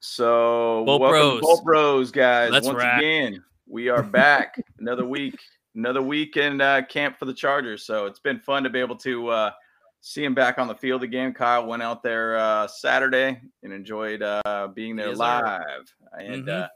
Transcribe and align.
So 0.00 0.82
Bolt 0.86 1.02
welcome 1.02 1.40
Bros. 1.40 1.60
Bros, 1.62 2.10
guys. 2.10 2.50
Let's 2.50 2.66
Once 2.66 2.78
ride. 2.78 2.98
again, 2.98 3.44
we 3.66 3.88
are 3.90 4.02
back. 4.02 4.56
another 4.78 5.04
week, 5.06 5.38
another 5.74 6.00
week 6.00 6.36
in 6.38 6.60
uh, 6.62 6.82
camp 6.88 7.18
for 7.18 7.26
the 7.26 7.34
Chargers. 7.34 7.84
So 7.84 8.06
it's 8.06 8.18
been 8.18 8.40
fun 8.40 8.62
to 8.64 8.70
be 8.70 8.78
able 8.80 8.96
to 8.96 9.28
uh, 9.28 9.50
see 10.00 10.24
him 10.24 10.34
back 10.34 10.58
on 10.58 10.68
the 10.68 10.74
field 10.74 11.02
again. 11.02 11.34
Kyle 11.34 11.66
went 11.66 11.82
out 11.82 12.02
there 12.02 12.38
uh, 12.38 12.66
Saturday 12.66 13.40
and 13.62 13.72
enjoyed 13.74 14.22
uh, 14.22 14.68
being 14.74 14.96
there 14.96 15.14
live. 15.14 15.94
And 16.18 16.46
Mhm. 16.46 16.62
uh, 16.64 16.68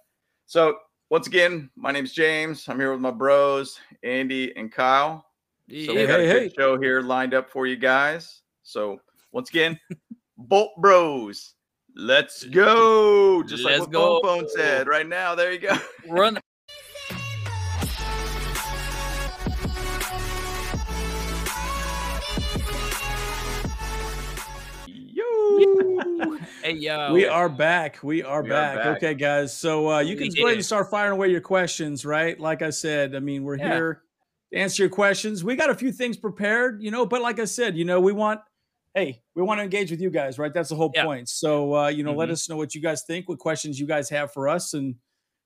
so 0.44 0.76
once 1.08 1.26
again, 1.26 1.70
my 1.76 1.92
name's 1.92 2.12
James. 2.12 2.68
I'm 2.68 2.78
here 2.78 2.92
with 2.92 3.00
my 3.00 3.10
bros, 3.10 3.80
Andy 4.02 4.54
and 4.54 4.70
Kyle. 4.70 5.24
So 5.70 5.94
we 5.94 6.06
got 6.06 6.20
Hey, 6.20 6.28
a 6.28 6.32
good 6.32 6.42
hey. 6.42 6.52
show 6.58 6.78
here 6.78 7.00
lined 7.00 7.32
up 7.32 7.48
for 7.50 7.66
you 7.66 7.76
guys. 7.76 8.42
So 8.64 9.00
once 9.32 9.48
again, 9.48 9.80
Bolt 10.36 10.72
Bros, 10.76 11.54
let's 11.96 12.44
go. 12.44 13.42
Just 13.42 13.64
Let's 13.64 13.80
like 13.80 13.88
what 13.88 13.92
go. 13.92 14.20
Phone 14.22 14.40
Phone 14.40 14.48
said 14.50 14.86
right 14.86 15.06
now. 15.08 15.34
There 15.34 15.52
you 15.52 15.58
go. 15.58 15.76
Run. 16.08 16.38
Yo. 24.86 25.24
Hey 26.62 26.72
yo. 26.72 27.12
we 27.12 27.26
are 27.26 27.50
back. 27.50 27.98
We 28.02 28.22
are, 28.22 28.42
We 28.42 28.48
are 28.48 28.52
back. 28.52 28.76
back. 28.78 28.96
Okay, 28.96 29.12
guys. 29.14 29.54
So 29.54 29.90
uh, 29.92 29.98
you 30.00 30.16
can 30.16 30.30
go 30.30 30.46
ahead 30.46 30.56
and 30.56 30.64
start 30.64 30.90
firing 30.90 31.12
away 31.12 31.28
your 31.28 31.42
questions, 31.42 32.06
right? 32.06 32.40
Like 32.40 32.62
I 32.62 32.70
said, 32.70 33.14
I 33.14 33.20
mean, 33.20 33.44
we're 33.44 33.58
Yeah. 33.58 33.74
here 33.74 34.02
to 34.50 34.58
answer 34.58 34.82
your 34.84 34.90
questions. 34.90 35.44
We 35.44 35.56
got 35.56 35.68
a 35.68 35.74
few 35.74 35.92
things 35.92 36.16
prepared, 36.16 36.82
you 36.82 36.90
know, 36.90 37.04
but 37.04 37.20
like 37.20 37.38
I 37.38 37.44
said, 37.44 37.76
you 37.76 37.84
know, 37.84 38.00
we 38.00 38.12
want, 38.12 38.40
hey, 38.94 39.20
we 39.34 39.42
want 39.42 39.58
to 39.58 39.64
engage 39.64 39.90
with 39.90 40.00
you 40.00 40.10
guys, 40.10 40.38
right? 40.38 40.54
That's 40.54 40.68
the 40.68 40.76
whole 40.76 40.92
Yeah. 40.94 41.04
point. 41.04 41.28
So, 41.28 41.74
uh, 41.74 41.88
you 41.88 42.04
know, 42.04 42.14
let 42.14 42.28
Mhm. 42.28 42.32
us 42.32 42.48
know 42.48 42.56
what 42.56 42.74
you 42.74 42.80
guys 42.80 43.02
think, 43.04 43.28
what 43.28 43.38
questions 43.40 43.78
you 43.78 43.86
guys 43.86 44.08
have 44.10 44.32
for 44.32 44.48
us, 44.48 44.72
and 44.74 44.94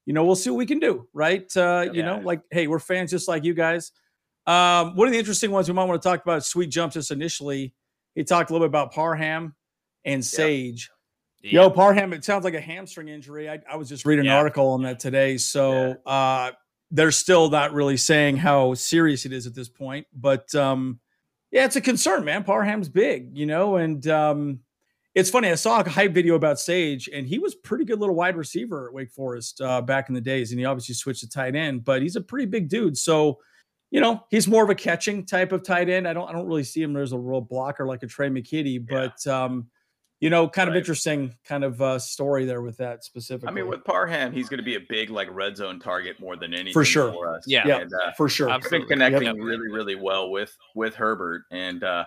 you 0.06 0.14
know, 0.14 0.24
we'll 0.24 0.36
see 0.36 0.48
what 0.48 0.56
we 0.56 0.64
can 0.64 0.78
do, 0.78 1.06
right? 1.12 1.54
Uh, 1.54 1.86
you 1.92 2.02
know, 2.02 2.18
like, 2.20 2.40
hey, 2.50 2.66
we're 2.66 2.78
fans 2.78 3.10
just 3.10 3.28
like 3.28 3.44
you 3.44 3.52
guys. 3.52 3.92
Um, 4.46 4.96
one 4.96 5.06
of 5.06 5.12
the 5.12 5.18
interesting 5.18 5.50
ones 5.50 5.68
we 5.68 5.74
might 5.74 5.84
want 5.84 6.00
to 6.00 6.08
talk 6.08 6.22
about, 6.22 6.42
Sweet 6.46 6.70
Jumps, 6.70 6.94
just 6.94 7.10
initially, 7.10 7.74
he 8.14 8.24
talked 8.24 8.48
a 8.48 8.54
little 8.54 8.66
bit 8.66 8.70
about 8.70 8.92
Parham 8.92 9.54
and 10.06 10.24
Sage. 10.24 10.90
Yeah. 11.42 11.64
Yo, 11.64 11.70
Parham, 11.70 12.14
it 12.14 12.24
sounds 12.24 12.44
like 12.44 12.54
a 12.54 12.60
hamstring 12.60 13.08
injury. 13.08 13.50
I, 13.50 13.60
I 13.70 13.76
was 13.76 13.90
just 13.90 14.06
reading 14.06 14.24
an 14.26 14.32
article 14.32 14.68
on 14.68 14.82
that 14.84 14.98
today. 14.98 15.36
So 15.36 15.98
uh, 16.06 16.52
they're 16.90 17.10
still 17.12 17.50
not 17.50 17.74
really 17.74 17.98
saying 17.98 18.38
how 18.38 18.72
serious 18.72 19.26
it 19.26 19.32
is 19.34 19.46
at 19.46 19.54
this 19.54 19.68
point. 19.68 20.06
But 20.14 20.54
um, 20.54 21.00
yeah, 21.50 21.64
it's 21.64 21.76
a 21.76 21.80
concern, 21.80 22.24
man. 22.24 22.44
Parham's 22.44 22.88
big, 22.88 23.36
you 23.36 23.46
know, 23.46 23.76
and 23.76 24.06
um, 24.08 24.60
it's 25.14 25.30
funny. 25.30 25.48
I 25.48 25.54
saw 25.54 25.80
a 25.80 25.88
hype 25.88 26.12
video 26.12 26.34
about 26.34 26.60
Sage, 26.60 27.08
and 27.12 27.26
he 27.26 27.38
was 27.38 27.54
pretty 27.54 27.84
good 27.84 27.98
little 27.98 28.14
wide 28.14 28.36
receiver 28.36 28.88
at 28.88 28.94
Wake 28.94 29.10
Forest 29.10 29.60
uh, 29.60 29.80
back 29.80 30.08
in 30.08 30.14
the 30.14 30.20
days. 30.20 30.50
And 30.50 30.60
he 30.60 30.66
obviously 30.66 30.94
switched 30.94 31.20
to 31.20 31.28
tight 31.28 31.56
end, 31.56 31.84
but 31.84 32.02
he's 32.02 32.16
a 32.16 32.20
pretty 32.20 32.46
big 32.46 32.68
dude. 32.68 32.98
So, 32.98 33.38
you 33.90 34.00
know, 34.00 34.22
he's 34.30 34.46
more 34.46 34.62
of 34.62 34.70
a 34.70 34.74
catching 34.74 35.24
type 35.24 35.52
of 35.52 35.62
tight 35.62 35.88
end. 35.88 36.06
I 36.06 36.12
don't 36.12 36.28
I 36.28 36.32
don't 36.32 36.46
really 36.46 36.64
see 36.64 36.82
him 36.82 36.96
as 36.96 37.12
a 37.12 37.18
real 37.18 37.40
blocker 37.40 37.86
like 37.86 38.02
a 38.02 38.06
Tre' 38.06 38.28
McKitty, 38.28 38.86
but 38.86 39.26
um, 39.26 39.68
you 40.20 40.30
know, 40.30 40.48
kind 40.48 40.68
of 40.68 40.72
Right. 40.72 40.78
interesting 40.78 41.34
kind 41.44 41.62
of 41.64 41.80
uh, 41.80 41.98
story 41.98 42.44
there 42.44 42.60
with 42.62 42.76
that 42.78 43.04
specifically. 43.04 43.48
I 43.48 43.52
mean, 43.52 43.68
with 43.68 43.84
Parham, 43.84 44.32
he's 44.32 44.48
going 44.48 44.58
to 44.58 44.64
be 44.64 44.74
a 44.74 44.80
big 44.88 45.10
like 45.10 45.28
red 45.30 45.56
zone 45.56 45.78
target 45.78 46.18
more 46.18 46.36
than 46.36 46.52
anything 46.54 46.84
sure. 46.84 47.12
for 47.12 47.34
us. 47.34 47.44
Yeah. 47.46 47.66
Yeah. 47.66 47.78
And, 47.78 47.92
uh, 47.92 48.12
for 48.16 48.28
sure. 48.28 48.50
I've 48.50 48.68
been 48.70 48.84
connecting 48.86 49.22
Yep. 49.22 49.36
really, 49.38 49.68
really 49.70 49.94
well 49.94 50.30
with 50.30 50.56
with 50.74 50.94
Herbert 50.94 51.42
and 51.52 51.84
uh, 51.84 52.04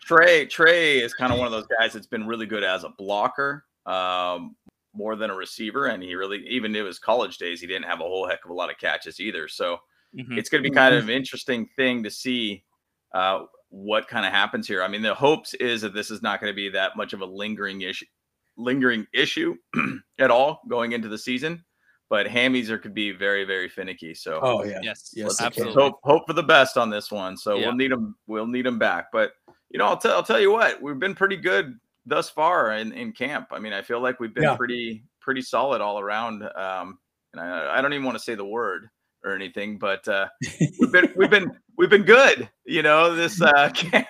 Trey. 0.00 0.46
Trey 0.46 0.98
is 1.00 1.12
kind 1.14 1.32
of 1.32 1.38
one 1.38 1.46
of 1.46 1.52
those 1.52 1.66
guys 1.78 1.92
that's 1.92 2.06
been 2.06 2.26
really 2.26 2.46
good 2.46 2.64
as 2.64 2.84
a 2.84 2.88
blocker, 2.90 3.64
um, 3.86 4.56
more 4.94 5.16
than 5.16 5.30
a 5.30 5.34
receiver, 5.34 5.86
and 5.86 6.02
he 6.02 6.14
really 6.14 6.46
even 6.48 6.74
in 6.74 6.86
his 6.86 6.98
college 6.98 7.38
days 7.38 7.60
he 7.60 7.66
didn't 7.66 7.84
have 7.84 8.00
a 8.00 8.04
whole 8.04 8.26
heck 8.26 8.44
of 8.44 8.50
a 8.50 8.54
lot 8.54 8.70
of 8.70 8.78
catches 8.78 9.20
either. 9.20 9.48
So 9.48 9.78
Mhm. 10.16 10.38
it's 10.38 10.48
going 10.48 10.62
to 10.62 10.68
be 10.70 10.74
kind 10.74 10.94
of 10.94 11.04
an 11.04 11.10
interesting 11.10 11.68
thing 11.76 12.02
to 12.04 12.10
see 12.10 12.64
uh, 13.14 13.44
what 13.70 14.08
kind 14.08 14.24
of 14.26 14.32
happens 14.32 14.66
here. 14.66 14.82
I 14.82 14.88
mean, 14.88 15.02
the 15.02 15.14
hopes 15.14 15.54
is 15.54 15.82
that 15.82 15.94
this 15.94 16.10
is 16.10 16.22
not 16.22 16.40
going 16.40 16.50
to 16.50 16.56
be 16.56 16.68
that 16.70 16.96
much 16.96 17.12
of 17.12 17.20
a 17.20 17.26
lingering 17.26 17.82
issue, 17.82 18.06
lingering 18.56 19.06
issue 19.12 19.56
at 20.18 20.30
all 20.30 20.62
going 20.68 20.92
into 20.92 21.08
the 21.08 21.18
season. 21.18 21.64
But 22.10 22.26
hammies 22.26 22.70
are 22.70 22.78
could 22.78 22.94
be 22.94 23.10
very, 23.12 23.44
very 23.44 23.68
finicky. 23.68 24.14
So 24.14 24.40
oh 24.42 24.64
yeah. 24.64 24.78
Yes. 24.82 25.10
Yes, 25.14 25.26
let's, 25.26 25.38
they 25.38 25.44
let's 25.44 25.56
can. 25.56 25.64
absolutely. 25.66 25.82
hope 25.82 26.00
hope 26.04 26.26
for 26.26 26.32
the 26.32 26.42
best 26.42 26.78
on 26.78 26.88
this 26.88 27.10
one. 27.12 27.36
So 27.36 27.56
Yeah. 27.56 27.66
we'll 27.66 27.74
need 27.76 27.92
them. 27.92 28.16
We'll 28.26 28.46
need 28.46 28.64
them 28.64 28.78
back. 28.78 29.08
But 29.12 29.32
you 29.70 29.78
know, 29.78 29.84
I'll 29.86 29.98
tell 29.98 30.12
I'll 30.16 30.22
tell 30.22 30.40
you 30.40 30.50
what, 30.50 30.80
we've 30.80 30.98
been 30.98 31.14
pretty 31.14 31.36
good 31.36 31.78
thus 32.06 32.30
far 32.30 32.72
in, 32.72 32.92
in 32.92 33.12
camp. 33.12 33.48
I 33.52 33.58
mean, 33.58 33.74
I 33.74 33.82
feel 33.82 34.00
like 34.00 34.18
we've 34.20 34.32
been 34.32 34.44
Yeah. 34.44 34.56
pretty 34.56 35.04
pretty 35.20 35.42
solid 35.42 35.82
all 35.82 36.00
around. 36.00 36.42
Um, 36.56 36.98
and 37.34 37.42
I, 37.42 37.76
I 37.76 37.82
don't 37.82 37.92
even 37.92 38.06
want 38.06 38.16
to 38.16 38.24
say 38.24 38.34
the 38.34 38.44
word 38.46 38.88
or 39.22 39.34
anything, 39.34 39.76
but 39.78 40.08
uh, 40.08 40.28
we've 40.80 40.90
been 40.90 41.12
we've 41.14 41.28
been 41.28 41.54
we've 41.78 41.88
been 41.88 42.02
good. 42.02 42.50
You 42.66 42.82
know, 42.82 43.14
this 43.14 43.40
uh, 43.40 43.70
camp 43.74 44.06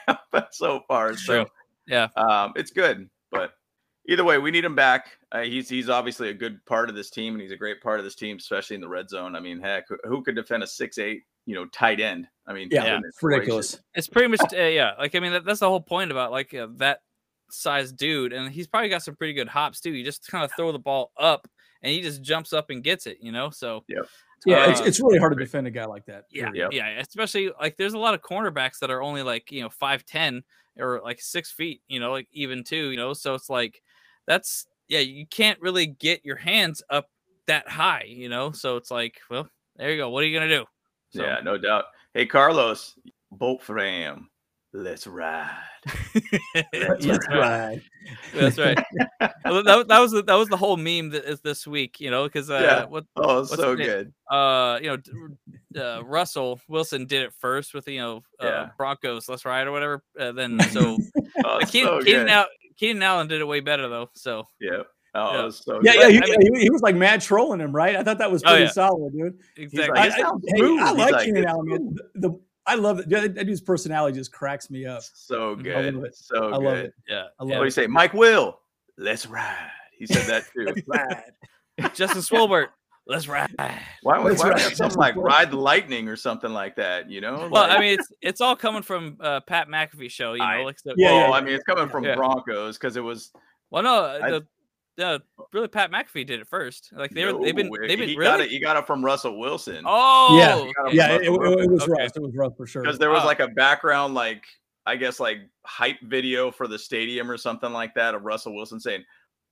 so 0.50 0.80
far. 0.88 1.14
So 1.16 1.44
True. 1.44 1.46
Yeah. 1.86 2.08
um, 2.16 2.52
it's 2.56 2.72
good. 2.72 3.08
But 3.30 3.52
either 4.08 4.24
way, 4.24 4.38
we 4.38 4.50
need 4.50 4.64
him 4.64 4.74
back. 4.74 5.06
Uh, 5.30 5.42
he's 5.42 5.68
he's 5.68 5.88
obviously 5.88 6.30
a 6.30 6.34
good 6.34 6.64
part 6.66 6.88
of 6.88 6.96
this 6.96 7.10
team, 7.10 7.34
and 7.34 7.42
he's 7.42 7.52
a 7.52 7.56
great 7.56 7.80
part 7.80 8.00
of 8.00 8.04
this 8.04 8.14
team, 8.16 8.38
especially 8.38 8.74
in 8.74 8.80
the 8.80 8.88
red 8.88 9.08
zone. 9.08 9.36
I 9.36 9.40
mean, 9.40 9.60
heck, 9.60 9.84
who- 9.88 9.98
who 10.04 10.22
could 10.24 10.34
defend 10.34 10.62
a 10.62 10.66
six 10.66 10.98
eight, 10.98 11.22
you 11.46 11.54
know, 11.54 11.66
tight 11.66 12.00
end? 12.00 12.26
I 12.46 12.54
mean, 12.54 12.68
Yeah, 12.72 12.84
goodness 12.96 13.14
it's 13.14 13.22
ridiculous. 13.22 13.70
gracious. 13.72 13.84
It's 13.94 14.08
pretty 14.08 14.28
much 14.28 14.40
uh, 14.52 14.56
yeah. 14.56 14.92
Like 14.98 15.14
I 15.14 15.20
mean, 15.20 15.32
that, 15.32 15.44
that's 15.44 15.60
the 15.60 15.68
whole 15.68 15.80
point 15.82 16.10
about 16.10 16.30
like 16.32 16.54
uh, 16.54 16.68
that 16.76 17.00
size 17.50 17.92
dude, 17.92 18.32
and 18.32 18.50
he's 18.50 18.66
probably 18.66 18.88
got 18.88 19.02
some 19.02 19.16
pretty 19.16 19.34
good 19.34 19.48
hops 19.48 19.80
too. 19.80 19.92
You 19.92 20.04
just 20.04 20.26
kind 20.28 20.44
of 20.44 20.52
throw 20.56 20.72
the 20.72 20.78
ball 20.78 21.12
up, 21.18 21.46
and 21.82 21.92
he 21.92 22.00
just 22.00 22.22
jumps 22.22 22.52
up 22.54 22.70
and 22.70 22.82
gets 22.82 23.06
it. 23.06 23.18
You 23.20 23.32
know, 23.32 23.50
so 23.50 23.84
Yeah, 24.47 24.71
it's, 24.71 24.81
Uh, 24.81 24.84
it's 24.84 25.00
really 25.00 25.19
hard 25.19 25.32
to 25.32 25.38
defend 25.38 25.66
a 25.66 25.71
guy 25.71 25.84
like 25.84 26.06
that. 26.06 26.25
Yeah, 26.31 26.50
period. 26.50 26.72
Yep. 26.72 26.72
yeah. 26.72 27.00
Especially 27.00 27.50
like 27.60 27.76
there's 27.76 27.94
a 27.94 27.99
lot 27.99 28.15
of 28.15 28.22
cornerbacks 28.22 28.78
that 28.81 28.91
are 28.91 29.03
only 29.03 29.22
like 29.22 29.50
you 29.50 29.62
know 29.62 29.69
five 29.69 30.04
ten 30.04 30.43
or 30.78 31.00
like 31.03 31.21
six 31.21 31.50
feet. 31.50 31.82
You 31.88 32.00
know, 32.00 32.12
like 32.12 32.28
even 32.32 32.65
two. 32.65 32.91
You 32.91 32.97
know, 32.97 33.12
so 33.12 33.34
it's 33.34 33.50
like 33.50 33.82
that's 34.27 34.66
yeah. 34.88 35.00
You 35.00 35.27
can't 35.27 35.60
really 35.60 35.87
get 35.87 36.25
your 36.25 36.37
hands 36.37 36.82
up 36.88 37.10
that 37.47 37.69
high. 37.69 38.04
You 38.06 38.28
know, 38.28 38.53
so 38.53 38.77
it's 38.77 38.91
like 38.91 39.19
well, 39.31 39.48
there 39.77 39.91
you 39.91 39.97
go. 39.97 40.10
What 40.10 40.22
are 40.22 40.27
you 40.27 40.38
gonna 40.38 40.48
do? 40.48 40.65
So, 41.10 41.22
Yeah, 41.22 41.41
no 41.43 41.59
doubt. 41.59 41.87
Hey, 42.15 42.27
Carlos, 42.27 42.94
Bolt 43.32 43.62
Fram, 43.62 44.28
let's 44.83 45.06
ride. 45.06 45.50
Let's 46.72 47.06
That's 47.06 47.28
ride. 47.28 47.39
right. 47.39 47.83
that's 48.34 48.59
right. 48.59 48.78
Well, 49.44 49.62
that, 49.62 49.89
that 49.89 49.99
was 50.00 50.12
the, 50.12 50.22
that 50.25 50.34
was 50.34 50.49
the 50.49 50.56
whole 50.56 50.77
meme 50.77 51.11
that 51.11 51.25
is 51.25 51.41
this 51.41 51.66
week. 51.66 52.00
You 52.00 52.11
know, 52.11 52.25
because 52.25 52.50
uh, 52.50 52.61
Yeah. 52.62 52.84
what 52.87 53.05
Oh, 53.16 53.39
What's 53.41 53.55
so 53.55 53.75
good. 53.77 54.12
uh 54.31 54.78
you 54.83 54.97
know 55.75 55.81
uh, 55.83 56.05
Russell 56.05 56.61
Wilson 56.69 57.06
did 57.06 57.22
it 57.22 57.33
first 57.39 57.75
with 57.75 57.87
you 57.89 58.00
know 58.00 58.16
uh, 58.43 58.47
Yeah. 58.47 58.69
Broncos. 58.77 59.28
Let's 59.28 59.44
ride 59.44 59.66
or 59.66 59.72
whatever. 59.72 60.03
Uh, 60.19 60.33
then 60.33 60.59
so 60.71 60.99
Oh, 61.45 61.60
Keenan, 61.66 61.89
so 61.89 62.03
Keenan, 62.03 62.22
good. 62.27 62.31
Al- 62.31 62.47
Keenan 62.77 63.03
Allen 63.03 63.28
did 63.28 63.41
it 63.41 63.45
way 63.47 63.60
better 63.60 63.89
though. 63.89 64.10
So 64.15 64.47
Yeah. 64.60 64.83
Oh, 65.15 65.33
Yeah. 65.34 65.45
was 65.45 65.59
so 65.65 65.81
Yeah, 65.83 65.95
yeah, 65.95 66.09
he, 66.09 66.16
I 66.19 66.21
mean- 66.37 66.55
he, 66.56 66.62
he 66.65 66.71
was 66.71 66.83
like 66.83 66.97
mad 66.97 67.21
trolling 67.21 67.60
him, 67.60 67.75
right? 67.75 67.97
I 67.97 68.03
thought 68.03 68.19
that 68.19 68.31
was 68.31 68.43
Oh, 68.45 68.49
pretty 68.50 68.65
yeah. 68.65 68.71
solid, 68.71 69.12
dude. 69.12 69.39
exactly. 69.56 69.99
like, 70.00 70.12
I, 70.12 70.22
I, 70.22 70.33
hey. 70.49 70.78
I 70.81 70.93
like 70.93 71.12
like, 71.12 71.25
Keenan 71.27 71.47
Allen. 71.47 71.97
The, 72.15 72.28
the- 72.28 72.41
I 72.68 72.74
love 72.74 72.98
it. 73.00 73.08
That, 73.08 73.34
that 73.34 73.44
dude's 73.44 73.60
personality 73.60 74.16
just 74.18 74.30
cracks 74.32 74.70
me 74.70 74.86
up. 74.86 75.02
So 75.14 75.56
good. 75.56 75.74
I 75.76 75.82
good. 75.82 75.94
love 75.96 76.04
it. 76.04 76.14
So 76.16 76.48
I 76.48 76.58
good. 76.58 76.64
love 76.64 76.76
it. 76.78 76.94
yeah. 77.08 77.24
I 77.40 77.44
What 77.44 77.48
love 77.52 77.58
do 77.60 77.64
you 77.64 77.70
say? 77.70 77.86
Mike 77.86 78.12
Will, 78.14 78.60
let's 78.96 79.26
ride. 79.26 79.70
He 79.98 80.06
said 80.06 80.26
that 80.26 80.44
too. 80.54 80.64
That's 80.66 80.82
rad. 80.86 81.32
Justin 81.94 82.22
Swolbert. 82.22 82.68
Let's 83.06 83.26
ride. 83.26 83.50
Why 84.02 84.18
would 84.18 84.32
That's 84.32 84.42
why 84.42 84.50
right. 84.50 84.58
not 84.58 84.60
something 84.60 84.78
That's 84.84 84.96
like 84.96 85.16
ride 85.16 85.50
the 85.50 85.56
lightning 85.56 86.08
or 86.08 86.16
something 86.16 86.52
like 86.52 86.76
that? 86.76 87.08
You 87.10 87.22
know? 87.22 87.48
Well, 87.50 87.62
Like- 87.66 87.70
I 87.70 87.80
mean, 87.80 87.98
it's 87.98 88.12
it's 88.20 88.40
all 88.42 88.54
coming 88.54 88.82
from 88.82 89.16
uh, 89.20 89.40
Pat 89.40 89.68
McAfee 89.68 90.10
show. 90.10 90.34
You 90.34 90.40
know, 90.40 90.44
I- 90.44 90.62
like 90.62 90.78
so, 90.78 90.92
Yeah, 90.96 91.12
well, 91.12 91.28
yeah, 91.30 91.34
I 91.34 91.40
mean, 91.40 91.54
it's 91.54 91.64
coming 91.64 91.88
from 91.88 92.04
Yeah. 92.04 92.16
Broncos 92.16 92.76
because 92.76 92.96
it 92.98 93.00
was. 93.00 93.32
well, 93.70 93.82
no, 93.82 94.04
I- 94.22 94.30
the, 94.30 94.46
the 94.98 95.22
really 95.54 95.69
Pat 95.69 95.91
McAfee 95.91 96.26
did 96.26 96.41
it 96.41 96.47
first. 96.48 96.91
Like 96.92 97.12
they 97.12 97.24
were, 97.24 97.42
they've 97.42 97.56
been 97.56 97.68
No, 97.68 97.86
they've 97.86 97.98
been 97.98 98.09
he 98.10 98.16
really. 98.16 98.30
got 98.30 98.41
it. 98.41 98.50
He 98.50 98.60
got 98.60 98.77
it 98.77 98.86
from 98.86 99.03
Russell 99.03 99.39
Wilson. 99.39 99.84
Oh, 99.86 100.36
Yeah. 100.39 100.91
Yeah, 100.92 101.15
it, 101.16 101.22
it- 101.22 101.27
it 101.28 101.30
was 101.71 101.83
Okay. 101.84 101.92
rough. 102.03 102.12
It 102.16 102.22
was 102.22 102.34
rough 102.36 102.56
for 102.56 102.66
sure. 102.66 102.83
because 102.83 102.98
there 102.98 103.09
was 103.10 103.21
Wow. 103.21 103.27
like 103.27 103.41
a 103.41 103.48
background, 103.48 104.12
like 104.15 104.45
I 104.84 104.97
guess, 104.97 105.21
like 105.21 105.39
hype 105.65 106.00
video 106.03 106.50
for 106.50 106.66
the 106.66 106.78
stadium 106.78 107.30
or 107.30 107.36
something 107.39 107.72
like 107.72 107.95
that 107.95 108.15
of 108.15 108.22
Russell 108.24 108.54
Wilson 108.54 108.80
saying, 108.80 109.04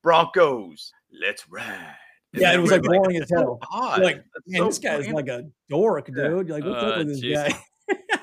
"Broncos, 0.02 0.93
let's 1.20 1.48
ride." 1.48 1.96
And 2.32 2.43
Yeah, 2.43 2.54
it 2.54 2.58
was 2.58 2.70
we're 2.70 2.78
like 2.78 2.87
boring 2.87 3.16
as 3.16 3.20
"That's 3.28 3.31
so 3.31 3.37
hell. 3.38 3.58
odd. 3.70 4.02
Like, 4.02 4.25
Man, 4.46 4.60
so 4.60 4.66
this 4.66 4.78
guy's 4.78 5.06
bland. 5.06 5.14
like 5.14 5.28
a 5.28 5.43
dork, 5.69 6.08
Yeah. 6.08 6.28
dude. 6.28 6.50
Like, 6.50 6.64
what's 6.64 6.82
Uh, 6.82 6.87
up 6.87 6.98
with 6.98 7.08
this 7.08 7.20
jeez. 7.22 7.34
guy? 7.34 7.58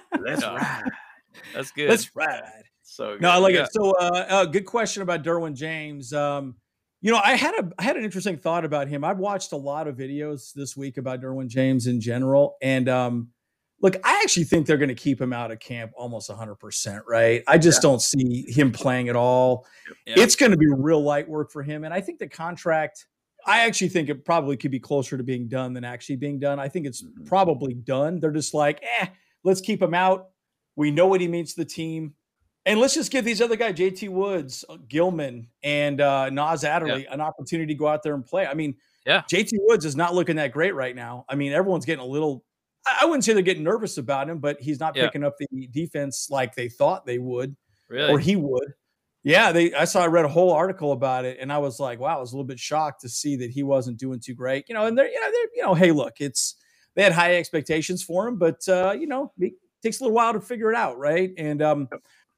let's 0.19 0.41
Yeah. 0.41 0.55
ride. 0.55 0.91
That's 1.53 1.71
good. 1.71 1.89
Let's 1.89 2.15
ride. 2.15 2.63
So 2.83 3.17
No, 3.19 3.29
I 3.29 3.37
like 3.37 3.55
Yeah. 3.55 3.63
it. 3.63 3.73
So, 3.73 3.91
uh, 3.91 4.25
uh, 4.29 4.45
good 4.45 4.65
question 4.65 5.03
about 5.03 5.23
Derwin 5.23 5.53
James. 5.55 6.13
Um, 6.13 6.55
you 7.03 7.11
know, 7.11 7.19
I 7.21 7.35
had 7.35 7.53
a 7.55 7.69
I 7.77 7.83
had 7.83 7.97
an 7.97 8.05
interesting 8.05 8.37
thought 8.37 8.63
about 8.63 8.87
him. 8.87 9.03
I've 9.03 9.19
watched 9.19 9.51
a 9.51 9.57
lot 9.57 9.89
of 9.89 9.97
videos 9.97 10.53
this 10.53 10.77
week 10.77 10.97
about 10.97 11.21
Derwin 11.21 11.49
James 11.49 11.85
in 11.85 11.99
general, 11.99 12.55
and 12.61 12.87
um, 12.87 13.27
look, 13.81 13.97
I 14.05 14.21
actually 14.23 14.45
think 14.45 14.65
they're 14.65 14.77
going 14.77 14.87
to 14.87 14.95
keep 14.95 15.19
him 15.19 15.33
out 15.33 15.51
of 15.51 15.59
camp 15.59 15.91
almost 15.97 16.29
100%, 16.29 17.01
right? 17.05 17.43
I 17.45 17.57
just 17.57 17.79
yeah. 17.79 17.89
don't 17.89 18.01
see 18.01 18.45
him 18.47 18.71
playing 18.71 19.09
at 19.09 19.17
all. 19.17 19.67
Yeah. 20.07 20.13
It's 20.17 20.37
going 20.37 20.51
to 20.51 20.57
be 20.57 20.67
real 20.67 21.03
light 21.03 21.27
work 21.27 21.51
for 21.51 21.61
him. 21.61 21.83
And 21.83 21.93
I 21.93 21.99
think 21.99 22.19
the 22.19 22.29
contract, 22.29 23.05
I 23.45 23.65
actually 23.65 23.89
think 23.89 24.07
it 24.07 24.23
probably 24.23 24.55
could 24.55 24.71
be 24.71 24.79
closer 24.79 25.17
to 25.17 25.23
being 25.23 25.49
done 25.49 25.73
than 25.73 25.83
actually 25.83 26.15
being 26.15 26.39
done. 26.39 26.57
I 26.57 26.69
think 26.69 26.85
it's 26.87 27.03
mm-hmm. 27.03 27.25
probably 27.25 27.73
done. 27.73 28.21
They're 28.21 28.31
just 28.31 28.53
like, 28.53 28.81
eh, 29.01 29.07
let's 29.43 29.59
keep 29.59 29.81
him 29.81 29.93
out. 29.93 30.29
We 30.77 30.89
know 30.89 31.07
what 31.07 31.19
he 31.19 31.27
means 31.27 31.53
to 31.55 31.59
the 31.59 31.69
team. 31.69 32.13
And 32.65 32.79
let's 32.79 32.93
just 32.93 33.11
give 33.11 33.25
these 33.25 33.41
other 33.41 33.57
guys, 33.57 33.75
JT 33.75 34.09
Woods, 34.09 34.63
uh, 34.69 34.77
Gilman, 34.87 35.47
and 35.63 35.99
uh, 35.99 36.29
Nas 36.29 36.63
Adderley, 36.63 37.03
yeah. 37.03 37.13
an 37.13 37.19
opportunity 37.19 37.73
to 37.73 37.77
go 37.77 37.87
out 37.87 38.03
there 38.03 38.13
and 38.13 38.25
play. 38.25 38.47
I 38.47 38.53
mean, 38.53 38.75
yeah, 39.05 39.23
JT 39.29 39.51
Woods 39.67 39.83
is 39.83 39.95
not 39.97 40.15
looking 40.15 40.37
that 40.37 40.53
great 40.53 40.73
right 40.73 40.95
now. 40.95 41.25
I 41.27 41.35
mean, 41.35 41.51
everyone's 41.51 41.85
getting 41.85 42.03
a 42.03 42.07
little 42.07 42.45
I 42.85 43.05
wouldn't 43.05 43.23
say 43.23 43.33
they're 43.33 43.41
getting 43.41 43.63
nervous 43.63 43.97
about 43.97 44.29
him, 44.29 44.39
but 44.39 44.59
he's 44.59 44.79
not 44.79 44.95
yeah. 44.95 45.05
picking 45.05 45.23
up 45.23 45.35
the 45.37 45.67
defense 45.67 46.27
like 46.29 46.55
they 46.55 46.67
thought 46.69 47.05
they 47.05 47.17
would, 47.17 47.55
really? 47.89 48.11
or 48.11 48.19
he 48.19 48.35
would. 48.35 48.73
Yeah, 49.23 49.53
they. 49.53 49.73
I 49.73 49.85
saw. 49.85 50.03
I 50.03 50.07
read 50.07 50.25
a 50.25 50.29
whole 50.29 50.51
article 50.51 50.91
about 50.91 51.23
it, 51.23 51.37
and 51.39 51.51
I 51.51 51.57
was 51.57 51.79
like, 51.79 51.97
wow, 51.97 52.17
I 52.17 52.19
was 52.19 52.33
a 52.33 52.35
little 52.35 52.47
bit 52.47 52.59
shocked 52.59 53.01
to 53.01 53.09
see 53.09 53.37
that 53.37 53.51
he 53.51 53.63
wasn't 53.63 53.97
doing 53.97 54.19
too 54.19 54.33
great. 54.33 54.65
You 54.67 54.75
know, 54.75 54.85
and 54.85 54.97
they're, 54.97 55.09
you 55.09 55.19
know, 55.19 55.31
they're, 55.31 55.47
you 55.55 55.63
know, 55.63 55.73
hey, 55.73 55.91
look, 55.93 56.15
it's 56.19 56.55
they 56.95 57.03
had 57.03 57.13
high 57.13 57.37
expectations 57.37 58.03
for 58.03 58.27
him, 58.27 58.37
but 58.37 58.67
uh, 58.67 58.93
you 58.99 59.07
know, 59.07 59.31
it 59.39 59.53
takes 59.81 60.01
a 60.01 60.03
little 60.03 60.15
while 60.15 60.33
to 60.33 60.41
figure 60.41 60.71
it 60.71 60.75
out, 60.75 60.97
right? 60.97 61.31
And 61.37 61.61
um, 61.61 61.87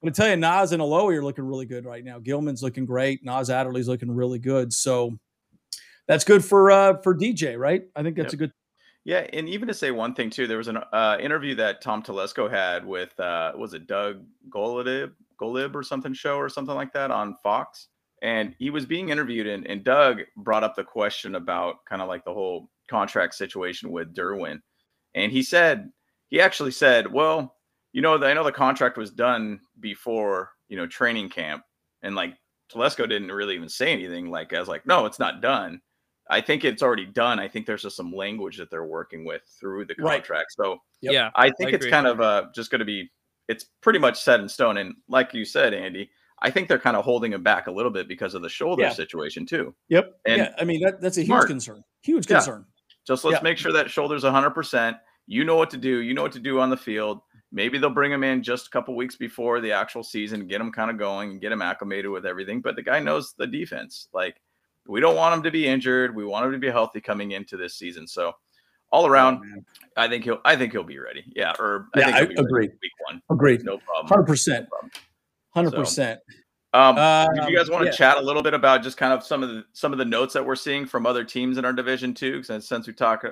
I'm 0.02 0.08
gonna 0.08 0.14
tell 0.14 0.28
you, 0.28 0.36
Nas 0.36 0.72
and 0.72 0.82
Alohi 0.82 1.16
are 1.16 1.24
looking 1.24 1.46
really 1.46 1.66
good 1.66 1.84
right 1.84 2.04
now. 2.04 2.18
Gilman's 2.18 2.62
looking 2.62 2.84
great. 2.84 3.24
Nas 3.24 3.48
Adderley's 3.48 3.88
looking 3.88 4.10
really 4.10 4.38
good. 4.38 4.72
So 4.72 5.18
that's 6.06 6.24
good 6.24 6.44
for 6.44 6.70
uh 6.70 7.00
for 7.02 7.14
DJ, 7.14 7.58
right? 7.58 7.82
I 7.96 8.02
think 8.02 8.16
that's 8.16 8.26
yep. 8.26 8.34
a 8.34 8.36
good 8.36 8.52
yeah, 9.06 9.24
and 9.32 9.48
even 9.48 9.68
to 9.68 9.74
say 9.74 9.92
one 9.92 10.14
thing 10.14 10.30
too, 10.30 10.48
there 10.48 10.58
was 10.58 10.66
an 10.66 10.78
uh, 10.92 11.16
interview 11.20 11.54
that 11.54 11.80
Tom 11.80 12.02
Telesco 12.02 12.50
had 12.50 12.84
with 12.84 13.18
uh, 13.20 13.52
was 13.56 13.72
it 13.72 13.86
Doug 13.86 14.24
Golib 14.50 15.12
Golub 15.40 15.76
or 15.76 15.84
something 15.84 16.12
show 16.12 16.36
or 16.36 16.48
something 16.48 16.74
like 16.74 16.92
that 16.92 17.12
on 17.12 17.36
Fox, 17.40 17.86
and 18.22 18.52
he 18.58 18.68
was 18.68 18.84
being 18.84 19.10
interviewed, 19.10 19.46
and, 19.46 19.64
and 19.68 19.84
Doug 19.84 20.22
brought 20.36 20.64
up 20.64 20.74
the 20.74 20.82
question 20.82 21.36
about 21.36 21.84
kind 21.84 22.02
of 22.02 22.08
like 22.08 22.24
the 22.24 22.34
whole 22.34 22.68
contract 22.90 23.36
situation 23.36 23.92
with 23.92 24.12
Derwin, 24.12 24.60
and 25.14 25.30
he 25.30 25.44
said 25.44 25.88
he 26.26 26.40
actually 26.40 26.72
said, 26.72 27.12
well, 27.12 27.54
you 27.96 28.02
know, 28.02 28.22
I 28.22 28.34
know 28.34 28.44
the 28.44 28.52
contract 28.52 28.98
was 28.98 29.10
done 29.10 29.58
before 29.80 30.50
you 30.68 30.76
know 30.76 30.86
training 30.86 31.30
camp, 31.30 31.62
and 32.02 32.14
like 32.14 32.34
Telesco 32.70 33.08
didn't 33.08 33.32
really 33.32 33.54
even 33.54 33.70
say 33.70 33.90
anything. 33.90 34.30
Like 34.30 34.52
I 34.52 34.60
was 34.60 34.68
like, 34.68 34.84
no, 34.84 35.06
it's 35.06 35.18
not 35.18 35.40
done. 35.40 35.80
I 36.28 36.42
think 36.42 36.62
it's 36.62 36.82
already 36.82 37.06
done. 37.06 37.40
I 37.40 37.48
think 37.48 37.64
there's 37.64 37.80
just 37.80 37.96
some 37.96 38.12
language 38.12 38.58
that 38.58 38.70
they're 38.70 38.84
working 38.84 39.24
with 39.24 39.40
through 39.58 39.86
the 39.86 39.94
contract. 39.94 40.28
Right. 40.28 40.44
So 40.50 40.76
yep. 41.00 41.14
yeah, 41.14 41.30
I 41.36 41.48
think 41.52 41.70
I 41.70 41.76
it's 41.76 41.86
kind 41.86 42.06
of 42.06 42.20
uh, 42.20 42.48
just 42.54 42.70
going 42.70 42.80
to 42.80 42.84
be. 42.84 43.10
It's 43.48 43.64
pretty 43.80 43.98
much 43.98 44.20
set 44.20 44.40
in 44.40 44.48
stone. 44.50 44.76
And 44.76 44.94
like 45.08 45.32
you 45.32 45.46
said, 45.46 45.72
Andy, 45.72 46.10
I 46.42 46.50
think 46.50 46.68
they're 46.68 46.78
kind 46.78 46.98
of 46.98 47.04
holding 47.04 47.32
him 47.32 47.42
back 47.42 47.66
a 47.66 47.72
little 47.72 47.92
bit 47.92 48.08
because 48.08 48.34
of 48.34 48.42
the 48.42 48.50
shoulder 48.50 48.82
yeah. 48.82 48.92
situation 48.92 49.46
too. 49.46 49.74
Yep. 49.88 50.12
And 50.26 50.36
yeah, 50.36 50.52
I 50.58 50.64
mean 50.64 50.82
that, 50.82 51.00
that's 51.00 51.16
a 51.16 51.20
huge 51.20 51.28
smart. 51.28 51.46
concern. 51.46 51.82
Huge 52.02 52.26
concern. 52.26 52.66
Yeah. 52.66 52.94
Just 53.06 53.24
let's 53.24 53.38
yeah. 53.38 53.42
make 53.42 53.56
sure 53.56 53.72
that 53.72 53.90
shoulder's 53.90 54.24
100. 54.24 54.50
percent 54.50 54.98
You 55.26 55.44
know 55.44 55.56
what 55.56 55.70
to 55.70 55.78
do. 55.78 56.02
You 56.02 56.12
know 56.12 56.22
what 56.22 56.32
to 56.32 56.40
do 56.40 56.60
on 56.60 56.68
the 56.68 56.76
field. 56.76 57.20
Maybe 57.56 57.78
they'll 57.78 57.88
bring 57.88 58.12
him 58.12 58.22
in 58.22 58.42
just 58.42 58.66
a 58.66 58.70
couple 58.70 58.94
weeks 58.94 59.16
before 59.16 59.62
the 59.62 59.72
actual 59.72 60.04
season, 60.04 60.46
get 60.46 60.60
him 60.60 60.70
kind 60.70 60.90
of 60.90 60.98
going, 60.98 61.30
and 61.30 61.40
get 61.40 61.52
him 61.52 61.62
acclimated 61.62 62.10
with 62.10 62.26
everything. 62.26 62.60
But 62.60 62.76
the 62.76 62.82
guy 62.82 63.00
knows 63.00 63.32
the 63.38 63.46
defense. 63.46 64.08
Like 64.12 64.42
we 64.86 65.00
don't 65.00 65.16
want 65.16 65.34
him 65.34 65.42
to 65.44 65.50
be 65.50 65.66
injured. 65.66 66.14
We 66.14 66.26
want 66.26 66.44
him 66.44 66.52
to 66.52 66.58
be 66.58 66.68
healthy 66.68 67.00
coming 67.00 67.30
into 67.30 67.56
this 67.56 67.74
season. 67.74 68.06
So 68.06 68.34
all 68.92 69.06
around, 69.06 69.40
oh, 69.56 69.62
I 69.96 70.06
think 70.06 70.24
he'll 70.24 70.42
I 70.44 70.54
think 70.56 70.72
he'll 70.72 70.84
be 70.84 70.98
ready. 70.98 71.24
Yeah, 71.34 71.54
or 71.58 71.88
I 71.94 72.00
yeah, 72.00 72.08
I 72.08 72.20
agree. 72.20 72.68
Week 72.68 72.92
one, 73.08 73.22
agreed. 73.30 73.64
No 73.64 73.78
problem. 73.78 74.06
Hundred 74.06 74.26
percent. 74.26 74.68
Hundred 75.54 75.72
percent. 75.72 76.20
Um, 76.74 76.98
um, 76.98 77.28
you 77.48 77.56
guys 77.56 77.70
want 77.70 77.84
to 77.84 77.90
yeah. 77.90 77.96
chat 77.96 78.18
a 78.18 78.20
little 78.20 78.42
bit 78.42 78.52
about 78.52 78.82
just 78.82 78.98
kind 78.98 79.14
of 79.14 79.24
some 79.24 79.42
of 79.42 79.48
the 79.48 79.64
some 79.72 79.92
of 79.92 79.98
the 79.98 80.04
notes 80.04 80.34
that 80.34 80.44
we're 80.44 80.56
seeing 80.56 80.84
from 80.84 81.06
other 81.06 81.24
teams 81.24 81.56
in 81.56 81.64
our 81.64 81.72
division 81.72 82.12
too? 82.12 82.42
Since 82.42 82.68
since 82.68 82.86
we 82.86 82.92
talk 82.92 83.24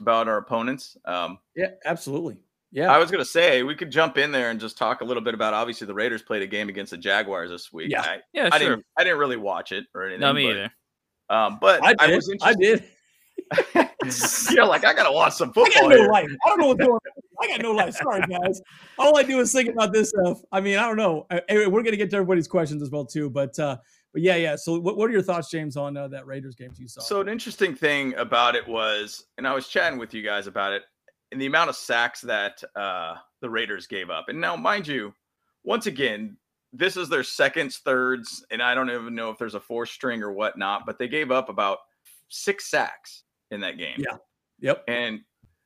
about 0.00 0.28
our 0.28 0.38
opponents. 0.38 0.96
Um, 1.04 1.40
yeah, 1.54 1.72
absolutely. 1.84 2.38
Yeah, 2.72 2.92
I 2.92 2.98
was 2.98 3.10
gonna 3.10 3.24
say 3.24 3.62
we 3.62 3.74
could 3.74 3.90
jump 3.90 4.18
in 4.18 4.32
there 4.32 4.50
and 4.50 4.60
just 4.60 4.76
talk 4.76 5.00
a 5.00 5.04
little 5.04 5.22
bit 5.22 5.34
about. 5.34 5.54
Obviously, 5.54 5.86
the 5.86 5.94
Raiders 5.94 6.22
played 6.22 6.42
a 6.42 6.46
game 6.46 6.68
against 6.68 6.90
the 6.90 6.98
Jaguars 6.98 7.50
this 7.50 7.72
week. 7.72 7.90
Yeah, 7.90 8.02
I, 8.02 8.18
yeah, 8.32 8.48
I 8.52 8.58
sure. 8.58 8.70
didn't 8.70 8.86
I 8.98 9.04
didn't 9.04 9.18
really 9.18 9.36
watch 9.36 9.72
it 9.72 9.84
or 9.94 10.04
anything. 10.04 10.20
No, 10.20 10.32
me 10.32 10.50
either. 10.50 10.70
Um, 11.28 11.58
but 11.60 11.82
I, 11.82 11.90
did. 11.90 12.00
I 12.00 12.14
was 12.14 12.28
interested. 12.28 12.42
I 12.42 12.54
did. 12.54 12.84
You're 14.50 14.66
like, 14.66 14.84
I 14.84 14.94
gotta 14.94 15.12
watch 15.12 15.34
some 15.34 15.52
football. 15.52 15.86
I 15.86 15.96
got 15.96 16.04
no 16.04 16.10
life. 16.10 16.28
I 16.44 16.48
don't 16.48 16.58
know 16.58 16.66
what's 16.68 16.78
going 16.78 16.92
on. 16.92 17.00
I 17.42 17.48
got 17.48 17.62
no 17.62 17.72
life. 17.72 17.94
Sorry, 17.94 18.20
guys. 18.28 18.60
All 18.98 19.16
I 19.16 19.22
do 19.22 19.40
is 19.40 19.52
think 19.52 19.68
about 19.68 19.92
this 19.92 20.10
stuff. 20.10 20.40
I 20.52 20.60
mean, 20.60 20.78
I 20.78 20.86
don't 20.86 20.96
know. 20.96 21.26
Anyway, 21.48 21.66
we're 21.66 21.82
gonna 21.82 21.96
get 21.96 22.10
to 22.10 22.16
everybody's 22.16 22.48
questions 22.48 22.82
as 22.82 22.90
well 22.90 23.04
too. 23.04 23.30
But 23.30 23.58
uh, 23.58 23.76
but 24.12 24.22
yeah, 24.22 24.36
yeah. 24.36 24.56
So 24.56 24.78
what, 24.78 24.96
what 24.96 25.10
are 25.10 25.12
your 25.12 25.22
thoughts, 25.22 25.50
James, 25.50 25.76
on 25.76 25.96
uh, 25.96 26.08
that 26.08 26.26
Raiders 26.26 26.54
game 26.54 26.72
you 26.78 26.88
saw? 26.88 27.00
So 27.00 27.20
an 27.20 27.28
interesting 27.28 27.74
thing 27.74 28.14
about 28.14 28.54
it 28.54 28.66
was, 28.66 29.26
and 29.38 29.46
I 29.46 29.54
was 29.54 29.68
chatting 29.68 29.98
with 29.98 30.14
you 30.14 30.22
guys 30.22 30.46
about 30.46 30.72
it, 30.72 30.82
and 31.36 31.42
the 31.42 31.46
amount 31.46 31.68
of 31.68 31.76
sacks 31.76 32.22
that 32.22 32.64
uh, 32.74 33.16
the 33.42 33.50
Raiders 33.50 33.86
gave 33.86 34.08
up. 34.08 34.30
And 34.30 34.40
now, 34.40 34.56
mind 34.56 34.88
you, 34.88 35.12
once 35.64 35.84
again, 35.84 36.38
this 36.72 36.96
is 36.96 37.10
their 37.10 37.22
seconds, 37.22 37.76
thirds, 37.84 38.42
and 38.50 38.62
I 38.62 38.74
don't 38.74 38.88
even 38.88 39.14
know 39.14 39.28
if 39.28 39.36
there's 39.36 39.54
a 39.54 39.60
four 39.60 39.84
string 39.84 40.22
or 40.22 40.32
whatnot, 40.32 40.86
but 40.86 40.98
they 40.98 41.08
gave 41.08 41.30
up 41.30 41.50
about 41.50 41.80
six 42.30 42.70
sacks 42.70 43.24
in 43.50 43.60
that 43.60 43.76
game. 43.76 43.98
Yeah. 43.98 44.16
Yep. 44.60 44.84
And 44.88 45.20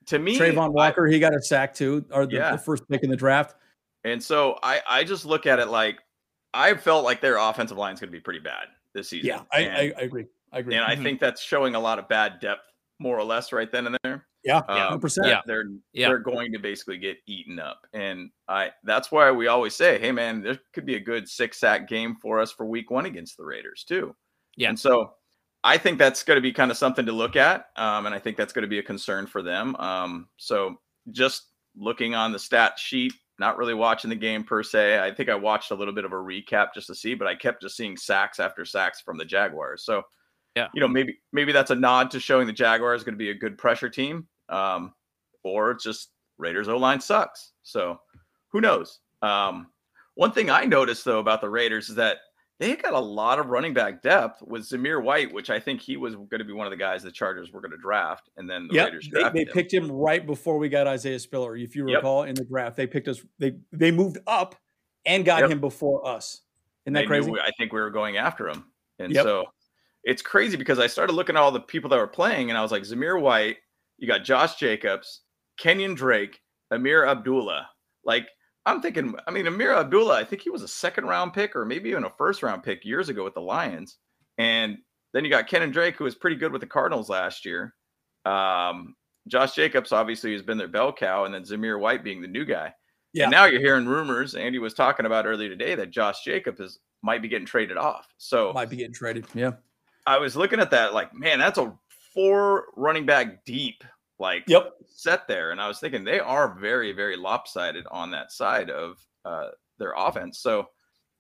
to 0.07 0.19
me, 0.19 0.37
Travon 0.37 0.73
Walker, 0.73 1.07
I, 1.07 1.13
he 1.13 1.21
got 1.21 1.37
a 1.37 1.41
sack 1.41 1.73
too, 1.73 2.05
or 2.11 2.27
the, 2.27 2.35
yeah. 2.35 2.51
the, 2.51 2.59
first 2.59 2.89
pick 2.89 3.05
in 3.05 3.11
the 3.11 3.17
draft. 3.17 3.55
And 4.03 4.21
so 4.21 4.59
I, 4.65 4.81
I 4.89 5.05
just 5.05 5.25
look 5.25 5.47
at 5.47 5.61
it 5.61 5.69
like 5.69 6.01
I 6.53 6.75
felt 6.75 7.05
like 7.05 7.21
their 7.21 7.37
offensive 7.37 7.79
line 7.79 7.95
is 7.95 8.01
going 8.01 8.09
to 8.09 8.17
be 8.17 8.21
pretty 8.21 8.41
bad 8.41 8.67
this 8.93 9.11
season. 9.11 9.29
Yeah, 9.29 9.43
I, 9.53 9.69
I, 9.69 9.93
I, 9.97 10.03
agree. 10.03 10.27
I 10.53 10.59
agree. 10.59 10.75
And 10.75 10.83
mm-hmm. 10.83 11.01
I 11.01 11.05
think 11.05 11.21
that's 11.21 11.41
showing 11.41 11.77
a 11.77 11.81
lot 11.81 12.01
of 12.01 12.09
bad 12.09 12.41
depth, 12.41 12.65
more 12.99 13.17
or 13.17 13.23
less, 13.23 13.53
right 13.53 13.71
then 13.71 13.87
and 13.87 13.97
there. 14.03 14.27
Yeah, 14.43 14.63
um, 14.69 15.01
yeah, 15.23 15.43
they're 15.47 15.65
yeah. 15.93 16.09
they're 16.09 16.19
going 16.19 16.53
to 16.53 16.59
basically 16.59 16.97
get 16.97 17.19
eaten 17.27 17.59
up, 17.59 17.87
and 17.93 18.31
I 18.49 18.71
that's 18.85 19.13
why 19.13 19.31
we 19.31 19.49
always 19.49 19.75
say, 19.75 19.99
hey 19.99 20.13
man, 20.13 20.41
there 20.41 20.59
could 20.73 20.87
be 20.87 20.97
a 20.97 21.01
good 21.01 21.29
six 21.29 21.61
sack 21.61 21.89
game 21.89 22.17
for 22.17 22.41
us 22.41 22.51
for 22.51 22.65
Week 22.65 22.91
One 22.91 23.05
against 23.05 23.37
the 23.37 23.45
Raiders 23.45 23.85
too. 23.87 24.17
Yeah, 24.57 24.71
and 24.71 24.81
so 24.81 25.13
I 25.63 25.77
think 25.77 25.99
that's 25.99 26.23
going 26.23 26.39
to 26.39 26.43
be 26.43 26.53
kind 26.53 26.71
of 26.71 26.79
something 26.79 27.05
to 27.05 27.13
look 27.13 27.37
at, 27.37 27.67
um, 27.77 28.07
and 28.07 28.15
I 28.15 28.19
think 28.19 28.39
that's 28.39 28.53
going 28.55 28.63
to 28.63 28.69
be 28.69 28.79
a 28.79 28.83
concern 28.83 29.27
for 29.27 29.43
them. 29.43 29.77
Um, 29.77 30.29
so 30.39 30.77
just 31.11 31.49
looking 31.77 32.15
on 32.15 32.33
the 32.33 32.39
stat 32.39 32.79
sheet, 32.79 33.13
not 33.39 33.59
really 33.59 33.75
watching 33.75 34.09
the 34.09 34.17
game 34.17 34.43
per 34.43 34.63
se. 34.63 35.01
I 35.01 35.13
think 35.13 35.29
I 35.29 35.35
watched 35.35 35.71
a 35.71 35.75
little 35.75 35.95
bit 35.95 36.07
of 36.07 36.13
a 36.13 36.17
recap 36.17 36.69
just 36.75 36.87
to 36.87 36.95
see, 36.95 37.15
but 37.15 37.29
I 37.29 37.35
kept 37.35 37.61
just 37.61 37.77
seeing 37.77 37.97
sacks 37.97 38.41
after 38.41 38.65
sacks 38.65 39.03
from 39.03 39.19
the 39.19 39.25
Jaguars. 39.25 39.85
So 39.85 40.03
yeah, 40.57 40.69
you 40.75 40.81
know, 40.81 40.89
maybe 40.89 41.19
maybe 41.33 41.53
that's 41.53 41.71
a 41.71 41.75
nod 41.75 42.11
to 42.13 42.21
showing 42.21 42.47
the 42.47 42.53
Jaguars 42.53 43.05
going 43.05 43.15
to 43.15 43.19
be 43.19 43.31
a 43.31 43.35
good 43.35 43.57
pressure 43.57 43.89
team, 43.89 44.27
um, 44.49 44.93
or 45.45 45.71
it's 45.71 45.85
just 45.85 46.11
Raiders 46.39 46.69
O 46.69 46.77
line 46.77 47.01
sucks. 47.01 47.53
So 47.63 48.01
who 48.49 48.61
knows? 48.61 49.01
Um, 49.23 49.69
one 50.15 50.33
thing 50.33 50.51
I 50.51 50.65
noticed 50.65 51.05
though 51.05 51.21
about 51.21 51.41
the 51.41 51.49
Raiders 51.49 51.89
is 51.89 51.95
that 51.97 52.19
they 52.59 52.77
got 52.77 52.93
a 52.93 53.01
lot 53.01 53.39
of 53.39 53.47
running 53.47 53.73
back 53.73 54.03
depth 54.03 54.43
with 54.43 54.69
Zamir 54.69 55.03
White, 55.03 55.33
which 55.33 55.49
I 55.49 55.59
think 55.59 55.81
he 55.81 55.97
was 55.97 56.15
going 56.15 56.41
to 56.41 56.45
be 56.45 56.53
one 56.53 56.67
of 56.67 56.71
the 56.71 56.77
guys 56.77 57.03
the 57.03 57.11
Chargers 57.11 57.53
were 57.53 57.61
going 57.61 57.71
to 57.71 57.79
draft, 57.79 58.29
and 58.37 58.49
then 58.49 58.69
the 58.69 58.75
yep, 58.75 58.87
Raiders 58.87 59.09
they, 59.11 59.23
they 59.23 59.41
him. 59.41 59.49
picked 59.53 59.73
him 59.73 59.91
right 59.91 60.27
before 60.27 60.59
we 60.59 60.69
got 60.69 60.87
Isaiah 60.87 61.19
Spiller. 61.19 61.57
If 61.57 61.75
you 61.75 61.85
recall 61.85 62.23
yep. 62.23 62.31
in 62.31 62.35
the 62.35 62.45
draft, 62.45 62.77
they 62.77 62.87
picked 62.87 63.09
us. 63.09 63.23
They 63.39 63.55
they 63.73 63.91
moved 63.91 64.19
up 64.27 64.57
and 65.07 65.25
got 65.25 65.41
yep. 65.41 65.51
him 65.51 65.61
before 65.61 66.07
us. 66.07 66.43
Isn't 66.85 66.95
that 66.95 67.01
they 67.01 67.07
crazy? 67.07 67.33
I 67.33 67.51
think 67.57 67.73
we 67.73 67.81
were 67.81 67.91
going 67.91 68.19
after 68.19 68.49
him, 68.49 68.65
and 68.99 69.15
so 69.15 69.47
it's 70.05 70.23
crazy 70.23 70.57
because 70.57 70.79
I 70.79 70.87
started 70.87 71.13
looking 71.13 71.37
at 71.37 71.43
all 71.43 71.53
the 71.53 71.61
people 71.61 71.91
that 71.91 71.99
were 71.99 72.07
playing, 72.07 72.51
and 72.51 72.59
I 72.59 72.63
was 72.63 72.73
like, 72.73 72.83
Zamir 72.83 73.21
White, 73.21 73.59
you 73.99 74.09
got 74.09 74.25
Josh 74.25 74.57
Jacobs, 74.57 75.23
Kenyan 75.61 75.95
Drake, 75.95 76.41
Ameer 76.73 77.07
Abdullah. 77.07 77.69
Like, 78.05 78.29
I'm 78.67 78.81
thinking, 78.81 79.15
I 79.27 79.31
mean, 79.31 79.47
Ameer 79.47 79.75
Abdullah, 79.75 80.19
I 80.19 80.25
think 80.25 80.43
he 80.43 80.51
was 80.51 80.63
a 80.63 80.69
second 80.69 81.05
round 81.05 81.33
pick 81.33 81.55
or 81.55 81.65
maybe 81.65 81.91
even 81.91 82.05
a 82.05 82.13
first 82.17 82.43
round 82.43 82.63
pick 82.63 82.85
years 82.85 83.09
ago 83.09 83.25
with 83.25 83.35
the 83.35 83.41
Lions. 83.41 83.99
And 84.39 84.79
then 85.13 85.25
you 85.25 85.31
got 85.31 85.49
Kenyan 85.49 85.73
Drake, 85.73 85.97
who 85.97 86.05
was 86.05 86.15
pretty 86.15 86.37
good 86.37 86.53
with 86.53 86.61
the 86.61 86.67
Cardinals 86.67 87.09
last 87.09 87.45
year. 87.45 87.75
Um, 88.25 88.95
Josh 89.29 89.55
Jacobs, 89.55 89.93
obviously, 89.93 90.33
has 90.33 90.43
been 90.43 90.59
their 90.59 90.69
bell 90.69 90.93
cow, 90.93 91.25
and 91.25 91.35
then 91.35 91.43
Zamir 91.43 91.79
White 91.79 92.05
being 92.05 92.23
the 92.23 92.29
new 92.29 92.45
guy. 92.45 92.73
Yeah. 93.13 93.25
And 93.25 93.33
now 93.33 93.47
you're 93.47 93.61
hearing 93.61 93.87
rumors. 93.87 94.35
Andy 94.35 94.59
was 94.59 94.73
talking 94.73 95.05
about 95.05 95.27
earlier 95.27 95.49
today 95.49 95.75
that 95.75 95.91
Josh 95.91 96.25
Jacobs 96.25 96.61
is 96.61 96.79
might 97.03 97.23
be 97.23 97.29
getting 97.29 97.47
traded 97.47 97.77
off. 97.77 98.07
So 98.19 98.53
might 98.53 98.71
be 98.71 98.77
getting 98.77 98.93
traded. 98.93 99.27
Yeah. 99.35 99.53
I 100.11 100.19
was 100.19 100.37
looking 100.37 100.59
at 100.59 100.73
that 100.73 100.93
like, 100.93 101.15
man, 101.15 101.39
that's 101.39 101.59
a 101.59 101.73
four 102.13 102.67
running 102.77 103.07
back 103.07 103.45
deep 103.45 103.85
like 104.19 104.43
yep. 104.49 104.73
set 104.87 105.29
there. 105.29 105.53
And 105.53 105.61
I 105.61 105.69
was 105.69 105.79
thinking 105.79 106.03
they 106.03 106.19
are 106.19 106.59
very, 106.59 106.93
very 106.93 107.17
lopsided 107.17 107.87
on 107.93 108.11
that 108.11 108.33
side 108.33 108.71
of 108.71 108.99
uh, 109.25 109.51
their 109.79 109.95
offense. 109.97 110.41
So 110.41 110.67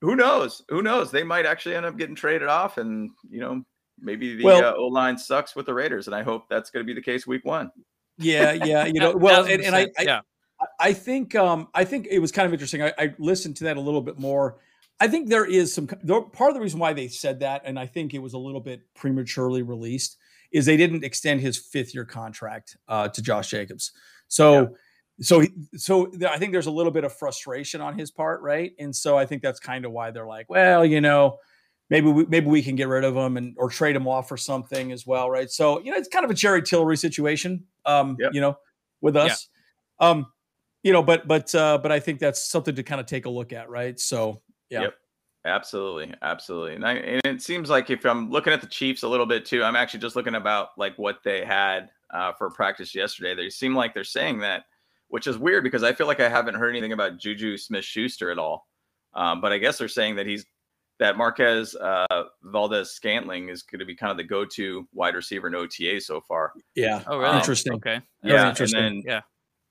who 0.01 0.17
knows? 0.17 0.63
Who 0.71 0.83
knows? 0.83 1.13
They 1.13 1.23
might 1.23 1.47
actually 1.47 1.77
end 1.77 1.87
up 1.87 1.97
getting 1.97 2.17
traded 2.17 2.49
off, 2.49 2.79
and 2.79 3.11
you 3.29 3.41
know, 3.41 3.63
maybe 4.01 4.35
the 4.35 4.45
well, 4.45 4.65
uh, 4.65 4.75
O 4.77 4.87
line 4.87 5.17
sucks 5.17 5.55
with 5.55 5.67
the 5.67 5.75
Raiders. 5.75 6.07
And 6.07 6.17
I 6.17 6.23
hope 6.23 6.49
that's 6.49 6.71
going 6.71 6.85
to 6.85 6.87
be 6.87 6.99
the 6.99 7.05
case 7.05 7.27
week 7.27 7.45
one. 7.45 7.71
Yeah, 8.19 8.53
yeah, 8.53 8.87
you 8.87 8.95
know, 9.01 9.15
well, 9.15 9.45
and, 9.45 9.63
and 9.63 9.77
I, 9.77 9.87
I, 9.99 10.03
yeah. 10.03 10.21
I 10.81 10.95
think 10.95 11.35
um, 11.35 11.69
I 11.75 11.85
think 11.85 12.09
it 12.11 12.19
was 12.19 12.33
kind 12.33 12.47
of 12.47 12.53
interesting. 12.53 12.83
I, 12.83 12.93
I, 12.99 13.15
listened 13.19 13.57
to 13.59 13.65
that 13.65 13.77
a 13.77 13.81
little 13.81 14.03
bit 14.03 14.19
more. 14.19 14.59
I 15.00 15.09
think 15.09 15.28
there 15.28 15.47
is 15.47 15.75
some 15.75 15.87
part 15.87 16.50
of 16.50 16.54
the 16.54 16.61
reason 16.61 16.78
why 16.78 16.92
they 16.92 17.09
said 17.09 17.40
that, 17.40 17.62
and 17.64 17.78
I 17.78 17.87
think 17.87 18.14
it 18.14 18.19
was 18.19 18.35
a 18.35 18.38
little 18.38 18.61
bit 18.61 18.83
prematurely 18.95 19.62
released, 19.62 20.19
is 20.52 20.66
they 20.66 20.76
didn't 20.76 21.04
extend 21.04 21.40
his 21.40 21.57
fifth 21.57 21.95
year 21.95 22.04
contract 22.04 22.76
uh, 22.88 23.09
to 23.09 23.23
Josh 23.23 23.50
Jacobs. 23.50 23.92
So. 24.28 24.52
Yeah. 24.52 24.69
So, 25.23 25.45
so 25.76 26.11
I 26.26 26.38
think 26.38 26.52
there's 26.52 26.64
a 26.64 26.71
little 26.71 26.90
bit 26.90 27.04
of 27.04 27.12
frustration 27.12 27.83
on 27.83 27.99
his 27.99 28.11
part, 28.11 28.40
right? 28.40 28.73
And 28.78 28.97
so 28.97 29.19
I 29.19 29.26
think 29.26 29.42
that's 29.42 29.61
kind 29.61 29.85
of 29.85 29.92
why 29.92 30.11
they're 30.12 30.26
like, 30.26 30.49
well, 30.49 30.83
you 30.83 31.02
know, 31.02 31.37
maybe 31.90 32.09
we, 32.09 32.25
maybe 32.26 32.47
we 32.47 32.62
can 32.62 32.76
get 32.76 32.88
rid 32.88 33.04
of 33.04 33.14
him 33.14 33.37
and 33.37 33.54
or 33.59 33.69
trade 33.69 33.97
him 33.97 34.09
off 34.09 34.28
for 34.28 34.37
something 34.37 34.92
as 34.92 35.07
well, 35.07 35.28
right? 35.28 35.50
So 35.50 35.80
you 35.80 35.90
know, 35.90 35.99
it's 35.99 36.09
kind 36.09 36.25
of 36.25 36.30
a 36.30 36.35
Jerry 36.35 36.62
Tillery 36.62 36.97
situation, 36.97 37.64
um, 37.85 38.16
yep. 38.19 38.30
you 38.33 38.40
know, 38.40 38.57
with 39.00 39.16
us, 39.16 39.49
yeah. 40.00 40.09
um, 40.09 40.26
you 40.83 40.92
know, 40.92 41.02
but 41.02 41.28
but 41.28 41.54
uh, 41.54 41.78
but 41.78 41.92
I 41.92 42.00
think 42.00 42.21
that's 42.21 42.42
something 42.42 42.75
to 42.76 42.83
kind 42.83 43.00
of 43.00 43.07
take 43.07 43.26
a 43.26 43.30
look 43.30 43.52
at, 43.52 43.69
right? 43.69 43.99
So 44.00 44.40
yeah. 44.71 44.83
Yep. 44.83 44.95
Absolutely, 45.47 46.12
absolutely, 46.21 46.75
and, 46.75 46.87
I, 46.87 46.93
and, 46.97 47.21
it 47.25 47.41
seems 47.41 47.71
like 47.71 47.89
if 47.89 48.05
I'm 48.05 48.29
looking 48.31 48.53
at 48.53 48.61
the 48.61 48.67
Chiefs 48.67 49.05
a 49.05 49.09
little 49.09 49.25
bit 49.25 49.47
too, 49.47 49.65
I'm 49.65 49.75
actually 49.75 50.00
just 50.00 50.15
looking 50.15 50.35
about 50.35 50.77
like 50.77 50.99
what 50.99 51.21
they 51.25 51.47
had 51.47 51.89
uh, 52.12 52.33
for 52.33 52.50
practice 52.50 52.95
yesterday. 52.95 53.35
They 53.35 53.49
seem 53.49 53.75
like 53.75 53.95
they're 53.95 54.05
saying 54.05 54.41
that, 54.41 54.65
which 55.09 55.27
is 55.27 55.39
weird 55.39 55.65
because 55.65 55.83
I 55.83 55.95
feel 55.95 56.07
like 56.07 56.21
I 56.21 56.29
haven't 56.29 56.57
heard 56.57 56.71
anything 56.71 56.93
about 56.93 57.17
Juju 57.17 57.57
Smith 57.57 57.87
Schuster 57.87 58.31
at 58.31 58.39
all. 58.39 58.67
Um, 59.15 59.41
but 59.41 59.50
I 59.50 59.57
guess 59.57 59.79
they're 59.79 59.89
saying 59.89 60.17
that 60.17 60.27
he's 60.27 60.45
that 60.99 61.17
Marquez 61.17 61.75
uh, 61.75 62.25
Valdes 62.43 62.91
Scantling 62.91 63.49
is 63.49 63.62
going 63.62 63.81
to 63.81 63.87
be 63.87 63.95
kind 63.95 64.11
of 64.11 64.19
the 64.19 64.25
go-to 64.25 64.87
wide 64.93 65.15
receiver 65.15 65.49
in 65.49 65.55
OTA 65.55 66.00
so 66.00 66.21
far. 66.21 66.53
Yeah. 66.75 67.03
Oh, 67.07 67.17
really? 67.17 67.31
Um, 67.31 67.39
interesting. 67.39 67.73
Okay. 67.75 68.00
Yeah. 68.23 68.50
Interesting. 68.50 68.85
And 68.85 68.97
then 68.99 69.03
yeah. 69.07 69.21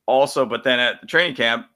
Also, 0.07 0.45
but 0.45 0.63
then 0.63 0.79
at 0.79 0.99
the 1.01 1.07
training 1.07 1.35
camp, 1.35 1.67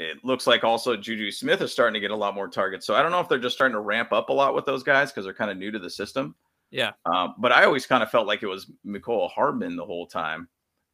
it 0.00 0.24
looks 0.24 0.46
like 0.46 0.64
also 0.64 0.96
Juju 0.96 1.30
Smith 1.30 1.60
is 1.60 1.70
starting 1.70 1.92
to 1.92 2.00
get 2.00 2.10
a 2.10 2.16
lot 2.16 2.34
more 2.34 2.48
targets. 2.48 2.86
So 2.86 2.94
I 2.94 3.02
don't 3.02 3.10
know 3.10 3.20
if 3.20 3.28
they're 3.28 3.38
just 3.38 3.54
starting 3.54 3.74
to 3.74 3.80
ramp 3.80 4.12
up 4.12 4.30
a 4.30 4.32
lot 4.32 4.54
with 4.54 4.64
those 4.64 4.82
guys 4.82 5.10
because 5.10 5.24
they're 5.24 5.34
kind 5.34 5.50
of 5.50 5.58
new 5.58 5.70
to 5.70 5.78
the 5.78 5.90
system. 5.90 6.34
Yeah. 6.70 6.92
Um, 7.04 7.34
but 7.36 7.52
I 7.52 7.64
always 7.64 7.84
kind 7.84 8.02
of 8.02 8.10
felt 8.10 8.26
like 8.26 8.42
it 8.42 8.46
was 8.46 8.70
Mecole 8.86 9.30
Hardman 9.30 9.76
the 9.76 9.84
whole 9.84 10.06
time, 10.06 10.48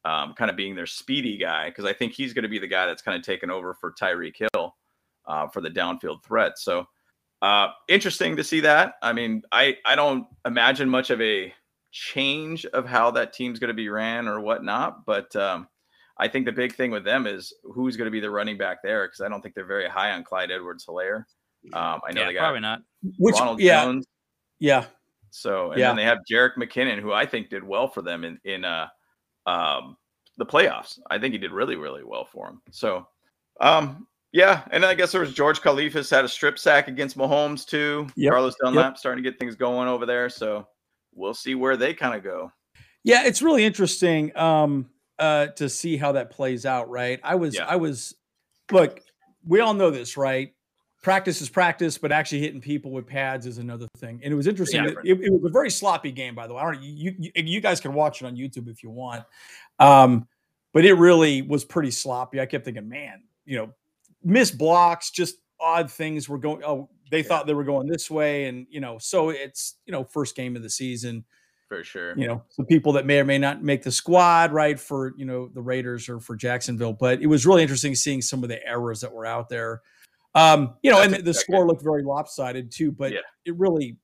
um, 0.04 0.34
kind 0.34 0.50
of 0.50 0.56
being 0.56 0.74
their 0.74 0.86
speedy 0.86 1.36
guy 1.36 1.68
because 1.68 1.84
I 1.84 1.92
think 1.92 2.14
he's 2.14 2.32
going 2.32 2.42
to 2.42 2.48
be 2.48 2.58
the 2.58 2.66
guy 2.66 2.86
that's 2.86 3.00
kind 3.00 3.16
of 3.16 3.22
taken 3.22 3.48
over 3.48 3.74
for 3.74 3.92
Tyreek 3.92 4.42
Hill 4.52 4.74
uh, 5.24 5.46
for 5.46 5.60
the 5.60 5.70
downfield 5.70 6.24
threat. 6.24 6.58
So 6.58 6.88
uh, 7.42 7.68
interesting 7.88 8.34
to 8.36 8.42
see 8.42 8.60
that. 8.60 8.94
I 9.02 9.12
mean, 9.12 9.42
I 9.52 9.76
I 9.84 9.94
don't 9.94 10.26
imagine 10.44 10.88
much 10.88 11.10
of 11.10 11.20
a 11.20 11.54
change 11.92 12.66
of 12.66 12.86
how 12.86 13.12
that 13.12 13.32
team's 13.32 13.60
going 13.60 13.68
to 13.68 13.74
be 13.74 13.88
ran 13.88 14.26
or 14.26 14.40
whatnot, 14.40 15.06
but 15.06 15.34
um, 15.36 15.68
I 16.18 16.28
think 16.28 16.46
the 16.46 16.52
big 16.52 16.74
thing 16.74 16.90
with 16.90 17.04
them 17.04 17.26
is 17.26 17.52
who's 17.62 17.96
going 17.96 18.06
to 18.06 18.10
be 18.10 18.20
the 18.20 18.30
running 18.30 18.56
back 18.56 18.82
there 18.82 19.06
because 19.06 19.20
I 19.20 19.28
don't 19.28 19.42
think 19.42 19.54
they're 19.54 19.66
very 19.66 19.88
high 19.88 20.12
on 20.12 20.24
Clyde 20.24 20.50
Edwards-Helaire. 20.50 21.24
Um, 21.72 22.00
I 22.06 22.12
know 22.12 22.22
yeah, 22.22 22.26
they 22.26 22.32
got 22.34 22.40
probably 22.40 22.60
not. 22.60 22.80
Which 23.18 23.34
Ronald 23.34 23.60
yeah, 23.60 23.84
Jones. 23.84 24.06
Yeah. 24.58 24.84
So 25.30 25.72
and 25.72 25.80
yeah. 25.80 25.88
then 25.88 25.96
they 25.96 26.04
have 26.04 26.18
Jerick 26.30 26.54
McKinnon, 26.56 27.00
who 27.00 27.12
I 27.12 27.26
think 27.26 27.50
did 27.50 27.62
well 27.64 27.88
for 27.88 28.02
them 28.02 28.24
in 28.24 28.38
in 28.44 28.64
uh 28.64 28.86
um 29.46 29.96
the 30.38 30.46
playoffs. 30.46 30.98
I 31.10 31.18
think 31.18 31.32
he 31.32 31.38
did 31.38 31.50
really 31.50 31.76
really 31.76 32.04
well 32.04 32.24
for 32.24 32.46
them. 32.46 32.62
So 32.70 33.06
um 33.60 34.06
yeah, 34.32 34.62
and 34.70 34.84
I 34.84 34.94
guess 34.94 35.12
there 35.12 35.20
was 35.20 35.32
George 35.32 35.60
Karlaftis 35.60 36.10
had 36.10 36.24
a 36.24 36.28
strip 36.28 36.58
sack 36.58 36.88
against 36.88 37.16
Mahomes 37.16 37.66
too. 37.66 38.06
Yep. 38.16 38.30
Carlos 38.30 38.54
Dunlap 38.62 38.92
yep. 38.92 38.98
starting 38.98 39.24
to 39.24 39.30
get 39.30 39.38
things 39.38 39.56
going 39.56 39.88
over 39.88 40.06
there, 40.06 40.28
so 40.28 40.68
we'll 41.14 41.34
see 41.34 41.54
where 41.54 41.76
they 41.76 41.94
kind 41.94 42.14
of 42.14 42.22
go. 42.22 42.52
Yeah, 43.02 43.24
it's 43.24 43.40
really 43.40 43.64
interesting 43.64 44.36
um, 44.36 44.90
uh, 45.18 45.48
to 45.48 45.68
see 45.68 45.96
how 45.96 46.12
that 46.12 46.30
plays 46.30 46.66
out. 46.66 46.88
Right? 46.88 47.20
I 47.22 47.34
was, 47.34 47.56
yeah. 47.56 47.66
I 47.66 47.76
was, 47.76 48.14
look, 48.70 49.00
we 49.46 49.60
all 49.60 49.74
know 49.74 49.90
this, 49.90 50.16
right? 50.16 50.52
Practice 51.02 51.40
is 51.40 51.48
practice, 51.48 51.98
but 51.98 52.10
actually 52.10 52.40
hitting 52.40 52.60
people 52.60 52.90
with 52.90 53.06
pads 53.06 53.46
is 53.46 53.58
another 53.58 53.86
thing. 53.98 54.20
And 54.24 54.32
it 54.32 54.36
was 54.36 54.46
interesting. 54.46 54.84
Yeah. 54.84 54.90
It, 55.04 55.20
it, 55.22 55.32
was 55.32 55.44
a 55.44 55.52
very 55.52 55.70
sloppy 55.70 56.10
game, 56.10 56.34
by 56.34 56.46
the 56.46 56.54
way. 56.54 56.62
I 56.62 56.72
don't. 56.72 56.82
You, 56.82 57.14
you, 57.18 57.30
you 57.36 57.60
guys 57.60 57.80
can 57.80 57.94
watch 57.94 58.22
it 58.22 58.26
on 58.26 58.36
YouTube 58.36 58.68
if 58.68 58.82
you 58.82 58.90
want. 58.90 59.24
Um, 59.78 60.26
but 60.72 60.84
it 60.84 60.94
really 60.94 61.42
was 61.42 61.64
pretty 61.64 61.90
sloppy. 61.90 62.40
I 62.40 62.46
kept 62.46 62.64
thinking, 62.64 62.88
man, 62.88 63.22
you 63.44 63.56
know, 63.56 63.72
missed 64.24 64.58
blocks, 64.58 65.10
just 65.10 65.36
odd 65.60 65.90
things 65.90 66.28
were 66.28 66.38
going. 66.38 66.62
Oh, 66.64 66.90
they 67.10 67.18
yeah. 67.18 67.24
thought 67.24 67.46
they 67.46 67.54
were 67.54 67.64
going 67.64 67.86
this 67.86 68.10
way, 68.10 68.46
and 68.46 68.66
you 68.68 68.80
know, 68.80 68.98
so 68.98 69.30
it's 69.30 69.76
you 69.86 69.92
know 69.92 70.04
first 70.04 70.36
game 70.36 70.56
of 70.56 70.62
the 70.62 70.70
season 70.70 71.24
for 71.68 71.82
sure. 71.82 72.16
You 72.18 72.28
know, 72.28 72.44
some 72.50 72.66
people 72.66 72.92
that 72.92 73.06
may 73.06 73.20
or 73.20 73.24
may 73.24 73.38
not 73.38 73.62
make 73.62 73.82
the 73.82 73.92
squad, 73.92 74.52
right, 74.52 74.78
for 74.78 75.14
you 75.16 75.24
know 75.24 75.48
the 75.48 75.62
Raiders 75.62 76.08
or 76.08 76.20
for 76.20 76.36
Jacksonville. 76.36 76.92
But 76.92 77.20
it 77.20 77.26
was 77.26 77.46
really 77.46 77.62
interesting 77.62 77.94
seeing 77.94 78.22
some 78.22 78.42
of 78.42 78.48
the 78.48 78.64
errors 78.66 79.00
that 79.00 79.12
were 79.12 79.26
out 79.26 79.48
there. 79.48 79.82
Um, 80.34 80.74
you 80.82 80.90
know, 80.90 81.00
That's 81.00 81.14
and 81.14 81.24
the, 81.24 81.34
score 81.34 81.66
looked 81.66 81.82
very 81.82 82.02
lopsided 82.02 82.70
too. 82.70 82.92
But 82.92 83.12
yeah. 83.12 83.20
it 83.44 83.56
really, 83.56 83.96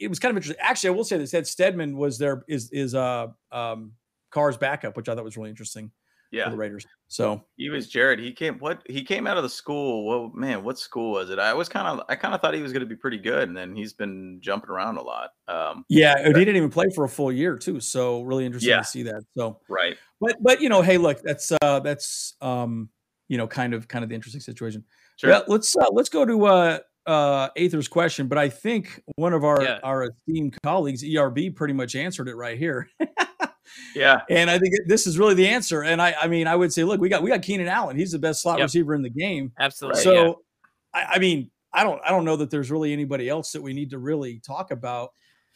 it 0.00 0.08
was 0.08 0.18
kind 0.18 0.30
of 0.30 0.36
interesting. 0.36 0.62
Actually, 0.62 0.88
I 0.88 0.92
will 0.92 1.04
say 1.04 1.18
this: 1.18 1.34
Ed 1.34 1.44
Stidham 1.44 1.96
was 1.96 2.18
there 2.18 2.44
is 2.48 2.70
is 2.70 2.94
uh 2.94 3.28
um 3.52 3.92
Carr's 4.30 4.56
backup, 4.56 4.96
which 4.96 5.08
I 5.08 5.14
thought 5.14 5.24
was 5.24 5.36
really 5.36 5.50
interesting 5.50 5.90
yeah. 6.30 6.48
the 6.48 6.56
Raiders. 6.56 6.86
So 7.08 7.44
he 7.56 7.70
was 7.70 7.88
Jared. 7.88 8.18
He 8.18 8.32
came 8.32 8.58
what 8.58 8.82
he 8.86 9.04
came 9.04 9.26
out 9.26 9.36
of 9.36 9.42
the 9.42 9.48
school. 9.48 10.06
Well, 10.06 10.32
man, 10.34 10.64
what 10.64 10.78
school 10.78 11.12
was 11.12 11.30
it? 11.30 11.38
I 11.38 11.54
was 11.54 11.68
kind 11.68 11.86
of 11.86 12.04
I 12.08 12.16
kind 12.16 12.34
of 12.34 12.40
thought 12.40 12.54
he 12.54 12.62
was 12.62 12.72
going 12.72 12.80
to 12.80 12.86
be 12.86 12.96
pretty 12.96 13.18
good, 13.18 13.48
and 13.48 13.56
then 13.56 13.76
he's 13.76 13.92
been 13.92 14.38
jumping 14.40 14.70
around 14.70 14.96
a 14.96 15.02
lot. 15.02 15.30
Um, 15.46 15.84
yeah, 15.88 16.26
he 16.26 16.32
didn't 16.32 16.56
even 16.56 16.70
play 16.70 16.86
for 16.94 17.04
a 17.04 17.08
full 17.08 17.30
year 17.30 17.56
too. 17.56 17.80
So 17.80 18.22
really 18.22 18.44
interesting 18.44 18.70
yeah. 18.70 18.78
to 18.78 18.84
see 18.84 19.04
that. 19.04 19.22
So 19.36 19.60
right, 19.68 19.96
but 20.20 20.36
but 20.40 20.60
you 20.60 20.68
know, 20.68 20.82
hey, 20.82 20.98
look, 20.98 21.20
that's 21.22 21.52
uh 21.62 21.80
that's 21.80 22.34
um 22.40 22.88
you 23.28 23.38
know 23.38 23.46
kind 23.46 23.72
of 23.72 23.86
kind 23.86 24.02
of 24.02 24.08
the 24.08 24.16
interesting 24.16 24.40
situation. 24.40 24.84
Sure. 25.16 25.30
Yeah, 25.30 25.40
let's 25.46 25.76
uh, 25.76 25.86
let's 25.92 26.08
go 26.08 26.24
to 26.24 26.46
uh 26.46 26.78
uh 27.06 27.48
Aether's 27.56 27.88
question, 27.88 28.26
but 28.26 28.36
I 28.36 28.48
think 28.48 29.00
one 29.14 29.32
of 29.32 29.44
our 29.44 29.62
yeah. 29.62 29.78
our 29.84 30.08
esteemed 30.10 30.56
colleagues, 30.64 31.04
ERB, 31.04 31.54
pretty 31.54 31.74
much 31.74 31.94
answered 31.94 32.28
it 32.28 32.34
right 32.34 32.58
here. 32.58 32.88
Yeah. 33.94 34.22
And 34.30 34.50
I 34.50 34.58
think 34.58 34.74
this 34.86 35.06
is 35.06 35.18
really 35.18 35.34
the 35.34 35.48
answer. 35.48 35.82
And 35.82 36.00
I, 36.00 36.14
I 36.20 36.28
mean, 36.28 36.46
I 36.46 36.56
would 36.56 36.72
say, 36.72 36.84
look, 36.84 37.00
we 37.00 37.08
got 37.08 37.22
we 37.22 37.30
got 37.30 37.42
Keenan 37.42 37.68
Allen. 37.68 37.96
He's 37.96 38.12
the 38.12 38.18
best 38.18 38.42
slot 38.42 38.58
yep. 38.58 38.66
receiver 38.66 38.94
in 38.94 39.02
the 39.02 39.10
game. 39.10 39.52
Absolutely. 39.58 40.02
So, 40.02 40.12
yeah. 40.12 40.32
I, 40.94 41.04
I, 41.14 41.18
mean, 41.18 41.50
I 41.72 41.84
don't, 41.84 42.00
I 42.04 42.10
don't 42.10 42.24
know 42.24 42.36
that 42.36 42.50
there's 42.50 42.70
really 42.70 42.92
anybody 42.92 43.28
else 43.28 43.52
that 43.52 43.62
we 43.62 43.72
need 43.72 43.90
to 43.90 43.98
really 43.98 44.40
talk 44.40 44.70
about. 44.70 45.10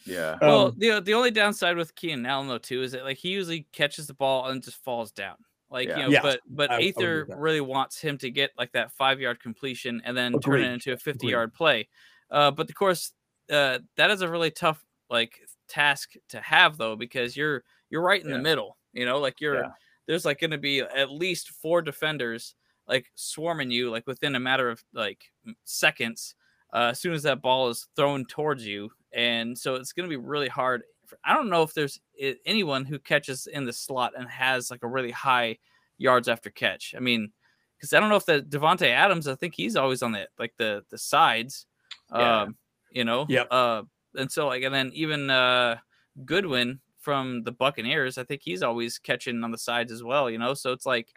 Yeah. 0.07 0.37
Well, 0.41 0.67
um, 0.69 0.75
the 0.79 1.01
the 1.01 1.15
only 1.15 1.31
downside 1.31 1.77
with 1.77 1.95
Keenan 1.95 2.27
Allen 2.27 2.49
though 2.49 2.59
too 2.59 2.83
is 2.83 2.93
that 2.93 3.05
like 3.05 3.19
he 3.19 3.29
usually 3.29 3.67
catches 3.73 4.07
the 4.07 4.15
ball 4.15 4.49
and 4.49 4.63
just 4.63 4.83
falls 4.83 5.13
down. 5.13 5.37
Like 5.71 5.89
yeah. 5.89 5.97
you 5.99 6.03
know, 6.05 6.09
yeah. 6.09 6.23
but 6.23 6.41
but 6.49 6.71
I, 6.71 6.83
Aether 6.83 7.29
I 7.31 7.37
really 7.37 7.61
wants 7.61 8.01
him 8.01 8.19
to 8.19 8.31
get 8.31 8.51
like 8.59 8.73
that 8.73 8.93
five 8.93 9.21
yard 9.21 9.41
completion 9.41 10.03
and 10.05 10.17
then 10.17 10.35
Agreed. 10.35 10.43
turn 10.43 10.71
it 10.71 10.73
into 10.73 10.93
a 10.93 10.97
fifty 10.97 11.27
Agreed. 11.27 11.33
yard 11.33 11.55
play. 11.55 11.89
Uh, 12.31 12.51
but 12.51 12.69
of 12.69 12.75
course, 12.75 13.13
uh, 13.51 13.79
that 13.97 14.11
is 14.11 14.23
a 14.23 14.29
really 14.29 14.51
tough 14.51 14.85
like 15.09 15.39
task 15.69 16.13
to 16.29 16.41
have 16.41 16.77
though 16.77 16.97
because 16.97 17.37
you're 17.37 17.63
you're 17.91 18.03
right 18.03 18.23
in 18.23 18.31
yeah. 18.31 18.37
the 18.37 18.43
middle. 18.43 18.77
You 18.93 19.05
know, 19.05 19.19
like 19.19 19.41
you're 19.41 19.57
yeah. 19.57 19.71
there's 20.07 20.25
like 20.25 20.41
going 20.41 20.51
to 20.51 20.59
be 20.59 20.81
at 20.81 21.11
least 21.11 21.51
four 21.51 21.83
defenders 21.83 22.55
like 22.89 23.07
swarming 23.15 23.71
you 23.71 23.91
like 23.91 24.07
within 24.07 24.35
a 24.35 24.41
matter 24.41 24.69
of 24.69 24.83
like 24.93 25.31
seconds 25.65 26.35
uh, 26.73 26.89
as 26.91 27.01
soon 27.01 27.13
as 27.13 27.23
that 27.23 27.43
ball 27.43 27.69
is 27.69 27.89
thrown 27.97 28.25
towards 28.25 28.67
you, 28.67 28.91
and 29.13 29.57
so 29.59 29.75
it's 29.75 29.93
going 29.93 30.09
to 30.09 30.11
be 30.11 30.23
really 30.23 30.49
hard. 30.49 30.83
I 31.25 31.35
don't 31.35 31.51
know 31.51 31.63
if 31.63 31.75
there's 31.75 32.01
anyone 32.47 32.85
who 32.85 32.99
catches 33.01 33.49
in 33.49 33.65
the 33.65 33.73
slot 33.73 34.13
and 34.17 34.29
has 34.29 34.71
like 34.71 34.85
a 34.85 34.89
really 34.89 35.11
high 35.11 35.59
yards 35.99 36.29
after 36.29 36.51
catch. 36.51 36.95
I 36.97 37.01
mean, 37.01 37.33
because 37.77 37.93
I 37.93 37.99
don't 37.99 38.09
know 38.09 38.17
if 38.17 38.27
the 38.27 38.43
Davante 38.43 38.89
Adams. 38.89 39.27
I 39.27 39.35
think 39.35 39.55
he's 39.55 39.75
always 39.75 40.03
on 40.03 40.13
the 40.13 40.29
like 40.39 40.55
the 40.59 40.85
the 40.91 40.99
sides. 40.99 41.67
Yeah. 42.15 42.43
Um, 42.43 42.57
you 42.93 43.05
know. 43.05 43.27
Yeah. 43.29 43.43
Uh, 43.43 43.83
and 44.17 44.31
so 44.31 44.47
like 44.47 44.63
and 44.63 44.75
then 44.75 44.91
even 44.95 45.31
uh 45.31 45.77
Goodwin 46.25 46.81
from 47.11 47.43
the 47.43 47.51
Buccaneers, 47.51 48.19
I 48.19 48.23
think 48.23 48.41
he's 48.45 48.63
always 48.63 48.97
catching 48.97 49.43
on 49.43 49.51
the 49.51 49.59
sides 49.59 49.91
as 49.91 50.01
well, 50.01 50.31
you 50.31 50.39
know. 50.39 50.55
So 50.55 50.71
it's 50.71 50.87
like 50.87 51.09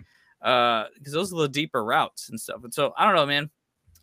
uh 0.41 0.85
because 0.97 1.13
those 1.13 1.31
are 1.31 1.41
the 1.41 1.47
deeper 1.47 1.85
routes 1.85 2.29
and 2.29 2.39
stuff. 2.39 2.63
And 2.63 2.73
so 2.73 2.95
I 2.97 3.05
don't 3.05 3.15
know, 3.15 3.27
man. 3.27 3.51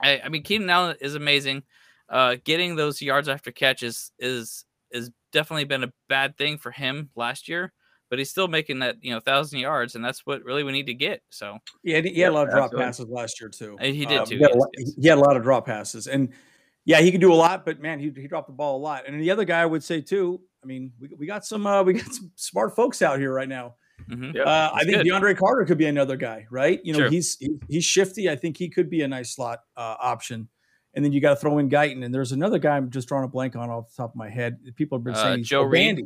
I, 0.01 0.21
I 0.21 0.29
mean 0.29 0.45
Keenan 0.45 0.71
Allen 0.71 0.97
is 1.01 1.17
amazing. 1.17 1.65
Uh 2.09 2.37
getting 2.45 2.77
those 2.77 3.03
yards 3.03 3.29
after 3.29 3.51
catch 3.51 3.83
is 3.83 4.13
is 4.21 4.65
is 4.93 5.11
definitely 5.33 5.65
been 5.65 5.83
a 5.83 5.93
bad 6.09 6.39
thing 6.39 6.59
for 6.59 6.71
him 6.71 7.11
last 7.17 7.49
year. 7.49 7.73
But 8.09 8.21
he's 8.21 8.31
still 8.31 8.47
making 8.47 8.79
that 8.79 9.03
you 9.03 9.13
know 9.13 9.19
thousand 9.19 9.59
yards, 9.59 9.97
and 9.97 10.05
that's 10.05 10.25
what 10.25 10.45
really 10.45 10.63
we 10.63 10.71
need 10.71 10.87
to 10.87 10.95
get. 10.95 11.23
So 11.31 11.59
yeah, 11.83 12.01
he 12.03 12.21
had 12.21 12.31
a 12.31 12.35
lot 12.35 12.47
of 12.47 12.55
drop 12.55 12.73
passes 12.73 13.09
last 13.09 13.41
year 13.41 13.51
too. 13.51 13.77
He 13.81 14.07
did 14.07 14.19
um, 14.19 14.27
too. 14.27 14.37
He 14.37 14.43
had, 14.43 14.55
lot, 14.55 14.69
he 14.77 15.09
had, 15.09 15.19
a 15.19 15.21
lot 15.21 15.37
of 15.37 15.43
drop 15.43 15.67
passes, 15.67 16.07
and 16.07 16.29
yeah, 16.85 17.01
he 17.01 17.11
could 17.11 17.21
do 17.21 17.33
a 17.33 17.35
lot. 17.35 17.65
But 17.65 17.81
man, 17.81 17.99
he 17.99 18.13
he 18.15 18.29
dropped 18.29 18.47
the 18.47 18.53
ball 18.53 18.77
a 18.77 18.83
lot. 18.83 19.09
And 19.09 19.21
the 19.21 19.33
other 19.33 19.45
guy 19.45 19.61
I 19.61 19.67
would 19.67 19.83
say 19.83 20.01
too, 20.01 20.41
I 20.63 20.67
mean, 20.67 20.93
we, 21.01 21.09
we 21.19 21.27
got 21.27 21.45
some 21.45 21.67
uh, 21.67 21.83
we 21.83 21.93
got 22.03 22.13
some 22.13 22.31
smart 22.37 22.77
folks 22.77 23.03
out 23.03 23.19
here 23.19 23.33
right 23.33 23.49
now. 23.49 23.77
Mm-hmm. 24.09 24.37
Yep, 24.37 24.47
uh, 24.47 24.71
I 24.73 24.85
think 24.85 24.97
good. 24.97 25.07
DeAndre 25.07 25.37
Carter 25.37 25.65
could 25.65 25.79
be 25.79 25.87
another 25.87 26.17
guy, 26.17 26.47
right? 26.51 26.81
You 26.85 26.93
know, 26.95 27.01
sure. 27.01 27.11
he's 27.11 27.37
he's 27.69 27.85
shifty. 27.85 28.31
I 28.31 28.37
think 28.37 28.57
he 28.57 28.69
could 28.69 28.89
be 28.89 29.03
a 29.03 29.09
nice 29.09 29.35
slot 29.35 29.61
uh, 29.77 29.97
option. 30.01 30.49
And 30.95 31.05
then 31.05 31.13
you 31.13 31.21
got 31.21 31.31
to 31.31 31.37
throw 31.37 31.59
in 31.59 31.69
Guyton. 31.71 32.05
And 32.05 32.13
there's 32.13 32.33
another 32.33 32.59
guy 32.59 32.77
I'm 32.77 32.91
just 32.91 33.07
drawing 33.07 33.25
a 33.25 33.29
blank 33.29 33.55
on 33.55 33.71
off 33.71 33.91
the 33.91 34.03
top 34.03 34.11
of 34.11 34.17
my 34.17 34.29
head. 34.29 34.59
People 34.75 34.99
have 34.99 35.05
been 35.05 35.15
uh, 35.15 35.23
saying 35.23 35.45
Joe 35.45 35.63
Reed. 35.63 36.03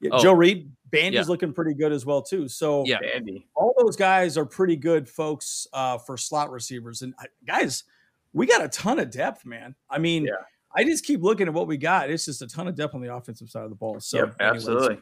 Yeah, 0.00 0.10
oh. 0.12 0.22
Joe 0.22 0.32
Reed, 0.34 0.70
Bandy's 0.90 1.20
Yeah. 1.26 1.30
looking 1.30 1.52
pretty 1.52 1.74
good 1.74 1.92
as 1.92 2.04
well 2.04 2.22
too. 2.22 2.46
So 2.46 2.84
Yeah. 2.84 2.98
Andy. 3.14 3.48
all 3.56 3.74
those 3.78 3.96
guys 3.96 4.36
are 4.36 4.44
pretty 4.44 4.76
good 4.76 5.08
folks 5.08 5.66
uh, 5.72 5.98
for 5.98 6.16
slot 6.18 6.50
receivers. 6.50 7.02
And 7.02 7.14
I- 7.18 7.26
guys, 7.46 7.84
we 8.32 8.46
got 8.46 8.62
a 8.62 8.68
ton 8.68 8.98
of 8.98 9.10
depth, 9.10 9.46
man. 9.46 9.74
I 9.90 9.98
mean, 9.98 10.24
Yeah. 10.26 10.32
I 10.74 10.84
just 10.84 11.04
keep 11.04 11.22
looking 11.22 11.48
at 11.48 11.54
what 11.54 11.66
we 11.66 11.76
got. 11.76 12.10
It's 12.10 12.24
just 12.24 12.42
a 12.42 12.46
ton 12.46 12.68
of 12.68 12.74
depth 12.74 12.94
on 12.94 13.00
the 13.00 13.14
offensive 13.14 13.48
side 13.50 13.64
of 13.64 13.70
the 13.70 13.76
ball. 13.76 14.00
So 14.00 14.18
yep, 14.18 14.36
absolutely. 14.40 14.98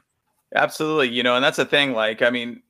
Absolutely. 0.55 1.09
You 1.09 1.23
know, 1.23 1.35
and 1.35 1.45
that's 1.45 1.57
the 1.57 1.65
thing. 1.65 1.93
Like, 1.93 2.23
I 2.23 2.31
mean, 2.31 2.63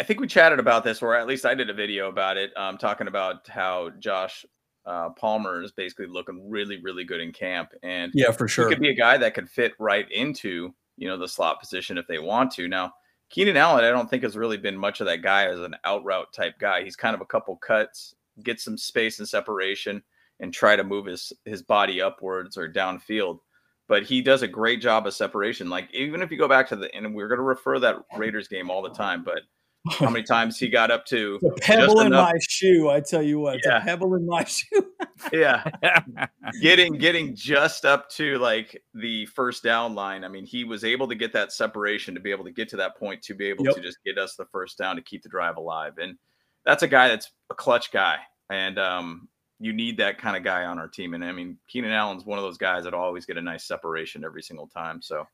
I 0.00 0.02
think 0.02 0.20
we 0.20 0.26
chatted 0.26 0.58
about 0.58 0.82
this, 0.82 1.02
or 1.02 1.14
at 1.14 1.26
least 1.26 1.46
I 1.46 1.54
did 1.54 1.70
a 1.70 1.74
video 1.74 2.08
about 2.08 2.36
it, 2.36 2.56
um, 2.56 2.78
talking 2.78 3.06
about 3.06 3.46
how 3.48 3.90
Josh 3.98 4.44
uh, 4.86 5.10
Palmer 5.10 5.62
is 5.62 5.72
basically 5.72 6.06
looking 6.06 6.48
really, 6.50 6.80
really 6.82 7.04
good 7.04 7.20
in 7.20 7.32
camp. 7.32 7.70
And 7.82 8.10
Yeah, 8.14 8.32
for 8.32 8.48
sure, 8.48 8.68
he 8.68 8.74
could 8.74 8.82
be 8.82 8.90
a 8.90 8.94
guy 8.94 9.16
that 9.18 9.34
could 9.34 9.48
fit 9.48 9.72
right 9.78 10.10
into, 10.10 10.74
you 10.96 11.06
know, 11.06 11.18
the 11.18 11.28
slot 11.28 11.60
position 11.60 11.98
if 11.98 12.06
they 12.06 12.18
want 12.18 12.50
to. 12.52 12.66
Now, 12.66 12.92
Keenan 13.28 13.56
Allen, 13.56 13.84
I 13.84 13.90
don't 13.90 14.10
think 14.10 14.22
has 14.24 14.36
really 14.36 14.56
been 14.56 14.76
much 14.76 15.00
of 15.00 15.06
that 15.06 15.22
guy 15.22 15.46
as 15.46 15.60
an 15.60 15.76
out 15.84 16.04
route 16.04 16.32
type 16.32 16.58
guy. 16.58 16.82
He's 16.82 16.96
kind 16.96 17.14
of 17.14 17.20
a 17.20 17.26
couple 17.26 17.56
cuts, 17.56 18.14
get 18.42 18.60
some 18.60 18.76
space 18.76 19.18
and 19.18 19.28
separation, 19.28 20.02
and 20.40 20.52
try 20.52 20.74
to 20.76 20.82
move 20.84 21.06
his 21.06 21.32
his 21.44 21.62
body 21.62 22.00
upwards 22.02 22.56
or 22.56 22.68
downfield. 22.72 23.38
But 23.88 24.04
he 24.04 24.22
does 24.22 24.42
a 24.42 24.48
great 24.48 24.80
job 24.80 25.06
of 25.06 25.14
separation. 25.14 25.68
Like 25.68 25.88
even 25.92 26.22
if 26.22 26.30
you 26.30 26.38
go 26.38 26.48
back 26.48 26.68
to 26.68 26.76
the 26.76 26.94
and 26.94 27.14
we're 27.14 27.28
going 27.28 27.38
to 27.38 27.44
refer 27.44 27.78
that 27.80 27.96
Raiders 28.16 28.48
game 28.48 28.70
all 28.70 28.82
the 28.82 28.90
time, 28.90 29.24
but 29.24 29.40
how 29.98 30.10
many 30.10 30.22
times 30.28 30.58
he 30.58 30.68
got 30.68 30.90
up 30.90 31.06
to 31.06 31.40
pebble 31.62 32.00
in 32.00 32.12
my 32.12 32.34
shoe. 32.40 32.88
I 32.90 33.00
tell 33.00 33.22
you 33.22 33.40
what, 33.40 33.56
it's 33.56 33.66
Yeah. 33.66 33.78
a 33.78 33.80
pebble 33.80 34.14
in 34.14 34.26
my 34.26 34.44
shoe. 34.44 34.92
yeah 35.32 35.64
getting 36.62 36.94
getting 36.98 37.34
just 37.34 37.84
up 37.84 38.08
to 38.10 38.38
like 38.38 38.80
the 38.94 39.26
first 39.26 39.62
down 39.62 39.94
line. 39.94 40.22
I 40.24 40.28
mean, 40.28 40.46
he 40.46 40.64
was 40.64 40.84
able 40.84 41.08
to 41.08 41.14
get 41.14 41.32
that 41.32 41.52
separation 41.52 42.14
to 42.14 42.20
be 42.20 42.30
able 42.30 42.44
to 42.44 42.52
get 42.52 42.68
to 42.70 42.76
that 42.76 42.96
point 42.96 43.22
to 43.22 43.34
be 43.34 43.46
able 43.46 43.64
Yep. 43.66 43.74
to 43.76 43.80
just 43.80 43.98
get 44.04 44.18
us 44.18 44.36
the 44.36 44.46
first 44.52 44.78
down 44.78 44.96
to 44.96 45.02
keep 45.02 45.22
the 45.22 45.28
drive 45.28 45.56
alive. 45.56 45.94
And 45.98 46.16
that's 46.64 46.82
a 46.82 46.88
guy 46.88 47.08
that's 47.08 47.30
a 47.50 47.54
clutch 47.54 47.90
guy. 47.92 48.18
And 48.50 48.78
um, 48.78 49.28
you 49.60 49.72
need 49.74 49.98
that 49.98 50.16
kind 50.18 50.36
of 50.36 50.42
guy 50.42 50.64
on 50.64 50.78
our 50.78 50.88
team. 50.88 51.12
And 51.14 51.22
I 51.24 51.32
mean, 51.32 51.58
Keenan 51.68 51.92
Allen's 51.92 52.24
one 52.24 52.38
of 52.38 52.44
those 52.44 52.56
guys 52.58 52.84
that 52.84 52.94
always 52.94 53.26
get 53.26 53.36
a 53.36 53.42
nice 53.42 53.64
separation 53.64 54.24
every 54.24 54.42
single 54.42 54.66
time. 54.66 55.02
So 55.02 55.26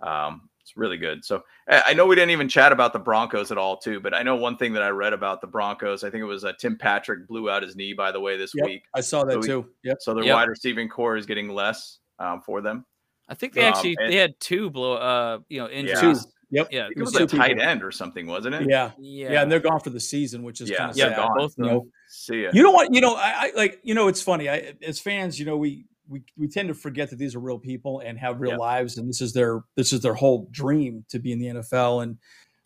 um, 0.00 0.48
it's 0.60 0.76
really 0.76 0.96
good. 0.98 1.24
So 1.24 1.42
I 1.68 1.82
I 1.88 1.92
know 1.94 2.06
we 2.06 2.14
didn't 2.14 2.30
even 2.30 2.48
chat 2.48 2.72
about 2.72 2.92
the 2.92 2.98
Broncos 2.98 3.50
at 3.50 3.58
all, 3.58 3.76
too. 3.78 3.98
But 4.00 4.14
I 4.14 4.22
know 4.22 4.36
one 4.36 4.56
thing 4.56 4.72
that 4.74 4.82
I 4.82 4.88
read 4.90 5.12
about 5.12 5.40
the 5.40 5.46
Broncos. 5.46 6.04
I 6.04 6.10
think 6.10 6.20
it 6.22 6.26
was 6.26 6.44
uh, 6.44 6.52
Tim 6.58 6.76
Patrick 6.76 7.26
blew 7.26 7.50
out 7.50 7.62
his 7.62 7.74
knee, 7.76 7.92
by 7.94 8.12
the 8.12 8.20
way, 8.20 8.36
this 8.36 8.52
Yep. 8.54 8.66
week. 8.66 8.82
I 8.94 9.00
saw 9.00 9.24
that 9.24 9.32
So 9.34 9.42
too. 9.42 9.66
Yep. 9.84 9.98
So 10.00 10.14
their 10.14 10.24
Yep. 10.24 10.34
wide 10.34 10.48
receiving 10.48 10.88
corps 10.88 11.16
is 11.16 11.26
getting 11.26 11.48
less 11.48 11.98
um, 12.18 12.40
for 12.42 12.60
them. 12.60 12.84
I 13.28 13.34
think 13.34 13.54
they 13.54 13.62
Um, 13.62 13.72
actually 13.72 13.96
and- 13.98 14.12
they 14.12 14.16
had 14.16 14.38
two 14.40 14.68
blow 14.70 14.94
uh 14.94 15.38
you 15.48 15.58
know 15.60 15.68
injuries. 15.68 16.24
Two. 16.24 16.30
Yep. 16.50 16.68
Yeah, 16.70 16.82
I 16.82 16.86
It 16.86 16.92
it 16.96 16.98
was 16.98 17.12
was 17.12 17.16
a 17.22 17.26
two 17.26 17.36
tight 17.38 17.48
people. 17.50 17.62
end 17.62 17.82
or 17.84 17.90
something, 17.92 18.26
wasn't 18.26 18.54
it? 18.56 18.68
Yeah. 18.68 18.90
yeah, 18.98 19.32
yeah. 19.32 19.42
And 19.42 19.50
they're 19.52 19.60
gone 19.60 19.80
for 19.80 19.90
the 19.90 20.00
season, 20.00 20.42
which 20.42 20.60
is 20.60 20.68
Yeah, 20.70 20.78
kind 20.78 20.90
of 20.90 20.96
yeah, 20.96 21.08
sad. 21.10 21.16
gone. 21.16 21.30
both 21.36 21.52
of 21.52 21.58
You 21.58 21.64
them. 21.64 21.72
know, 21.74 21.86
See 22.08 22.42
ya. 22.42 22.50
you 22.52 22.62
know 22.62 22.72
what? 22.72 22.92
You 22.92 23.00
know, 23.00 23.14
I, 23.14 23.32
I 23.36 23.52
like, 23.56 23.80
you 23.84 23.94
know, 23.94 24.08
it's 24.08 24.20
funny. 24.22 24.48
I, 24.48 24.74
as 24.82 24.98
fans, 24.98 25.38
you 25.38 25.46
know, 25.46 25.56
we, 25.56 25.84
we, 26.08 26.22
we 26.36 26.48
tend 26.48 26.66
to 26.68 26.74
forget 26.74 27.08
that 27.10 27.16
these 27.16 27.36
are 27.36 27.40
real 27.40 27.58
people 27.58 28.00
and 28.00 28.18
have 28.18 28.40
real 28.40 28.52
Yeah. 28.52 28.56
lives. 28.56 28.98
And 28.98 29.08
this 29.08 29.20
is 29.20 29.32
their, 29.32 29.62
this 29.76 29.92
is 29.92 30.00
their 30.00 30.14
whole 30.14 30.48
dream 30.50 31.04
to 31.10 31.18
be 31.20 31.32
in 31.32 31.38
the 31.38 31.46
NFL. 31.46 32.02
And, 32.02 32.18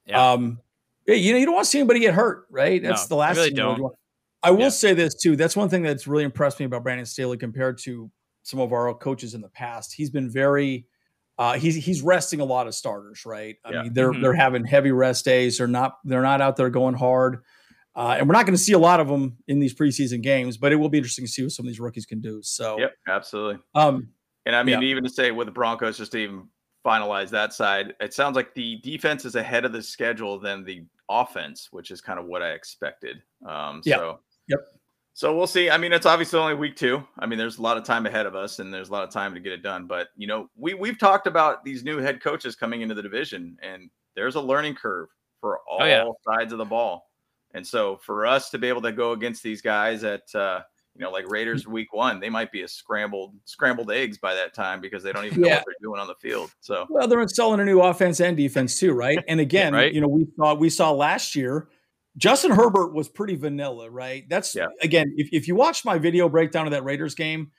Yeah. 0.07 0.33
um, 0.33 0.61
yeah, 1.07 1.17
you 1.17 1.33
know, 1.33 1.39
you 1.39 1.45
don't 1.45 1.55
want 1.55 1.65
to 1.67 1.71
see 1.71 1.79
anybody 1.79 2.01
get 2.01 2.15
hurt, 2.15 2.47
right? 2.51 2.83
That's 2.83 3.03
No, 3.05 3.09
the 3.09 3.17
last 3.17 3.37
really 3.37 3.51
thing 3.51 3.59
you 3.59 3.65
would 3.67 3.73
don't. 3.75 3.83
want. 3.83 3.97
I 4.43 4.51
will 4.51 4.61
Yeah. 4.61 4.69
say 4.71 4.95
this 4.95 5.15
too. 5.15 5.37
That's 5.37 5.57
one 5.57 5.69
thing 5.69 5.83
that's 5.83 6.07
really 6.07 6.25
impressed 6.25 6.59
me 6.59 6.65
about 6.67 6.83
Brandon 6.83 7.05
Staley 7.05 7.37
compared 7.37 7.77
to 7.81 8.11
some 8.43 8.61
of 8.61 8.73
our 8.73 8.93
coaches 8.95 9.35
in 9.35 9.41
the 9.43 9.49
past. 9.51 9.93
He's 9.93 10.11
been 10.11 10.31
very, 10.31 10.87
uh, 11.39 11.55
he's 11.55 11.75
he's 11.75 12.03
resting 12.03 12.41
a 12.41 12.45
lot 12.45 12.67
of 12.67 12.75
starters, 12.75 13.25
right? 13.27 13.57
I 13.65 13.73
Yeah. 13.73 13.83
mean, 13.83 13.93
they're 13.95 14.13
Mhm. 14.13 14.21
they're 14.23 14.35
having 14.35 14.65
heavy 14.65 14.93
rest 14.93 15.25
days. 15.25 15.59
They're 15.59 15.67
not 15.67 15.99
they're 16.05 16.23
not 16.23 16.41
out 16.41 16.57
there 16.57 16.71
going 16.71 16.95
hard, 16.95 17.43
uh, 17.97 18.17
and 18.19 18.29
we're 18.29 18.35
not 18.35 18.47
going 18.47 18.57
to 18.57 18.63
see 18.63 18.73
a 18.73 18.79
lot 18.79 19.01
of 19.01 19.09
them 19.09 19.37
in 19.49 19.59
these 19.61 19.75
preseason 19.75 20.23
games. 20.23 20.57
But 20.57 20.73
it 20.73 20.77
will 20.77 20.89
be 20.89 20.99
interesting 20.99 21.25
to 21.27 21.31
see 21.31 21.43
what 21.43 21.53
some 21.53 21.67
of 21.67 21.69
these 21.69 21.81
rookies 21.81 22.07
can 22.07 22.21
do. 22.21 22.41
So, 22.43 22.79
Yep, 22.81 22.95
absolutely. 23.09 23.63
um, 23.75 24.09
And 24.47 24.55
I 24.55 24.63
mean, 24.63 24.83
Yeah. 24.83 24.89
even 24.89 25.03
to 25.05 25.11
say 25.11 25.31
with 25.31 25.47
the 25.47 25.53
Broncos, 25.53 25.97
just 25.99 26.13
to 26.13 26.19
even 26.19 26.49
finalize 26.85 27.31
that 27.31 27.55
side, 27.55 27.95
it 28.01 28.13
sounds 28.13 28.37
like 28.37 28.55
the 28.55 28.77
defense 28.83 29.25
is 29.25 29.37
ahead 29.37 29.65
of 29.65 29.73
the 29.73 29.83
schedule 29.83 30.39
than 30.39 30.65
the 30.65 30.85
offense, 31.09 31.69
which 31.73 31.91
is 31.91 32.03
kind 32.03 32.19
of 32.19 32.27
what 32.27 32.43
I 32.43 32.51
expected. 32.51 33.23
Um, 33.47 33.81
Yeah. 33.85 33.97
So, 33.97 34.21
Yep. 34.49 34.61
So 35.17 35.37
we'll 35.37 35.47
see. 35.47 35.71
I 35.71 35.79
mean, 35.79 35.93
it's 35.93 36.07
obviously 36.07 36.41
only 36.41 36.55
week 36.55 36.75
two. 36.75 37.03
I 37.21 37.27
mean, 37.27 37.39
there's 37.39 37.59
a 37.59 37.63
lot 37.63 37.77
of 37.77 37.85
time 37.85 38.05
ahead 38.07 38.27
of 38.27 38.35
us, 38.35 38.59
and 38.59 38.75
there's 38.75 38.89
a 38.89 38.93
lot 38.93 39.05
of 39.05 39.11
time 39.11 39.33
to 39.35 39.41
get 39.41 39.53
it 39.53 39.63
done. 39.63 39.87
But 39.87 40.09
you 40.17 40.27
know, 40.27 40.51
we 40.57 40.75
we've 40.75 40.99
talked 40.99 41.29
about 41.29 41.65
these 41.65 41.85
new 41.85 41.99
head 41.99 42.21
coaches 42.21 42.57
coming 42.57 42.81
into 42.81 42.95
the 42.95 43.03
division, 43.03 43.57
and 43.63 43.89
there's 44.17 44.35
a 44.35 44.41
learning 44.41 44.75
curve 44.75 45.09
for 45.41 45.61
all 45.69 45.83
Oh, 45.83 45.85
yeah. 45.87 46.05
sides 46.27 46.53
of 46.53 46.59
the 46.59 46.65
ball. 46.65 47.11
And 47.53 47.65
so, 47.65 47.97
for 48.03 48.27
us 48.27 48.51
to 48.51 48.59
be 48.59 48.69
able 48.69 48.83
to 48.83 48.91
go 48.91 49.13
against 49.13 49.43
these 49.45 49.63
guys 49.63 50.03
at 50.03 50.23
uh, 50.35 50.63
you 50.97 51.01
know, 51.05 51.11
like 51.13 51.29
Raiders 51.31 51.65
week 51.69 51.93
one, 51.93 52.19
they 52.19 52.29
might 52.31 52.51
be 52.51 52.63
a 52.63 52.69
scrambled 52.69 53.35
scrambled 53.45 53.93
eggs 53.93 54.19
by 54.19 54.35
that 54.35 54.53
time 54.53 54.81
because 54.81 55.05
they 55.05 55.13
don't 55.13 55.27
even 55.27 55.41
know 55.43 55.47
Yeah. 55.49 55.57
what 55.59 55.65
they're 55.67 55.75
doing 55.81 56.01
on 56.01 56.09
the 56.09 56.15
field. 56.17 56.51
So 56.61 56.87
well, 56.91 57.07
they're 57.07 57.21
installing 57.21 57.61
a 57.61 57.65
new 57.65 57.81
offense 57.81 58.21
and 58.21 58.37
defense 58.37 58.81
too, 58.81 58.93
right? 58.93 59.19
And 59.29 59.39
again, 59.49 59.75
Right. 59.75 59.93
you 59.95 60.01
know, 60.01 60.09
we 60.09 60.27
saw 60.37 60.55
we 60.55 60.71
saw 60.71 60.91
last 60.91 61.37
year. 61.37 61.69
Justin 62.17 62.53
Herbert 62.53 62.95
was 62.95 63.09
pretty 63.09 63.35
vanilla, 63.37 63.91
right? 63.91 64.25
That's 64.29 64.55
Yeah. 64.55 64.67
again, 64.83 65.13
if, 65.17 65.29
if 65.33 65.49
you 65.49 65.57
watched 65.57 65.85
my 65.85 65.99
video 65.99 66.29
breakdown 66.29 66.67
of 66.67 66.73
that 66.73 66.85
Raiders 66.85 67.15
game, 67.15 67.51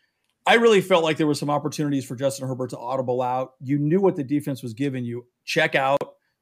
I 0.45 0.55
really 0.55 0.81
felt 0.81 1.03
like 1.03 1.17
there 1.17 1.27
were 1.27 1.33
some 1.33 1.49
opportunities 1.49 2.05
for 2.05 2.15
Justin 2.15 2.47
Herbert 2.47 2.69
to 2.69 2.77
audible 2.77 3.21
out. 3.21 3.53
You 3.59 3.79
knew 3.79 3.99
what 3.99 4.15
the 4.15 4.23
defense 4.23 4.61
was 4.61 4.73
giving 4.73 5.03
you. 5.03 5.25
Check 5.43 5.75
out, 5.75 5.99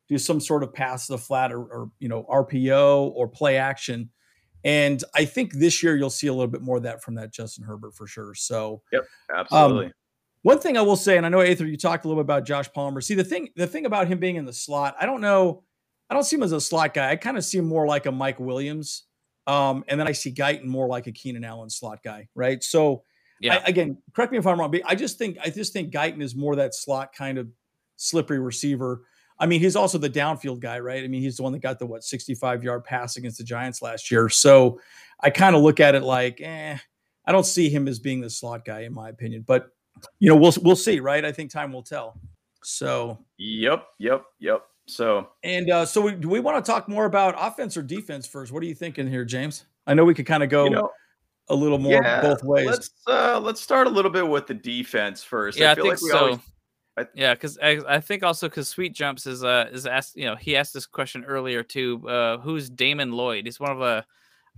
do 0.10 0.18
some 0.18 0.40
sort 0.42 0.62
of 0.62 0.74
pass 0.74 1.08
to 1.08 1.14
the 1.14 1.18
flat 1.18 1.52
or, 1.52 1.62
or 1.62 1.90
you 2.00 2.10
know 2.10 2.26
RPO 2.30 3.12
or 3.16 3.28
play 3.28 3.58
action. 3.58 4.10
And 4.66 5.04
I 5.16 5.26
think 5.26 5.54
this 5.54 5.82
year 5.84 5.96
you'll 5.96 6.10
see 6.10 6.28
a 6.28 6.34
little 6.34 6.48
bit 6.48 6.62
more 6.62 6.78
of 6.78 6.84
that 6.84 7.02
from 7.02 7.16
that 7.16 7.34
Justin 7.34 7.64
Herbert 7.66 7.96
for 7.96 8.08
sure. 8.08 8.34
So 8.34 8.82
yep, 8.92 9.04
um, 9.34 9.40
absolutely. 9.40 9.94
one 10.42 10.60
thing 10.60 10.78
I 10.78 10.82
will 10.82 10.96
say, 10.96 11.18
and 11.18 11.26
I 11.26 11.30
know 11.30 11.40
Aether, 11.40 11.66
you 11.66 11.78
talked 11.78 12.06
a 12.06 12.08
little 12.08 12.22
bit 12.22 12.28
about 12.28 12.46
Josh 12.46 12.72
Palmer. 12.72 13.02
See 13.02 13.16
the 13.16 13.24
thing, 13.24 13.50
the 13.56 13.68
thing 13.68 13.86
about 13.86 14.08
him 14.08 14.20
being 14.20 14.36
in 14.36 14.46
the 14.46 14.54
slot, 14.54 14.96
I 15.00 15.06
don't 15.06 15.22
know, 15.22 15.64
I 16.14 16.16
don't 16.16 16.26
see 16.26 16.36
him 16.36 16.44
as 16.44 16.52
a 16.52 16.62
slot 16.62 16.94
guy. 16.94 17.10
I 17.10 17.16
kind 17.16 17.38
of 17.38 17.44
see 17.44 17.58
him 17.58 17.66
more 17.66 17.88
like 17.88 18.06
a 18.06 18.12
Mike 18.12 18.40
Williams, 18.40 19.06
um, 19.48 19.84
and 19.88 20.00
then 20.00 20.08
I 20.08 20.12
see 20.12 20.32
Guyton 20.32 20.66
more 20.66 20.88
like 20.88 21.08
a 21.08 21.12
Keenan 21.12 21.44
Allen 21.44 21.72
slot 21.72 22.04
guy, 22.04 22.28
right? 22.36 22.64
So, 22.64 23.02
Yeah. 23.40 23.56
I, 23.56 23.70
again, 23.70 23.98
correct 24.14 24.32
me 24.32 24.38
if 24.38 24.46
I'm 24.46 24.60
wrong, 24.60 24.70
but 24.70 24.82
I 24.86 24.94
just 24.94 25.18
think 25.18 25.40
I 25.44 25.50
just 25.50 25.74
think 25.74 25.92
Guyton 25.92 26.22
is 26.22 26.36
more 26.36 26.56
that 26.58 26.76
slot 26.76 27.16
kind 27.16 27.40
of 27.40 27.48
slippery 27.96 28.38
receiver. 28.38 29.08
I 29.40 29.48
mean, 29.48 29.60
he's 29.60 29.76
also 29.76 29.98
the 29.98 30.08
downfield 30.08 30.60
guy, 30.60 30.80
right? 30.80 31.04
I 31.04 31.08
mean, 31.08 31.24
he's 31.24 31.38
the 31.38 31.42
one 31.44 31.52
that 31.54 31.64
got 31.64 31.80
the 31.80 31.88
what 31.88 32.04
65 32.04 32.64
yard 32.64 32.84
pass 32.84 33.18
against 33.18 33.40
the 33.40 33.44
Giants 33.44 33.82
last 33.82 34.12
year. 34.12 34.30
So, 34.30 34.80
I 35.20 35.32
kind 35.32 35.56
of 35.56 35.64
look 35.64 35.80
at 35.80 35.96
it 35.96 36.04
like, 36.04 36.40
eh, 36.42 36.78
I 37.26 37.32
don't 37.32 37.44
see 37.48 37.70
him 37.70 37.88
as 37.88 37.98
being 37.98 38.22
the 38.22 38.30
slot 38.30 38.66
guy, 38.66 38.82
in 38.82 38.94
my 38.94 39.10
opinion, 39.10 39.46
but 39.48 39.70
you 40.20 40.30
know, 40.30 40.36
we'll 40.36 40.54
we'll 40.62 40.76
see, 40.76 41.00
right? 41.00 41.26
I 41.26 41.32
think 41.32 41.50
time 41.50 41.74
will 41.74 41.82
tell. 41.82 42.20
So, 42.62 43.18
Yep, 43.40 43.84
yep, 43.98 44.26
yep. 44.40 44.62
So 44.88 45.30
and 45.44 45.70
uh, 45.70 45.86
so 45.86 46.02
we, 46.02 46.12
do 46.14 46.28
we 46.28 46.40
want 46.40 46.64
to 46.64 46.72
talk 46.72 46.90
more 46.90 47.06
about 47.06 47.36
offense 47.38 47.78
or 47.78 47.82
defense 47.82 48.28
first? 48.28 48.52
What 48.52 48.62
are 48.64 48.66
you 48.66 48.76
thinking 48.76 49.08
here, 49.08 49.24
James? 49.24 49.66
I 49.88 49.94
know 49.94 50.04
we 50.06 50.14
could 50.14 50.26
kind 50.26 50.44
of 50.44 50.50
go 50.50 50.66
you 50.66 50.72
know, 50.72 50.90
a 51.50 51.56
little 51.56 51.80
more 51.80 51.94
yeah, 51.94 52.22
both 52.22 52.44
ways. 52.44 52.68
Let's 52.68 52.90
uh 53.08 53.40
let's 53.40 53.62
start 53.62 53.88
a 53.88 53.90
little 53.90 54.12
bit 54.12 54.28
with 54.28 54.48
the 54.48 54.54
defense 54.54 55.24
first. 55.24 55.58
Yeah, 55.58 55.72
I, 55.72 55.76
feel 55.76 55.86
think 55.86 55.94
like 55.96 56.02
we 56.04 56.10
so. 56.10 56.18
always- 56.18 56.40
I- 56.96 57.08
yeah, 57.16 57.34
because 57.34 57.58
I, 57.58 57.80
I 57.88 58.00
think 58.00 58.22
also 58.22 58.48
because 58.48 58.68
Sweet 58.68 58.94
Jumps 58.94 59.26
is 59.26 59.44
uh 59.44 59.68
is 59.72 59.88
asked 59.88 60.16
you 60.16 60.26
know 60.26 60.36
he 60.36 60.56
asked 60.56 60.74
this 60.76 60.86
question 60.86 61.24
earlier 61.24 61.64
too. 61.64 62.08
Uh, 62.08 62.38
who's 62.38 62.70
Damon 62.70 63.14
Lloyd? 63.14 63.46
He's 63.46 63.60
one 63.60 63.72
of 63.72 63.82
a, 63.82 64.06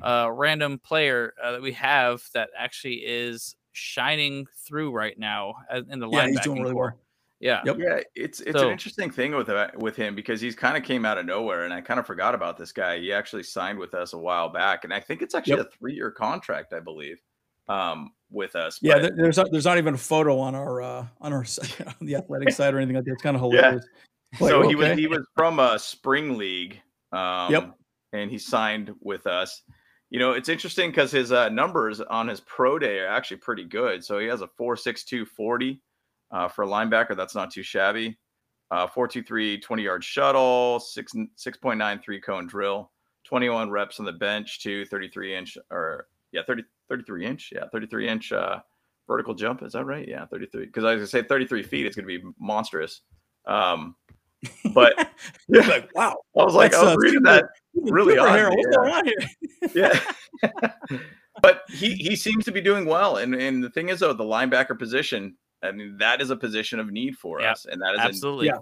a 0.01 0.31
random 0.33 0.79
player 0.79 1.33
uh, 1.41 1.53
that 1.53 1.61
we 1.61 1.71
have 1.73 2.21
that 2.33 2.49
actually 2.57 2.95
is 3.05 3.55
shining 3.71 4.47
through 4.65 4.91
right 4.91 5.17
now 5.17 5.53
uh, 5.71 5.81
in 5.89 5.99
the 5.99 6.09
yeah, 6.09 6.25
linebacking 6.25 6.29
he's 6.29 6.39
doing 6.41 6.61
really 6.61 6.73
well. 6.73 6.99
Yeah, 7.45 7.61
Yep. 7.63 7.77
Yeah, 7.79 7.99
it's 8.15 8.39
it's 8.39 8.57
So- 8.59 8.65
an 8.65 8.71
interesting 8.71 9.11
thing 9.11 9.35
with 9.35 9.49
uh, 9.49 9.67
with 9.75 9.95
him 9.95 10.15
because 10.15 10.41
he's 10.41 10.55
kind 10.55 10.75
of 10.75 10.81
came 10.83 11.05
out 11.05 11.19
of 11.19 11.27
nowhere, 11.27 11.65
and 11.65 11.71
I 11.73 11.79
kind 11.81 11.99
of 11.99 12.07
forgot 12.07 12.33
about 12.33 12.57
this 12.57 12.71
guy. 12.71 12.97
He 12.97 13.13
actually 13.13 13.43
signed 13.43 13.77
with 13.77 13.93
us 13.93 14.13
a 14.13 14.17
while 14.17 14.49
back, 14.49 14.83
and 14.83 14.91
I 14.91 14.99
think 14.99 15.21
it's 15.21 15.35
actually 15.35 15.57
Yep. 15.57 15.67
a 15.67 15.77
three 15.77 15.93
year 15.93 16.09
contract, 16.09 16.73
I 16.73 16.79
believe, 16.79 17.21
um, 17.67 18.13
with 18.31 18.55
us. 18.55 18.79
Yeah, 18.81 18.97
but- 18.97 19.15
there's 19.15 19.37
not, 19.37 19.51
there's 19.51 19.65
not 19.65 19.77
even 19.77 19.93
a 19.93 19.97
photo 19.97 20.39
on 20.39 20.55
our 20.55 20.81
uh, 20.81 21.05
on 21.21 21.33
our 21.33 21.45
on 21.85 22.07
the 22.07 22.15
athletic 22.15 22.49
side 22.57 22.73
or 22.73 22.77
anything 22.77 22.95
like 22.95 23.05
that. 23.05 23.11
It's 23.11 23.21
kind 23.21 23.35
of 23.37 23.43
Yeah. 23.53 23.59
hilarious. 23.61 23.85
Like, 24.39 24.49
so 24.49 24.67
he 24.67 24.73
was 24.75 24.97
he 24.97 25.05
was 25.07 25.25
from 25.35 25.59
a 25.59 25.77
spring 25.77 26.37
league. 26.37 26.81
Um, 27.11 27.51
Yep. 27.51 27.75
And 28.13 28.31
he 28.31 28.37
signed 28.39 28.91
with 29.01 29.27
us. 29.27 29.61
You 30.09 30.19
know, 30.19 30.31
it's 30.31 30.47
interesting 30.49 30.89
because 30.89 31.11
his 31.11 31.31
uh, 31.31 31.49
numbers 31.49 31.99
on 32.01 32.27
his 32.27 32.39
pro 32.41 32.79
day 32.79 32.99
are 32.99 33.07
actually 33.07 33.37
pretty 33.37 33.65
good. 33.65 34.03
So 34.03 34.17
he 34.19 34.27
has 34.27 34.41
a 34.41 34.47
four 34.57 34.75
six 34.77 35.03
two 35.03 35.25
forty. 35.25 35.73
40 35.73 35.81
uh, 36.35 36.49
for 36.49 36.63
a 36.63 36.67
linebacker. 36.67 37.15
That's 37.15 37.33
not 37.33 37.49
too 37.51 37.63
shabby. 37.63 38.17
Uh, 38.71 38.87
4.23 38.87 39.61
20 39.61 39.83
yard 39.83 40.03
shuttle, 40.03 40.79
six 40.79 41.13
6.93 41.13 42.23
cone 42.23 42.47
drill, 42.47 42.91
21 43.23 43.69
reps 43.69 43.99
on 43.99 44.05
the 44.05 44.11
bench, 44.11 44.61
two 44.61 44.85
33 44.85 45.35
inch 45.35 45.57
or 45.71 46.07
yeah, 46.31 46.41
30, 46.45 46.63
33 46.89 47.25
inch. 47.25 47.53
Yeah, 47.55 47.65
33 47.71 48.09
inch 48.09 48.31
uh, 48.31 48.59
vertical 49.07 49.33
jump. 49.33 49.63
Is 49.63 49.73
that 49.73 49.85
right? 49.85 50.07
Yeah, 50.07 50.25
33. 50.25 50.65
Because 50.65 50.83
I 50.83 50.95
was 50.95 51.11
going 51.11 51.23
to 51.23 51.27
say 51.27 51.27
33 51.27 51.63
feet, 51.63 51.85
it's 51.85 51.95
going 51.95 52.07
to 52.07 52.19
be 52.19 52.25
monstrous. 52.39 53.01
Um, 53.47 53.95
But 54.73 54.93
yeah, 55.47 55.67
like, 55.67 55.89
wow, 55.95 56.15
I 56.37 56.43
was 56.43 56.55
like, 56.55 56.73
I 56.73 56.83
was 56.83 56.97
reading 56.99 57.23
that 57.23 57.45
really 57.75 58.17
odd. 58.17 58.53
What's 58.53 58.75
going 58.75 58.91
on 58.91 59.05
here? 59.05 59.71
yeah. 59.73 59.99
but 61.41 61.61
he 61.69 61.95
he 61.95 62.15
seems 62.15 62.45
to 62.45 62.51
be 62.51 62.61
doing 62.61 62.85
well. 62.85 63.17
And 63.17 63.33
and 63.35 63.63
the 63.63 63.69
thing 63.69 63.89
is 63.89 63.99
though, 64.01 64.13
the 64.13 64.23
linebacker 64.23 64.77
position, 64.77 65.35
I 65.65 65.71
mean, 65.71 65.97
that 65.97 66.21
is 66.21 66.29
a 66.29 66.35
position 66.35 66.79
of 66.79 66.91
need 66.91 67.17
for 67.17 67.41
Yeah, 67.41 67.51
us. 67.51 67.65
And 67.65 67.81
that 67.81 67.93
is 67.95 67.99
Absolutely. 67.99 68.47
yeah. 68.47 68.57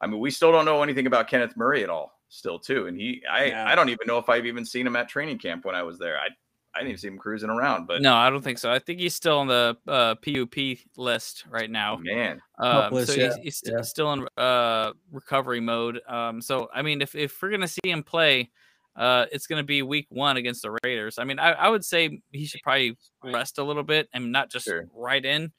I 0.00 0.06
mean, 0.06 0.20
we 0.20 0.30
still 0.30 0.52
don't 0.52 0.64
know 0.64 0.82
anything 0.82 1.06
about 1.06 1.28
Kenneth 1.28 1.56
Murray 1.56 1.82
at 1.82 1.88
all, 1.90 2.12
still 2.28 2.58
too. 2.58 2.86
And 2.86 2.96
he 2.98 3.22
I 3.30 3.44
Yeah. 3.46 3.66
I 3.68 3.74
don't 3.74 3.88
even 3.88 4.06
know 4.06 4.18
if 4.18 4.28
I've 4.28 4.46
even 4.46 4.64
seen 4.64 4.86
him 4.86 4.96
at 4.96 5.08
training 5.08 5.38
camp 5.38 5.64
when 5.64 5.74
I 5.74 5.82
was 5.82 5.98
there. 5.98 6.18
I 6.18 6.28
I 6.74 6.80
didn't 6.80 6.88
even 6.90 6.98
see 7.00 7.08
him 7.08 7.16
cruising 7.18 7.48
around, 7.48 7.86
but 7.86 8.02
No, 8.02 8.14
I 8.14 8.28
don't 8.28 8.42
think 8.42 8.58
so. 8.58 8.70
I 8.70 8.78
think 8.78 9.00
he's 9.00 9.14
still 9.14 9.38
on 9.38 9.46
the 9.46 9.78
uh, 9.88 10.14
PUP 10.16 10.76
list 10.98 11.46
right 11.48 11.70
now. 11.70 11.96
man, 11.96 12.42
Um, 12.58 12.82
Hopeless, 12.82 13.06
so 13.06 13.14
yeah, 13.14 13.26
he's, 13.28 13.36
he's 13.44 13.56
st- 13.56 13.76
yeah. 13.78 13.80
still 13.82 14.12
in 14.12 14.28
uh, 14.36 14.92
recovery 15.10 15.60
mode. 15.60 16.02
Um, 16.06 16.42
so 16.42 16.68
I 16.74 16.82
mean, 16.82 17.00
if 17.00 17.14
if 17.14 17.40
we're 17.40 17.48
gonna 17.50 17.66
see 17.66 17.80
him 17.86 18.02
play, 18.02 18.50
uh, 18.94 19.24
it's 19.32 19.46
gonna 19.46 19.62
be 19.62 19.80
week 19.80 20.06
one 20.10 20.36
against 20.36 20.60
the 20.60 20.76
Raiders. 20.84 21.18
I 21.18 21.24
mean, 21.24 21.38
I, 21.38 21.52
I 21.52 21.70
would 21.70 21.82
say 21.84 22.20
he 22.30 22.44
should 22.44 22.60
probably 22.62 22.94
rest 23.24 23.56
a 23.56 23.64
little 23.64 23.82
bit 23.82 24.10
and 24.12 24.30
not 24.30 24.50
just 24.50 24.66
Sure. 24.66 24.84
right 24.94 25.24
in, 25.24 25.52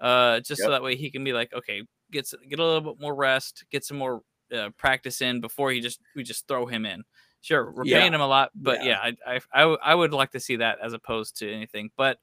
uh, 0.00 0.40
just 0.40 0.62
so 0.62 0.70
that 0.70 0.82
way 0.82 0.96
he 0.96 1.10
can 1.10 1.24
be 1.24 1.32
like, 1.32 1.52
okay, 1.52 1.82
get 2.10 2.30
get 2.48 2.58
a 2.58 2.64
little 2.64 2.92
bit 2.92 3.00
more 3.00 3.14
rest, 3.14 3.64
get 3.70 3.84
some 3.84 3.96
more 3.96 4.22
uh, 4.54 4.70
practice 4.76 5.20
in 5.20 5.40
before 5.40 5.70
he 5.70 5.80
just 5.80 6.00
we 6.14 6.22
just 6.22 6.46
throw 6.48 6.66
him 6.66 6.86
in. 6.86 7.02
Sure, 7.40 7.70
we're 7.72 7.84
Yeah. 7.84 8.00
paying 8.00 8.14
him 8.14 8.20
a 8.20 8.26
lot, 8.26 8.50
but 8.54 8.84
Yeah. 8.84 9.10
yeah, 9.26 9.38
I 9.52 9.94
would 9.94 10.12
like 10.12 10.30
to 10.32 10.40
see 10.40 10.56
that 10.56 10.78
as 10.82 10.92
opposed 10.92 11.36
to 11.38 11.52
anything, 11.52 11.90
but. 11.96 12.18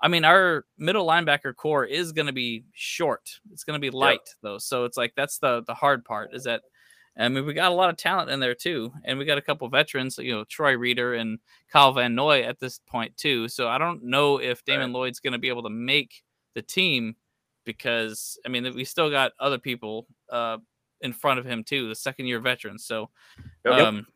I 0.00 0.08
mean, 0.08 0.24
our 0.24 0.66
middle 0.76 1.06
linebacker 1.06 1.54
corps 1.54 1.84
is 1.84 2.12
going 2.12 2.26
to 2.26 2.32
be 2.32 2.64
short. 2.74 3.30
It's 3.52 3.62
going 3.62 3.80
to 3.80 3.80
be 3.80 3.90
light 3.90 4.28
though, 4.42 4.58
so 4.58 4.84
it's 4.84 4.96
like 4.96 5.14
that's 5.14 5.38
the 5.38 5.62
the 5.66 5.72
hard 5.72 6.04
part. 6.04 6.34
Is 6.34 6.44
that 6.44 6.62
I 7.16 7.28
mean, 7.28 7.46
we 7.46 7.54
got 7.54 7.70
a 7.70 7.74
lot 7.74 7.90
of 7.90 7.96
talent 7.96 8.28
in 8.28 8.40
there 8.40 8.56
too, 8.56 8.92
and 9.04 9.18
we 9.18 9.24
got 9.24 9.38
a 9.38 9.42
couple 9.42 9.68
veterans, 9.68 10.18
you 10.18 10.32
know, 10.34 10.44
Troy 10.44 10.76
Reeder 10.76 11.14
and 11.14 11.38
Kyle 11.72 11.92
Van 11.92 12.14
Noy 12.14 12.42
at 12.42 12.58
this 12.58 12.80
point 12.80 13.16
too. 13.16 13.48
So 13.48 13.68
I 13.68 13.78
don't 13.78 14.02
know 14.02 14.38
if 14.38 14.64
Damon 14.64 14.92
Lloyd's 14.92 15.20
going 15.20 15.32
to 15.32 15.38
be 15.38 15.48
able 15.48 15.62
to 15.62 15.70
make 15.70 16.22
the 16.54 16.62
team 16.62 17.16
because 17.64 18.38
I 18.44 18.48
mean 18.48 18.74
we 18.74 18.84
still 18.84 19.10
got 19.10 19.32
other 19.40 19.58
people 19.58 20.06
uh, 20.30 20.58
in 21.00 21.12
front 21.12 21.38
of 21.38 21.46
him 21.46 21.64
too, 21.64 21.88
the 21.88 21.94
second 21.94 22.26
year 22.26 22.40
veterans. 22.40 22.84
So 22.84 23.10
Yep. 23.64 23.74
um, 23.74 24.06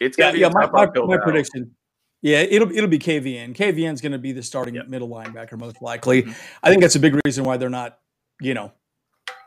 it's 0.00 0.18
Yeah, 0.18 0.26
gonna 0.26 0.34
be 0.34 0.40
yeah. 0.40 0.46
a 0.46 0.50
My, 0.50 0.86
my, 0.86 1.06
my 1.06 1.18
prediction. 1.18 1.74
Yeah, 2.22 2.38
it'll 2.38 2.70
it'll 2.72 2.88
be 2.88 2.98
KVN. 2.98 3.54
KVN's 3.54 4.00
going 4.00 4.12
to 4.12 4.18
be 4.18 4.32
the 4.32 4.42
starting 4.42 4.74
Yep. 4.76 4.88
middle 4.88 5.10
linebacker 5.10 5.58
most 5.58 5.82
likely. 5.82 6.22
Mhm. 6.22 6.34
I 6.62 6.70
think 6.70 6.80
that's 6.80 6.96
a 6.96 7.00
big 7.00 7.20
reason 7.26 7.44
why 7.44 7.58
they're 7.58 7.68
not. 7.68 7.98
You 8.40 8.54
know, 8.54 8.72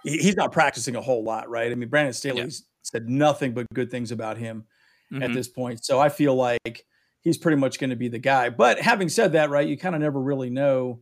he- 0.03 0.19
he's 0.19 0.35
not 0.35 0.51
practicing 0.51 0.95
a 0.95 1.01
whole 1.01 1.23
lot, 1.23 1.49
right? 1.49 1.71
I 1.71 1.75
mean, 1.75 1.89
Brandon 1.89 2.13
Staley's 2.13 2.65
said 2.83 3.09
nothing 3.09 3.53
but 3.53 3.65
good 3.73 3.89
things 3.91 4.11
about 4.11 4.37
him 4.37 4.63
at 5.11 5.31
mhm. 5.31 5.33
this 5.33 5.47
point. 5.47 5.83
So 5.83 5.99
I 5.99 6.09
feel 6.09 6.35
like 6.35 6.85
he's 7.21 7.37
pretty 7.37 7.57
much 7.57 7.79
going 7.79 7.89
to 7.89 7.95
be 7.95 8.07
the 8.09 8.19
guy. 8.19 8.49
But 8.49 8.79
having 8.79 9.09
said 9.09 9.33
that, 9.33 9.49
right, 9.49 9.67
you 9.67 9.75
kind 9.77 9.95
of 9.95 10.01
never 10.01 10.21
really 10.21 10.49
know, 10.49 11.01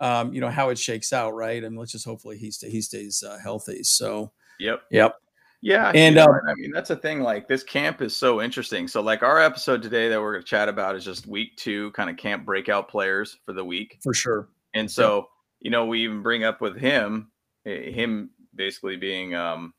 um, 0.00 0.32
you 0.32 0.40
know, 0.40 0.50
how 0.50 0.70
it 0.70 0.78
shakes 0.78 1.12
out, 1.12 1.34
right? 1.34 1.62
And 1.62 1.78
let's 1.78 1.92
just 1.92 2.04
hopefully 2.04 2.36
he 2.36 2.52
he 2.68 2.80
stays 2.80 3.22
uh, 3.22 3.38
healthy. 3.42 3.82
So 3.82 4.32
Yep. 4.60 4.82
yep, 4.90 5.16
Yeah, 5.62 5.90
And, 5.94 6.18
um, 6.18 6.30
I 6.48 6.54
mean 6.54 6.70
that's 6.72 6.88
the 6.88 6.96
thing. 6.96 7.20
Like 7.20 7.48
this 7.48 7.62
camp 7.62 8.02
is 8.02 8.16
so 8.16 8.40
interesting. 8.40 8.88
So 8.88 9.00
like 9.00 9.22
our 9.22 9.40
episode 9.40 9.82
today 9.82 10.08
that 10.08 10.20
we're 10.20 10.32
going 10.32 10.44
to 10.44 10.48
chat 10.48 10.68
about 10.68 10.96
is 10.96 11.04
just 11.04 11.26
week 11.26 11.56
two, 11.56 11.90
kind 11.92 12.10
of 12.10 12.16
camp 12.16 12.44
breakout 12.44 12.88
players 12.88 13.38
for 13.44 13.52
the 13.52 13.64
week. 13.64 13.98
for 14.02 14.14
sure. 14.14 14.48
And 14.74 14.90
so 14.90 15.28
you 15.60 15.70
know 15.70 15.86
we 15.86 16.02
even 16.04 16.22
bring 16.22 16.44
up 16.44 16.60
with 16.60 16.76
him, 16.76 17.30
eh, 17.66 17.90
him 17.90 18.30
basically 18.54 18.96
being 18.96 19.34
um, 19.34 19.74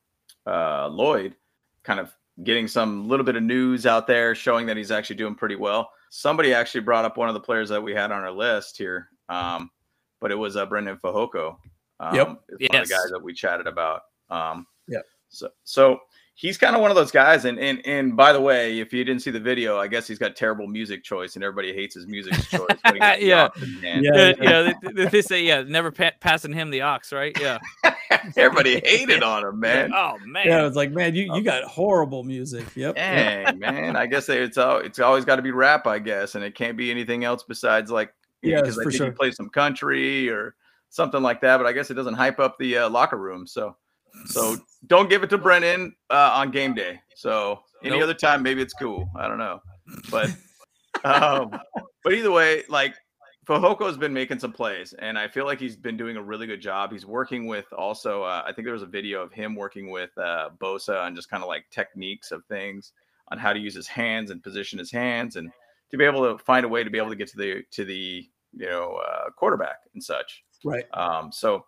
uh, 0.45 0.87
Lloyd, 0.87 1.35
kind 1.83 1.99
of 1.99 2.13
getting 2.43 2.67
some 2.67 3.07
little 3.07 3.25
bit 3.25 3.35
of 3.35 3.43
news 3.43 3.85
out 3.85 4.07
there 4.07 4.35
showing 4.35 4.65
that 4.65 4.77
he's 4.77 4.91
actually 4.91 5.15
doing 5.15 5.35
pretty 5.35 5.55
well. 5.55 5.89
Somebody 6.09 6.53
actually 6.53 6.81
brought 6.81 7.05
up 7.05 7.17
one 7.17 7.29
of 7.29 7.33
the 7.33 7.39
players 7.39 7.69
that 7.69 7.81
we 7.81 7.93
had 7.93 8.11
on 8.11 8.23
our 8.23 8.31
list 8.31 8.77
here, 8.77 9.09
um, 9.29 9.69
but 10.25 10.31
it 10.31 10.35
was 10.35 10.55
uh, 10.55 10.65
Breiden 10.65 10.99
Fehoko. 10.99 11.57
Um, 11.99 12.15
Yep. 12.15 12.41
it's 12.49 12.73
one 12.73 12.81
of 12.81 12.87
the 12.87 12.93
guys 12.95 13.11
that 13.11 13.21
we 13.21 13.31
chatted 13.31 13.67
about. 13.67 14.01
Um, 14.31 14.65
Yep. 14.87 15.03
So, 15.29 15.49
so 15.63 15.99
he's 16.33 16.57
kind 16.57 16.75
of 16.75 16.81
one 16.81 16.89
of 16.89 16.95
those 16.95 17.11
guys. 17.11 17.45
And, 17.45 17.59
and 17.59 17.85
and 17.85 18.15
by 18.17 18.33
the 18.33 18.41
way, 18.41 18.79
if 18.79 18.91
you 18.91 19.03
didn't 19.03 19.21
see 19.21 19.29
the 19.31 19.39
video, 19.39 19.77
I 19.77 19.87
guess 19.87 20.07
he's 20.07 20.17
got 20.17 20.35
terrible 20.35 20.65
music 20.65 21.03
choice, 21.03 21.35
and 21.35 21.43
everybody 21.43 21.73
hates 21.73 21.93
his 21.93 22.07
music 22.07 22.33
choice. 22.49 22.65
but 22.83 22.93
he 22.93 22.99
got 22.99 23.19
the 23.19 23.25
Yeah. 23.25 23.49
Yeah. 23.83 23.99
yeah, 24.01 24.33
yeah, 24.41 24.73
they, 24.81 24.91
they- 24.93 25.05
they 25.09 25.21
say 25.21 25.43
yeah, 25.43 25.61
never 25.61 25.91
pa- 25.91 26.11
passing 26.19 26.53
him 26.53 26.71
the 26.71 26.81
ox, 26.81 27.13
right? 27.13 27.37
Yeah. 27.39 27.59
everybody 28.37 28.81
hated 28.83 29.21
on 29.23 29.43
him, 29.45 29.59
man. 29.59 29.91
Oh 29.93 30.17
man. 30.25 30.45
Yeah, 30.47 30.65
it's 30.67 30.75
like, 30.75 30.91
man, 30.91 31.13
you, 31.15 31.33
you 31.35 31.41
got 31.43 31.63
horrible 31.65 32.23
music. 32.23 32.65
Yep. 32.75 32.95
yep. 32.97 33.45
Dang, 33.45 33.59
man. 33.59 33.95
I 33.95 34.05
guess 34.07 34.27
it's 34.29 34.57
all 34.57 34.77
it's 34.79 34.99
always 34.99 35.25
got 35.25 35.37
to 35.37 35.41
be 35.41 35.51
rap, 35.51 35.87
I 35.87 35.99
guess, 35.99 36.35
and 36.35 36.43
it 36.43 36.55
can't 36.55 36.77
be 36.77 36.91
anything 36.91 37.23
else 37.23 37.43
besides 37.47 37.89
like 37.91 38.13
Yes, 38.41 38.61
because 38.61 38.79
I 38.79 38.83
for 38.83 38.91
think 38.91 38.97
sure. 38.97 39.07
you 39.07 39.13
play 39.13 39.31
some 39.31 39.49
country 39.49 40.29
or 40.29 40.55
something 40.89 41.21
like 41.21 41.41
that. 41.41 41.57
But 41.57 41.65
I 41.65 41.71
guess 41.73 41.89
it 41.89 41.95
doesn't 41.95 42.13
hype 42.13 42.39
up 42.39 42.57
the 42.59 42.77
uh, 42.77 42.89
locker 42.89 43.17
room. 43.17 43.47
So 43.47 43.75
so 44.25 44.57
don't 44.87 45.09
give 45.09 45.23
it 45.23 45.29
to 45.31 45.37
Brennan 45.37 45.95
uh, 46.09 46.31
on 46.33 46.51
game 46.51 46.73
day. 46.73 46.99
So 47.15 47.61
any 47.83 47.95
Nope. 47.95 48.03
other 48.03 48.13
time, 48.13 48.43
maybe 48.43 48.61
it's 48.61 48.73
cool. 48.73 49.09
I 49.15 49.27
don't 49.27 49.37
know, 49.37 49.61
but 50.09 50.29
um, 51.03 51.57
but 52.03 52.13
either 52.13 52.31
way, 52.31 52.63
like 52.69 52.95
Fehoko's 53.45 53.97
been 53.97 54.13
making 54.13 54.39
some 54.39 54.51
plays, 54.51 54.93
and 54.93 55.19
I 55.19 55.27
feel 55.27 55.45
like 55.45 55.59
he's 55.59 55.75
been 55.75 55.97
doing 55.97 56.17
a 56.17 56.21
really 56.21 56.47
good 56.47 56.61
job. 56.61 56.91
He's 56.91 57.05
working 57.05 57.47
with 57.47 57.71
also. 57.73 58.23
Uh, 58.23 58.43
I 58.45 58.51
think 58.51 58.65
there 58.65 58.73
was 58.73 58.81
a 58.83 58.87
video 58.87 59.21
of 59.21 59.31
him 59.31 59.55
working 59.55 59.91
with 59.91 60.17
uh, 60.17 60.49
Bosa 60.59 61.03
on 61.03 61.15
just 61.15 61.29
kind 61.29 61.43
of 61.43 61.47
like 61.47 61.65
techniques 61.69 62.31
of 62.31 62.43
things 62.45 62.93
on 63.29 63.37
how 63.37 63.53
to 63.53 63.59
use 63.59 63.73
his 63.75 63.87
hands 63.87 64.31
and 64.31 64.41
position 64.41 64.79
his 64.79 64.91
hands, 64.91 65.35
and 65.35 65.51
to 65.91 65.97
be 65.97 66.03
able 66.03 66.23
to 66.37 66.43
find 66.43 66.65
a 66.65 66.69
way 66.69 66.83
to 66.83 66.89
be 66.89 66.97
able 66.97 67.09
to 67.09 67.15
get 67.15 67.27
to 67.29 67.37
the 67.37 67.63
to 67.71 67.85
the 67.85 68.27
you 68.53 68.65
know 68.69 68.99
uh, 69.07 69.29
quarterback 69.37 69.77
and 69.93 70.03
such. 70.03 70.43
Right. 70.63 70.85
Um, 70.93 71.31
so 71.31 71.65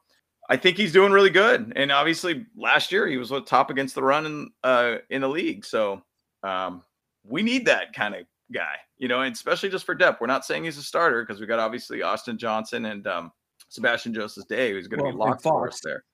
I 0.50 0.58
think 0.58 0.78
he's 0.78 0.94
doing 0.94 1.12
really 1.12 1.30
good. 1.30 1.74
And 1.76 1.92
obviously 1.92 2.46
last 2.56 2.92
year 2.92 3.06
he 3.08 3.18
was 3.18 3.32
top 3.46 3.70
against 3.70 3.96
the 3.96 4.02
run 4.04 4.26
in 4.26 4.50
uh 4.64 4.96
in 5.10 5.22
the 5.22 5.28
league. 5.30 5.66
So 5.66 6.02
um 6.44 6.84
we 7.24 7.42
need 7.44 7.66
that 7.66 7.94
kind 7.94 8.16
of 8.16 8.22
guy, 8.54 8.76
you 8.98 9.08
know, 9.10 9.22
and 9.22 9.36
especially 9.36 9.70
just 9.70 9.86
for 9.86 9.94
depth. 9.94 10.22
We're 10.22 10.28
not 10.28 10.46
saying 10.46 10.64
he's 10.64 10.78
a 10.78 10.84
starter 10.84 11.24
because 11.24 11.42
we 11.42 11.46
got 11.48 11.60
obviously 11.60 12.02
Austin 12.02 12.38
Johnson 12.38 12.86
and 12.86 13.06
um 13.08 13.32
Sebastian 13.70 14.14
Joseph 14.14 14.48
Day, 14.48 14.72
who's 14.72 14.88
gonna 14.88 15.04
Well, 15.04 15.12
be 15.12 15.18
locked 15.18 15.44
for 15.44 15.68
us 15.68 15.82
there. 15.84 16.06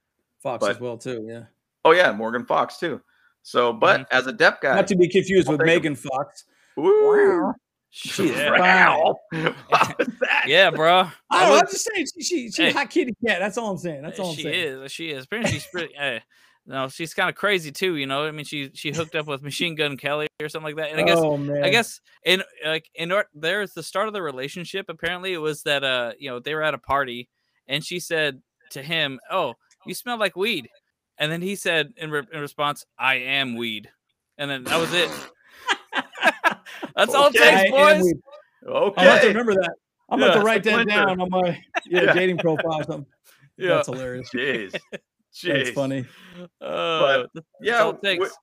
Fox 0.42 0.60
But- 0.62 0.72
as 0.72 0.80
well 0.82 0.98
too. 0.98 1.26
Yeah. 1.30 1.44
Oh 1.86 1.92
yeah, 1.92 2.12
Morgan 2.12 2.46
Fox 2.46 2.78
too. 2.80 3.00
So 3.44 3.72
but 3.72 4.12
as 4.12 4.26
a 4.26 4.34
depth 4.34 4.62
guy, 4.62 4.76
Not 4.76 4.88
to 4.88 4.96
be 4.96 5.08
confused 5.08 5.48
I'll 5.48 5.54
with 5.58 5.68
take 5.68 5.70
him. 5.70 5.76
Megan 5.76 5.96
Fox. 5.96 6.46
woo, 6.76 7.54
She 7.96 8.30
is 8.30 8.36
yeah. 8.36 8.60
wow. 8.60 9.16
What 9.70 9.98
was 10.00 10.08
that? 10.22 10.46
yeah, 10.48 10.72
bro. 10.72 11.02
I 11.02 11.12
I 11.30 11.40
don't 11.42 11.48
know. 11.48 11.52
would- 11.52 11.60
I'm 11.66 11.68
just 11.72 11.88
saying, 11.94 12.08
she, 12.18 12.24
she, 12.24 12.36
she's 12.48 12.58
Hey. 12.58 12.70
a 12.72 12.74
hot 12.74 12.90
kitty 12.90 13.14
cat. 13.26 13.38
That's 13.40 13.56
all 13.56 13.70
I'm 13.70 13.78
saying. 13.78 14.02
That's 14.02 14.20
all 14.20 14.32
I'm 14.32 14.36
she 14.36 14.42
saying. 14.44 14.82
is. 14.84 14.92
She 14.92 15.12
is. 15.12 15.26
Apparently, 15.26 15.52
she's 15.54 15.68
pretty. 15.68 15.96
uh, 16.02 16.20
no, 16.66 16.88
she's 16.88 17.14
kind 17.14 17.30
of 17.30 17.36
crazy 17.36 17.72
too. 17.72 17.96
You 17.96 18.08
know, 18.08 18.26
I 18.26 18.32
mean, 18.32 18.46
she 18.46 18.72
she 18.74 18.92
hooked 18.92 19.14
up 19.16 19.28
with 19.28 19.44
Machine 19.44 19.76
Gun 19.76 19.96
Kelly 19.98 20.26
or 20.42 20.50
something 20.50 20.76
like 20.76 20.78
that. 20.78 20.92
And 20.92 21.00
I 21.00 21.04
guess 21.04 21.20
oh 21.20 21.38
man. 21.38 21.64
I 21.64 21.70
guess 21.70 22.00
in 22.26 22.42
like 22.66 22.90
in 22.96 23.12
or, 23.12 23.26
there's 23.36 23.74
the 23.74 23.84
start 23.84 24.08
of 24.08 24.14
the 24.16 24.24
relationship. 24.24 24.88
Apparently, 24.90 25.34
it 25.34 25.38
was 25.40 25.62
that 25.64 25.84
uh 25.84 26.14
you 26.18 26.32
know 26.32 26.40
they 26.40 26.56
were 26.56 26.64
at 26.64 26.74
a 26.74 26.80
party, 26.80 27.30
and 27.68 27.86
she 27.86 28.00
said 28.00 28.42
to 28.72 28.82
him, 28.82 29.20
"Oh, 29.30 29.54
you 29.86 29.94
smell 29.94 30.18
like 30.18 30.36
weed," 30.36 30.68
and 31.20 31.32
then 31.32 31.44
he 31.44 31.56
said 31.56 31.92
in, 31.98 32.10
re- 32.10 32.28
in 32.34 32.40
response, 32.42 32.86
"I 32.98 33.16
am 33.16 33.56
weed," 33.56 33.90
and 34.40 34.50
then 34.50 34.64
that 34.64 34.80
was 34.80 34.94
it. 34.96 35.12
That's 36.96 37.14
all 37.14 37.28
it 37.28 37.34
takes, 37.34 37.64
am 37.64 37.72
boys. 37.72 38.04
weak. 38.04 38.18
I'm 38.68 38.92
about 38.94 39.22
to 39.22 39.28
remember 39.28 39.54
that. 39.56 39.74
I'm 40.10 40.20
Yeah, 40.20 40.26
about 40.28 40.40
to 40.40 40.46
write 40.46 40.64
that 40.64 40.88
down 40.88 41.20
on 41.22 41.30
my 41.30 41.60
yeah, 41.86 42.04
Yeah. 42.04 42.14
dating 42.14 42.38
profile. 42.40 42.80
Or 42.80 42.84
something. 42.84 43.06
Yeah, 43.56 43.76
That's 43.76 43.88
hilarious. 43.88 44.30
Jeez. 44.34 44.72
Jeez. 44.74 44.82
That's 44.92 45.70
Jeez. 45.70 45.74
funny. 45.76 46.06
uh, 46.60 47.24
that's 47.36 47.46
Yeah, 47.62 47.80
all 47.84 47.90
it 47.92 48.02
w- 48.02 48.20
takes. 48.20 48.36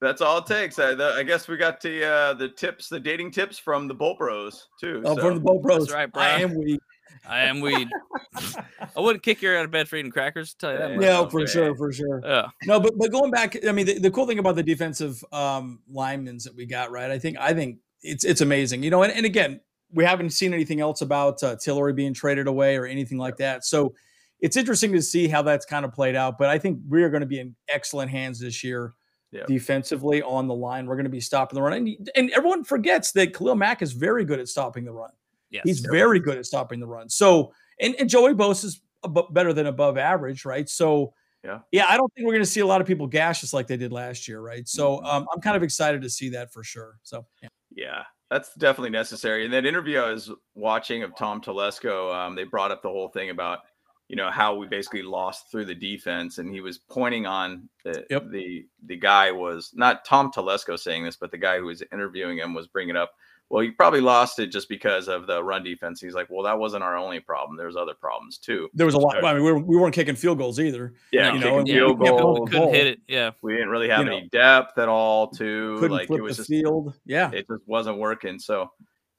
That's 0.00 0.20
all 0.20 0.38
it 0.38 0.46
takes. 0.46 0.78
I, 0.80 0.94
the, 0.94 1.12
I 1.16 1.22
guess 1.22 1.46
we 1.46 1.56
got 1.56 1.80
the 1.80 2.04
uh, 2.04 2.34
the 2.34 2.48
tips, 2.48 2.88
the 2.88 2.98
dating 2.98 3.30
tips 3.30 3.58
from 3.60 3.86
the 3.86 3.94
Bolt 3.94 4.18
Bros 4.18 4.66
too. 4.80 5.02
Oh, 5.04 5.14
so. 5.14 5.20
from 5.22 5.34
the 5.34 5.40
Bolt 5.40 5.62
Bros. 5.62 5.90
right, 5.92 6.12
bro. 6.12 6.20
I 6.22 6.40
am 6.40 6.54
weak. 6.54 6.80
I 7.28 7.40
am 7.42 7.60
weed. 7.60 7.88
I 8.34 9.00
wouldn't 9.00 9.22
kick 9.22 9.42
you 9.42 9.50
out 9.50 9.64
of 9.64 9.70
bed 9.70 9.88
for 9.88 9.96
eating 9.96 10.10
crackers. 10.10 10.54
Tell 10.54 10.72
you 10.72 10.78
that. 10.78 10.96
much. 10.96 11.04
Oh, 11.06 11.28
for 11.28 11.46
sure, 11.46 11.74
for 11.76 11.92
sure. 11.92 12.20
Yeah. 12.24 12.48
No, 12.64 12.78
but 12.78 12.96
but 12.96 13.10
going 13.10 13.30
back, 13.30 13.56
I 13.66 13.72
mean, 13.72 13.86
the, 13.86 13.98
the 13.98 14.10
cool 14.10 14.26
thing 14.26 14.38
about 14.38 14.56
the 14.56 14.62
defensive 14.62 15.22
um, 15.32 15.80
linemen 15.90 16.38
that 16.44 16.54
we 16.54 16.66
got, 16.66 16.90
right? 16.90 17.10
I 17.10 17.18
think 17.18 17.36
I 17.38 17.52
think 17.54 17.78
it's 18.02 18.24
it's 18.24 18.40
amazing, 18.40 18.82
you 18.82 18.90
know. 18.90 19.02
And, 19.02 19.12
and 19.12 19.26
again, 19.26 19.60
we 19.92 20.04
haven't 20.04 20.30
seen 20.30 20.54
anything 20.54 20.80
else 20.80 21.00
about 21.00 21.42
uh, 21.42 21.56
Tillery 21.56 21.92
being 21.92 22.14
traded 22.14 22.46
away 22.46 22.76
or 22.76 22.86
anything 22.86 23.18
like 23.18 23.36
that. 23.38 23.64
So 23.64 23.94
it's 24.40 24.56
interesting 24.56 24.92
to 24.92 25.02
see 25.02 25.28
how 25.28 25.42
that's 25.42 25.66
kind 25.66 25.84
of 25.84 25.92
played 25.92 26.14
out. 26.14 26.38
But 26.38 26.48
I 26.48 26.58
think 26.58 26.80
we 26.88 27.02
are 27.02 27.10
going 27.10 27.22
to 27.22 27.26
be 27.26 27.40
in 27.40 27.56
excellent 27.68 28.10
hands 28.10 28.38
this 28.38 28.62
year. 28.62 28.94
Yeah. 29.32 29.42
Defensively 29.48 30.22
on 30.22 30.46
the 30.46 30.54
line, 30.54 30.86
we're 30.86 30.94
going 30.94 31.04
to 31.04 31.10
be 31.10 31.20
stopping 31.20 31.56
the 31.56 31.62
run, 31.62 31.72
and, 31.72 32.10
and 32.14 32.30
everyone 32.30 32.62
forgets 32.62 33.10
that 33.12 33.34
Khalil 33.34 33.56
Mack 33.56 33.82
is 33.82 33.92
very 33.92 34.24
good 34.24 34.38
at 34.38 34.46
stopping 34.48 34.84
the 34.84 34.92
run. 34.92 35.10
Yes. 35.50 35.62
He's 35.64 35.80
very 35.80 36.20
good 36.20 36.38
at 36.38 36.46
stopping 36.46 36.80
the 36.80 36.86
run. 36.86 37.08
So, 37.08 37.52
and, 37.80 37.94
and 37.98 38.08
Joey 38.08 38.34
Bosa 38.34 38.64
is 38.64 38.80
abo- 39.04 39.32
better 39.32 39.52
than 39.52 39.66
above 39.66 39.96
average, 39.98 40.44
right? 40.44 40.68
So, 40.68 41.12
Yeah. 41.44 41.60
Yeah, 41.70 41.86
I 41.88 41.96
don't 41.96 42.12
think 42.14 42.26
we're 42.26 42.32
going 42.34 42.44
to 42.44 42.50
see 42.50 42.60
a 42.60 42.66
lot 42.66 42.80
of 42.80 42.86
people 42.86 43.06
gash 43.06 43.44
us 43.44 43.52
like 43.54 43.66
they 43.66 43.76
did 43.76 43.92
last 43.92 44.26
year, 44.28 44.40
right? 44.40 44.66
So 44.66 44.96
Mm-hmm. 44.98 45.06
um, 45.06 45.26
I'm 45.32 45.40
kind 45.40 45.56
of 45.56 45.62
excited 45.62 46.02
to 46.02 46.10
see 46.10 46.28
that 46.30 46.52
for 46.52 46.64
sure. 46.64 46.98
So 47.02 47.26
yeah. 47.42 47.48
Yeah, 47.74 48.02
that's 48.30 48.54
definitely 48.54 48.90
necessary. 48.90 49.44
In 49.44 49.50
that 49.52 49.66
interview 49.66 49.98
I 50.00 50.10
was 50.10 50.30
watching 50.54 51.02
of 51.02 51.14
Tom 51.16 51.40
Telesco, 51.40 52.12
um, 52.14 52.34
they 52.34 52.44
brought 52.44 52.70
up 52.72 52.82
the 52.82 52.88
whole 52.88 53.08
thing 53.08 53.30
about 53.30 53.60
you 54.08 54.14
know 54.16 54.30
how 54.30 54.54
we 54.54 54.66
basically 54.68 55.02
lost 55.02 55.50
through 55.50 55.64
the 55.66 55.74
defense, 55.74 56.38
and 56.38 56.48
he 56.48 56.60
was 56.60 56.78
pointing 56.78 57.26
on 57.26 57.68
the 57.84 58.06
Yep. 58.08 58.30
the 58.30 58.64
the 58.86 58.96
guy 58.96 59.30
was 59.32 59.72
not 59.74 60.04
Tom 60.04 60.30
Telesco 60.32 60.78
saying 60.78 61.04
this, 61.04 61.16
but 61.16 61.30
the 61.32 61.38
guy 61.38 61.58
who 61.58 61.66
was 61.66 61.82
interviewing 61.92 62.38
him 62.38 62.54
was 62.54 62.66
bringing 62.68 62.96
up. 62.96 63.10
Well, 63.48 63.62
you 63.62 63.72
probably 63.72 64.00
lost 64.00 64.40
it 64.40 64.48
just 64.48 64.68
because 64.68 65.06
of 65.06 65.28
the 65.28 65.42
run 65.42 65.62
defense. 65.62 66.00
He's 66.00 66.14
like, 66.14 66.26
well, 66.28 66.42
that 66.44 66.58
wasn't 66.58 66.82
our 66.82 66.96
only 66.96 67.20
problem. 67.20 67.56
There's 67.56 67.76
other 67.76 67.94
problems 67.94 68.38
too. 68.38 68.68
there 68.74 68.86
was 68.86 68.96
a 68.96 68.98
lot. 68.98 69.22
I 69.24 69.34
mean, 69.34 69.44
we, 69.44 69.52
were, 69.52 69.58
we 69.60 69.76
weren't 69.76 69.94
kicking 69.94 70.16
field 70.16 70.38
goals 70.38 70.58
either. 70.58 70.94
Yeah, 71.12 71.32
You 71.32 71.38
know, 71.38 71.46
kicking 71.58 71.64
we- 71.64 71.72
field 71.72 71.98
we 72.00 72.08
goals. 72.08 72.38
going 72.38 72.50
couldn't 72.50 72.74
hit 72.74 72.86
it. 72.88 73.00
Yeah. 73.06 73.30
We 73.42 73.52
didn't 73.52 73.68
really 73.68 73.88
have 73.88 74.04
You 74.04 74.12
any 74.12 74.28
depth 74.30 74.76
at 74.78 74.88
all. 74.88 75.28
Too 75.28 75.76
Couldn't 75.78 75.96
like 75.96 76.08
flip 76.08 76.18
it 76.18 76.22
was 76.22 76.38
the 76.38 76.40
just 76.40 76.50
field. 76.50 76.94
Yeah. 77.04 77.30
it 77.32 77.46
just 77.48 77.62
wasn't 77.66 77.98
working. 77.98 78.40
So 78.40 78.72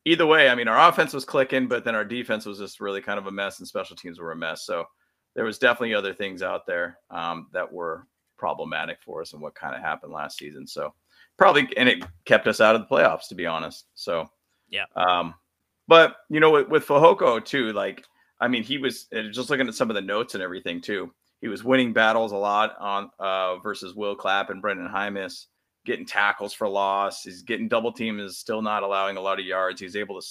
either 0.03 0.25
way, 0.25 0.49
I 0.49 0.55
mean, 0.55 0.67
our 0.67 0.89
offense 0.89 1.13
was 1.13 1.23
clicking, 1.23 1.67
but 1.67 1.85
then 1.85 1.95
our 1.95 2.03
defense 2.05 2.45
was 2.45 2.59
just 2.59 2.81
really 2.81 2.99
kind 3.01 3.17
of 3.19 3.27
a 3.27 3.31
mess, 3.31 3.59
and 3.59 3.67
special 3.67 3.95
teams 3.95 4.19
were 4.19 4.33
a 4.33 4.35
mess. 4.35 4.65
So 4.65 4.83
there 5.35 5.45
was 5.45 5.57
definitely 5.57 5.93
other 5.95 6.13
things 6.13 6.41
out 6.43 6.65
there 6.65 6.97
um, 7.11 7.47
that 7.53 7.71
were 7.71 8.07
problematic 8.37 8.97
for 9.05 9.21
us 9.21 9.31
and 9.31 9.41
what 9.41 9.55
kind 9.55 9.73
of 9.73 9.81
happened 9.81 10.11
last 10.11 10.37
season. 10.37 10.67
So 10.67 10.93
probably, 11.38 11.67
and 11.78 11.88
it 11.89 12.04
kept 12.26 12.47
us 12.47 12.60
out 12.62 12.76
of 12.76 12.82
the 12.82 12.88
playoffs, 12.88 13.28
to 13.30 13.36
be 13.36 13.45
honest. 13.45 13.86
So 13.95 14.30
Yeah. 14.69 14.86
Um, 14.95 15.34
but 15.88 16.17
you 16.30 16.39
know, 16.39 16.52
with, 16.52 16.67
with 16.67 16.86
Fehoko 16.86 17.43
too, 17.43 17.71
like 17.73 18.04
I 18.39 18.47
mean, 18.47 18.63
he 18.63 18.78
was 18.78 19.08
just 19.32 19.50
looking 19.50 19.67
at 19.67 19.73
some 19.73 19.89
of 19.89 19.95
the 19.95 20.02
notes 20.02 20.34
and 20.36 20.43
everything 20.43 20.82
too. 20.82 21.12
He 21.41 21.47
was 21.47 21.63
winning 21.63 21.93
battles 21.93 22.32
a 22.32 22.38
lot 22.38 22.76
on 22.80 23.10
uh, 23.19 23.58
versus 23.60 23.95
Will 23.95 24.15
Clapp 24.15 24.50
and 24.50 24.62
Brenden 24.62 24.91
Jaimes 24.91 25.47
getting 25.86 26.06
tackles 26.06 26.54
for 26.54 26.67
loss. 26.67 27.23
He's 27.23 27.43
getting 27.43 27.67
double 27.67 27.91
team 27.91 28.19
is 28.19 28.38
still 28.38 28.62
not 28.62 28.84
allowing 28.84 29.17
a 29.17 29.21
lot 29.21 29.39
of 29.39 29.45
yards. 29.45 29.80
He's 29.80 29.95
able 29.95 30.19
to 30.19 30.28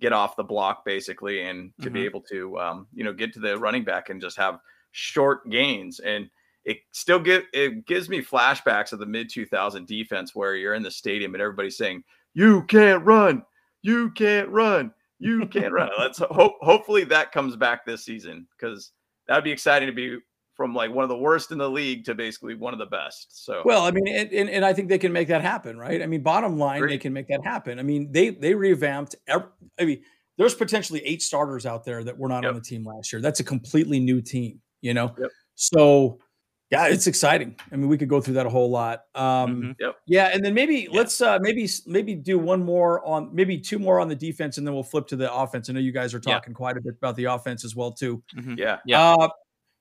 get 0.00 0.12
off 0.12 0.36
the 0.36 0.42
block 0.44 0.84
basically 0.84 1.42
and 1.42 1.72
to 1.80 1.90
be 1.90 2.00
Mhm. 2.00 2.04
able 2.04 2.20
to 2.22 2.58
um, 2.58 2.86
you 2.92 3.04
know 3.04 3.12
get 3.12 3.32
to 3.34 3.40
the 3.40 3.56
running 3.58 3.84
back 3.84 4.08
and 4.10 4.20
just 4.20 4.36
have 4.36 4.58
short 4.92 5.48
gains 5.50 6.00
and 6.00 6.28
it 6.66 6.78
still 6.90 7.20
get 7.20 7.44
it 7.54 7.86
gives 7.86 8.08
me 8.08 8.20
flashbacks 8.20 8.92
of 8.92 8.98
the 8.98 9.06
mid 9.06 9.30
2000 9.30 9.86
defense 9.86 10.34
where 10.34 10.54
you're 10.54 10.74
in 10.74 10.82
the 10.82 10.90
stadium 10.90 11.34
and 11.34 11.40
everybody's 11.40 11.78
saying 11.78 12.02
you 12.34 12.62
can't 12.64 13.02
run 13.04 13.42
you 13.82 14.10
can't 14.10 14.48
run 14.50 14.92
you 15.18 15.46
can't 15.50 15.72
run 15.72 15.88
let's 15.98 16.18
hope 16.18 16.56
hopefully 16.60 17.04
that 17.04 17.32
comes 17.32 17.56
back 17.56 17.86
this 17.86 18.04
season 18.04 18.46
because 18.58 18.92
that'd 19.26 19.44
be 19.44 19.52
exciting 19.52 19.86
to 19.86 19.94
be 19.94 20.18
from 20.54 20.74
like 20.74 20.90
one 20.90 21.02
of 21.02 21.10
the 21.10 21.16
worst 21.16 21.52
in 21.52 21.58
the 21.58 21.68
league 21.68 22.04
to 22.04 22.14
basically 22.14 22.54
one 22.54 22.72
of 22.72 22.78
the 22.78 22.86
best 22.86 23.44
so 23.44 23.62
Well, 23.64 23.82
I 23.82 23.90
mean, 23.90 24.08
and, 24.08 24.32
and, 24.32 24.48
and 24.48 24.64
I 24.64 24.72
think 24.72 24.88
they 24.88 24.96
can 24.96 25.12
make 25.12 25.28
that 25.28 25.42
happen, 25.42 25.78
right? 25.78 26.02
I 26.02 26.06
mean, 26.06 26.22
bottom 26.22 26.58
line, 26.58 26.86
they 26.86 26.96
can 26.96 27.12
make 27.12 27.28
that 27.28 27.44
happen. 27.44 27.78
I 27.78 27.82
mean, 27.82 28.10
they 28.10 28.30
they 28.30 28.54
revamped. 28.54 29.16
ev- 29.28 29.50
I 29.78 29.84
mean, 29.84 30.02
there's 30.38 30.54
potentially 30.54 31.00
eight 31.04 31.20
starters 31.20 31.66
out 31.66 31.84
there 31.84 32.02
that 32.04 32.16
were 32.16 32.28
not 32.28 32.46
on 32.46 32.54
the 32.54 32.60
team 32.62 32.84
last 32.84 33.12
year. 33.12 33.20
That's 33.20 33.40
a 33.40 33.44
completely 33.44 34.00
new 34.00 34.22
team, 34.22 34.62
you 34.80 34.94
know. 34.94 35.14
Yep. 35.20 35.30
So, 35.56 36.20
yeah, 36.70 36.86
it's 36.88 37.06
exciting. 37.06 37.54
I 37.72 37.76
mean, 37.76 37.88
we 37.88 37.96
could 37.98 38.08
go 38.08 38.20
through 38.20 38.34
that 38.34 38.46
a 38.46 38.50
whole 38.50 38.70
lot. 38.70 39.02
Um, 39.14 39.74
Mhm. 39.80 39.94
Yeah, 40.06 40.30
and 40.32 40.44
then 40.44 40.52
maybe 40.54 40.88
Yeah. 40.90 40.98
let's 40.98 41.20
uh 41.20 41.38
maybe 41.40 41.68
maybe 41.86 42.14
do 42.14 42.38
one 42.38 42.62
more 42.64 43.04
on 43.06 43.34
maybe 43.34 43.58
two 43.58 43.78
more 43.78 44.00
on 44.00 44.08
the 44.08 44.16
defense, 44.16 44.58
and 44.58 44.66
then 44.66 44.74
we'll 44.74 44.82
flip 44.82 45.06
to 45.08 45.16
the 45.16 45.32
offense. 45.32 45.70
I 45.70 45.72
know 45.74 45.80
you 45.80 45.92
guys 45.92 46.12
are 46.14 46.20
Yeah. 46.26 46.34
talking 46.34 46.54
quite 46.54 46.76
a 46.76 46.80
bit 46.80 46.94
about 46.96 47.16
the 47.16 47.24
offense 47.26 47.64
as 47.64 47.76
well 47.76 47.92
too. 47.92 48.22
Mhm. 48.36 48.58
yeah 48.58 48.78
Yeah. 48.84 49.12
Uh, 49.14 49.28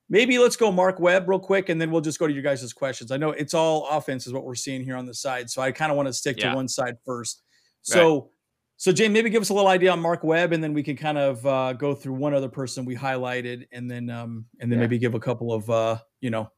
maybe 0.09 0.37
let's 0.37 0.55
go 0.55 0.71
Mark 0.71 0.99
Webb 0.99 1.27
real 1.27 1.39
quick, 1.39 1.69
and 1.69 1.81
then 1.81 1.89
we'll 1.91 2.01
just 2.01 2.19
go 2.19 2.27
to 2.27 2.33
your 2.33 2.43
guys' 2.43 2.71
questions. 2.73 3.11
I 3.11 3.17
know 3.17 3.31
it's 3.31 3.53
all 3.55 3.87
offense 3.89 4.27
is 4.27 4.33
what 4.33 4.43
we're 4.45 4.53
seeing 4.55 4.83
here 4.83 4.95
on 4.95 5.05
the 5.07 5.13
side, 5.15 5.49
so 5.49 5.61
I 5.63 5.71
kind 5.71 5.91
of 5.91 5.95
want 5.97 6.07
to 6.07 6.13
stick 6.13 6.37
Yeah. 6.39 6.51
to 6.51 6.55
one 6.55 6.67
side 6.67 6.97
first. 7.05 7.41
So, 7.81 8.29
so 8.77 8.91
Jane, 8.91 9.13
maybe 9.13 9.29
give 9.29 9.41
us 9.41 9.49
a 9.49 9.53
little 9.53 9.69
idea 9.69 9.91
on 9.91 9.99
Mark 9.99 10.23
Webb, 10.23 10.51
and 10.53 10.63
then 10.63 10.73
we 10.73 10.83
can 10.83 10.95
kind 10.97 11.17
of 11.17 11.43
uh, 11.45 11.73
go 11.73 11.95
through 11.95 12.13
one 12.15 12.33
other 12.35 12.49
person 12.49 12.85
we 12.85 12.95
highlighted, 12.95 13.65
and 13.71 13.89
then 13.89 14.09
um, 14.11 14.45
and 14.59 14.71
then 14.71 14.77
Yeah. 14.77 14.83
maybe 14.85 14.97
give 14.99 15.15
a 15.15 15.19
couple 15.19 15.51
of 15.53 15.67
uh, 15.69 15.97
you 16.21 16.29
know, 16.29 16.51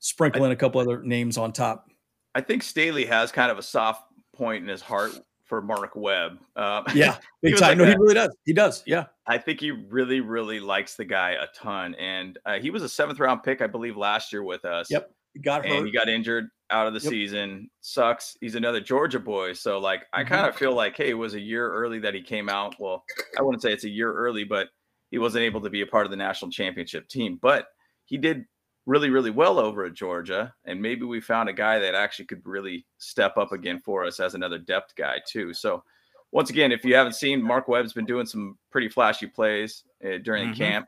sprinkle 0.00 0.44
in 0.44 0.50
a 0.50 0.56
couple 0.56 0.80
other 0.80 1.02
names 1.02 1.38
on 1.38 1.52
top. 1.52 1.88
i 2.34 2.40
think 2.40 2.62
staley 2.62 3.04
has 3.06 3.30
kind 3.30 3.50
of 3.50 3.58
a 3.58 3.62
soft 3.62 4.04
point 4.34 4.62
in 4.62 4.68
his 4.68 4.80
heart 4.82 5.12
for 5.44 5.60
mark 5.62 5.92
webb 5.96 6.38
um, 6.56 6.84
Yeah, 6.94 7.18
big 7.42 7.56
time. 7.56 7.70
like 7.70 7.78
no, 7.78 7.84
he 7.86 7.94
really 7.96 8.14
does. 8.14 8.36
He 8.44 8.52
does. 8.52 8.82
Yeah. 8.86 9.06
I 9.26 9.36
think 9.38 9.58
he 9.60 9.70
really, 9.72 10.20
really 10.20 10.60
likes 10.60 10.94
the 10.96 11.04
guy 11.04 11.30
a 11.32 11.46
ton. 11.56 11.94
And 11.96 12.38
uh, 12.46 12.58
he 12.60 12.70
was 12.70 12.82
a 12.84 12.88
seventh 12.88 13.18
round 13.18 13.42
pick, 13.42 13.60
I 13.60 13.66
believe, 13.66 13.96
last 13.96 14.32
year 14.32 14.42
with 14.44 14.64
us. 14.64 14.88
Yep. 14.90 15.10
He 15.34 15.40
got 15.40 15.66
And 15.66 15.86
he 15.86 15.92
got 15.92 16.08
injured 16.08 16.48
out 16.70 16.86
of 16.86 16.92
the 16.94 17.00
Yep. 17.00 17.10
season. 17.10 17.70
Sucks. 17.80 18.36
He's 18.40 18.54
another 18.56 18.80
Georgia 18.80 19.18
boy. 19.18 19.52
So, 19.54 19.78
like, 19.78 20.06
I 20.12 20.22
Mhm. 20.22 20.28
kind 20.28 20.46
of 20.48 20.54
feel 20.56 20.72
like, 20.72 20.96
hey, 20.96 21.10
it 21.10 21.14
was 21.14 21.34
a 21.34 21.40
year 21.40 21.68
early 21.72 21.98
that 22.00 22.14
he 22.14 22.22
came 22.22 22.48
out. 22.48 22.76
Well, 22.78 23.04
I 23.38 23.42
wouldn't 23.42 23.62
say 23.62 23.72
it's 23.72 23.84
a 23.84 23.88
year 23.90 24.12
early, 24.12 24.44
but 24.44 24.68
he 25.10 25.18
wasn't 25.18 25.42
able 25.42 25.60
to 25.62 25.70
be 25.70 25.80
a 25.80 25.86
part 25.86 26.06
of 26.06 26.10
the 26.10 26.16
national 26.16 26.50
championship 26.52 27.08
team. 27.08 27.38
But 27.42 27.68
he 28.04 28.18
did 28.18 28.44
really, 28.86 29.10
really 29.10 29.30
well 29.30 29.58
over 29.58 29.84
at 29.84 29.94
Georgia. 29.94 30.54
And 30.64 30.80
maybe 30.80 31.04
we 31.04 31.20
found 31.20 31.48
a 31.48 31.52
guy 31.52 31.78
that 31.78 31.94
actually 31.94 32.24
could 32.26 32.44
really 32.44 32.86
step 32.98 33.36
up 33.36 33.52
again 33.52 33.78
for 33.80 34.04
us 34.04 34.20
as 34.20 34.34
another 34.34 34.58
depth 34.58 34.94
guy, 34.96 35.20
too. 35.26 35.52
So, 35.54 35.84
once 36.32 36.50
again, 36.50 36.70
if 36.72 36.84
you 36.84 36.94
haven't 36.94 37.14
seen, 37.14 37.42
Mark 37.42 37.66
Webb's 37.68 37.92
been 37.92 38.06
doing 38.06 38.26
some 38.26 38.56
pretty 38.70 38.88
flashy 38.88 39.26
plays 39.26 39.84
uh, 40.04 40.18
during 40.22 40.50
Mhm. 40.50 40.56
camp. 40.56 40.86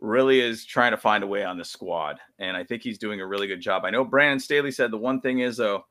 Really 0.00 0.40
is 0.40 0.64
trying 0.66 0.90
to 0.90 0.96
find 0.98 1.24
a 1.24 1.26
way 1.26 1.44
on 1.44 1.56
the 1.56 1.64
squad, 1.64 2.18
and 2.38 2.56
I 2.56 2.64
think 2.64 2.82
he's 2.82 2.98
doing 2.98 3.20
a 3.20 3.26
really 3.26 3.46
good 3.46 3.60
job. 3.60 3.84
I 3.84 3.90
know 3.90 4.04
Brandon 4.04 4.40
Staley 4.40 4.70
said 4.72 4.90
the 4.90 4.98
one 4.98 5.20
thing 5.20 5.38
is 5.40 5.56
though, 5.56 5.86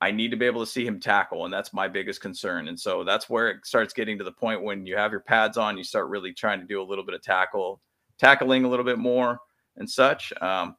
I 0.00 0.10
need 0.10 0.30
to 0.30 0.36
be 0.36 0.46
able 0.46 0.60
to 0.60 0.70
see 0.70 0.86
him 0.86 1.00
tackle, 1.00 1.44
and 1.46 1.52
that's 1.52 1.72
my 1.72 1.88
biggest 1.88 2.20
concern. 2.20 2.68
And 2.68 2.78
so 2.78 3.02
that's 3.02 3.28
where 3.28 3.48
it 3.50 3.66
starts 3.66 3.92
getting 3.92 4.18
to 4.18 4.24
the 4.24 4.32
point 4.32 4.62
when 4.62 4.86
you 4.86 4.96
have 4.96 5.10
your 5.10 5.20
pads 5.20 5.56
on, 5.56 5.76
you 5.76 5.84
start 5.84 6.08
really 6.08 6.32
trying 6.32 6.60
to 6.60 6.66
do 6.66 6.80
a 6.80 6.84
little 6.84 7.04
bit 7.04 7.14
of 7.14 7.22
tackle, 7.22 7.80
tackling 8.18 8.64
a 8.64 8.68
little 8.68 8.84
bit 8.84 8.98
more 8.98 9.38
and 9.76 9.90
such. 9.90 10.32
Um, 10.40 10.76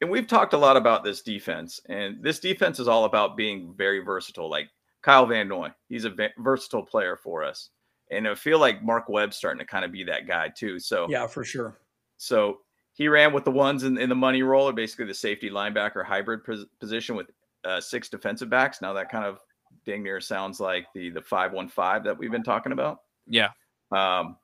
and 0.00 0.10
we've 0.10 0.26
talked 0.26 0.54
a 0.54 0.58
lot 0.58 0.76
about 0.76 1.04
this 1.04 1.22
defense, 1.22 1.80
and 1.88 2.22
this 2.22 2.38
defense 2.38 2.78
is 2.78 2.88
all 2.88 3.04
about 3.04 3.36
being 3.36 3.74
very 3.76 4.00
versatile. 4.00 4.50
Like 4.50 4.68
Kyle 5.02 5.26
Van 5.26 5.48
Noy, 5.48 5.70
he's 5.88 6.04
a 6.04 6.14
versatile 6.38 6.84
player 6.84 7.16
for 7.16 7.44
us, 7.44 7.70
and 8.10 8.28
I 8.28 8.34
feel 8.34 8.58
like 8.58 8.82
Mark 8.82 9.08
Webb's 9.08 9.36
starting 9.36 9.60
to 9.60 9.66
kind 9.66 9.84
of 9.84 9.92
be 9.92 10.04
that 10.04 10.26
guy 10.26 10.48
too. 10.48 10.78
So 10.78 11.06
yeah, 11.08 11.26
for 11.26 11.44
sure. 11.44 11.78
so 12.16 12.58
he 12.94 13.06
ran 13.08 13.32
with 13.32 13.44
the 13.44 13.50
ones 13.50 13.84
in, 13.84 13.96
in 13.98 14.08
the 14.08 14.14
money 14.14 14.42
role, 14.42 14.68
or 14.68 14.72
basically 14.72 15.06
the 15.06 15.14
safety 15.14 15.50
linebacker 15.50 16.04
hybrid 16.04 16.44
pos- 16.44 16.66
position 16.80 17.16
with 17.16 17.30
uh, 17.64 17.80
six 17.80 18.08
defensive 18.08 18.50
backs. 18.50 18.80
Now 18.80 18.92
that 18.92 19.10
kind 19.10 19.24
of 19.24 19.38
dang 19.84 20.02
near 20.02 20.20
sounds 20.20 20.60
like 20.60 20.86
the 20.94 21.10
the 21.10 21.22
five 21.22 21.52
one 21.52 21.68
five 21.68 22.04
that 22.04 22.16
we've 22.18 22.30
been 22.30 22.42
talking 22.42 22.72
about. 22.72 22.98
Yeah. 23.26 23.50
Um, 23.90 24.36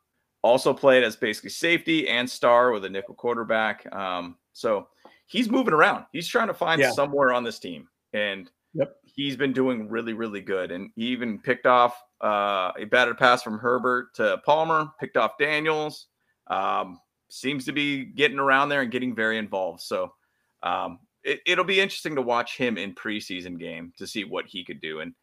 also 0.43 0.75
played 0.75 1.03
as 1.03 1.17
basically 1.17 1.51
safety 1.51 2.09
and 2.09 2.29
star 2.29 2.71
with 2.71 2.85
a 2.85 2.89
nickel 2.89 3.15
quarterback. 3.15 3.91
Um, 3.95 4.37
so 4.53 4.89
he's 5.27 5.51
moving 5.51 5.75
around. 5.75 6.05
He's 6.13 6.29
trying 6.29 6.49
to 6.49 6.55
find 6.55 6.81
Yeah. 6.81 6.93
somewhere 6.93 7.33
on 7.33 7.45
this 7.45 7.59
team, 7.59 7.89
and 8.13 8.51
Yep. 8.75 8.97
he's 9.05 9.37
been 9.37 9.53
doing 9.53 9.89
really, 9.89 10.13
really 10.15 10.41
good. 10.41 10.71
And 10.73 10.91
he 10.97 11.07
even 11.07 11.39
picked 11.39 11.67
off 11.67 12.01
uh, 12.21 12.73
a 12.79 12.85
batted 12.85 13.19
pass 13.19 13.43
from 13.43 13.59
Herbert 13.59 14.15
to 14.15 14.41
Palmer, 14.47 14.89
picked 14.99 15.17
off 15.17 15.37
Daniels. 15.39 16.07
Um, 16.49 16.99
seems 17.29 17.65
to 17.67 17.73
be 17.73 18.05
getting 18.05 18.39
around 18.39 18.69
there 18.69 18.81
and 18.83 18.91
getting 18.91 19.15
very 19.15 19.37
involved. 19.39 19.81
So 19.83 20.15
um, 20.63 21.01
it, 21.23 21.41
it'll 21.47 21.65
be 21.65 21.81
interesting 21.81 22.15
to 22.15 22.23
watch 22.23 22.57
him 22.57 22.79
in 22.79 22.95
preseason 22.95 23.59
game 23.59 23.93
to 23.99 24.07
see 24.07 24.25
what 24.25 24.47
he 24.47 24.65
could 24.65 24.81
do. 24.81 25.01
And 25.01 25.15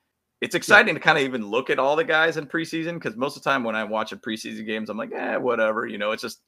it's 0.42 0.56
exciting 0.56 0.94
to 0.96 1.00
kind 1.02 1.18
of 1.18 1.24
even 1.24 1.46
look 1.48 1.70
at 1.70 1.80
all 1.80 1.96
the 1.96 2.04
guys 2.04 2.38
in 2.38 2.48
preseason 2.48 2.96
because 2.96 3.16
most 3.16 3.38
of 3.38 3.44
the 3.44 3.50
time 3.50 3.64
when 3.64 3.76
I'm 3.76 3.90
watching 3.90 4.20
preseason 4.20 4.66
games, 4.66 4.90
I'm 4.90 4.98
like, 4.98 5.12
eh, 5.14 5.38
whatever. 5.38 5.86
You 5.88 5.98
know, 5.98 6.12
it's 6.12 6.22
just 6.24 6.42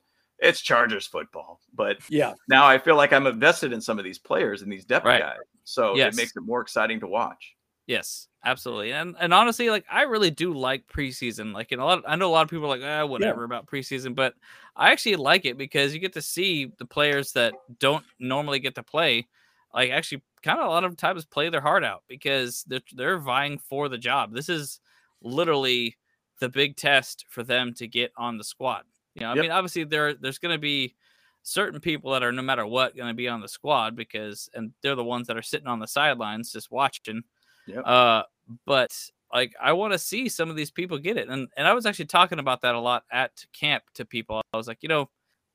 it's 0.43 0.62
Chargers 0.62 1.08
football. 1.08 1.60
But 1.73 1.97
Yeah. 2.10 2.34
now 2.47 2.65
I 2.65 2.77
feel 2.77 2.95
like 2.95 3.13
I'm 3.13 3.25
invested 3.27 3.73
in 3.73 3.82
some 3.82 3.97
of 3.97 4.06
these 4.06 4.19
players 4.19 4.62
and 4.62 4.71
these 4.71 4.86
depth 4.86 5.06
Right. 5.06 5.21
guys. 5.21 5.39
So 5.63 5.95
Yes. 5.95 6.13
it 6.13 6.17
makes 6.17 6.36
it 6.36 6.41
more 6.41 6.62
exciting 6.62 6.99
to 6.99 7.08
watch. 7.08 7.56
Yes, 7.86 8.27
absolutely. 8.45 8.93
And 8.93 9.15
and 9.19 9.34
honestly, 9.34 9.69
like 9.69 9.86
I 9.89 10.03
really 10.03 10.32
do 10.32 10.53
like 10.53 10.88
preseason. 10.88 11.53
Like 11.53 11.71
in 11.73 11.79
a 11.79 11.86
lot, 11.86 12.03
I 12.08 12.15
know 12.15 12.29
a 12.29 12.32
lot 12.32 12.43
of 12.43 12.49
people 12.49 12.65
are 12.65 12.77
like, 12.77 12.82
ah, 12.84 13.06
whatever 13.06 13.43
about 13.43 13.65
preseason, 13.67 14.15
but 14.15 14.36
I 14.75 14.91
actually 14.91 15.17
like 15.17 15.43
it 15.45 15.58
because 15.58 15.93
you 15.93 15.99
get 15.99 16.13
to 16.13 16.21
see 16.21 16.71
the 16.77 16.86
players 16.86 17.34
that 17.34 17.53
don't 17.79 18.06
normally 18.19 18.60
get 18.60 18.75
to 18.75 18.84
play, 18.84 19.27
like 19.73 19.91
actually 19.91 20.21
kind 20.43 20.60
of 20.60 20.65
a 20.65 20.69
lot 20.69 20.86
of 20.86 20.95
times 20.95 21.25
play 21.25 21.49
their 21.49 21.62
heart 21.62 21.84
out 21.84 22.03
because 22.08 22.63
they're 22.67 22.79
they're 22.93 23.17
vying 23.19 23.58
for 23.58 23.89
the 23.89 23.97
job. 23.97 24.34
This 24.34 24.47
is 24.49 24.79
literally 25.21 25.97
the 26.39 26.49
big 26.49 26.75
test 26.77 27.25
for 27.29 27.43
them 27.43 27.73
to 27.75 27.88
get 27.88 28.12
on 28.17 28.38
the 28.38 28.43
squad. 28.45 28.84
You 29.15 29.21
know, 29.21 29.32
I 29.32 29.36
Yep. 29.36 29.43
mean, 29.43 29.52
obviously 29.52 29.84
there 29.84 30.13
there's 30.15 30.39
going 30.39 30.54
to 30.56 30.60
be 30.60 30.95
certain 31.43 31.80
people 31.80 32.12
that 32.12 32.23
are 32.23 32.32
no 32.32 32.41
matter 32.41 32.65
what 32.65 32.95
going 32.95 33.10
to 33.10 33.13
be 33.13 33.28
on 33.28 33.41
the 33.41 33.47
squad 33.47 33.95
because 33.95 34.49
and 34.54 34.73
they're 34.82 34.95
the 34.95 35.04
ones 35.04 35.28
that 35.28 35.38
are 35.38 35.41
sitting 35.41 35.67
on 35.67 35.80
the 35.80 35.88
sidelines 35.88 36.52
just 36.52 36.71
watching. 36.71 37.23
Yep. 37.65 37.86
Uh, 37.86 38.23
but 38.65 38.97
like 39.34 39.56
I 39.62 39.73
want 39.73 39.93
to 39.93 39.99
see 39.99 40.30
some 40.30 40.49
of 40.49 40.56
these 40.56 40.71
people 40.71 40.97
get 40.97 41.17
it, 41.17 41.30
and 41.30 41.49
and 41.58 41.67
I 41.67 41.73
was 41.73 41.86
actually 41.86 42.06
talking 42.06 42.39
about 42.39 42.62
that 42.62 42.76
a 42.76 42.80
lot 42.80 43.04
at 43.12 43.45
camp 43.54 43.84
to 43.95 44.06
people. 44.06 44.41
I 44.54 44.58
was 44.58 44.67
like, 44.67 44.80
you 44.84 44.89
know, 44.89 45.10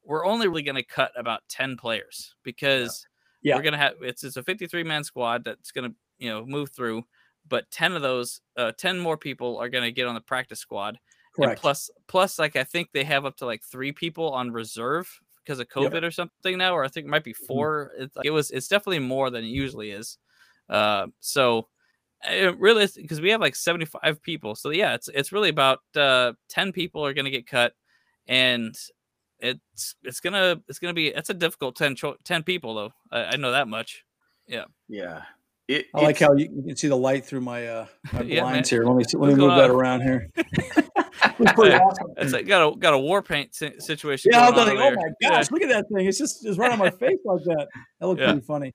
we're 0.04 0.26
only 0.26 0.48
really 0.48 0.62
going 0.62 0.76
to 0.76 0.82
cut 0.82 1.12
about 1.16 1.42
ten 1.48 1.76
players 1.76 2.34
because 2.42 3.06
Yeah. 3.42 3.56
we're 3.56 3.62
gonna 3.62 3.78
have 3.78 3.94
it's 4.02 4.24
it's 4.24 4.36
a 4.36 4.42
53 4.42 4.82
man 4.84 5.04
squad 5.04 5.44
that's 5.44 5.70
gonna 5.72 5.94
you 6.18 6.28
know 6.30 6.44
move 6.46 6.70
through, 6.70 7.04
but 7.48 7.70
10 7.70 7.92
of 7.94 8.02
those, 8.02 8.40
uh, 8.56 8.72
10 8.72 8.98
more 8.98 9.16
people 9.16 9.58
are 9.58 9.68
gonna 9.68 9.90
get 9.92 10.06
on 10.06 10.14
the 10.14 10.20
practice 10.20 10.58
squad. 10.60 10.98
And 11.40 11.54
Correct. 11.54 11.56
plus, 11.56 11.90
plus, 12.08 12.38
like 12.38 12.56
I 12.56 12.64
think 12.64 12.90
they 12.92 13.04
have 13.04 13.24
up 13.24 13.36
to 13.38 13.46
like 13.46 13.62
three 13.64 13.92
people 13.92 14.30
on 14.32 14.50
reserve 14.50 15.20
because 15.44 15.60
of 15.60 15.68
Yep. 15.76 15.94
COVID 15.94 16.02
or 16.04 16.10
something 16.10 16.58
now, 16.58 16.74
or 16.74 16.84
I 16.84 16.88
think 16.88 17.06
it 17.06 17.10
might 17.10 17.24
be 17.24 17.32
Mhm. 17.38 17.68
4 17.72 17.92
It's 17.98 18.16
like, 18.16 18.26
it 18.26 18.30
was. 18.30 18.50
It's 18.50 18.68
definitely 18.68 18.98
more 19.00 19.30
than 19.30 19.44
it 19.44 19.48
usually 19.48 19.90
is. 19.92 20.18
Uh, 20.68 21.08
so 21.20 21.68
it 22.24 22.58
really, 22.58 22.86
because 22.96 23.20
we 23.20 23.30
have 23.30 23.40
like 23.40 23.56
seventy 23.56 23.86
five 23.86 24.22
people, 24.22 24.54
so 24.56 24.70
yeah, 24.70 24.94
it's 24.94 25.08
it's 25.08 25.32
really 25.32 25.50
about 25.50 25.80
uh, 25.96 26.32
ten 26.48 26.72
people 26.72 27.04
are 27.06 27.14
going 27.14 27.26
to 27.26 27.30
get 27.30 27.46
cut, 27.46 27.74
and 28.28 28.74
it's 29.40 29.96
it's 30.02 30.20
gonna 30.20 30.62
it's 30.68 30.78
gonna 30.80 30.94
be 30.94 31.08
it's 31.08 31.30
a 31.30 31.34
difficult 31.34 31.76
10, 31.76 31.96
10 32.24 32.42
people 32.42 32.74
though. 32.74 32.92
I, 33.12 33.24
I 33.34 33.36
know 33.36 33.52
that 33.52 33.68
much. 33.68 34.04
Yeah. 34.48 34.66
Yeah. 34.88 35.24
It, 35.68 35.86
I 35.94 36.00
like 36.00 36.18
how 36.18 36.32
you, 36.32 36.48
you 36.50 36.62
can 36.62 36.76
see 36.76 36.88
the 36.88 36.96
light 36.96 37.24
through 37.26 37.42
my 37.42 37.66
uh 37.66 37.86
my 38.12 38.22
Yeah, 38.22 38.42
man. 38.42 38.52
blinds 38.52 38.70
here. 38.70 38.84
Let 38.84 38.96
me 38.96 39.04
let 39.12 39.20
me 39.20 39.34
move 39.34 39.38
going 39.38 39.58
that 39.58 39.70
around 39.70 40.00
here. 40.02 40.28
It's 41.40 41.52
awesome. 41.58 42.06
It's 42.16 42.32
like 42.32 42.46
got 42.46 42.72
a 42.72 42.76
got 42.76 42.94
a 42.94 42.98
war 42.98 43.22
paint 43.22 43.54
situation. 43.54 44.30
Yeah, 44.32 44.40
I 44.40 44.50
was 44.50 44.58
on 44.58 44.66
like, 44.76 44.78
oh 44.78 44.94
my 44.96 45.28
gosh, 45.28 45.50
look 45.50 45.62
at 45.62 45.68
that 45.68 45.86
thing. 45.92 46.06
It's 46.06 46.18
just 46.18 46.44
it's 46.44 46.58
right 46.58 46.72
on 46.72 46.78
my 46.78 46.90
face 46.90 47.18
like 47.24 47.42
that. 47.44 47.68
That 48.00 48.06
looked 48.06 48.20
Yeah. 48.20 48.32
pretty 48.32 48.46
funny. 48.46 48.74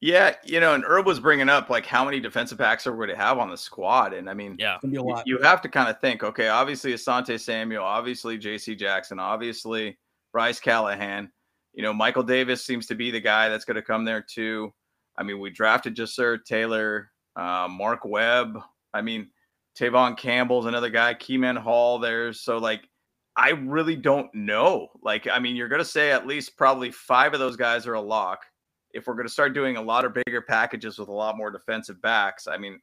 Yeah, 0.00 0.34
you 0.44 0.58
know, 0.60 0.74
and 0.74 0.84
Herb 0.84 1.06
was 1.06 1.20
bringing 1.20 1.48
up 1.48 1.70
like 1.70 1.86
how 1.86 2.04
many 2.04 2.18
defensive 2.18 2.58
backs 2.58 2.86
are 2.86 2.92
we 2.92 3.06
going 3.06 3.16
to 3.18 3.22
have 3.24 3.38
on 3.38 3.50
the 3.50 3.56
squad, 3.56 4.12
and 4.14 4.28
I 4.28 4.34
mean, 4.34 4.56
Yeah, 4.58 4.76
It's 4.82 4.90
be 4.90 4.96
a 4.96 5.00
you, 5.00 5.06
lot. 5.08 5.22
you 5.26 5.38
have 5.42 5.62
to 5.62 5.68
kind 5.68 5.88
of 5.88 6.00
think, 6.00 6.22
okay, 6.24 6.48
obviously 6.48 6.92
Asante 6.92 7.38
Samuel, 7.38 7.84
obviously 7.84 8.36
J.C. 8.36 8.74
Jackson, 8.74 9.18
obviously 9.18 9.96
Bryce 10.32 10.58
Callahan. 10.60 11.30
You 11.72 11.82
know, 11.82 11.92
Michael 11.94 12.24
Davis 12.24 12.64
seems 12.64 12.86
to 12.88 12.94
be 12.94 13.10
the 13.10 13.20
guy 13.20 13.48
that's 13.48 13.64
going 13.64 13.76
to 13.76 13.82
come 13.82 14.04
there 14.04 14.22
too. 14.28 14.72
I 15.18 15.22
mean, 15.22 15.38
we 15.38 15.50
drafted 15.50 15.96
Ja'Sir 15.96 16.44
Taylor, 16.44 17.10
uh, 17.36 17.68
Mark 17.70 18.04
Webb. 18.04 18.58
I 18.94 19.02
mean, 19.02 19.28
Tevaughn 19.78 20.16
Campbell's 20.16 20.66
another 20.66 20.90
guy. 20.90 21.14
Kemon 21.14 21.58
Hall 21.58 21.98
there. 21.98 22.32
So 22.32 22.58
like, 22.58 22.88
I 23.36 23.50
really 23.50 23.96
don't 23.96 24.32
know. 24.34 24.88
Like, 25.02 25.26
I 25.26 25.38
mean, 25.38 25.56
you're 25.56 25.68
going 25.68 25.80
to 25.80 25.84
say 25.84 26.12
at 26.12 26.26
least 26.26 26.56
probably 26.56 26.90
five 26.90 27.32
of 27.32 27.40
those 27.40 27.56
guys 27.56 27.86
are 27.86 27.94
a 27.94 28.00
lock. 28.00 28.44
If 28.92 29.06
we're 29.06 29.14
going 29.14 29.26
to 29.26 29.32
start 29.32 29.54
doing 29.54 29.78
a 29.78 29.82
lot 29.82 30.04
of 30.04 30.12
bigger 30.14 30.42
packages 30.42 30.98
with 30.98 31.08
a 31.08 31.12
lot 31.12 31.38
more 31.38 31.50
defensive 31.50 32.00
backs, 32.02 32.46
I 32.46 32.58
mean, 32.58 32.78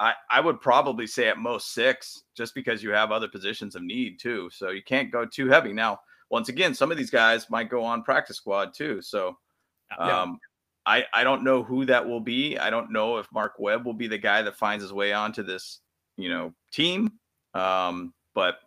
I, 0.00 0.14
I 0.28 0.40
would 0.40 0.60
probably 0.60 1.06
say 1.06 1.28
at 1.28 1.38
most 1.38 1.72
six, 1.72 2.24
just 2.36 2.54
because 2.56 2.82
you 2.82 2.90
have 2.90 3.12
other 3.12 3.28
positions 3.28 3.76
of 3.76 3.82
need 3.82 4.18
too. 4.18 4.50
So 4.52 4.70
you 4.70 4.82
can't 4.82 5.12
go 5.12 5.24
too 5.24 5.48
heavy. 5.48 5.72
Now, 5.72 6.00
once 6.30 6.48
again, 6.48 6.74
some 6.74 6.90
of 6.90 6.96
these 6.96 7.10
guys 7.10 7.48
might 7.48 7.70
go 7.70 7.84
on 7.84 8.02
practice 8.02 8.38
squad 8.38 8.74
too. 8.74 9.00
So 9.00 9.36
Yeah. 10.32 10.36
I 10.86 11.04
I 11.12 11.24
don't 11.24 11.44
know 11.44 11.62
who 11.62 11.84
that 11.86 12.06
will 12.06 12.20
be. 12.20 12.58
I 12.58 12.70
don't 12.70 12.92
know 12.92 13.18
if 13.18 13.26
Mark 13.32 13.54
Webb 13.58 13.86
will 13.86 13.94
be 13.94 14.08
the 14.08 14.18
guy 14.18 14.42
that 14.42 14.56
finds 14.56 14.82
his 14.82 14.92
way 14.92 15.12
onto 15.12 15.42
this 15.42 15.80
you 16.16 16.28
know 16.28 16.52
team. 16.72 17.12
Um, 17.54 18.14
but 18.34 18.58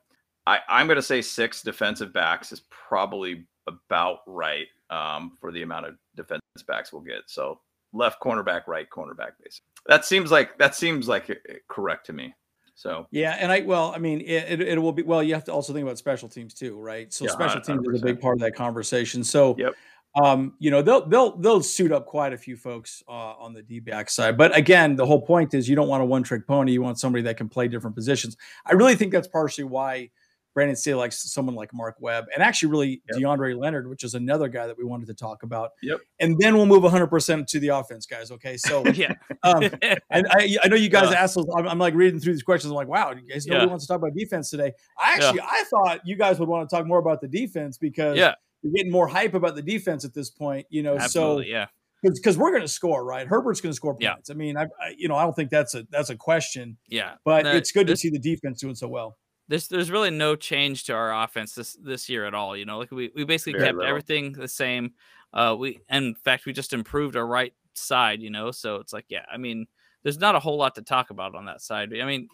I 0.46 0.60
I'm 0.70 0.88
going 0.88 0.98
to 0.98 1.02
say 1.02 1.22
six 1.22 1.62
defensive 1.62 2.14
backs 2.14 2.52
is 2.52 2.62
probably 2.70 3.46
about 3.68 4.20
right 4.28 4.68
um, 4.90 5.36
for 5.40 5.52
the 5.52 5.64
amount 5.64 5.88
of 5.88 5.96
defensive 6.16 6.42
backs 6.68 6.94
we'll 6.94 7.02
get. 7.02 7.24
So 7.28 7.60
left 7.94 8.22
cornerback, 8.22 8.68
right 8.68 8.88
cornerback, 8.90 9.32
basically. 9.42 9.68
That 9.88 10.06
seems 10.06 10.32
like 10.32 10.58
that 10.58 10.76
seems 10.76 11.08
like 11.08 11.30
uh, 11.30 11.54
correct 11.68 12.06
to 12.08 12.14
me. 12.14 12.34
So 12.76 13.08
Yeah, 13.12 13.38
and 13.40 13.52
I 13.52 13.62
well, 13.62 13.94
I 13.96 14.00
mean, 14.00 14.22
it, 14.22 14.60
it, 14.60 14.62
it 14.62 14.82
will 14.82 14.92
be 14.92 15.04
well. 15.04 15.24
You 15.24 15.34
have 15.34 15.46
to 15.46 15.54
also 15.54 15.74
think 15.74 15.84
about 15.84 15.98
special 15.98 16.28
teams 16.28 16.54
too, 16.54 16.78
right? 16.78 17.12
So 17.12 17.26
Yeah, 17.26 17.32
special 17.32 17.62
teams 17.62 17.88
is 17.88 18.02
a 18.02 18.06
big 18.06 18.20
part 18.20 18.36
of 18.36 18.42
that 18.42 18.56
conversation. 18.56 19.24
So, 19.24 19.56
Yep. 19.58 19.76
Um, 20.22 20.54
you 20.60 20.72
know, 20.72 20.82
they'll 20.82 21.06
they'll 21.08 21.36
they'll 21.38 21.62
suit 21.64 21.92
up 21.92 22.06
quite 22.06 22.34
a 22.34 22.38
few 22.38 22.56
folks 22.56 23.04
uh, 23.08 23.12
on 23.12 23.54
the 23.54 23.62
D 23.62 23.80
back 23.80 24.10
side. 24.10 24.38
But 24.38 24.56
again, 24.56 24.96
the 24.96 25.06
whole 25.06 25.22
point 25.22 25.54
is 25.54 25.68
you 25.68 25.76
don't 25.76 25.88
want 25.90 26.02
a 26.04 26.06
one 26.06 26.24
trick 26.24 26.48
pony. 26.48 26.72
You 26.72 26.82
want 26.82 27.00
somebody 27.00 27.22
that 27.24 27.38
can 27.38 27.50
play 27.50 27.68
different 27.68 27.96
positions. 27.96 28.38
I 28.66 28.74
really 28.74 28.96
think 28.96 29.12
that's 29.12 29.28
partially 29.28 29.66
why 29.66 30.10
Brandon 30.54 30.78
Staley 30.78 31.00
likes 31.00 31.30
someone 31.34 31.54
like 31.54 31.74
Mark 31.74 31.98
Webb, 32.00 32.28
and 32.34 32.42
actually, 32.42 32.72
really 32.72 33.02
Yep. 33.12 33.22
DeAndre 33.22 33.60
Leonard, 33.60 33.90
which 33.90 34.06
is 34.06 34.14
another 34.14 34.48
guy 34.48 34.68
that 34.68 34.78
we 34.78 34.86
wanted 34.86 35.08
to 35.08 35.14
talk 35.14 35.44
about. 35.44 35.72
Yep. 35.84 36.00
And 36.22 36.38
then 36.40 36.56
we'll 36.56 36.66
move 36.66 36.84
100 36.84 37.08
percent 37.08 37.50
to 37.50 37.60
the 37.60 37.68
offense, 37.68 38.06
guys. 38.06 38.32
Okay, 38.32 38.56
so. 38.56 38.86
yeah. 38.94 39.12
Um, 39.44 39.64
and 40.12 40.28
I, 40.32 40.56
I 40.64 40.70
know 40.70 40.78
you 40.78 40.88
guys 40.88 41.12
Yeah. 41.12 41.22
asked 41.24 41.36
those. 41.36 41.46
I'm, 41.58 41.68
I'm 41.68 41.78
like 41.78 41.94
reading 41.94 42.22
through 42.22 42.32
these 42.32 42.44
questions. 42.44 42.72
I'm 42.72 42.76
like, 42.78 42.88
wow, 42.88 43.12
you 43.12 43.28
guys 43.30 43.46
nobody 43.46 43.66
Yeah. 43.66 43.70
wants 43.70 43.84
to 43.86 43.90
talk 43.90 43.98
about 43.98 44.16
defense 44.16 44.50
today. 44.50 44.72
I 44.98 45.16
actually 45.16 45.42
I 45.42 45.66
thought 45.70 46.00
you 46.06 46.16
guys 46.16 46.40
would 46.40 46.48
want 46.48 46.70
to 46.70 46.74
talk 46.74 46.88
more 46.88 47.00
about 47.00 47.20
the 47.20 47.28
defense 47.28 47.78
because 47.78 48.16
yeah, 48.16 48.36
you're 48.66 48.74
getting 48.74 48.92
more 48.92 49.08
hype 49.08 49.34
about 49.36 49.56
the 49.56 49.62
defense 49.62 50.04
at 50.04 50.14
this 50.14 50.30
point. 50.30 50.66
You 50.70 50.84
know, 50.84 50.98
absolutely. 50.98 51.52
yeah, 51.52 51.68
so 52.04 52.12
because 52.14 52.38
we're 52.38 52.50
going 52.52 52.62
to 52.64 52.68
score, 52.68 53.06
right? 53.06 53.28
Herbert's 53.28 53.62
going 53.62 53.72
to 53.72 53.76
score 53.76 53.96
Yeah. 54.00 54.14
points. 54.16 54.30
I 54.30 54.34
mean, 54.34 54.58
I, 54.58 54.64
I 54.64 54.96
you 54.98 55.08
know 55.08 55.16
I 55.16 55.24
don't 55.24 55.36
think 55.36 55.50
that's 55.52 55.76
a 55.76 55.86
that's 55.92 56.10
a 56.10 56.16
question, 56.16 56.78
yeah. 56.90 57.14
but 57.24 57.44
No, 57.46 57.52
it's 57.52 57.72
good 57.72 57.88
to 57.88 57.96
see 57.96 58.10
the 58.10 58.20
defense 58.20 58.60
doing 58.62 58.76
so 58.76 58.88
well. 58.88 59.18
there's 59.48 59.68
there's 59.68 59.92
really 59.92 60.10
no 60.12 60.36
change 60.36 60.84
to 60.86 60.94
our 60.94 61.24
offense 61.24 61.54
this 61.54 61.78
this 61.82 62.10
year 62.10 62.26
at 62.26 62.34
all. 62.34 62.58
You 62.58 62.66
know, 62.66 62.80
like 62.80 62.92
we, 62.92 63.12
we 63.16 63.24
basically 63.24 63.54
Very 63.54 63.66
kept 63.66 63.78
little. 63.78 63.90
everything 63.90 64.34
the 64.34 64.48
same. 64.48 64.94
Uh, 65.34 65.56
we 65.58 65.80
and 65.90 66.06
in 66.06 66.16
fact 66.16 66.46
we 66.46 66.54
just 66.54 66.74
improved 66.74 67.16
our 67.16 67.26
right 67.28 67.54
side. 67.76 68.22
You 68.22 68.30
know, 68.32 68.52
so 68.52 68.78
it's 68.78 68.94
like 68.94 69.06
yeah, 69.10 69.26
I 69.32 69.38
mean, 69.38 69.68
there's 70.04 70.20
not 70.20 70.36
a 70.36 70.40
whole 70.40 70.58
lot 70.58 70.76
to 70.76 70.82
talk 70.82 71.10
about 71.12 71.36
on 71.36 71.46
that 71.46 71.62
side. 71.62 71.90
I 71.94 72.06
mean, 72.06 72.28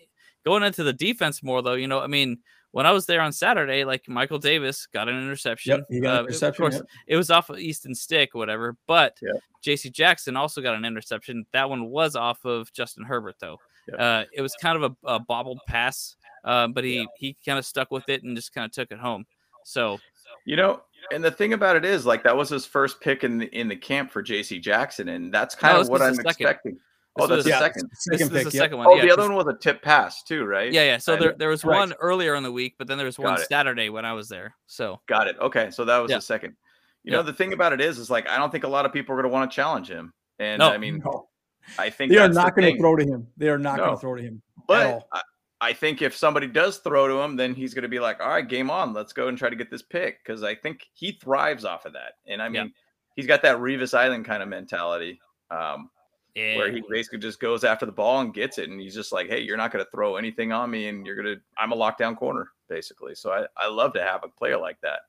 going 0.45 0.63
into 0.63 0.83
the 0.83 0.93
defense 0.93 1.43
more 1.43 1.61
though, 1.61 1.73
you 1.73 1.87
know, 1.87 1.99
I 1.99 2.07
mean, 2.07 2.39
when 2.71 2.85
I 2.85 2.91
was 2.91 3.05
there 3.05 3.21
on 3.21 3.31
Saturday, 3.33 3.83
like 3.83 4.07
Michael 4.07 4.39
Davis 4.39 4.87
got 4.87 5.09
an 5.09 5.17
interception. 5.21 5.77
Yep, 5.77 5.87
he 5.89 5.99
got 5.99 6.09
an 6.11 6.15
Uh, 6.15 6.19
of 6.21 6.25
interception, 6.27 6.63
course, 6.63 6.75
yep. 6.75 6.85
it 7.07 7.17
was 7.17 7.29
off 7.29 7.49
of 7.49 7.59
Easton 7.59 7.93
Stick, 7.95 8.33
whatever. 8.33 8.77
But 8.87 9.17
Yep. 9.21 9.35
J.C. 9.61 9.89
Jackson 9.91 10.35
also 10.35 10.61
got 10.61 10.75
an 10.75 10.85
interception. 10.85 11.45
That 11.53 11.69
one 11.69 11.89
was 11.89 12.15
off 12.15 12.43
of 12.45 12.71
Justin 12.73 13.03
Herbert, 13.03 13.35
though. 13.39 13.57
Uh, 13.97 14.23
it 14.33 14.41
was 14.41 14.55
kind 14.61 14.81
of 14.81 14.95
a, 15.03 15.15
a 15.15 15.19
bobbled 15.19 15.59
pass, 15.67 16.15
uh, 16.45 16.67
but 16.67 16.83
he 16.83 17.05
he 17.17 17.35
kind 17.45 17.59
of 17.59 17.65
stuck 17.65 17.91
with 17.91 18.07
it 18.09 18.23
and 18.23 18.35
just 18.35 18.53
kind 18.53 18.65
of 18.65 18.71
took 18.71 18.91
it 18.91 18.99
home. 18.99 19.25
So 19.65 19.99
You 20.45 20.55
know, 20.55 20.81
and 21.11 21.23
the 21.23 21.29
thing 21.31 21.53
about 21.53 21.75
it 21.75 21.83
is, 21.83 22.05
like, 22.05 22.23
that 22.23 22.35
was 22.37 22.49
his 22.49 22.65
first 22.65 23.01
pick 23.01 23.23
in 23.23 23.37
the 23.39 23.47
in 23.47 23.67
the 23.67 23.75
camp 23.75 24.11
for 24.11 24.21
J.C. 24.21 24.59
Jackson, 24.59 25.09
and 25.09 25.31
that's 25.33 25.55
kind 25.55 25.75
No, 25.75 25.81
of 25.81 25.89
what 25.89 26.01
I'm 26.01 26.13
expecting. 26.13 26.47
second. 26.47 26.79
Expecting. 27.17 27.23
Oh, 27.23 27.27
that's 27.27 27.43
the 27.43 27.49
Yeah. 27.49 27.59
second. 27.59 27.89
this 27.89 28.03
Second 28.03 28.21
is 28.21 28.43
pick, 28.43 28.51
the 28.51 28.57
yep. 28.57 28.63
second 28.63 28.77
one. 28.77 28.87
Oh, 28.87 28.95
yeah, 28.95 29.01
the 29.03 29.11
other 29.13 29.23
one 29.23 29.35
was 29.35 29.47
a 29.47 29.57
tip 29.57 29.81
pass 29.81 30.23
too, 30.23 30.45
right? 30.45 30.71
Yeah, 30.71 30.83
yeah. 30.83 30.97
So 30.97 31.13
I 31.13 31.15
there 31.17 31.29
know. 31.31 31.35
there 31.37 31.49
was 31.49 31.61
Correct. 31.63 31.77
one 31.79 31.93
earlier 31.99 32.35
in 32.35 32.43
the 32.43 32.51
week, 32.51 32.75
but 32.77 32.87
then 32.87 32.97
there 32.97 33.05
was 33.05 33.19
one 33.19 33.37
Saturday 33.49 33.89
when 33.89 34.05
I 34.05 34.13
was 34.13 34.29
there. 34.29 34.55
So 34.67 34.99
Got 35.07 35.27
it. 35.27 35.37
Okay, 35.39 35.71
so 35.71 35.85
that 35.85 35.97
was 35.97 36.09
Yeah. 36.11 36.17
the 36.17 36.21
second. 36.21 36.55
You 37.03 37.11
Yeah. 37.11 37.17
know, 37.17 37.23
the 37.23 37.33
thing 37.33 37.53
about 37.53 37.73
it 37.73 37.81
is, 37.81 37.97
is 37.97 38.09
like 38.09 38.29
I 38.29 38.37
don't 38.37 38.51
think 38.51 38.63
a 38.63 38.67
lot 38.69 38.85
of 38.85 38.93
people 38.93 39.13
are 39.13 39.21
going 39.21 39.29
to 39.29 39.33
want 39.33 39.51
to 39.51 39.55
challenge 39.55 39.89
him, 39.89 40.13
and 40.39 40.59
No. 40.59 40.69
I 40.71 40.77
mean, 40.77 41.01
No, 41.03 41.29
I 41.77 41.89
think 41.89 42.11
they 42.11 42.17
are 42.17 42.21
that's 42.27 42.35
the 42.35 42.41
not 42.43 42.55
going 42.55 42.73
to 42.73 42.79
throw 42.79 42.95
to 42.95 43.03
him. 43.05 43.27
They 43.37 43.49
are 43.49 43.57
not 43.57 43.77
going 43.77 43.91
to 43.91 43.97
throw 43.97 44.15
to 44.15 44.21
him. 44.21 44.41
But. 44.67 45.03
I, 45.11 45.21
I 45.63 45.73
think 45.73 46.01
if 46.01 46.15
somebody 46.17 46.47
does 46.47 46.79
throw 46.79 47.07
to 47.07 47.21
him, 47.21 47.35
then 47.35 47.53
he's 47.53 47.75
going 47.75 47.83
to 47.83 47.87
be 47.87 47.99
like, 47.99 48.19
"All 48.19 48.29
right, 48.29 48.47
game 48.47 48.71
on. 48.71 48.93
Let's 48.93 49.13
go 49.13 49.27
and 49.27 49.37
try 49.37 49.47
to 49.47 49.55
get 49.55 49.69
this 49.69 49.83
pick." 49.83 50.17
Because 50.25 50.41
I 50.41 50.55
think 50.55 50.87
he 50.93 51.11
thrives 51.11 51.65
off 51.65 51.85
of 51.85 51.93
that, 51.93 52.13
and 52.25 52.41
I 52.41 52.45
Yeah. 52.45 52.63
mean, 52.63 52.73
he's 53.15 53.27
got 53.27 53.43
that 53.43 53.57
Revis 53.57 53.95
Island 53.95 54.25
kind 54.25 54.41
of 54.41 54.49
mentality, 54.49 55.21
um, 55.51 55.91
yeah, 56.35 56.57
where 56.57 56.71
he 56.71 56.81
basically 56.89 57.19
just 57.19 57.39
goes 57.39 57.63
after 57.63 57.85
the 57.85 57.91
ball 57.91 58.21
and 58.21 58.33
gets 58.33 58.57
it, 58.57 58.69
and 58.69 58.79
he's 58.79 58.95
just 58.95 59.11
like, 59.11 59.27
"Hey, 59.27 59.41
you're 59.41 59.57
not 59.57 59.71
going 59.71 59.83
to 59.83 59.91
throw 59.91 60.15
anything 60.15 60.51
on 60.51 60.71
me, 60.71 60.87
and 60.87 61.05
you're 61.05 61.15
going 61.15 61.35
to. 61.35 61.41
I'm 61.57 61.71
a 61.71 61.75
lockdown 61.75 62.17
corner, 62.17 62.49
basically." 62.69 63.15
So 63.15 63.31
I 63.31 63.45
I 63.57 63.67
love 63.67 63.93
to 63.93 64.01
have 64.01 64.23
a 64.23 64.29
player 64.29 64.57
like 64.57 64.77
that. 64.81 65.01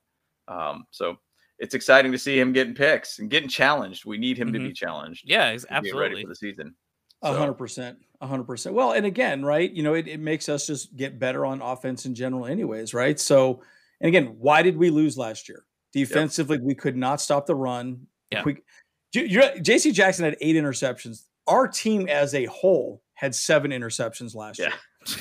Um, 0.48 0.86
so 0.90 1.18
it's 1.58 1.74
exciting 1.74 2.10
to 2.12 2.18
see 2.18 2.38
him 2.38 2.52
getting 2.52 2.74
picks 2.74 3.20
and 3.20 3.30
getting 3.30 3.48
challenged. 3.48 4.04
We 4.04 4.18
need 4.18 4.36
him 4.36 4.52
to 4.52 4.58
be 4.58 4.72
challenged. 4.72 5.22
yeah, 5.28 5.46
ex- 5.46 5.62
to 5.62 5.68
ready 5.70 5.88
absolutely. 5.88 6.22
for 6.22 6.28
the 6.28 6.34
season. 6.34 6.74
A 7.22 7.32
hundred 7.32 7.54
percent, 7.54 7.98
a 8.20 8.26
hundred 8.26 8.44
percent. 8.44 8.74
Well, 8.74 8.92
and 8.92 9.06
again, 9.06 9.44
right? 9.44 9.70
You 9.70 9.84
know, 9.84 9.94
it, 9.94 10.08
it 10.08 10.18
makes 10.18 10.48
us 10.48 10.66
just 10.66 10.96
get 10.96 11.20
better 11.20 11.46
on 11.46 11.62
offense 11.62 12.04
in 12.04 12.16
general, 12.16 12.46
anyways, 12.46 12.94
right? 12.94 13.18
So, 13.20 13.62
and 14.00 14.08
again, 14.08 14.34
why 14.38 14.62
did 14.62 14.76
we 14.76 14.90
lose 14.90 15.16
last 15.16 15.48
year? 15.48 15.64
Defensively, 15.92 16.58
we 16.58 16.74
could 16.74 16.96
not 16.96 17.20
stop 17.20 17.46
the 17.46 17.54
run. 17.54 18.08
Yeah. 18.32 18.42
We, 18.44 18.54
J- 18.54 18.60
you're- 18.60 18.64
J.C. 19.12 19.92
Jackson 19.92 20.24
had 20.24 20.36
eight 20.40 20.56
interceptions. 20.56 21.24
Our 21.46 21.68
team 21.68 22.08
as 22.08 22.34
a 22.34 22.46
whole 22.46 23.02
had 23.14 23.34
seven 23.34 23.70
interceptions 23.70 24.34
last 24.34 24.58
Yeah. 24.58 24.66
year. 25.06 25.16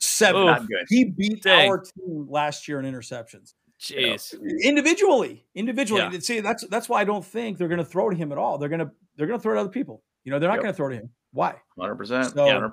Seven. 0.00 0.42
Oof. 0.42 0.46
Not 0.46 0.68
good. 0.68 0.86
He 0.88 1.04
beat 1.04 1.42
Dang. 1.42 1.68
our 1.70 1.78
team 1.78 2.26
last 2.28 2.68
year 2.68 2.78
in 2.78 2.84
interceptions 2.84 3.54
Jeez. 3.80 4.34
individually. 4.62 5.46
Individually, 5.54 6.02
Yeah. 6.12 6.18
see 6.18 6.40
that's 6.40 6.66
that's 6.68 6.88
why 6.88 7.00
I 7.00 7.04
don't 7.04 7.24
think 7.24 7.58
they're 7.58 7.68
going 7.68 7.78
to 7.78 7.84
throw 7.84 8.10
to 8.10 8.16
him 8.16 8.30
at 8.30 8.38
all. 8.38 8.58
They're 8.58 8.68
going 8.68 8.80
to 8.80 8.90
they're 9.16 9.26
going 9.26 9.38
to 9.38 9.42
throw 9.42 9.54
to 9.54 9.60
other 9.60 9.70
people. 9.70 10.02
You 10.24 10.32
know, 10.32 10.38
they're 10.38 10.48
not 10.48 10.56
Yep. 10.56 10.62
going 10.62 10.72
to 10.72 10.76
throw 10.76 10.88
to 10.90 10.94
him. 10.96 11.10
Why? 11.32 11.54
Hundred 11.78 11.96
percent. 11.96 12.32
Yeah. 12.36 12.68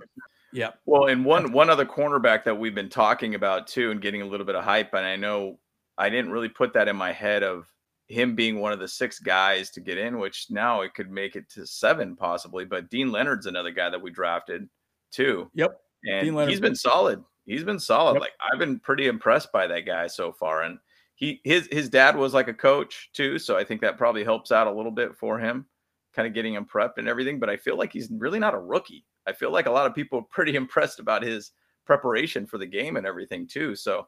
Yeah. 0.54 0.72
Well, 0.86 1.08
and 1.08 1.24
one 1.26 1.52
one 1.54 1.70
other 1.70 1.86
cornerback 1.86 2.44
that 2.44 2.56
we've 2.56 2.76
been 2.76 2.90
talking 2.90 3.36
about 3.36 3.68
too, 3.68 3.92
and 3.92 4.02
getting 4.02 4.22
a 4.22 4.26
little 4.26 4.46
bit 4.46 4.56
of 4.56 4.64
hype, 4.66 4.94
and 4.94 5.06
I 5.06 5.16
know 5.16 5.60
I 5.98 6.10
didn't 6.10 6.32
really 6.32 6.50
put 6.50 6.74
that 6.74 6.88
in 6.90 6.96
my 6.98 7.14
head 7.14 7.44
of 7.44 7.68
him 8.12 8.36
being 8.36 8.60
one 8.60 8.74
of 8.74 8.80
the 8.80 8.88
six 8.88 9.20
guys 9.20 9.70
to 9.72 9.82
get 9.82 9.98
in, 9.98 10.20
which 10.20 10.48
now 10.50 10.82
it 10.82 10.94
could 10.94 11.10
make 11.10 11.36
it 11.36 11.50
to 11.52 11.66
seven 11.66 12.16
possibly. 12.16 12.66
But 12.66 12.90
Deane 12.90 13.12
Leonard's 13.12 13.46
another 13.46 13.72
guy 13.72 13.90
that 13.90 14.02
we 14.02 14.12
drafted 14.12 14.68
too. 15.12 15.50
Yep. 15.54 15.80
and 16.06 16.26
Deane 16.26 16.48
he's 16.48 16.60
been 16.60 16.76
solid. 16.76 17.24
He's 17.46 17.64
been 17.64 17.80
solid. 17.80 18.14
Yep. 18.14 18.22
Like 18.22 18.34
I've 18.42 18.60
been 18.60 18.80
pretty 18.80 19.08
impressed 19.08 19.52
by 19.52 19.68
that 19.68 19.86
guy 19.86 20.08
so 20.08 20.32
far, 20.32 20.62
and 20.64 20.78
he 21.16 21.42
his 21.44 21.68
his 21.72 21.90
dad 21.90 22.16
was 22.16 22.34
like 22.34 22.48
a 22.48 22.54
coach 22.54 23.10
too, 23.14 23.40
so 23.40 23.58
I 23.58 23.64
think 23.64 23.82
that 23.82 23.98
probably 23.98 24.24
helps 24.24 24.52
out 24.52 24.68
a 24.68 24.72
little 24.72 24.92
bit 24.92 25.16
for 25.16 25.40
him. 25.40 25.66
kind 26.14 26.28
of 26.28 26.34
getting 26.34 26.54
him 26.54 26.66
prepped 26.66 26.98
and 26.98 27.08
everything. 27.08 27.40
But 27.40 27.50
I 27.50 27.58
feel 27.58 27.78
like 27.78 27.94
he's 27.94 28.10
really 28.12 28.40
not 28.40 28.54
a 28.54 28.60
rookie. 28.60 29.06
I 29.28 29.34
feel 29.34 29.52
like 29.52 29.68
a 29.68 29.72
lot 29.72 29.86
of 29.86 29.96
people 29.96 30.20
are 30.20 30.26
pretty 30.30 30.56
impressed 30.64 31.00
about 31.00 31.24
his 31.24 31.52
preparation 31.86 32.46
for 32.46 32.58
the 32.58 32.66
game 32.66 32.98
and 32.98 33.06
everything 33.08 33.48
too. 33.48 33.76
So 33.76 34.08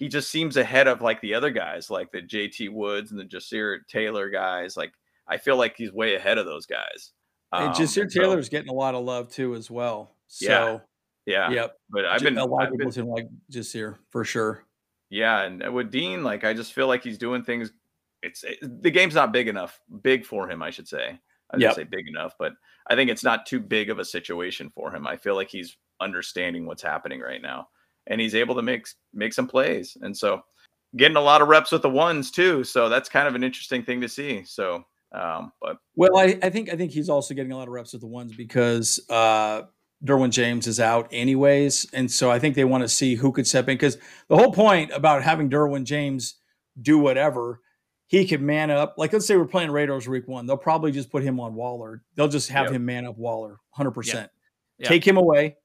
he 0.00 0.08
just 0.08 0.30
seems 0.30 0.56
ahead 0.56 0.88
of 0.88 1.02
like 1.02 1.20
the 1.20 1.34
other 1.34 1.50
guys, 1.50 1.90
like 1.90 2.10
the 2.10 2.22
JT 2.22 2.72
Woods 2.72 3.10
and 3.10 3.20
the 3.20 3.24
Ja'Sir 3.24 3.86
Taylor 3.86 4.30
guys. 4.30 4.74
Like 4.74 4.94
I 5.28 5.36
feel 5.36 5.56
like 5.56 5.76
he's 5.76 5.92
way 5.92 6.14
ahead 6.14 6.38
of 6.38 6.46
those 6.46 6.64
guys. 6.64 7.12
Um, 7.52 7.66
and 7.66 7.74
Ja'Sir 7.74 8.10
so, 8.10 8.20
Taylor's 8.20 8.48
getting 8.48 8.70
a 8.70 8.74
lot 8.74 8.94
of 8.94 9.04
love 9.04 9.30
too, 9.30 9.54
as 9.54 9.70
well. 9.70 10.16
So 10.26 10.80
yeah, 11.26 11.48
yeah. 11.48 11.50
Yep. 11.50 11.76
But 11.90 12.06
I've 12.06 12.22
been 12.22 12.38
a 12.38 12.46
lot 12.46 12.66
of 12.66 12.72
people 12.72 12.90
been, 12.90 13.08
like 13.08 13.28
Ja'Sir 13.52 13.98
for 14.08 14.24
sure. 14.24 14.64
Yeah, 15.10 15.42
and 15.42 15.74
with 15.74 15.90
Deane, 15.90 16.24
like 16.24 16.44
I 16.44 16.54
just 16.54 16.72
feel 16.72 16.86
like 16.86 17.04
he's 17.04 17.18
doing 17.18 17.42
things. 17.42 17.70
It's 18.22 18.42
it, 18.42 18.82
the 18.82 18.90
game's 18.90 19.14
not 19.14 19.34
big 19.34 19.48
enough, 19.48 19.78
big 20.00 20.24
for 20.24 20.48
him, 20.48 20.62
I 20.62 20.70
should 20.70 20.88
say. 20.88 21.20
I 21.50 21.56
didn't 21.56 21.62
yep. 21.62 21.74
say 21.74 21.84
big 21.84 22.08
enough, 22.08 22.36
but 22.38 22.54
I 22.88 22.94
think 22.94 23.10
it's 23.10 23.24
not 23.24 23.44
too 23.44 23.60
big 23.60 23.90
of 23.90 23.98
a 23.98 24.04
situation 24.04 24.70
for 24.74 24.94
him. 24.94 25.06
I 25.06 25.18
feel 25.18 25.34
like 25.34 25.50
he's 25.50 25.76
understanding 26.00 26.64
what's 26.64 26.82
happening 26.82 27.20
right 27.20 27.42
now, 27.42 27.68
and 28.10 28.20
he's 28.20 28.34
able 28.34 28.54
to 28.56 28.62
make 28.62 28.86
make 29.14 29.32
some 29.32 29.46
plays, 29.46 29.96
and 30.02 30.14
so 30.14 30.42
getting 30.96 31.16
a 31.16 31.20
lot 31.20 31.40
of 31.40 31.48
reps 31.48 31.72
with 31.72 31.82
the 31.82 31.88
ones 31.88 32.30
too. 32.30 32.64
So 32.64 32.88
that's 32.88 33.08
kind 33.08 33.28
of 33.28 33.34
an 33.34 33.44
interesting 33.44 33.82
thing 33.82 34.00
to 34.00 34.08
see. 34.08 34.44
So, 34.44 34.84
um, 35.12 35.52
but 35.62 35.78
well, 35.94 36.18
I, 36.18 36.38
I 36.42 36.50
think 36.50 36.70
I 36.70 36.76
think 36.76 36.90
he's 36.90 37.08
also 37.08 37.32
getting 37.32 37.52
a 37.52 37.56
lot 37.56 37.68
of 37.68 37.72
reps 37.72 37.92
with 37.92 38.02
the 38.02 38.08
ones 38.08 38.34
because 38.36 39.00
uh, 39.08 39.62
Derwin 40.04 40.30
James 40.30 40.66
is 40.66 40.80
out 40.80 41.08
anyways, 41.12 41.86
and 41.92 42.10
so 42.10 42.30
I 42.30 42.38
think 42.38 42.56
they 42.56 42.64
want 42.64 42.82
to 42.82 42.88
see 42.88 43.14
who 43.14 43.32
could 43.32 43.46
step 43.46 43.68
in 43.68 43.76
because 43.76 43.96
the 44.28 44.36
whole 44.36 44.52
point 44.52 44.90
about 44.92 45.22
having 45.22 45.48
Derwin 45.48 45.84
James 45.84 46.34
do 46.80 46.98
whatever 46.98 47.60
he 48.06 48.26
could 48.26 48.42
man 48.42 48.70
up. 48.70 48.94
Like 48.98 49.12
let's 49.12 49.26
say 49.26 49.36
we're 49.36 49.46
playing 49.46 49.70
Raiders 49.70 50.08
week 50.08 50.26
one, 50.26 50.46
they'll 50.46 50.56
probably 50.56 50.90
just 50.90 51.10
put 51.10 51.22
him 51.22 51.38
on 51.38 51.54
Waller. 51.54 52.02
They'll 52.16 52.28
just 52.28 52.48
have 52.50 52.66
yep. 52.66 52.74
him 52.74 52.84
man 52.84 53.06
up 53.06 53.16
Waller, 53.16 53.58
hundred 53.70 53.90
yep. 53.90 53.94
percent. 53.94 54.30
Take 54.82 55.06
him 55.06 55.18
away, 55.18 55.56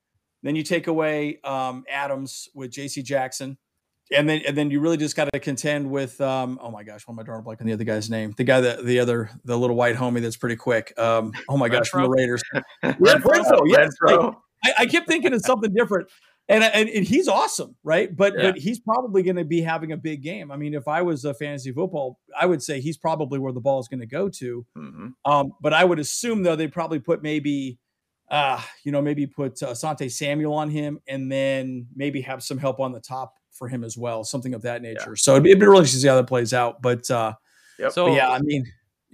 then 0.45 0.55
you 0.55 0.63
take 0.63 0.87
away 0.87 1.39
um, 1.43 1.83
Adams 1.89 2.49
with 2.53 2.71
J.C. 2.71 3.01
Jackson, 3.01 3.57
and 4.11 4.29
then 4.29 4.41
and 4.47 4.55
then 4.55 4.69
you 4.69 4.79
really 4.79 4.97
just 4.97 5.15
got 5.15 5.31
to 5.33 5.39
contend 5.39 5.89
with 5.89 6.21
um, 6.21 6.59
oh 6.61 6.69
my 6.69 6.83
gosh, 6.83 7.07
what 7.07 7.13
am 7.13 7.19
I 7.19 7.23
drawing 7.23 7.43
blank 7.43 7.61
on 7.61 7.67
the 7.67 7.73
other 7.73 7.83
guy's 7.83 8.09
name? 8.09 8.33
The 8.37 8.43
guy 8.43 8.61
that 8.61 8.85
the 8.85 8.99
other 8.99 9.31
the 9.43 9.57
little 9.57 9.75
white 9.75 9.95
homie 9.95 10.21
that's 10.21 10.37
pretty 10.37 10.55
quick. 10.55 10.93
Um, 10.99 11.33
oh 11.49 11.57
my 11.57 11.69
gosh, 11.69 11.89
from 11.89 12.03
the 12.03 12.09
Raiders. 12.09 12.43
Renfrow, 12.83 13.61
yes. 13.65 13.91
I, 14.07 14.73
I 14.79 14.85
kept 14.85 15.07
thinking 15.07 15.33
of 15.33 15.41
something 15.41 15.73
different. 15.73 16.09
And, 16.47 16.63
and, 16.63 16.87
and 16.89 17.03
he's 17.03 17.27
awesome, 17.27 17.75
right? 17.83 18.15
But 18.15 18.33
yeah. 18.37 18.51
but 18.51 18.59
he's 18.59 18.79
probably 18.79 19.23
going 19.23 19.37
to 19.37 19.43
be 19.43 19.61
having 19.61 19.91
a 19.91 19.97
big 19.97 20.21
game. 20.21 20.51
I 20.51 20.57
mean, 20.57 20.75
if 20.75 20.87
I 20.87 21.01
was 21.01 21.25
a 21.25 21.33
fantasy 21.33 21.71
football, 21.71 22.19
I 22.39 22.45
would 22.45 22.61
say 22.61 22.81
he's 22.81 22.97
probably 22.97 23.39
where 23.39 23.51
the 23.51 23.61
ball 23.61 23.79
is 23.79 23.87
going 23.87 24.01
to 24.01 24.05
go 24.05 24.29
to. 24.29 24.65
Mm-hmm. 24.77 25.07
Um, 25.25 25.53
but 25.59 25.73
I 25.73 25.83
would 25.83 25.97
assume 25.97 26.43
though 26.43 26.55
they 26.55 26.67
probably 26.67 26.99
put 26.99 27.23
maybe, 27.23 27.79
uh, 28.29 28.61
you 28.83 28.91
know, 28.91 29.01
maybe 29.01 29.27
put 29.27 29.61
uh, 29.61 29.67
Asante 29.67 30.11
Samuel 30.11 30.53
on 30.53 30.69
him, 30.69 30.99
and 31.07 31.31
then 31.31 31.87
maybe 31.95 32.21
have 32.21 32.43
some 32.43 32.57
help 32.57 32.79
on 32.79 32.91
the 32.91 32.99
top 32.99 33.35
for 33.51 33.67
him 33.67 33.83
as 33.83 33.97
well, 33.97 34.23
something 34.23 34.53
of 34.53 34.61
that 34.63 34.81
nature. 34.81 35.11
Yeah. 35.11 35.15
So 35.15 35.31
it'd 35.33 35.43
be, 35.43 35.51
it'd 35.51 35.59
be 35.59 35.67
really 35.67 35.85
to 35.85 35.89
see 35.89 36.07
how 36.07 36.15
that 36.15 36.27
plays 36.27 36.53
out. 36.53 36.81
But 36.81 37.09
uh, 37.09 37.33
yep. 37.79 37.91
so 37.91 38.07
but 38.07 38.13
yeah, 38.15 38.29
I 38.29 38.39
mean, 38.39 38.65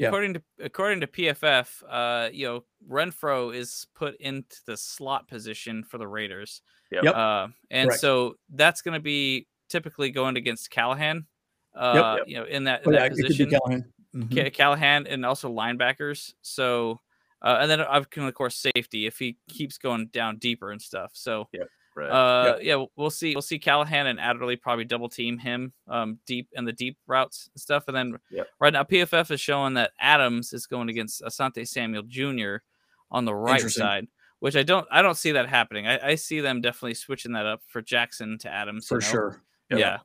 yeah. 0.01 0.07
According 0.07 0.34
to 0.34 0.41
according 0.59 1.01
to 1.01 1.07
PFF, 1.07 1.84
uh, 1.88 2.30
you 2.32 2.47
know, 2.47 2.64
Renfrow 2.89 3.55
is 3.55 3.86
put 3.93 4.16
into 4.20 4.57
the 4.66 4.76
slot 4.76 5.28
position 5.28 5.84
for 5.84 5.97
the 5.97 6.07
Raiders. 6.07 6.62
Yep. 6.91 7.05
Uh, 7.05 7.47
and 7.70 7.89
Correct. 7.89 8.01
so 8.01 8.36
that's 8.49 8.82
going 8.82 8.95
to 8.95 8.99
be 8.99 9.47
typically 9.70 10.09
going 10.09 10.38
against 10.38 10.72
Callahan. 10.72 11.26
Uh, 11.76 12.18
yep. 12.18 12.28
you 12.28 12.36
know, 12.36 12.45
in 12.45 12.66
that, 12.66 12.86
in 12.86 12.95
oh, 12.95 12.97
that 12.97 13.12
position, 13.12 13.49
Callahan. 13.49 13.86
Mm-hmm. 14.16 14.47
Callahan 14.49 15.07
and 15.07 15.26
also 15.26 15.53
linebackers. 15.53 16.34
So, 16.41 16.99
uh, 17.41 17.57
and 17.61 17.71
then 17.71 17.81
I 17.81 17.99
can 18.01 18.23
of 18.23 18.33
course 18.33 18.55
safety 18.75 19.05
if 19.05 19.17
he 19.17 19.37
keeps 19.49 19.77
going 19.77 20.07
down 20.07 20.37
deeper 20.37 20.71
and 20.71 20.81
stuff. 20.81 21.11
So, 21.13 21.47
yep. 21.51 21.67
Right. 21.93 22.09
Uh, 22.09 22.45
yep. 22.45 22.59
yeah, 22.61 22.85
we'll 22.95 23.09
see. 23.09 23.35
We'll 23.35 23.41
see 23.41 23.59
Callahan 23.59 24.07
and 24.07 24.19
Adderley 24.19 24.55
probably 24.55 24.85
double 24.85 25.09
team 25.09 25.37
him, 25.37 25.73
um, 25.89 26.19
deep 26.25 26.47
in 26.53 26.63
the 26.63 26.71
deep 26.71 26.97
routes 27.05 27.49
and 27.53 27.61
stuff. 27.61 27.83
And 27.87 27.95
then 27.95 28.17
yep. 28.29 28.47
right 28.61 28.71
now, 28.71 28.83
PFF 28.83 29.29
is 29.31 29.41
showing 29.41 29.73
that 29.73 29.91
Adams 29.99 30.53
is 30.53 30.67
going 30.67 30.87
against 30.87 31.21
Asante 31.21 31.67
Samuel 31.67 32.03
Jr. 32.03 32.63
on 33.11 33.25
the 33.25 33.35
right 33.35 33.59
side, 33.59 34.07
which 34.39 34.55
I 34.55 34.63
don't, 34.63 34.87
I 34.89 35.01
don't 35.01 35.17
see 35.17 35.33
that 35.33 35.49
happening. 35.49 35.85
I, 35.85 36.11
I, 36.11 36.15
see 36.15 36.39
them 36.39 36.61
definitely 36.61 36.93
switching 36.93 37.33
that 37.33 37.45
up 37.45 37.61
for 37.67 37.81
Jackson 37.81 38.37
to 38.39 38.49
Adams 38.49 38.87
for 38.87 38.95
you 38.95 39.01
know? 39.01 39.11
sure. 39.11 39.43
Yep. 39.71 39.79
Yeah, 39.79 39.97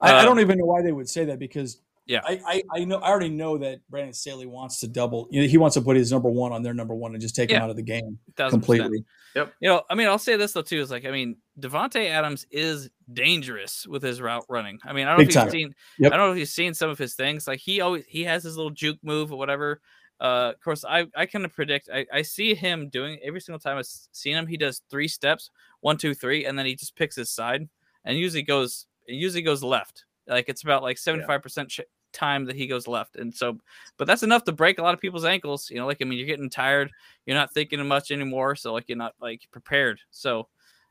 I, 0.00 0.14
I, 0.14 0.24
don't 0.24 0.38
um, 0.38 0.40
even 0.40 0.58
know 0.58 0.66
why 0.66 0.82
they 0.82 0.92
would 0.92 1.08
say 1.08 1.24
that 1.26 1.38
because 1.38 1.80
yeah, 2.08 2.20
I, 2.24 2.40
I, 2.46 2.62
I, 2.74 2.84
know 2.84 2.96
I 2.98 3.10
already 3.10 3.28
know 3.28 3.58
that 3.58 3.80
Brandon 3.90 4.14
Staley 4.14 4.46
wants 4.46 4.80
to 4.80 4.88
double. 4.88 5.28
You 5.30 5.42
know, 5.42 5.46
he 5.46 5.58
wants 5.58 5.74
to 5.74 5.82
put 5.82 5.94
his 5.94 6.10
number 6.10 6.30
one 6.30 6.52
on 6.52 6.62
their 6.62 6.72
number 6.72 6.94
one 6.94 7.12
and 7.12 7.20
just 7.20 7.36
take 7.36 7.50
yeah. 7.50 7.58
him 7.58 7.64
out 7.64 7.70
of 7.70 7.76
the 7.76 7.82
game 7.82 8.18
completely. 8.34 9.04
Yep. 9.36 9.52
You 9.60 9.68
know, 9.68 9.82
I 9.90 9.94
mean, 9.94 10.08
I'll 10.08 10.18
say 10.18 10.36
this 10.36 10.52
though 10.52 10.62
too 10.62 10.80
is 10.80 10.90
like, 10.90 11.04
I 11.04 11.10
mean, 11.10 11.36
Davante 11.60 12.08
Adams 12.08 12.46
is 12.50 12.88
dangerous 13.12 13.86
with 13.86 14.02
his 14.02 14.22
route 14.22 14.46
running. 14.48 14.78
I 14.84 14.94
mean, 14.94 15.06
I 15.06 15.10
don't 15.10 15.26
Big 15.26 15.34
know 15.34 15.42
if 15.42 15.44
you've 15.44 15.52
seen, 15.52 15.74
yep. 15.98 16.12
I 16.12 16.16
don't 16.16 16.28
know 16.28 16.32
if 16.32 16.38
you've 16.38 16.48
seen 16.48 16.72
some 16.72 16.88
of 16.88 16.96
his 16.96 17.14
things. 17.14 17.46
Like 17.46 17.60
he 17.60 17.82
always 17.82 18.06
he 18.08 18.24
has 18.24 18.42
his 18.42 18.56
little 18.56 18.70
juke 18.70 18.98
move 19.02 19.30
or 19.30 19.38
whatever. 19.38 19.82
Uh, 20.18 20.52
of 20.54 20.60
course, 20.60 20.86
I 20.86 21.06
I 21.14 21.26
kind 21.26 21.44
of 21.44 21.52
predict. 21.52 21.90
I, 21.92 22.06
I 22.10 22.22
see 22.22 22.54
him 22.54 22.88
doing 22.88 23.18
every 23.22 23.42
single 23.42 23.60
time 23.60 23.76
I've 23.76 23.86
seen 23.86 24.34
him. 24.34 24.46
He 24.46 24.56
does 24.56 24.80
three 24.90 25.08
steps, 25.08 25.50
one, 25.80 25.98
two, 25.98 26.14
three, 26.14 26.46
and 26.46 26.58
then 26.58 26.64
he 26.64 26.74
just 26.74 26.96
picks 26.96 27.16
his 27.16 27.30
side, 27.30 27.68
and 28.04 28.18
usually 28.18 28.42
goes 28.42 28.86
it 29.06 29.12
usually 29.12 29.42
goes 29.42 29.62
left. 29.62 30.06
Like 30.26 30.48
it's 30.48 30.64
about 30.64 30.82
like 30.82 30.98
seventy 30.98 31.24
five 31.24 31.42
percent 31.42 31.70
time 32.12 32.44
that 32.46 32.56
he 32.56 32.66
goes 32.66 32.86
left. 32.86 33.16
And 33.16 33.34
so, 33.34 33.58
but 33.96 34.06
that's 34.06 34.22
enough 34.22 34.44
to 34.44 34.52
break 34.52 34.78
a 34.78 34.82
lot 34.82 34.94
of 34.94 35.00
people's 35.00 35.24
ankles. 35.24 35.70
You 35.70 35.76
know, 35.76 35.86
like 35.86 35.98
I 36.00 36.04
mean, 36.04 36.18
you're 36.18 36.26
getting 36.26 36.50
tired, 36.50 36.90
you're 37.26 37.36
not 37.36 37.52
thinking 37.52 37.84
much 37.86 38.10
anymore, 38.10 38.56
so 38.56 38.72
like 38.72 38.88
you're 38.88 38.98
not 38.98 39.14
like 39.20 39.42
prepared. 39.50 40.00
So, 40.10 40.48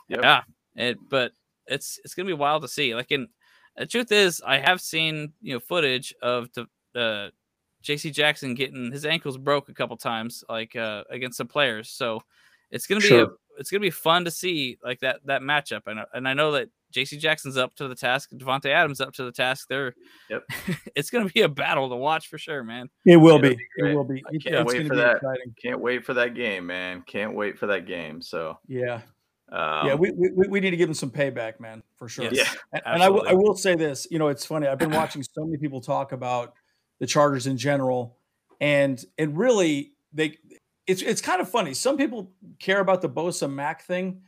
yep. 0.07 0.19
yeah, 0.21 0.41
it. 0.75 0.97
But 1.09 1.31
it's 1.67 1.99
it's 2.03 2.13
gonna 2.13 2.27
be 2.27 2.33
wild 2.33 2.61
to 2.63 2.67
see. 2.67 2.95
Like, 2.95 3.11
in 3.11 3.27
the 3.75 3.85
truth 3.85 4.11
is, 4.11 4.41
I 4.45 4.57
have 4.57 4.81
seen 4.81 5.33
you 5.41 5.53
know 5.53 5.59
footage 5.59 6.13
of 6.21 6.49
the 6.53 6.67
uh, 6.99 7.29
J.C. 7.81 8.11
Jackson 8.11 8.53
getting 8.53 8.91
his 8.91 9.05
ankles 9.05 9.37
broke 9.37 9.69
a 9.69 9.73
couple 9.73 9.97
times, 9.97 10.43
like 10.49 10.75
uh, 10.75 11.03
against 11.09 11.37
some 11.37 11.47
players. 11.47 11.89
So 11.89 12.21
it's 12.71 12.87
gonna 12.87 13.01
be 13.01 13.07
sure. 13.07 13.23
a, 13.23 13.27
it's 13.59 13.69
gonna 13.69 13.81
be 13.81 13.89
fun 13.89 14.25
to 14.25 14.31
see 14.31 14.77
like 14.83 14.99
that 15.01 15.19
that 15.25 15.41
matchup. 15.41 15.81
And 15.87 15.99
and 16.13 16.27
I 16.27 16.33
know 16.33 16.51
that 16.53 16.69
J.C. 16.91 17.17
Jackson's 17.17 17.57
up 17.57 17.75
to 17.75 17.87
the 17.87 17.95
task. 17.95 18.29
Davante 18.33 18.67
Adams 18.67 19.01
up 19.01 19.13
to 19.13 19.23
the 19.23 19.31
task. 19.31 19.67
They're 19.69 19.93
yep. 20.29 20.43
it's 20.95 21.09
going 21.09 21.27
to 21.27 21.33
be 21.33 21.41
a 21.41 21.49
battle 21.49 21.89
to 21.89 21.95
watch 21.95 22.27
for 22.27 22.37
sure, 22.37 22.63
man. 22.63 22.89
It 23.05 23.17
will 23.17 23.39
be. 23.39 23.55
be 23.55 23.65
it 23.77 23.95
will 23.95 24.03
be. 24.03 24.23
I 24.27 24.37
can't 24.37 24.65
wait 24.65 24.87
for 24.87 24.95
that. 24.95 25.17
Exciting. 25.17 25.55
Can't 25.61 25.79
wait 25.79 26.05
for 26.05 26.13
that 26.15 26.33
game, 26.33 26.65
man. 26.67 27.03
Can't 27.05 27.35
wait 27.35 27.57
for 27.57 27.67
that 27.67 27.85
game. 27.85 28.21
So 28.21 28.57
yeah. 28.67 29.01
Um, 29.49 29.87
yeah, 29.87 29.93
we, 29.95 30.11
we 30.11 30.29
we 30.49 30.59
need 30.59 30.71
to 30.71 30.77
give 30.77 30.89
them 30.89 30.93
some 30.93 31.09
payback, 31.09 31.61
man, 31.61 31.81
for 31.95 32.09
sure. 32.09 32.25
Yes, 32.25 32.35
yeah, 32.35 32.59
and, 32.73 32.81
and 32.85 33.03
I, 33.03 33.05
w- 33.05 33.23
I 33.25 33.33
will 33.33 33.55
say 33.55 33.75
this, 33.75 34.05
you 34.11 34.19
know, 34.19 34.27
it's 34.27 34.45
funny. 34.45 34.67
I've 34.67 34.77
been 34.77 34.91
watching 34.91 35.23
so 35.23 35.45
many 35.45 35.57
people 35.57 35.79
talk 35.79 36.11
about 36.11 36.53
the 36.99 37.07
Chargers 37.07 37.47
in 37.47 37.55
general, 37.55 38.17
and 38.59 39.01
and 39.17 39.37
really 39.37 39.93
they 40.11 40.37
it's 40.85 41.01
it's 41.01 41.21
kind 41.21 41.39
of 41.39 41.49
funny. 41.49 41.73
Some 41.73 41.95
people 41.95 42.31
care 42.59 42.81
about 42.81 43.01
the 43.01 43.09
Bosa 43.09 43.49
Mack 43.49 43.83
thing, 43.83 44.21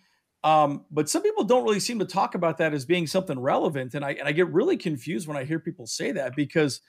um, 0.44 0.86
but 0.90 1.10
some 1.10 1.22
people 1.22 1.44
don't 1.44 1.64
really 1.64 1.80
seem 1.80 2.00
to 2.00 2.06
talk 2.06 2.36
about 2.36 2.58
that 2.58 2.74
as 2.74 2.86
being 2.86 3.08
something 3.08 3.40
relevant. 3.40 3.94
And 3.94 4.06
I, 4.06 4.12
and 4.12 4.28
I 4.28 4.32
get 4.32 4.52
really 4.52 4.78
confused 4.78 5.28
when 5.28 5.38
I 5.38 5.44
hear 5.44 5.60
people 5.60 5.86
say 5.86 6.12
that 6.14 6.36
because 6.36 6.82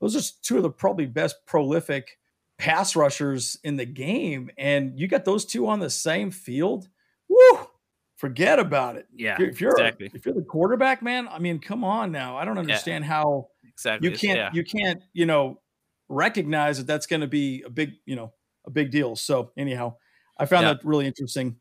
those 0.00 0.16
are 0.16 0.34
two 0.42 0.56
of 0.56 0.62
the 0.62 0.70
probably 0.70 1.06
best 1.06 1.36
prolific 1.46 2.18
pass 2.58 2.96
rushers 2.96 3.58
in 3.62 3.76
the 3.76 3.84
game. 3.84 4.50
And 4.58 4.98
you 4.98 5.06
got 5.08 5.24
those 5.24 5.44
two 5.44 5.68
on 5.68 5.78
the 5.78 5.90
same 5.90 6.30
field. 6.30 6.88
Woo! 7.28 7.68
Forget 8.16 8.58
about 8.58 8.96
it. 8.96 9.06
Yeah. 9.14 9.36
If 9.38 9.60
you're, 9.60 9.72
exactly. 9.72 10.10
if 10.12 10.24
you're 10.24 10.34
the 10.34 10.42
quarterback, 10.42 11.02
man, 11.02 11.28
I 11.28 11.38
mean, 11.38 11.58
come 11.58 11.84
on 11.84 12.10
now. 12.10 12.36
I 12.36 12.44
don't 12.44 12.58
understand 12.58 13.04
yeah. 13.04 13.10
how 13.10 13.48
exactly 13.62 14.10
you 14.10 14.16
can't, 14.16 14.36
yeah. 14.38 14.50
you 14.52 14.64
can't, 14.64 15.02
you 15.12 15.26
know, 15.26 15.60
recognize 16.08 16.78
that 16.78 16.86
that's 16.86 17.06
going 17.06 17.20
to 17.20 17.26
be 17.26 17.62
a 17.62 17.70
big, 17.70 17.92
you 18.06 18.16
know, 18.16 18.32
a 18.66 18.70
big 18.70 18.90
deal. 18.90 19.16
So 19.16 19.52
anyhow, 19.56 19.96
I 20.38 20.46
found 20.46 20.64
yeah. 20.64 20.74
that 20.74 20.84
really 20.84 21.06
interesting. 21.06 21.56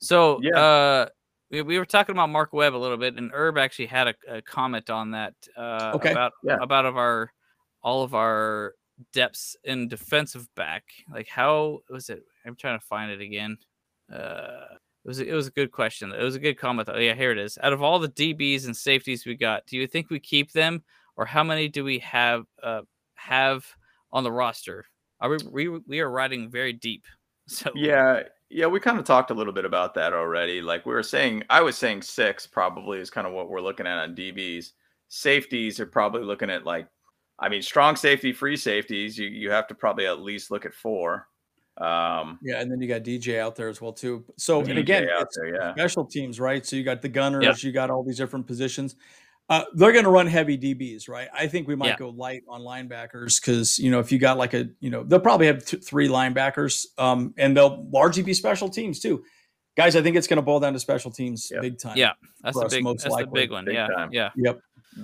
So 0.00 0.40
yeah. 0.42 0.58
uh 0.58 1.06
we, 1.50 1.62
we 1.62 1.78
were 1.78 1.84
talking 1.84 2.14
about 2.14 2.30
Mark 2.30 2.52
Webb 2.52 2.74
a 2.74 2.78
little 2.78 2.96
bit, 2.96 3.16
and 3.16 3.30
Herb 3.32 3.58
actually 3.58 3.86
had 3.86 4.08
a, 4.08 4.14
a 4.28 4.42
comment 4.42 4.90
on 4.90 5.12
that 5.12 5.34
uh 5.56 5.92
okay. 5.94 6.12
about 6.12 6.32
yeah. 6.42 6.58
about 6.60 6.86
of 6.86 6.96
our 6.96 7.32
all 7.82 8.02
of 8.02 8.14
our 8.14 8.74
depths 9.12 9.56
in 9.64 9.88
defensive 9.88 10.48
back. 10.54 10.84
Like 11.12 11.28
how 11.28 11.80
was 11.88 12.10
it? 12.10 12.22
I'm 12.46 12.56
trying 12.56 12.78
to 12.78 12.84
find 12.84 13.10
it 13.10 13.20
again. 13.20 13.58
Uh 14.12 14.76
it 15.04 15.08
was 15.08 15.18
it 15.20 15.32
was 15.32 15.46
a 15.46 15.52
good 15.52 15.72
question. 15.72 16.12
It 16.12 16.22
was 16.22 16.36
a 16.36 16.40
good 16.40 16.58
comment. 16.58 16.88
Oh 16.92 16.98
yeah, 16.98 17.14
here 17.14 17.30
it 17.32 17.38
is. 17.38 17.58
Out 17.62 17.72
of 17.72 17.82
all 17.82 17.98
the 17.98 18.08
DBs 18.08 18.66
and 18.66 18.76
safeties 18.76 19.24
we 19.24 19.34
got, 19.34 19.66
do 19.66 19.76
you 19.76 19.86
think 19.86 20.10
we 20.10 20.20
keep 20.20 20.52
them, 20.52 20.82
or 21.16 21.24
how 21.24 21.42
many 21.42 21.68
do 21.68 21.84
we 21.84 21.98
have 22.00 22.44
uh 22.62 22.82
have 23.14 23.64
on 24.12 24.24
the 24.24 24.32
roster? 24.32 24.84
Are 25.20 25.30
we 25.30 25.38
we, 25.50 25.68
we 25.86 26.00
are 26.00 26.10
riding 26.10 26.50
very 26.50 26.72
deep. 26.72 27.04
So 27.46 27.72
yeah, 27.74 28.22
yeah, 28.50 28.66
we 28.66 28.80
kind 28.80 28.98
of 28.98 29.04
talked 29.04 29.30
a 29.30 29.34
little 29.34 29.52
bit 29.52 29.64
about 29.64 29.94
that 29.94 30.12
already. 30.12 30.60
Like 30.60 30.84
we 30.84 30.92
were 30.92 31.04
saying, 31.04 31.44
I 31.48 31.60
was 31.60 31.78
saying 31.78 32.02
six 32.02 32.46
probably 32.48 32.98
is 32.98 33.08
kind 33.08 33.26
of 33.26 33.32
what 33.32 33.48
we're 33.48 33.60
looking 33.60 33.86
at 33.86 33.98
on 33.98 34.16
DBs. 34.16 34.72
Safeties 35.08 35.78
are 35.78 35.86
probably 35.86 36.24
looking 36.24 36.50
at 36.50 36.66
like, 36.66 36.88
I 37.38 37.48
mean, 37.48 37.62
strong 37.62 37.94
safety, 37.94 38.32
free 38.32 38.56
safeties. 38.56 39.16
You 39.16 39.28
you 39.28 39.50
have 39.50 39.68
to 39.68 39.74
probably 39.74 40.06
at 40.06 40.20
least 40.20 40.50
look 40.50 40.66
at 40.66 40.74
four. 40.74 41.28
Um, 41.78 42.38
yeah, 42.42 42.60
and 42.60 42.70
then 42.70 42.80
you 42.80 42.88
got 42.88 43.02
DJ 43.02 43.38
out 43.38 43.56
there 43.56 43.68
as 43.68 43.80
well 43.80 43.92
too. 43.92 44.24
So 44.36 44.60
and 44.60 44.78
again, 44.78 45.06
there, 45.06 45.54
yeah. 45.54 45.72
special 45.72 46.04
teams, 46.04 46.38
right? 46.38 46.66
So 46.66 46.76
you 46.76 46.82
got 46.82 47.02
the 47.02 47.08
gunners, 47.08 47.62
you 47.64 47.72
got 47.72 47.88
all 47.88 48.02
these 48.02 48.18
different 48.18 48.46
positions. 48.46 48.96
Uh, 49.50 49.64
they're 49.74 49.90
going 49.92 50.04
to 50.04 50.10
run 50.10 50.26
heavy 50.28 50.56
DBs, 50.56 51.08
right? 51.08 51.28
I 51.34 51.46
think 51.48 51.66
we 51.68 51.74
might 51.74 51.88
Yeah. 51.88 51.96
go 51.98 52.08
light 52.10 52.44
on 52.48 52.60
linebackers 52.62 53.40
because 53.40 53.78
you 53.80 53.90
know 53.90 53.98
if 53.98 54.10
you 54.12 54.18
got 54.18 54.38
like 54.38 54.54
a 54.54 54.68
you 54.80 54.88
know 54.90 55.02
they'll 55.02 55.20
probably 55.20 55.46
have 55.48 55.64
th- 55.66 55.84
three 55.84 56.06
linebackers, 56.08 56.86
um, 56.98 57.34
and 57.36 57.56
they'll 57.56 57.86
largely 57.92 58.22
be 58.22 58.32
special 58.32 58.68
teams 58.68 59.00
too. 59.00 59.24
Guys, 59.76 59.96
I 59.96 60.02
think 60.02 60.16
it's 60.16 60.26
going 60.28 60.36
to 60.36 60.42
boil 60.42 60.60
down 60.60 60.72
to 60.74 60.78
special 60.80 61.10
teams 61.10 61.50
Yep. 61.50 61.62
big 61.62 61.78
time. 61.80 61.96
Yeah, 61.96 62.12
That's 62.42 62.56
for 62.56 62.68
the 62.68 62.76
big. 62.76 62.84
most 62.84 63.02
That's 63.02 63.14
the 63.14 63.22
likely. 63.22 63.40
big 63.40 63.50
one. 63.50 63.64
Big 63.64 63.74
yeah, 63.74 63.86
time. 63.88 64.10
yeah. 64.12 64.30
Yep. 64.36 64.60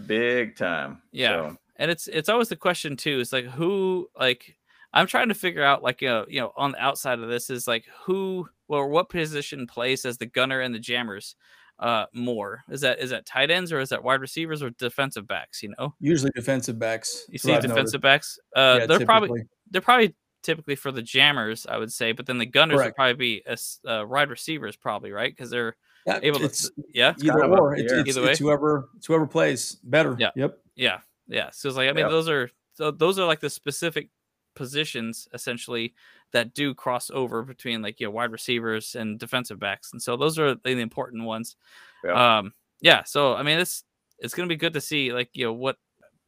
big 0.07 0.57
time. 0.57 1.03
Yeah. 1.13 1.51
So, 1.51 1.57
and 1.77 1.91
it's 1.91 2.07
it's 2.09 2.29
always 2.29 2.49
the 2.49 2.57
question 2.57 2.97
too 2.97 3.21
is 3.21 3.33
like 3.33 3.45
who 3.47 4.09
like 4.19 4.57
i'm 4.95 5.07
trying 5.07 5.29
to 5.29 5.35
figure 5.35 5.63
out 5.63 5.83
like 5.83 6.01
you 6.01 6.09
know, 6.09 6.25
you 6.29 6.41
know 6.41 6.53
on 6.57 6.73
the 6.73 6.83
outside 6.83 7.19
of 7.19 7.29
this 7.29 7.51
is 7.51 7.67
like 7.69 7.85
who 8.05 8.49
or 8.69 8.89
what 8.89 9.09
position 9.11 9.67
plays 9.67 10.05
as 10.05 10.17
the 10.19 10.27
gunner 10.27 10.61
and 10.61 10.75
the 10.75 10.79
jammers 10.79 11.35
uh 11.79 12.07
more 12.15 12.63
is 12.71 12.81
that 12.81 12.99
is 13.01 13.11
that 13.11 13.27
tight 13.27 13.51
ends 13.51 13.71
or 13.73 13.81
is 13.81 13.91
that 13.91 14.03
wide 14.03 14.21
receivers 14.21 14.63
or 14.63 14.71
defensive 14.71 15.27
backs 15.27 15.63
you 15.63 15.73
know 15.79 15.95
Usually 16.01 16.31
defensive 16.35 16.79
backs. 16.79 17.27
you 17.29 17.39
see 17.39 17.53
I've 17.53 17.61
defensive 17.63 18.01
noticed. 18.01 18.03
backs 18.03 18.39
uh 18.57 18.79
Yeah, 18.81 18.87
they're 18.87 19.05
probably 19.07 19.43
they're 19.71 19.83
probably 19.83 20.15
typically 20.43 20.75
for 20.77 20.91
the 20.93 21.03
jammers 21.03 21.67
i 21.69 21.77
would 21.77 21.93
say 21.93 22.13
but 22.13 22.25
then 22.27 22.39
the 22.39 22.47
gunners 22.47 22.79
would 22.79 22.95
probably 22.95 23.15
be 23.15 23.43
as 23.47 23.79
uh, 23.87 24.05
wide 24.09 24.31
receivers 24.31 24.77
probably 24.77 25.11
right 25.13 25.33
because 25.33 25.51
they're 25.51 25.77
Yeah, 26.07 26.21
able 26.23 26.43
it's 26.45 26.69
to 26.71 26.85
yeah 26.95 27.15
either 27.21 27.33
kind 27.33 27.45
of 27.45 27.53
up 27.53 27.61
or. 27.61 27.75
It's, 27.75 27.93
it's, 27.93 28.09
Either 28.11 28.23
way. 28.23 28.31
it's 28.31 28.39
whoever 28.39 28.89
it's 28.97 29.07
whoever 29.07 29.27
plays 29.27 29.75
better. 29.83 30.15
Yeah. 30.19 30.31
Yep. 30.37 30.59
Yeah, 30.77 30.99
yeah. 31.27 31.51
So 31.51 31.69
it's 31.69 31.77
like 31.77 31.89
I 31.89 31.93
mean, 31.93 32.05
Yeah. 32.05 32.11
those 32.11 32.29
are 32.29 32.49
so 32.75 32.93
those 32.93 33.19
are 33.19 33.27
like 33.27 33.41
the 33.41 33.51
specific 33.51 34.09
positions 34.57 35.29
essentially 35.35 35.95
that 36.33 36.55
do 36.55 36.75
cross 36.75 37.11
over 37.11 37.43
between 37.45 37.83
like 37.83 38.01
you 38.01 38.07
know 38.07 38.11
wide 38.11 38.33
receivers 38.33 38.97
and 38.97 39.19
defensive 39.19 39.61
backs, 39.61 39.93
and 39.93 40.03
so 40.03 40.17
those 40.17 40.39
are 40.39 40.57
the 40.57 40.71
important 40.71 41.25
ones. 41.25 41.57
Yeah. 42.05 42.39
Um, 42.39 42.53
yeah. 42.81 43.05
So 43.05 43.35
I 43.35 43.43
mean, 43.45 43.59
it's 43.61 43.85
it's 44.19 44.35
gonna 44.35 44.49
be 44.49 44.57
good 44.57 44.75
to 44.75 44.81
see 44.81 45.13
like 45.13 45.31
you 45.35 45.45
know 45.47 45.53
what, 45.53 45.77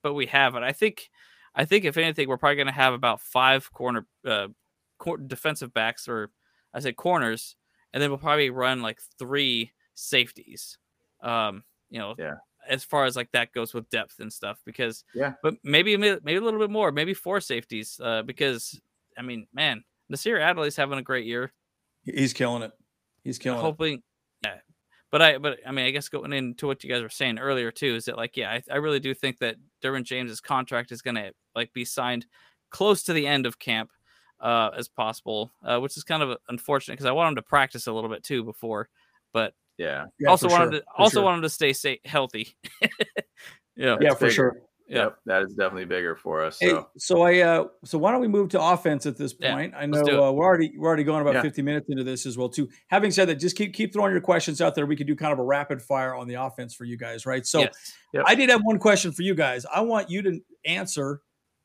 but 0.03 0.14
we 0.14 0.26
have 0.26 0.55
it. 0.55 0.62
I 0.62 0.72
think, 0.72 1.11
I 1.55 1.64
think 1.64 1.85
if 1.85 1.97
anything, 1.97 2.29
we're 2.29 2.37
probably 2.39 2.57
gonna 2.57 2.72
have 2.72 2.95
about 2.95 3.20
five 3.20 3.72
corner 3.72 4.07
uh 4.26 4.49
cor- 4.99 5.18
defensive 5.18 5.72
backs 5.74 6.09
or 6.09 6.31
I 6.74 6.81
say 6.81 6.93
corners, 6.93 7.57
and 7.93 8.03
then 8.03 8.11
we'll 8.11 8.18
probably 8.18 8.51
run 8.51 8.83
like 8.83 9.01
three 9.18 9.72
safeties. 9.95 10.79
Um, 11.22 11.64
you 11.91 11.99
know, 11.99 12.14
Yeah. 12.18 12.35
As 12.69 12.85
far 12.85 13.05
as 13.05 13.16
like 13.16 13.31
that 13.33 13.53
goes 13.53 13.75
with 13.75 13.89
depth 13.91 14.21
and 14.21 14.33
stuff, 14.33 14.61
because 14.64 15.05
Yeah. 15.14 15.35
but 15.43 15.55
maybe 15.64 15.97
maybe 15.97 16.37
a 16.37 16.41
little 16.41 16.61
bit 16.61 16.71
more, 16.71 16.93
maybe 16.93 17.14
four 17.14 17.41
safeties, 17.41 18.01
uh, 18.03 18.23
because 18.23 18.81
I 19.16 19.23
mean, 19.23 19.47
man, 19.53 19.85
Nasir 20.09 20.39
Adderley's 20.39 20.77
having 20.77 20.99
a 20.99 21.03
great 21.03 21.27
year. 21.27 21.53
He's 22.05 22.33
killing 22.33 22.62
it. 22.62 22.73
He's 23.25 23.39
killing 23.39 23.59
it. 23.59 23.64
Yeah. 24.45 24.61
But 25.11 25.23
I, 25.23 25.39
but 25.39 25.59
I 25.66 25.73
mean, 25.73 25.87
I 25.87 25.91
guess 25.91 26.09
going 26.09 26.33
into 26.33 26.66
what 26.66 26.85
you 26.85 26.91
guys 26.91 27.03
were 27.03 27.09
saying 27.09 27.39
earlier 27.39 27.71
too 27.71 27.97
is 27.97 28.05
that 28.05 28.16
like, 28.16 28.37
yeah, 28.37 28.51
I, 28.51 28.62
I 28.71 28.77
really 28.77 29.01
do 29.01 29.14
think 29.14 29.39
that 29.39 29.57
Derwin 29.83 30.05
James's 30.05 30.41
contract 30.41 30.93
is 30.93 31.03
gonna 31.03 31.33
like 31.55 31.73
be 31.73 31.85
signed 31.85 32.27
close 32.71 33.03
to 33.05 33.12
the 33.12 33.27
end 33.27 33.47
of 33.47 33.59
camp, 33.59 33.91
uh, 34.41 34.71
as 34.77 34.89
possible, 34.89 35.51
uh, 35.64 35.79
which 35.81 35.97
is 35.97 36.05
kind 36.05 36.23
of 36.23 36.37
unfortunate 36.49 36.95
because 36.95 37.07
I 37.07 37.12
want 37.12 37.31
him 37.31 37.37
to 37.37 37.43
practice 37.43 37.87
a 37.87 37.93
little 37.93 38.11
bit 38.11 38.23
too 38.23 38.45
before, 38.45 38.89
but 39.33 39.55
yeah. 39.79 40.05
Yeah, 40.18 40.29
also 40.29 40.49
for 40.49 40.59
want 40.59 40.72
sure, 40.72 40.81
to 40.81 40.87
for 40.87 41.01
also 41.01 41.14
sure. 41.14 41.22
want 41.24 41.37
him 41.39 41.43
to 41.43 41.49
stay 41.49 41.72
stay 41.72 42.01
healthy. 42.05 42.57
yeah, 43.76 43.97
yeah, 44.01 44.14
for 44.14 44.26
bigger. 44.26 44.31
sure. 44.31 44.57
Yeah. 44.89 44.97
Yep. 45.05 45.18
That 45.26 45.43
is 45.43 45.53
definitely 45.53 45.85
bigger 45.85 46.16
for 46.16 46.43
us. 46.43 46.57
Hey, 46.59 46.70
So 46.70 46.89
so 46.97 47.22
I 47.22 47.41
uh 47.41 47.64
so 47.85 47.99
why 47.99 48.11
don't 48.11 48.22
we 48.22 48.29
move 48.29 48.49
to 48.51 48.62
offense 48.62 49.05
at 49.05 49.18
this 49.18 49.35
Yeah, 49.39 49.53
point? 49.53 49.74
I 49.76 49.85
know 49.85 50.01
uh, 50.01 50.33
we're 50.33 50.47
already 50.47 50.72
we're 50.79 50.89
already 50.89 51.05
going 51.05 51.20
about 51.20 51.35
Yeah. 51.35 51.43
50 51.43 51.61
minutes 51.61 51.87
into 51.91 52.05
this 52.05 52.24
as 52.24 52.39
well 52.39 52.49
too. 52.49 52.70
Having 52.87 53.11
said 53.11 53.29
that, 53.29 53.35
just 53.35 53.55
keep 53.55 53.74
keep 53.74 53.93
throwing 53.93 54.12
your 54.12 54.22
questions 54.22 54.62
out 54.62 54.74
there. 54.74 54.87
We 54.87 54.97
could 54.97 55.07
do 55.07 55.14
kind 55.14 55.33
of 55.33 55.39
a 55.41 55.45
rapid 55.45 55.83
fire 55.83 56.14
on 56.14 56.26
the 56.26 56.35
offense 56.35 56.74
for 56.74 56.85
you 56.85 56.97
guys, 56.97 57.26
right? 57.26 57.45
So 57.45 57.61
yes. 57.61 57.93
Yep. 58.14 58.24
I 58.26 58.35
did 58.35 58.49
have 58.49 58.62
one 58.64 58.79
question 58.79 59.12
for 59.12 59.22
you 59.22 59.35
guys. 59.35 59.66
I 59.66 59.83
want 59.83 60.09
you 60.09 60.22
to 60.22 60.41
answer 60.64 61.20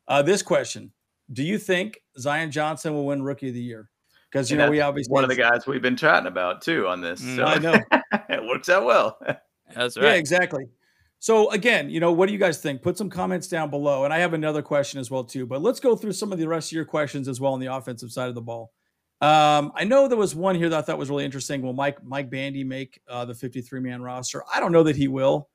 uh, 0.09 0.21
this 0.21 0.41
question. 0.41 0.91
Do 1.31 1.43
you 1.43 1.57
think 1.57 2.01
Zion 2.19 2.51
Johnson 2.51 2.93
will 2.93 3.05
win 3.05 3.23
Rookie 3.23 3.47
of 3.47 3.53
the 3.53 3.61
Year? 3.61 3.89
Because 4.33 4.49
you 4.49 4.59
And 4.59 4.65
know 4.65 4.71
we 4.71 4.81
obviously 4.81 5.11
one 5.11 5.23
of 5.23 5.29
the 5.29 5.35
guys 5.35 5.67
we've 5.67 5.81
been 5.81 5.95
chatting 5.95 6.25
about 6.25 6.63
too 6.63 6.87
on 6.87 7.01
this. 7.01 7.21
Mm. 7.21 7.35
So 7.35 7.43
I 7.43 7.59
know. 7.59 7.75
it 8.29 8.43
works 8.43 8.67
out 8.67 8.83
well. 8.83 9.19
That's 9.75 9.95
right. 9.95 10.05
Yeah, 10.05 10.13
exactly. 10.13 10.65
So 11.19 11.51
again, 11.51 11.91
you 11.91 11.99
know, 11.99 12.11
what 12.11 12.25
do 12.25 12.33
you 12.33 12.39
guys 12.39 12.59
think? 12.59 12.81
Put 12.81 12.97
some 12.97 13.11
comments 13.11 13.47
down 13.47 13.69
below, 13.69 14.05
and 14.05 14.13
I 14.13 14.17
have 14.17 14.33
another 14.33 14.63
question 14.63 14.99
as 14.99 15.11
well 15.11 15.23
too. 15.23 15.45
But 15.45 15.61
let's 15.61 15.79
go 15.79 15.95
through 15.95 16.13
some 16.13 16.31
of 16.31 16.39
the 16.39 16.47
rest 16.47 16.69
of 16.69 16.75
your 16.75 16.83
questions 16.83 17.27
as 17.27 17.39
well 17.39 17.53
on 17.53 17.59
the 17.59 17.67
offensive 17.67 18.11
side 18.11 18.27
of 18.27 18.33
the 18.33 18.41
ball. 18.41 18.71
Um, 19.21 19.71
I 19.75 19.83
know 19.83 20.07
there 20.07 20.17
was 20.17 20.33
one 20.33 20.55
here 20.55 20.67
that 20.69 20.79
I 20.79 20.81
thought 20.81 20.97
was 20.97 21.11
really 21.11 21.25
interesting. 21.25 21.61
Will 21.61 21.73
Mike 21.73 22.03
Mike 22.03 22.31
Bandy 22.31 22.63
make 22.63 22.99
uh, 23.07 23.23
the 23.25 23.35
53 23.35 23.81
man 23.81 24.01
roster? 24.01 24.43
I 24.53 24.59
don't 24.59 24.71
know 24.71 24.83
that 24.83 24.95
he 24.95 25.07
will. 25.07 25.47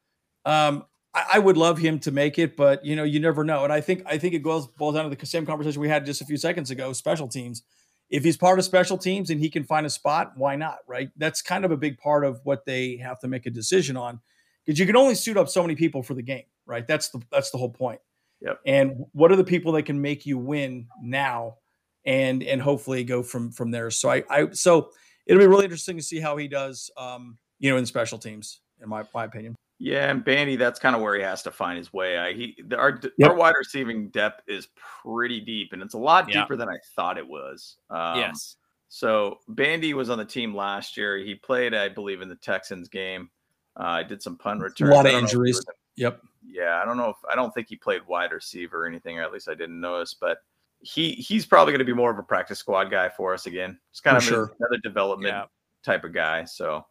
Um, 0.45 0.85
I, 1.13 1.25
I 1.35 1.39
would 1.41 1.57
love 1.57 1.79
him 1.79 1.99
to 2.01 2.13
make 2.13 2.39
it, 2.39 2.57
but 2.57 2.85
you 2.85 2.95
know, 2.95 3.05
you 3.05 3.19
never 3.19 3.43
know. 3.43 3.65
And 3.65 3.73
I 3.73 3.81
think 3.81 4.05
I 4.07 4.19
think 4.19 4.35
it 4.35 4.45
goes 4.45 4.69
boils 4.69 4.95
down 4.95 5.11
to 5.11 5.15
the 5.15 5.27
same 5.27 5.45
conversation 5.45 5.81
we 5.81 5.89
had 5.89 6.07
just 6.07 6.23
a 6.23 6.25
few 6.25 6.37
seconds 6.37 6.71
ago. 6.71 6.93
Special 6.93 7.27
teams. 7.27 7.65
If 8.11 8.25
he's 8.25 8.37
part 8.37 8.59
of 8.59 8.65
special 8.65 8.97
teams 8.97 9.31
and 9.31 9.39
he 9.39 9.51
can 9.51 9.65
find 9.65 9.85
a 9.85 9.91
spot, 9.91 10.33
why 10.37 10.57
not? 10.57 10.79
Right? 10.87 11.11
That's 11.17 11.43
kind 11.43 11.65
of 11.65 11.71
a 11.71 11.77
big 11.77 11.99
part 11.99 12.25
of 12.25 12.41
what 12.45 12.65
they 12.65 12.97
have 12.97 13.21
to 13.21 13.29
make 13.29 13.47
a 13.47 13.51
decision 13.51 13.97
on 13.97 14.21
because 14.65 14.79
you 14.79 14.87
can 14.87 14.97
only 14.97 15.15
suit 15.15 15.37
up 15.37 15.49
so 15.49 15.63
many 15.63 15.75
people 15.75 16.03
for 16.03 16.13
the 16.13 16.23
game, 16.23 16.45
right? 16.67 16.87
That's 16.87 17.09
the 17.09 17.23
that's 17.31 17.51
the 17.51 17.59
whole 17.59 17.71
point. 17.71 18.01
Yep. 18.41 18.61
And 18.67 19.05
what 19.13 19.33
are 19.33 19.37
the 19.37 19.45
people 19.45 19.73
that 19.73 19.85
can 19.85 20.01
make 20.01 20.27
you 20.27 20.39
win 20.39 20.87
now, 21.03 21.57
and 22.05 22.43
and 22.43 22.61
hopefully 22.61 23.03
go 23.03 23.23
from 23.23 23.51
from 23.51 23.71
there. 23.71 23.91
So 23.91 24.11
I 24.11 24.25
I 24.29 24.51
so 24.51 24.91
it'll 25.27 25.41
be 25.41 25.47
really 25.47 25.65
interesting 25.65 25.97
to 25.97 26.03
see 26.03 26.21
how 26.21 26.37
he 26.37 26.49
does, 26.49 26.91
um, 26.97 27.39
you 27.59 27.71
know, 27.71 27.79
in 27.79 27.87
special 27.87 28.19
teams, 28.19 28.61
in 28.83 28.89
my 28.89 29.05
my 29.15 29.25
opinion. 29.25 29.55
Yeah, 29.81 30.11
and 30.11 30.25
Bandy, 30.25 30.57
that's 30.57 30.81
kind 30.81 30.97
of 30.97 31.03
where 31.03 31.15
he 31.15 31.23
has 31.23 31.43
to 31.45 31.53
find 31.53 31.79
his 31.79 31.93
way. 31.93 32.19
I, 32.19 32.33
he, 32.33 32.57
the, 32.67 32.77
our 32.77 33.01
Yep. 33.17 33.31
our 33.31 33.37
wide 33.37 33.55
receiving 33.57 34.09
depth 34.11 34.43
is 34.49 34.69
pretty 34.77 35.41
deep, 35.41 35.73
and 35.73 35.81
it's 35.83 35.95
a 35.95 35.99
lot 35.99 36.29
Yeah. 36.29 36.41
deeper 36.43 36.57
than 36.57 36.69
I 36.69 36.79
thought 36.97 37.17
it 37.17 37.27
was. 37.27 37.77
Um, 37.89 38.19
yes. 38.19 38.57
So 38.89 39.39
Bandy 39.49 39.95
was 39.95 40.11
on 40.11 40.19
the 40.19 40.25
team 40.25 40.55
last 40.55 40.97
year. 40.97 41.17
He 41.19 41.35
played, 41.35 41.75
I 41.75 41.89
believe, 41.89 42.23
in 42.23 42.29
the 42.29 42.37
Texans 42.37 42.89
game. 42.89 43.31
Uh, 43.79 43.85
I 43.85 44.03
did 44.03 44.21
some 44.23 44.37
punt 44.37 44.61
A 44.61 44.65
lot 44.65 44.71
of 44.71 44.77
don't 44.79 44.91
know 44.91 45.01
if 45.05 45.07
he 45.13 45.19
injuries. 45.19 45.65
Yep. 45.97 46.21
yeah, 46.45 46.81
I 46.83 46.85
don't 46.85 46.97
know 46.97 47.11
if 47.11 47.17
I 47.31 47.35
don't 47.37 47.53
think 47.53 47.69
he 47.69 47.77
played 47.77 48.03
wide 48.07 48.33
receiver 48.33 48.83
or 48.85 48.87
anything, 48.87 49.19
or 49.19 49.23
at 49.23 49.33
least 49.33 49.49
I 49.49 49.55
didn't 49.55 49.81
notice. 49.81 50.15
But 50.15 50.39
he 50.81 51.13
he's 51.13 51.45
probably 51.47 51.73
going 51.73 51.81
to 51.81 51.85
be 51.85 51.93
more 51.93 52.11
of 52.11 52.19
a 52.19 52.23
practice 52.23 52.59
squad 52.59 52.85
guy 52.91 53.09
for 53.09 53.33
us 53.35 53.47
again. 53.47 53.79
It's 53.91 54.01
kind 54.01 54.17
For 54.17 54.19
of 54.19 54.25
sure. 54.29 54.53
another 54.59 54.79
development 54.83 55.35
Yeah. 55.35 55.45
type 55.85 56.03
of 56.05 56.13
guy. 56.13 56.45
So, 56.45 56.85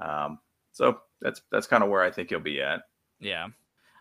um, 0.00 0.38
so 0.72 1.00
that's 1.20 1.42
that's 1.50 1.66
kind 1.66 1.82
of 1.82 1.90
where 1.90 2.02
I 2.02 2.10
think 2.10 2.30
he'll 2.30 2.40
be 2.40 2.60
at. 2.62 2.82
Yeah. 3.18 3.48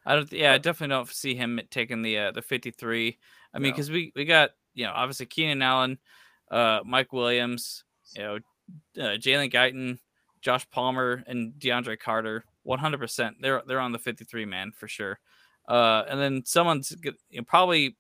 I 0.06 0.16
don't. 0.16 0.32
Yeah, 0.32 0.54
I 0.54 0.58
definitely 0.58 0.96
don't 0.96 1.10
see 1.10 1.36
him 1.36 1.60
taking 1.70 2.02
the 2.02 2.18
uh, 2.18 2.32
the 2.32 2.42
fifty 2.42 2.72
three. 2.72 3.20
I 3.54 3.60
mean, 3.60 3.70
No. 3.70 3.74
because 3.74 3.92
we 3.92 4.12
we 4.16 4.26
got 4.26 4.52
you 4.74 4.86
know 4.86 4.94
obviously 4.96 5.26
Keenan 5.26 5.62
Allen, 5.62 6.00
uh, 6.50 6.80
Mike 6.86 7.12
Williams, 7.12 7.84
you 8.16 8.22
know, 8.22 8.36
uh, 8.98 9.18
Jalen 9.18 9.52
Guyton, 9.52 10.00
Josh 10.42 10.68
Palmer, 10.72 11.24
and 11.28 11.54
DeAndre 11.54 12.00
Carter. 12.00 12.46
One 12.64 12.80
hundred 12.80 13.00
percent. 13.00 13.38
They're 13.42 13.62
they're 13.68 13.80
on 13.80 13.92
the 13.92 14.00
fifty 14.00 14.24
three 14.24 14.46
man 14.46 14.72
for 14.72 14.88
sure. 14.88 15.20
Uh, 15.68 16.04
and 16.10 16.20
then 16.20 16.44
someone's 16.46 16.96
you 17.04 17.14
know, 17.34 17.44
probably 17.44 17.96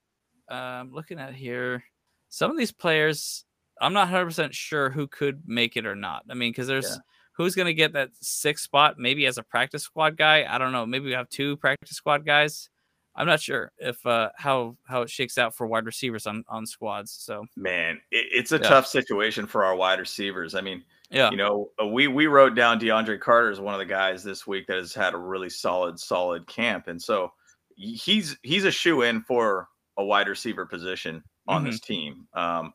um, 0.49 0.91
looking 0.91 1.19
at 1.19 1.35
here. 1.35 1.83
Some 2.29 2.49
of 2.49 2.57
these 2.57 2.71
players, 2.71 3.45
I'm 3.81 3.93
not 3.93 4.07
hundred 4.07 4.25
percent 4.25 4.55
sure 4.55 4.89
who 4.89 5.05
could 5.07 5.43
make 5.45 5.75
it 5.77 5.85
or 5.85 5.95
not. 5.95 6.23
I 6.29 6.33
mean, 6.33 6.51
because 6.51 6.67
there's 6.67 6.89
Yeah. 6.89 6.97
Who's 7.39 7.55
going 7.55 7.65
to 7.65 7.73
get 7.73 7.93
that 7.93 8.09
sixth 8.21 8.63
spot 8.65 8.99
maybe 8.99 9.25
as 9.25 9.37
a 9.39 9.43
practice 9.43 9.81
squad 9.83 10.15
guy 10.17 10.45
i 10.47 10.57
don't 10.59 10.71
know 10.73 10.85
maybe 10.85 11.05
we 11.05 11.13
have 11.13 11.27
two 11.29 11.57
practice 11.57 11.95
squad 11.95 12.25
guys 12.25 12.69
i'm 13.15 13.25
not 13.25 13.39
sure 13.39 13.71
if 13.79 14.05
uh 14.05 14.29
how 14.35 14.75
how 14.85 15.01
it 15.01 15.09
shakes 15.09 15.37
out 15.37 15.55
for 15.55 15.65
wide 15.65 15.85
receivers 15.85 16.27
on 16.27 16.43
on 16.49 16.65
squads 16.65 17.11
so 17.11 17.45
Man, 17.55 17.95
it, 18.11 18.27
it's 18.31 18.51
a 18.51 18.57
Yeah. 18.57 18.67
tough 18.69 18.85
situation 18.85 19.47
for 19.47 19.63
our 19.65 19.75
wide 19.75 19.99
receivers. 19.99 20.53
I 20.53 20.61
mean, 20.61 20.83
yeah 21.09 21.31
you 21.31 21.37
know, 21.37 21.71
uh, 21.81 21.87
we 21.87 22.07
we 22.07 22.27
wrote 22.27 22.55
down 22.55 22.79
DeAndre 22.79 23.19
Carter 23.19 23.49
as 23.49 23.59
one 23.59 23.73
of 23.73 23.79
the 23.79 23.85
guys 23.85 24.23
this 24.23 24.45
week 24.45 24.67
that 24.67 24.77
has 24.77 24.93
had 24.93 25.13
a 25.13 25.17
really 25.17 25.49
solid, 25.49 25.99
solid 25.99 26.45
camp, 26.45 26.87
and 26.87 27.01
so 27.01 27.31
he's 27.75 28.37
he's 28.43 28.65
a 28.65 28.71
shoe 28.71 29.01
in 29.03 29.21
for 29.21 29.67
a 29.97 30.03
wide 30.03 30.27
receiver 30.27 30.65
position 30.65 31.23
on 31.47 31.61
Mm-hmm. 31.63 31.71
this 31.71 31.79
team. 31.79 32.27
Um, 32.33 32.73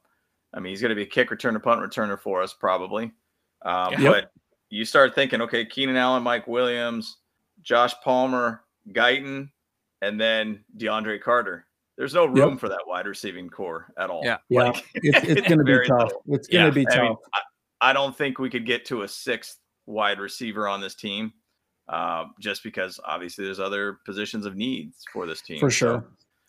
I 0.52 0.60
mean, 0.60 0.70
he's 0.70 0.80
going 0.80 0.90
to 0.90 0.94
be 0.96 1.02
a 1.02 1.06
kick 1.06 1.30
returner, 1.30 1.62
punt 1.62 1.80
returner 1.80 2.18
for 2.18 2.42
us 2.42 2.52
probably. 2.54 3.12
Um, 3.64 3.92
Yeah. 3.92 4.10
But 4.10 4.30
you 4.74 4.84
start 4.84 5.14
thinking, 5.14 5.40
okay, 5.42 5.64
Keenan 5.64 5.96
Allen, 5.96 6.22
Mike 6.22 6.46
Williams, 6.48 7.18
Josh 7.62 7.94
Palmer, 8.02 8.62
Guyton, 8.92 9.48
and 10.02 10.20
then 10.20 10.64
DeAndre 10.76 11.20
Carter. 11.20 11.66
There's 11.96 12.12
no 12.12 12.26
room 12.26 12.58
for 12.58 12.68
that 12.68 12.80
wide 12.86 13.06
receiving 13.06 13.48
core 13.48 13.92
at 13.96 14.10
all. 14.10 14.22
Yeah. 14.24 14.38
Yeah. 14.48 14.62
Like, 14.70 14.84
It's, 14.94 15.28
it's 15.28 15.40
going 15.48 15.58
to 15.58 15.64
be 15.64 15.86
tough. 15.86 15.98
little. 16.08 16.22
It's 16.26 16.48
going 16.48 16.62
Yeah, 16.64 16.66
to 16.66 16.72
be 16.74 16.86
I 16.88 16.94
tough. 16.94 17.02
mean, 17.02 17.16
I, 17.34 17.90
I 17.90 17.92
don't 17.92 18.16
think 18.18 18.38
we 18.40 18.50
could 18.50 18.66
get 18.66 18.84
to 18.86 19.02
a 19.02 19.08
sixth 19.08 19.58
wide 19.86 20.18
receiver 20.18 20.66
on 20.66 20.80
this 20.80 20.96
team, 20.96 21.32
uh, 21.88 22.24
just 22.40 22.64
because 22.64 22.98
obviously 23.06 23.44
there's 23.44 23.60
other 23.60 23.98
positions 24.04 24.44
of 24.44 24.56
needs 24.56 25.04
for 25.12 25.24
this 25.26 25.40
team. 25.40 25.60
for 25.60 25.70
So- 25.70 25.76
sure. 25.76 26.04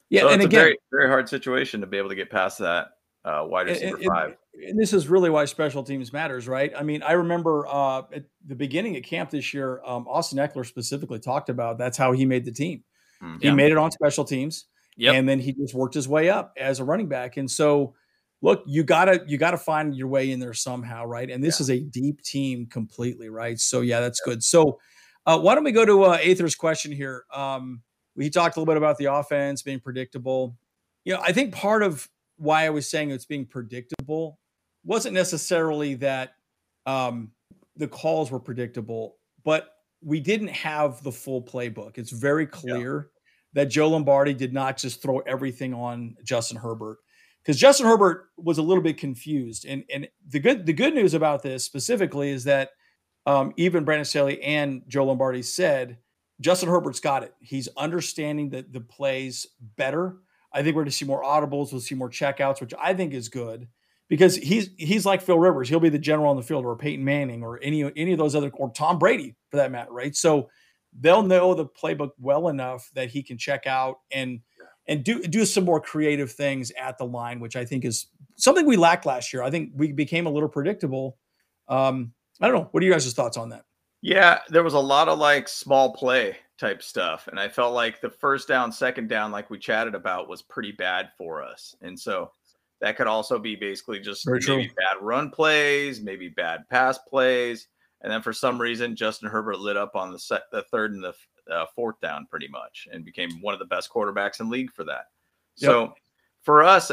Yeah, 0.09 0.21
so 0.21 0.29
and 0.29 0.41
it's 0.41 0.45
again, 0.45 0.59
a 0.59 0.63
very 0.63 0.77
very 0.91 1.07
hard 1.09 1.27
situation 1.29 1.81
to 1.81 1.87
be 1.87 1.97
able 1.97 2.09
to 2.09 2.15
get 2.15 2.29
past 2.29 2.59
that 2.59 2.89
uh, 3.25 3.43
wide 3.45 3.67
receiver 3.67 3.97
and, 3.97 4.05
five. 4.05 4.37
And 4.67 4.79
this 4.79 4.93
is 4.93 5.07
really 5.07 5.29
why 5.29 5.45
special 5.45 5.83
teams 5.83 6.13
matters, 6.13 6.47
right? 6.47 6.71
I 6.77 6.83
mean, 6.83 7.03
I 7.03 7.13
remember 7.13 7.67
uh, 7.67 8.03
at 8.13 8.25
the 8.45 8.55
beginning 8.55 8.95
of 8.95 9.03
camp 9.03 9.31
this 9.31 9.53
year, 9.53 9.81
um, 9.85 10.07
Austin 10.07 10.37
Ekeler 10.37 10.65
specifically 10.65 11.19
talked 11.19 11.49
about 11.49 11.77
that's 11.77 11.97
how 11.97 12.11
he 12.11 12.25
made 12.25 12.45
the 12.45 12.51
team. 12.51 12.83
Mm-hmm. 13.21 13.37
He 13.41 13.51
made 13.51 13.71
it 13.71 13.77
on 13.77 13.91
special 13.91 14.23
teams, 14.23 14.65
yep. 14.95 15.15
and 15.15 15.27
then 15.27 15.39
he 15.39 15.53
just 15.53 15.73
worked 15.73 15.95
his 15.95 16.07
way 16.07 16.29
up 16.29 16.53
as 16.57 16.79
a 16.79 16.85
running 16.85 17.09
back. 17.09 17.37
And 17.37 17.49
so, 17.49 17.95
look, 18.41 18.63
you 18.67 18.83
gotta 18.83 19.23
you 19.27 19.37
gotta 19.37 19.57
find 19.57 19.95
your 19.95 20.07
way 20.07 20.31
in 20.31 20.39
there 20.39 20.53
somehow, 20.53 21.05
right? 21.05 21.29
And 21.29 21.43
this 21.43 21.59
yeah. 21.59 21.63
is 21.63 21.69
a 21.71 21.79
deep 21.79 22.21
team 22.21 22.67
completely, 22.67 23.29
right? 23.29 23.59
So 23.59 23.81
yeah, 23.81 24.01
that's 24.01 24.21
good. 24.21 24.43
So 24.43 24.79
uh, 25.25 25.39
why 25.39 25.55
don't 25.55 25.63
we 25.63 25.71
go 25.71 25.85
to 25.85 26.03
uh, 26.03 26.17
Aether's 26.21 26.55
question 26.55 26.91
here? 26.91 27.25
Um, 27.33 27.81
we 28.15 28.29
talked 28.29 28.55
a 28.55 28.59
little 28.59 28.71
bit 28.71 28.77
about 28.77 28.97
the 28.97 29.13
offense 29.13 29.63
being 29.63 29.79
predictable. 29.79 30.55
You 31.03 31.13
know, 31.13 31.21
I 31.21 31.31
think 31.31 31.53
part 31.53 31.83
of 31.83 32.07
why 32.37 32.65
I 32.65 32.69
was 32.69 32.89
saying 32.89 33.11
it's 33.11 33.25
being 33.25 33.45
predictable 33.45 34.39
wasn't 34.83 35.13
necessarily 35.13 35.95
that 35.95 36.33
um, 36.85 37.31
the 37.75 37.87
calls 37.87 38.31
were 38.31 38.39
predictable, 38.39 39.17
but 39.43 39.69
we 40.01 40.19
didn't 40.19 40.49
have 40.49 41.01
the 41.03 41.11
full 41.11 41.41
playbook. 41.41 41.97
It's 41.97 42.11
very 42.11 42.45
clear 42.45 43.09
yeah. 43.53 43.63
that 43.63 43.65
Joe 43.71 43.89
Lombardi 43.89 44.33
did 44.33 44.53
not 44.53 44.77
just 44.77 45.01
throw 45.01 45.19
everything 45.19 45.73
on 45.73 46.15
Justin 46.23 46.57
Herbert 46.57 46.99
because 47.41 47.59
Justin 47.59 47.85
Herbert 47.85 48.29
was 48.37 48.57
a 48.57 48.61
little 48.61 48.83
bit 48.83 48.97
confused. 48.97 49.65
And 49.65 49.83
and 49.93 50.07
the 50.27 50.39
good 50.39 50.65
the 50.65 50.73
good 50.73 50.93
news 50.93 51.13
about 51.13 51.43
this 51.43 51.63
specifically 51.63 52.29
is 52.29 52.43
that 52.45 52.71
um, 53.25 53.53
even 53.57 53.83
Brandon 53.83 54.05
Staley 54.05 54.41
and 54.43 54.83
Joe 54.87 55.05
Lombardi 55.05 55.41
said 55.41 55.97
Justin 56.41 56.69
Herbert's 56.69 56.99
got 56.99 57.23
it. 57.23 57.33
He's 57.39 57.69
understanding 57.77 58.49
the 58.49 58.65
the 58.69 58.81
plays 58.81 59.47
better. 59.77 60.17
I 60.55 60.63
think 60.63 60.75
we're 60.75 60.83
going 60.83 60.91
to 60.91 60.97
see 60.97 61.05
more 61.05 61.21
audibles. 61.21 61.73
We'll 61.73 61.81
see 61.81 61.95
more 61.95 62.09
checkouts, 62.09 62.61
which 62.61 62.73
I 62.79 62.93
think 62.93 63.13
is 63.13 63.27
good 63.27 63.67
because 64.07 64.37
he's 64.37 64.69
he's 64.77 65.05
like 65.05 65.21
Phil 65.21 65.37
Rivers. 65.37 65.67
He'll 65.67 65.81
be 65.81 65.89
the 65.89 65.99
general 65.99 66.29
on 66.29 66.37
the 66.37 66.43
field, 66.43 66.65
or 66.65 66.77
Peyton 66.77 67.03
Manning, 67.03 67.43
or 67.43 67.59
any 67.61 67.83
any 67.83 68.13
of 68.13 68.17
those 68.17 68.35
other, 68.35 68.49
or 68.53 68.71
Tom 68.71 68.97
Brady 68.97 69.35
for 69.51 69.57
that 69.57 69.69
matter, 69.69 69.91
right? 69.91 70.15
So 70.15 70.49
they'll 70.97 71.23
know 71.23 71.53
the 71.53 71.65
playbook 71.65 72.11
well 72.17 72.47
enough 72.47 72.89
that 72.93 73.09
he 73.09 73.21
can 73.21 73.37
check 73.37 73.67
out 73.67 73.97
and 74.11 74.39
and 74.87 75.03
do 75.03 75.21
do 75.23 75.45
some 75.45 75.65
more 75.65 75.81
creative 75.81 76.31
things 76.31 76.71
at 76.79 76.97
the 76.97 77.05
line, 77.05 77.41
which 77.41 77.57
I 77.57 77.65
think 77.65 77.83
is 77.83 78.07
something 78.37 78.65
we 78.65 78.77
lacked 78.77 79.05
last 79.05 79.33
year. 79.33 79.43
I 79.43 79.51
think 79.51 79.71
we 79.75 79.91
became 79.91 80.25
a 80.25 80.31
little 80.31 80.49
predictable. 80.49 81.17
Um, 81.67 82.13
I 82.39 82.47
don't 82.47 82.55
know. 82.55 82.69
What 82.71 82.81
are 82.81 82.85
you 82.85 82.91
guys' 82.93 83.11
thoughts 83.13 83.35
on 83.35 83.49
that? 83.49 83.65
Yeah, 84.01 84.39
there 84.49 84.63
was 84.63 84.73
a 84.73 84.79
lot 84.79 85.09
of 85.09 85.19
like 85.19 85.49
small 85.49 85.93
play 85.93 86.37
type 86.57 86.81
stuff. 86.81 87.27
And 87.27 87.39
I 87.39 87.49
felt 87.49 87.73
like 87.73 88.01
the 88.01 88.09
first 88.09 88.47
down, 88.47 88.71
second 88.71 89.09
down, 89.09 89.31
like 89.31 89.49
we 89.49 89.59
chatted 89.59 89.95
about, 89.95 90.29
was 90.29 90.41
pretty 90.41 90.71
bad 90.71 91.09
for 91.17 91.43
us. 91.43 91.75
And 91.81 91.99
so 91.99 92.31
that 92.81 92.97
could 92.97 93.07
also 93.07 93.39
be 93.39 93.55
basically 93.55 93.99
just 93.99 94.25
Very 94.25 94.39
maybe 94.47 94.67
true. 94.67 94.75
bad 94.75 95.01
run 95.01 95.29
plays, 95.29 96.01
maybe 96.01 96.29
bad 96.29 96.67
pass 96.69 96.97
plays. 96.97 97.67
And 98.01 98.11
then 98.11 98.21
for 98.21 98.33
some 98.33 98.59
reason, 98.59 98.95
Justin 98.95 99.29
Herbert 99.29 99.59
lit 99.59 99.77
up 99.77 99.95
on 99.95 100.11
the 100.11 100.19
set, 100.19 100.43
the 100.51 100.63
third 100.63 100.93
and 100.93 101.03
the 101.03 101.13
uh, 101.51 101.65
fourth 101.75 101.99
down 102.01 102.27
pretty 102.29 102.47
much 102.47 102.87
and 102.91 103.05
became 103.05 103.41
one 103.41 103.53
of 103.53 103.59
the 103.59 103.65
best 103.65 103.89
quarterbacks 103.89 104.39
in 104.39 104.49
league 104.49 104.71
for 104.71 104.83
that. 104.83 105.05
Yep. 105.57 105.69
So 105.69 105.93
for 106.41 106.63
us, 106.63 106.91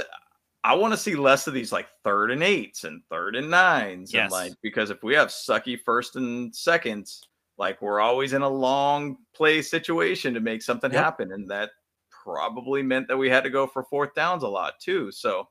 I 0.65 0.75
want 0.75 0.93
to 0.93 0.99
see 0.99 1.17
less 1.17 1.47
of 1.47 1.55
these 1.55 1.73
like 1.73 1.89
third 2.05 2.31
and 2.31 2.43
eights 2.43 2.85
and 2.85 3.03
third 3.11 3.35
and 3.35 3.51
nines. 3.51 4.13
Yes. 4.13 4.25
And 4.25 4.33
like, 4.33 4.53
because 4.63 4.91
if 4.91 5.03
we 5.03 5.15
have 5.15 5.29
sucky 5.29 5.79
first 5.79 6.17
and 6.17 6.55
seconds, 6.55 7.23
like 7.63 7.81
we're 7.81 8.01
always 8.01 8.33
in 8.33 8.43
a 8.43 8.49
long 8.49 9.17
play 9.37 9.63
situation 9.63 10.35
to 10.35 10.41
make 10.41 10.63
something 10.63 10.93
yep. 10.93 11.05
happen. 11.05 11.31
And 11.31 11.49
that 11.49 11.71
probably 12.11 12.83
meant 12.83 13.07
that 13.07 13.17
we 13.17 13.31
had 13.31 13.45
to 13.45 13.51
go 13.51 13.69
for 13.69 13.85
fourth 13.85 14.17
downs 14.17 14.43
a 14.43 14.49
lot 14.49 14.81
too. 14.81 15.13
So 15.13 15.47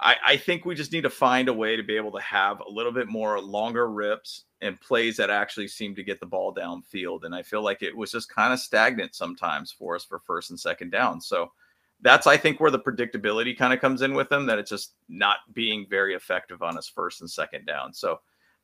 I, 0.00 0.16
I 0.26 0.36
think 0.38 0.64
we 0.64 0.74
just 0.74 0.90
need 0.90 1.02
to 1.02 1.10
find 1.10 1.50
a 1.50 1.52
way 1.52 1.76
to 1.76 1.82
be 1.82 1.96
able 1.96 2.12
to 2.12 2.22
have 2.22 2.60
a 2.60 2.70
little 2.70 2.92
bit 2.92 3.08
more 3.08 3.38
longer 3.38 3.90
rips 3.90 4.46
and 4.62 4.80
plays 4.80 5.18
that 5.18 5.28
actually 5.28 5.68
seem 5.68 5.94
to 5.96 6.02
get 6.02 6.18
the 6.18 6.24
ball 6.24 6.54
downfield. 6.54 7.24
And 7.24 7.34
I 7.34 7.42
feel 7.42 7.62
like 7.62 7.82
it 7.82 7.94
was 7.94 8.10
just 8.10 8.34
kind 8.34 8.54
of 8.54 8.58
stagnant 8.58 9.14
sometimes 9.14 9.70
for 9.70 9.94
us 9.94 10.04
for 10.04 10.18
first 10.20 10.48
and 10.48 10.58
second 10.58 10.92
down. 10.92 11.20
So 11.20 11.52
that's 12.00 12.26
I 12.26 12.38
think 12.38 12.58
where 12.58 12.70
the 12.70 12.78
predictability 12.78 13.54
kind 13.54 13.74
of 13.74 13.80
comes 13.82 14.00
in 14.00 14.14
with 14.14 14.30
them 14.30 14.46
that 14.46 14.58
it's 14.58 14.70
just 14.70 14.94
not 15.10 15.40
being 15.52 15.86
very 15.90 16.14
effective 16.14 16.62
on 16.62 16.78
us 16.78 16.88
first 16.88 17.20
and 17.20 17.30
second 17.30 17.66
down. 17.66 17.92
So 17.92 18.20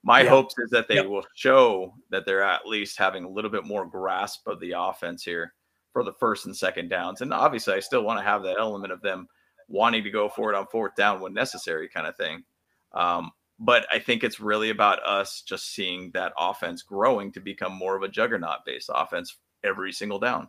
my 0.06 0.20
yeah. 0.20 0.28
hopes 0.28 0.54
is 0.58 0.70
that 0.70 0.86
they 0.86 1.00
will 1.00 1.26
show 1.34 1.92
that 2.10 2.24
they're 2.24 2.44
at 2.44 2.64
least 2.64 2.96
having 2.96 3.24
a 3.24 3.28
little 3.28 3.50
bit 3.50 3.64
more 3.64 3.84
grasp 3.84 4.46
of 4.46 4.60
the 4.60 4.70
offense 4.70 5.24
here 5.24 5.52
for 5.92 6.04
the 6.04 6.12
first 6.12 6.46
and 6.46 6.56
second 6.56 6.88
downs. 6.88 7.22
And 7.22 7.34
obviously 7.34 7.74
I 7.74 7.80
still 7.80 8.04
want 8.04 8.20
to 8.20 8.24
have 8.24 8.44
that 8.44 8.56
element 8.56 8.92
of 8.92 9.02
them 9.02 9.26
wanting 9.66 10.04
to 10.04 10.10
go 10.12 10.28
for 10.28 10.52
it 10.52 10.56
on 10.56 10.68
fourth 10.68 10.94
down 10.94 11.20
when 11.20 11.34
necessary 11.34 11.88
kind 11.88 12.06
of 12.06 12.16
thing. 12.16 12.44
Um, 12.92 13.32
but 13.58 13.84
I 13.90 13.98
think 13.98 14.22
it's 14.22 14.38
really 14.38 14.70
about 14.70 15.04
us 15.04 15.42
just 15.42 15.74
seeing 15.74 16.12
that 16.14 16.32
offense 16.38 16.82
growing 16.82 17.32
to 17.32 17.40
become 17.40 17.72
more 17.72 17.96
of 17.96 18.04
a 18.04 18.08
juggernaut 18.08 18.58
based 18.64 18.90
offense 18.94 19.38
every 19.64 19.90
single 19.90 20.20
down. 20.20 20.48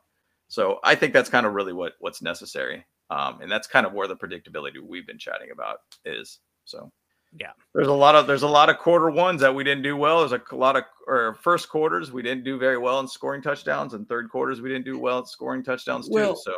So 0.50 0.78
I 0.84 0.94
think 0.94 1.14
that's 1.14 1.32
kind 1.32 1.48
of 1.48 1.54
really 1.54 1.74
what 1.74 1.94
what's 2.00 2.22
necessary. 2.22 2.86
Um, 3.10 3.42
and 3.42 3.52
that's 3.52 3.66
kind 3.66 3.88
of 3.88 3.94
where 3.94 4.08
the 4.08 4.16
predictability 4.16 4.82
we've 4.84 5.08
been 5.08 5.18
chatting 5.18 5.50
about 5.50 5.80
is. 6.06 6.42
So 6.66 6.92
yeah, 7.40 7.52
there's 7.74 7.88
a 7.88 7.94
lot 7.94 8.16
of 8.16 8.28
there's 8.28 8.44
a 8.44 8.48
lot 8.48 8.70
of 8.70 8.78
quarter 8.78 9.10
ones 9.10 9.42
that 9.42 9.54
we 9.54 9.64
didn't 9.64 9.84
do 9.84 9.98
well. 9.98 10.28
There's 10.28 10.42
a 10.52 10.56
lot 10.56 10.76
of 10.76 10.84
or 11.08 11.36
first 11.42 11.70
quarters 11.70 12.12
we 12.12 12.22
didn't 12.22 12.44
do 12.44 12.58
very 12.58 12.78
well 12.78 13.00
in 13.00 13.08
scoring 13.08 13.42
touchdowns, 13.42 13.94
and 13.94 14.08
third 14.08 14.30
quarters 14.30 14.62
we 14.62 14.70
didn't 14.70 14.86
do 14.86 14.98
well 15.00 15.20
at 15.20 15.28
scoring 15.28 15.64
touchdowns 15.64 16.08
well, 16.10 16.34
too. 16.34 16.42
So, 16.44 16.56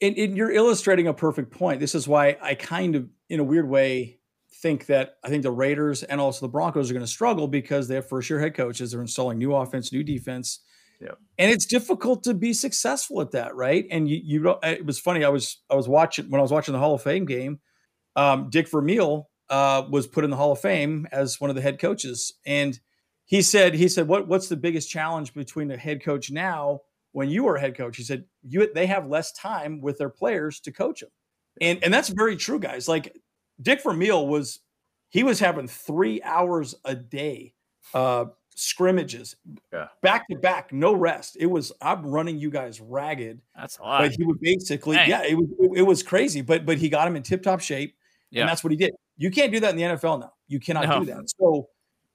and, 0.00 0.16
and 0.16 0.36
you're 0.36 0.52
illustrating 0.52 1.08
a 1.08 1.14
perfect 1.14 1.50
point. 1.50 1.80
This 1.80 1.94
is 1.94 2.06
why 2.06 2.36
I 2.40 2.54
kind 2.54 2.94
of, 2.96 3.08
in 3.28 3.40
a 3.40 3.44
weird 3.44 3.68
way, 3.68 4.18
think 4.62 4.86
that 4.86 5.16
I 5.24 5.28
think 5.28 5.42
the 5.42 5.50
Raiders 5.50 6.02
and 6.02 6.20
also 6.20 6.46
the 6.46 6.50
Broncos 6.50 6.90
are 6.90 6.94
going 6.94 7.04
to 7.04 7.10
struggle 7.10 7.48
because 7.48 7.88
they 7.88 7.94
have 7.96 8.08
first 8.08 8.28
year 8.28 8.40
head 8.40 8.54
coaches. 8.54 8.92
They're 8.92 9.00
installing 9.00 9.38
new 9.38 9.54
offense, 9.54 9.92
new 9.92 10.02
defense. 10.02 10.60
Yeah. 11.00 11.12
And 11.38 11.50
it's 11.50 11.66
difficult 11.66 12.24
to 12.24 12.34
be 12.34 12.52
successful 12.52 13.20
at 13.20 13.30
that, 13.30 13.54
right? 13.54 13.86
And 13.90 14.08
you, 14.08 14.20
you, 14.22 14.56
it 14.64 14.84
was 14.84 14.98
funny. 14.98 15.24
I 15.24 15.28
was, 15.28 15.58
I 15.70 15.76
was 15.76 15.88
watching 15.88 16.28
when 16.28 16.40
I 16.40 16.42
was 16.42 16.50
watching 16.50 16.72
the 16.72 16.80
Hall 16.80 16.94
of 16.94 17.02
Fame 17.02 17.24
game. 17.24 17.60
Um, 18.16 18.50
Dick 18.50 18.68
Vermeil 18.68 19.28
uh, 19.50 19.82
was 19.90 20.06
put 20.06 20.24
in 20.24 20.30
the 20.30 20.36
Hall 20.36 20.52
of 20.52 20.60
Fame 20.60 21.06
as 21.12 21.40
one 21.40 21.50
of 21.50 21.56
the 21.56 21.62
head 21.62 21.78
coaches, 21.78 22.34
and 22.46 22.78
he 23.24 23.42
said, 23.42 23.74
he 23.74 23.88
said, 23.88 24.08
what, 24.08 24.26
what's 24.26 24.48
the 24.48 24.56
biggest 24.56 24.90
challenge 24.90 25.34
between 25.34 25.70
a 25.70 25.76
head 25.76 26.02
coach 26.02 26.30
now 26.30 26.80
when 27.12 27.28
you 27.28 27.44
were 27.44 27.56
a 27.56 27.60
head 27.60 27.76
coach? 27.76 27.98
He 27.98 28.02
said, 28.02 28.24
you, 28.42 28.72
they 28.72 28.86
have 28.86 29.06
less 29.06 29.32
time 29.32 29.82
with 29.82 29.98
their 29.98 30.08
players 30.08 30.60
to 30.60 30.72
coach 30.72 31.00
them, 31.00 31.10
and 31.60 31.82
and 31.82 31.92
that's 31.92 32.08
very 32.08 32.36
true, 32.36 32.58
guys. 32.58 32.88
Like 32.88 33.16
Dick 33.60 33.82
Vermeil 33.82 34.26
was, 34.26 34.60
he 35.08 35.22
was 35.22 35.40
having 35.40 35.68
three 35.68 36.22
hours 36.22 36.74
a 36.84 36.94
day 36.94 37.54
uh, 37.94 38.26
scrimmages, 38.54 39.36
yeah. 39.72 39.88
back 40.02 40.28
to 40.28 40.36
back, 40.36 40.72
no 40.72 40.92
rest. 40.92 41.36
It 41.38 41.46
was 41.46 41.72
I'm 41.80 42.04
running 42.06 42.38
you 42.38 42.50
guys 42.50 42.80
ragged. 42.80 43.40
That's 43.56 43.78
a 43.78 43.82
lot. 43.82 44.02
But 44.02 44.12
he 44.12 44.24
would 44.24 44.40
basically, 44.40 44.96
Dang. 44.96 45.08
yeah, 45.08 45.22
it 45.24 45.36
was 45.36 45.48
it, 45.58 45.78
it, 45.78 45.82
was 45.82 46.02
crazy. 46.02 46.40
But 46.40 46.66
but 46.66 46.78
he 46.78 46.88
got 46.88 47.06
him 47.06 47.16
in 47.16 47.22
tip 47.22 47.42
top 47.42 47.60
shape, 47.60 47.96
yeah. 48.30 48.42
and 48.42 48.48
that's 48.48 48.64
what 48.64 48.70
he 48.70 48.76
did. 48.76 48.92
You 49.18 49.30
can't 49.30 49.52
do 49.52 49.60
that 49.60 49.70
in 49.70 49.76
the 49.76 49.82
NFL 49.82 50.20
now. 50.20 50.32
You 50.46 50.58
cannot 50.58 50.88
no. 50.88 51.00
do 51.00 51.06
that. 51.06 51.28
So 51.38 51.68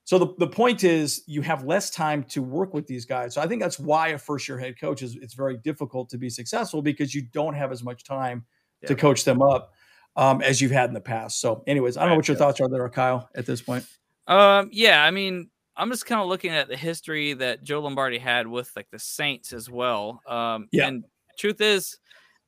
so 0.05 0.19
the, 0.19 0.33
the 0.37 0.47
point 0.47 0.83
is 0.83 1.23
you 1.27 1.41
have 1.41 1.63
less 1.63 1.89
time 1.89 2.23
to 2.25 2.41
work 2.41 2.73
with 2.73 2.87
these 2.87 3.05
guys. 3.05 3.33
So 3.33 3.41
I 3.41 3.47
think 3.47 3.61
that's 3.61 3.79
why 3.79 4.09
a 4.09 4.17
first 4.17 4.47
year 4.47 4.57
head 4.57 4.79
coach 4.79 5.01
is 5.01 5.15
it's 5.15 5.33
very 5.33 5.57
difficult 5.57 6.09
to 6.09 6.17
be 6.17 6.29
successful 6.29 6.81
because 6.81 7.15
you 7.15 7.21
don't 7.21 7.53
have 7.53 7.71
as 7.71 7.83
much 7.83 8.03
time 8.03 8.45
yeah. 8.81 8.89
to 8.89 8.95
coach 8.95 9.23
them 9.23 9.41
up 9.41 9.71
um, 10.15 10.41
as 10.41 10.59
you've 10.59 10.71
had 10.71 10.89
in 10.89 10.93
the 10.93 11.01
past. 11.01 11.39
So, 11.39 11.63
anyways, 11.67 11.95
I 11.95 12.01
don't 12.01 12.09
know 12.09 12.15
what 12.17 12.27
your 12.27 12.35
thoughts 12.35 12.59
are 12.59 12.67
there, 12.67 12.87
Kyle, 12.89 13.29
at 13.35 13.45
this 13.45 13.61
point. 13.61 13.85
Um, 14.27 14.69
yeah, 14.73 15.03
I 15.03 15.11
mean, 15.11 15.49
I'm 15.75 15.89
just 15.89 16.05
kind 16.05 16.21
of 16.21 16.27
looking 16.27 16.51
at 16.51 16.67
the 16.67 16.77
history 16.77 17.33
that 17.33 17.63
Joe 17.63 17.81
Lombardi 17.81 18.17
had 18.17 18.45
with 18.45 18.71
like 18.75 18.87
the 18.91 18.99
Saints 18.99 19.53
as 19.53 19.69
well. 19.69 20.21
Um, 20.27 20.67
yeah. 20.71 20.87
And 20.87 21.05
truth 21.37 21.61
is, 21.61 21.97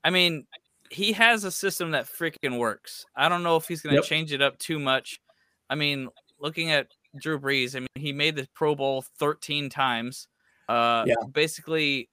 I 0.03 0.09
mean, 0.09 0.45
he 0.89 1.11
has 1.13 1.43
a 1.43 1.51
system 1.51 1.91
that 1.91 2.05
freaking 2.05 2.57
works. 2.57 3.05
I 3.15 3.29
don't 3.29 3.43
know 3.43 3.55
if 3.55 3.67
he's 3.67 3.81
going 3.81 3.93
to 3.93 4.01
yep. 4.01 4.05
change 4.05 4.31
it 4.31 4.41
up 4.41 4.57
too 4.59 4.79
much. 4.79 5.19
I 5.69 5.75
mean, 5.75 6.09
looking 6.39 6.71
at 6.71 6.87
Drew 7.19 7.39
Brees, 7.39 7.75
I 7.75 7.79
mean, 7.79 7.87
he 7.95 8.13
made 8.13 8.35
the 8.35 8.47
Pro 8.53 8.75
Bowl 8.75 9.03
13 9.19 9.69
times. 9.69 10.27
Uh, 10.69 11.05
yeah. 11.07 11.15
Basically, 11.31 12.09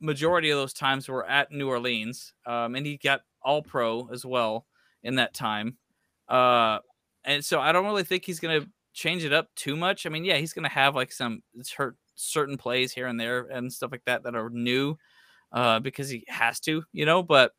majority 0.00 0.50
of 0.50 0.58
those 0.58 0.72
times 0.72 1.08
were 1.08 1.26
at 1.26 1.52
New 1.52 1.68
Orleans, 1.68 2.32
um, 2.46 2.74
and 2.74 2.86
he 2.86 2.96
got 2.96 3.22
All 3.42 3.62
Pro 3.62 4.08
as 4.12 4.24
well 4.24 4.66
in 5.02 5.16
that 5.16 5.34
time. 5.34 5.76
Uh, 6.28 6.78
and 7.24 7.44
so 7.44 7.60
I 7.60 7.72
don't 7.72 7.86
really 7.86 8.04
think 8.04 8.24
he's 8.24 8.40
going 8.40 8.62
to 8.62 8.68
change 8.92 9.24
it 9.24 9.32
up 9.32 9.48
too 9.54 9.76
much. 9.76 10.06
I 10.06 10.08
mean, 10.08 10.24
yeah, 10.24 10.36
he's 10.36 10.52
going 10.52 10.64
to 10.64 10.70
have 10.70 10.94
like 10.94 11.12
some 11.12 11.42
certain 12.14 12.56
plays 12.56 12.92
here 12.92 13.06
and 13.06 13.20
there 13.20 13.42
and 13.42 13.72
stuff 13.72 13.92
like 13.92 14.04
that 14.06 14.22
that 14.24 14.34
are 14.34 14.50
new 14.50 14.96
uh, 15.52 15.80
because 15.80 16.08
he 16.08 16.24
has 16.28 16.60
to, 16.60 16.82
you 16.92 17.06
know. 17.06 17.22
But 17.22 17.52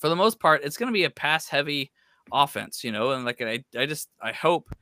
for 0.00 0.08
the 0.08 0.16
most 0.16 0.40
part, 0.40 0.64
it's 0.64 0.76
going 0.76 0.88
to 0.88 0.96
be 0.96 1.04
a 1.04 1.10
pass 1.10 1.46
heavy 1.46 1.92
offense, 2.32 2.82
you 2.82 2.90
know. 2.90 3.12
And 3.12 3.24
like 3.24 3.40
I, 3.42 3.62
I 3.76 3.86
just 3.86 4.08
I 4.20 4.32
hope 4.32 4.74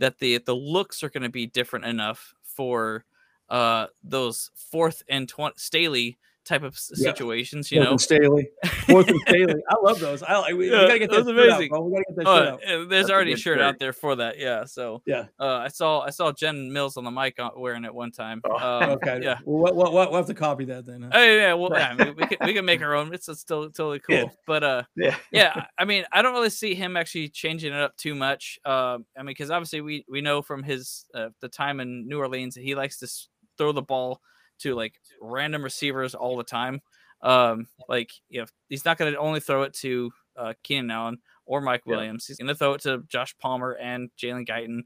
that 0.00 0.18
the 0.18 0.38
the 0.38 0.54
looks 0.54 1.02
are 1.02 1.08
going 1.10 1.22
to 1.22 1.30
be 1.30 1.46
different 1.46 1.84
enough 1.86 2.34
for 2.42 3.04
uh 3.48 3.86
those 4.02 4.50
fourth 4.54 5.02
and 5.08 5.28
20 5.28 5.54
Staley 5.56 6.18
type 6.44 6.62
of 6.62 6.78
Yeah. 6.96 7.10
situations. 7.10 7.72
You 7.72 7.78
Fourth 7.80 7.90
know, 7.90 7.96
Staley. 7.96 8.48
And 8.62 9.06
Staley. 9.28 9.54
I 9.70 9.74
love 9.82 9.98
those. 10.00 10.22
I 10.22 10.38
like. 10.38 10.50
We, 10.52 10.58
we 10.58 10.70
gotta 10.70 10.98
get 10.98 11.10
was 11.10 11.18
shit 11.18 11.26
out, 11.26 11.32
amazing. 11.32 11.60
We 11.84 11.90
gotta 11.92 12.04
get 12.08 12.16
that 12.16 12.26
uh, 12.26 12.56
there's 12.60 12.88
That's 12.88 13.10
already 13.10 13.32
a 13.32 13.36
shirt 13.36 13.60
out 13.60 13.78
there 13.78 13.92
for 13.92 14.16
that. 14.16 14.38
Yeah. 14.38 14.64
So 14.66 15.02
Yeah. 15.06 15.26
uh, 15.40 15.56
I 15.56 15.68
saw 15.68 16.00
I 16.00 16.10
saw 16.10 16.32
Jen 16.32 16.72
Mills 16.72 16.96
on 16.96 17.04
the 17.04 17.10
mic 17.10 17.38
uh, 17.38 17.50
wearing 17.56 17.84
it 17.84 17.94
one 17.94 18.10
time. 18.10 18.40
Oh, 18.44 18.56
Um, 18.82 18.90
Okay. 18.94 19.20
Yeah. 19.22 19.38
Well, 19.44 19.62
what, 19.62 19.74
what, 19.76 19.92
what, 19.92 20.10
we'll 20.10 20.18
have 20.18 20.26
to 20.26 20.34
copy 20.34 20.64
that 20.66 20.86
then. 20.86 21.02
huh? 21.02 21.10
Oh 21.14 21.22
yeah, 21.24 21.54
well, 21.54 21.70
yeah, 21.72 21.88
I 21.88 21.94
mean, 21.94 22.14
we 22.18 22.26
can 22.26 22.38
we 22.46 22.52
can 22.54 22.64
make 22.64 22.82
our 22.82 22.94
own. 22.94 23.12
It's, 23.14 23.28
it's 23.28 23.40
still 23.40 23.64
totally 23.70 24.00
cool. 24.00 24.16
Yeah. 24.16 24.24
But 24.46 24.62
uh, 24.64 24.82
Yeah. 24.96 25.16
yeah, 25.32 25.64
I 25.78 25.84
mean, 25.84 26.04
I 26.12 26.22
don't 26.22 26.34
really 26.34 26.50
see 26.50 26.74
him 26.74 26.96
actually 26.96 27.28
changing 27.30 27.72
it 27.72 27.78
up 27.80 27.96
too 27.96 28.14
much. 28.14 28.58
Um, 28.64 29.06
I 29.16 29.20
mean, 29.20 29.26
because 29.26 29.50
obviously 29.50 29.80
we 29.80 30.04
we 30.08 30.20
know 30.20 30.42
from 30.42 30.62
his 30.62 31.06
uh, 31.14 31.28
the 31.40 31.48
time 31.48 31.80
in 31.80 32.06
New 32.06 32.18
Orleans 32.18 32.54
that 32.54 32.62
he 32.62 32.74
likes 32.74 32.98
to 32.98 33.08
throw 33.56 33.72
the 33.72 33.82
ball 33.82 34.20
to 34.60 34.74
like 34.74 34.94
random 35.20 35.62
receivers 35.62 36.14
all 36.14 36.36
the 36.36 36.44
time. 36.44 36.80
Um, 37.22 37.68
like 37.88 38.10
you 38.28 38.40
know, 38.40 38.46
he's 38.68 38.84
not 38.84 38.98
going 38.98 39.12
to 39.12 39.18
only 39.18 39.40
throw 39.40 39.62
it 39.62 39.72
to 39.74 40.10
uh, 40.36 40.52
Keenan 40.62 40.90
Allen 40.90 41.18
or 41.46 41.60
Mike 41.60 41.82
Yeah. 41.86 41.96
Williams. 41.96 42.26
He's 42.26 42.38
going 42.38 42.48
to 42.48 42.54
throw 42.54 42.74
it 42.74 42.82
to 42.82 43.02
Josh 43.08 43.34
Palmer 43.38 43.72
and 43.72 44.10
Jalen 44.20 44.46
Guyton, 44.46 44.80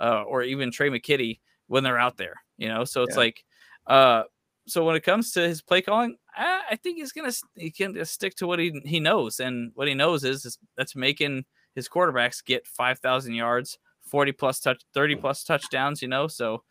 uh, 0.00 0.22
or 0.22 0.42
even 0.42 0.70
Tre' 0.70 0.88
McKitty 0.88 1.40
when 1.66 1.84
they're 1.84 1.98
out 1.98 2.16
there. 2.16 2.34
You 2.56 2.68
know, 2.68 2.84
so 2.84 3.02
it's 3.02 3.14
Yeah. 3.14 3.20
like, 3.20 3.44
uh, 3.86 4.24
so 4.66 4.84
when 4.84 4.96
it 4.96 5.02
comes 5.02 5.32
to 5.32 5.46
his 5.46 5.60
play 5.62 5.82
calling, 5.82 6.16
I, 6.34 6.62
I 6.70 6.76
think 6.76 6.96
he's 6.98 7.12
gonna 7.12 7.32
he 7.54 7.70
can 7.70 7.94
just 7.94 8.12
stick 8.14 8.34
to 8.36 8.46
what 8.46 8.58
he 8.58 8.72
he 8.84 8.98
knows, 8.98 9.38
and 9.40 9.70
what 9.74 9.86
he 9.88 9.94
knows 9.94 10.24
is, 10.24 10.44
is 10.44 10.58
that's 10.76 10.96
making 10.96 11.44
his 11.74 11.88
quarterbacks 11.88 12.44
get 12.44 12.66
five 12.66 12.98
thousand 12.98 13.34
yards, 13.34 13.78
forty 14.02 14.32
plus 14.32 14.58
touch, 14.60 14.82
thirty 14.94 15.14
plus 15.16 15.44
touchdowns. 15.44 16.00
You 16.00 16.08
know, 16.08 16.26
so 16.28 16.64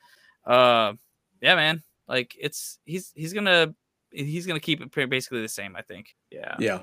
uh, 0.46 0.94
yeah, 1.42 1.56
man, 1.56 1.84
like 2.08 2.36
it's 2.40 2.80
he's 2.86 3.12
he's 3.16 3.34
gonna 3.34 3.74
he's 4.12 4.46
gonna 4.46 4.60
keep 4.60 4.82
it 4.82 5.10
basically 5.10 5.42
the 5.42 5.50
same. 5.50 5.76
I 5.76 5.82
think. 5.82 6.16
Yeah. 6.32 6.56
Yeah. 6.60 6.82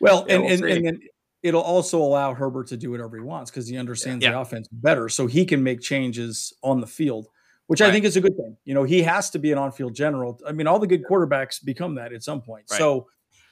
Well, 0.00 0.26
Yeah, 0.28 0.34
and, 0.34 0.44
we'll 0.44 0.52
and, 0.52 0.64
and 0.64 0.86
then 0.86 1.00
it'll 1.42 1.62
also 1.62 1.98
allow 1.98 2.34
Herbert 2.34 2.66
to 2.68 2.76
do 2.76 2.90
whatever 2.90 3.16
he 3.16 3.22
wants 3.22 3.50
because 3.50 3.68
he 3.68 3.78
understands 3.78 4.22
Yeah. 4.22 4.32
the 4.32 4.40
offense 4.40 4.68
better. 4.70 5.08
So 5.08 5.26
he 5.26 5.44
can 5.44 5.62
make 5.62 5.80
changes 5.80 6.52
on 6.62 6.80
the 6.80 6.86
field, 6.86 7.28
which 7.66 7.80
I 7.80 7.90
think 7.90 8.04
is 8.04 8.16
a 8.16 8.20
good 8.20 8.36
thing. 8.36 8.56
You 8.64 8.74
know, 8.74 8.84
he 8.84 9.02
has 9.02 9.30
to 9.30 9.38
be 9.38 9.52
an 9.52 9.58
on 9.58 9.72
field 9.72 9.94
general. 9.94 10.40
I 10.46 10.52
mean, 10.52 10.66
all 10.66 10.78
the 10.78 10.86
good 10.86 11.04
quarterbacks 11.04 11.64
become 11.64 11.94
that 11.94 12.12
at 12.12 12.22
some 12.22 12.42
point. 12.42 12.66
Right. 12.70 12.78
So 12.78 13.06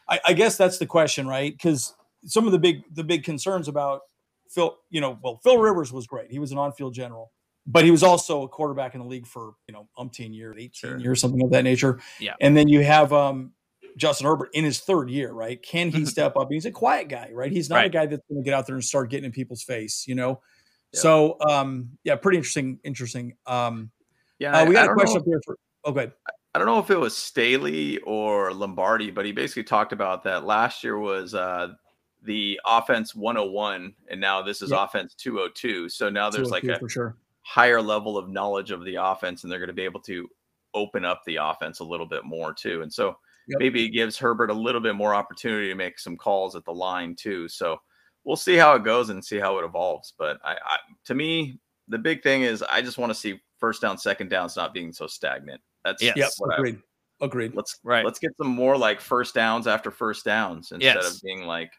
I, 0.09 0.21
I 0.27 0.33
guess 0.33 0.57
that's 0.57 0.79
the 0.79 0.87
question, 0.87 1.27
right? 1.27 1.53
Because 1.53 1.95
some 2.27 2.47
of 2.47 2.53
the 2.53 2.59
big 2.59 2.83
the 2.93 3.05
big 3.05 3.23
concerns 3.25 3.69
about 3.69 4.03
Phil, 4.51 4.77
you 4.91 5.01
know, 5.01 5.19
well, 5.23 5.41
Phil 5.43 5.59
Rivers 5.59 5.93
was 5.93 6.07
great. 6.07 6.31
He 6.31 6.39
was 6.39 6.53
an 6.53 6.59
on 6.59 6.73
field 6.73 6.95
general. 6.95 7.33
But 7.67 7.85
he 7.85 7.91
was 7.91 8.03
also 8.03 8.43
a 8.43 8.49
quarterback 8.49 8.95
in 8.95 9.01
the 9.01 9.07
league 9.07 9.27
for 9.27 9.55
you 9.69 9.73
know 9.75 9.89
umpteen 9.99 10.35
years, 10.35 10.55
eighteen 10.59 10.73
Sure. 10.73 10.99
years, 10.99 11.21
something 11.21 11.43
of 11.43 11.51
that 11.51 11.63
nature. 11.65 11.99
Yeah. 12.21 12.35
And 12.41 12.55
then 12.57 12.69
you 12.69 12.83
have 12.85 13.13
um, 13.13 13.53
Justin 13.97 14.27
Herbert 14.27 14.51
in 14.53 14.65
his 14.65 14.81
third 14.81 15.09
year, 15.09 15.33
right? 15.33 15.63
Can 15.63 15.91
he 15.91 16.01
Mhm. 16.03 16.09
step 16.09 16.37
up? 16.37 16.49
He's 16.51 16.67
a 16.67 16.71
quiet 16.71 17.09
guy, 17.09 17.31
right? 17.33 17.51
He's 17.51 17.71
not 17.71 17.85
a 17.87 17.89
guy 17.89 18.07
that's 18.07 18.23
going 18.29 18.43
to 18.43 18.45
get 18.45 18.53
out 18.55 18.67
there 18.67 18.75
and 18.75 18.85
start 18.85 19.09
getting 19.09 19.25
in 19.27 19.33
people's 19.33 19.63
face, 19.63 20.07
you 20.07 20.15
know. 20.15 20.43
Yeah. 20.93 21.01
So, 21.01 21.37
um, 21.49 21.91
yeah, 22.05 22.17
pretty 22.17 22.37
interesting. 22.39 22.81
Interesting. 22.85 23.35
Um, 23.47 23.91
Yeah. 24.39 24.59
uh, 24.61 24.67
we 24.67 24.75
got 24.75 24.91
a 24.91 24.95
question 24.95 25.15
know- 25.15 25.21
up 25.21 25.27
here 25.27 25.41
for. 25.47 25.57
Oh, 25.85 25.93
good. 25.93 26.13
I 26.55 26.59
don't 26.59 26.67
know 26.67 26.79
if 26.79 26.91
it 26.91 26.99
was 26.99 27.17
Staley 27.17 27.99
or 28.01 28.53
Lombardi, 28.53 29.11
but 29.11 29.25
he 29.25 29.33
basically 29.33 29.65
talked 29.65 29.93
about 29.93 30.23
that 30.25 30.45
last 30.45 30.85
year 30.85 30.99
was 30.99 31.35
uh, 31.35 31.69
the 32.23 32.61
offense 32.67 33.15
101, 33.15 33.95
and 34.09 34.21
now 34.21 34.41
this 34.43 34.63
is 34.63 34.71
Yep. 34.71 34.81
offense 34.81 35.15
202. 35.15 35.89
So 35.89 36.09
now 36.11 36.31
there's 36.31 36.51
like 36.51 36.65
a 36.65 36.79
for 36.79 36.89
sure. 36.89 37.17
Higher 37.47 37.81
level 37.81 38.19
of 38.19 38.29
knowledge 38.29 38.71
of 38.71 38.85
the 38.85 38.97
offense, 38.97 39.43
and 39.45 39.53
they're 39.53 39.59
going 39.61 39.69
to 39.69 39.73
be 39.75 39.83
able 39.85 40.01
to 40.01 40.29
open 40.75 41.05
up 41.05 41.23
the 41.25 41.37
offense 41.37 41.79
a 41.81 41.85
little 41.85 42.07
bit 42.07 42.25
more 42.25 42.53
too. 42.53 42.83
And 42.83 42.93
so 42.93 43.17
Yep. 43.47 43.59
maybe 43.61 43.85
it 43.85 43.91
gives 43.91 44.17
Herbert 44.19 44.49
a 44.51 44.55
little 44.55 44.81
bit 44.81 44.95
more 44.95 45.15
opportunity 45.15 45.69
to 45.69 45.75
make 45.75 45.99
some 45.99 46.17
calls 46.17 46.57
at 46.57 46.65
the 46.65 46.73
line 46.73 47.15
too. 47.15 47.47
So 47.47 47.79
we'll 48.25 48.37
see 48.37 48.57
how 48.57 48.75
it 48.75 48.85
goes 48.85 49.11
and 49.11 49.23
see 49.23 49.39
how 49.39 49.59
it 49.59 49.65
evolves. 49.67 50.15
But 50.19 50.39
I, 50.43 50.53
I 50.65 50.79
to 51.05 51.15
me, 51.15 51.59
the 51.89 51.99
big 51.99 52.23
thing 52.23 52.41
is 52.43 52.63
I 52.63 52.81
just 52.81 52.97
want 52.97 53.11
to 53.11 53.15
see 53.15 53.39
first 53.61 53.83
down, 53.83 53.99
second 53.99 54.31
downs 54.31 54.57
not 54.57 54.73
being 54.73 54.93
so 54.95 55.07
stagnant. 55.07 55.61
That's 55.85 56.03
Yes. 56.03 56.17
Yep. 56.17 56.31
what 56.39 56.53
I- 56.53 56.57
Agreed. 56.57 56.83
Agreed. 57.21 57.55
let's 57.55 57.79
Right. 57.85 58.05
let's 58.05 58.19
get 58.19 58.35
some 58.39 58.49
more 58.49 58.77
like 58.79 58.99
first 59.01 59.35
downs 59.35 59.67
after 59.67 59.91
first 59.91 60.25
downs 60.25 60.73
instead 60.73 60.97
Yes. 60.97 61.17
of 61.17 61.23
being 61.23 61.45
like 61.45 61.71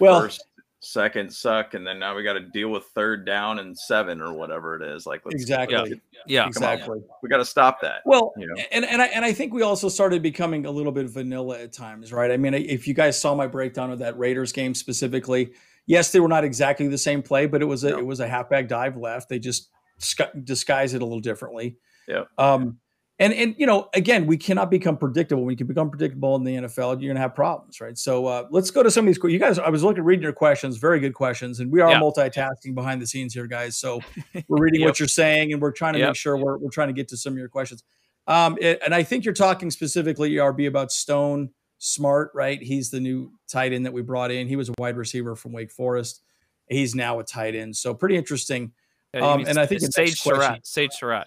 Well, 0.00 0.22
first 0.22 0.42
second 0.82 1.30
suck 1.30 1.74
and 1.74 1.86
then 1.86 1.98
now 1.98 2.16
we 2.16 2.22
got 2.22 2.32
to 2.32 2.40
deal 2.40 2.70
with 2.70 2.84
third 2.94 3.26
down 3.26 3.58
and 3.58 3.76
seven 3.78 4.20
or 4.22 4.32
whatever 4.32 4.80
it 4.80 4.82
is 4.96 5.04
like 5.04 5.20
let's 5.26 5.34
exactly. 5.34 5.76
let's- 5.76 5.94
Yeah. 6.26 6.42
on. 6.42 6.48
Exactly. 6.48 7.00
we 7.22 7.28
got 7.28 7.36
to 7.36 7.44
stop 7.44 7.82
that 7.82 8.00
Well, 8.06 8.32
you 8.38 8.46
know 8.46 8.54
and 8.72 8.86
and 8.86 9.02
I 9.02 9.06
and 9.08 9.22
I 9.22 9.32
think 9.34 9.52
we 9.52 9.60
also 9.62 9.90
started 9.90 10.22
becoming 10.22 10.64
a 10.64 10.70
little 10.70 10.90
bit 10.92 11.06
vanilla 11.10 11.60
at 11.60 11.72
times, 11.74 12.12
right? 12.14 12.30
I 12.30 12.38
mean, 12.38 12.54
if 12.54 12.88
you 12.88 12.94
guys 12.94 13.20
saw 13.20 13.34
my 13.34 13.46
breakdown 13.46 13.90
of 13.90 13.98
that 13.98 14.18
Raiders 14.18 14.52
game 14.52 14.74
specifically, 14.74 15.52
yes, 15.86 16.12
they 16.12 16.20
were 16.20 16.28
not 16.28 16.44
exactly 16.44 16.88
the 16.88 16.96
same 16.98 17.22
play, 17.22 17.44
but 17.46 17.60
it 17.60 17.66
was 17.66 17.84
a 17.84 17.90
No. 17.90 17.98
it 17.98 18.06
was 18.06 18.20
a 18.20 18.26
halfback 18.28 18.66
dive 18.66 18.96
left. 18.96 19.28
They 19.28 19.38
just 19.38 19.68
sc- 19.98 20.32
disguised 20.44 20.94
it 20.94 21.02
a 21.02 21.04
little 21.04 21.20
differently. 21.20 21.76
Yeah. 22.08 22.24
Um, 22.38 22.78
and 23.20 23.32
and 23.32 23.54
you 23.58 23.66
know, 23.66 23.88
again, 23.94 24.26
we 24.26 24.36
cannot 24.36 24.70
become 24.70 24.96
predictable. 24.96 25.44
When 25.44 25.52
you 25.52 25.56
can 25.56 25.66
become 25.68 25.90
predictable 25.90 26.34
in 26.36 26.42
the 26.42 26.56
NFL, 26.56 27.00
you're 27.00 27.12
gonna 27.12 27.20
have 27.20 27.34
problems, 27.34 27.80
right? 27.80 27.96
So 27.96 28.26
uh, 28.26 28.48
let's 28.50 28.70
go 28.72 28.82
to 28.82 28.90
some 28.90 29.06
of 29.06 29.14
these. 29.14 29.22
You 29.32 29.38
guys, 29.38 29.58
I 29.58 29.68
was 29.68 29.84
looking 29.84 30.02
reading 30.02 30.22
your 30.24 30.32
questions, 30.32 30.78
very 30.78 30.98
good 30.98 31.14
questions, 31.14 31.60
and 31.60 31.70
we 31.70 31.80
are 31.80 31.90
Yeah. 31.90 32.00
multitasking 32.00 32.74
behind 32.74 33.00
the 33.00 33.06
scenes 33.06 33.34
here, 33.34 33.46
guys. 33.46 33.76
So 33.76 34.00
we're 34.48 34.58
reading 34.62 34.80
Yep. 34.80 34.88
what 34.88 34.98
you're 34.98 35.06
saying, 35.08 35.52
and 35.52 35.62
we're 35.62 35.70
trying 35.70 35.92
to 35.92 35.98
Yep. 36.00 36.08
make 36.08 36.16
sure 36.16 36.36
we're 36.36 36.56
we're 36.58 36.70
trying 36.70 36.88
to 36.88 36.94
get 36.94 37.06
to 37.08 37.16
some 37.16 37.34
of 37.34 37.38
your 37.38 37.48
questions. 37.48 37.84
Um, 38.26 38.56
it- 38.60 38.80
and 38.84 38.94
I 38.94 39.02
think 39.02 39.24
you're 39.24 39.34
talking 39.34 39.70
specifically, 39.70 40.36
ERB, 40.38 40.66
about 40.66 40.90
Stone 40.90 41.50
Smartt, 41.78 42.30
right? 42.34 42.60
He's 42.62 42.90
the 42.90 43.00
new 43.00 43.32
tight 43.48 43.72
end 43.72 43.86
that 43.86 43.92
we 43.92 44.02
brought 44.02 44.30
in. 44.30 44.48
He 44.48 44.56
was 44.56 44.68
a 44.68 44.72
wide 44.78 44.96
receiver 44.96 45.36
from 45.36 45.52
Wake 45.52 45.70
Forest. 45.70 46.22
He's 46.68 46.94
now 46.94 47.18
a 47.20 47.24
tight 47.24 47.54
end. 47.54 47.76
So 47.76 47.92
pretty 47.94 48.16
interesting. 48.16 48.72
Um, 49.12 49.44
and 49.46 49.58
I 49.58 49.66
think 49.66 49.82
it's 49.82 49.94
Sage 49.94 50.20
Surratt. 50.20 50.66
Sage 50.66 50.92
Surratt. 50.92 51.26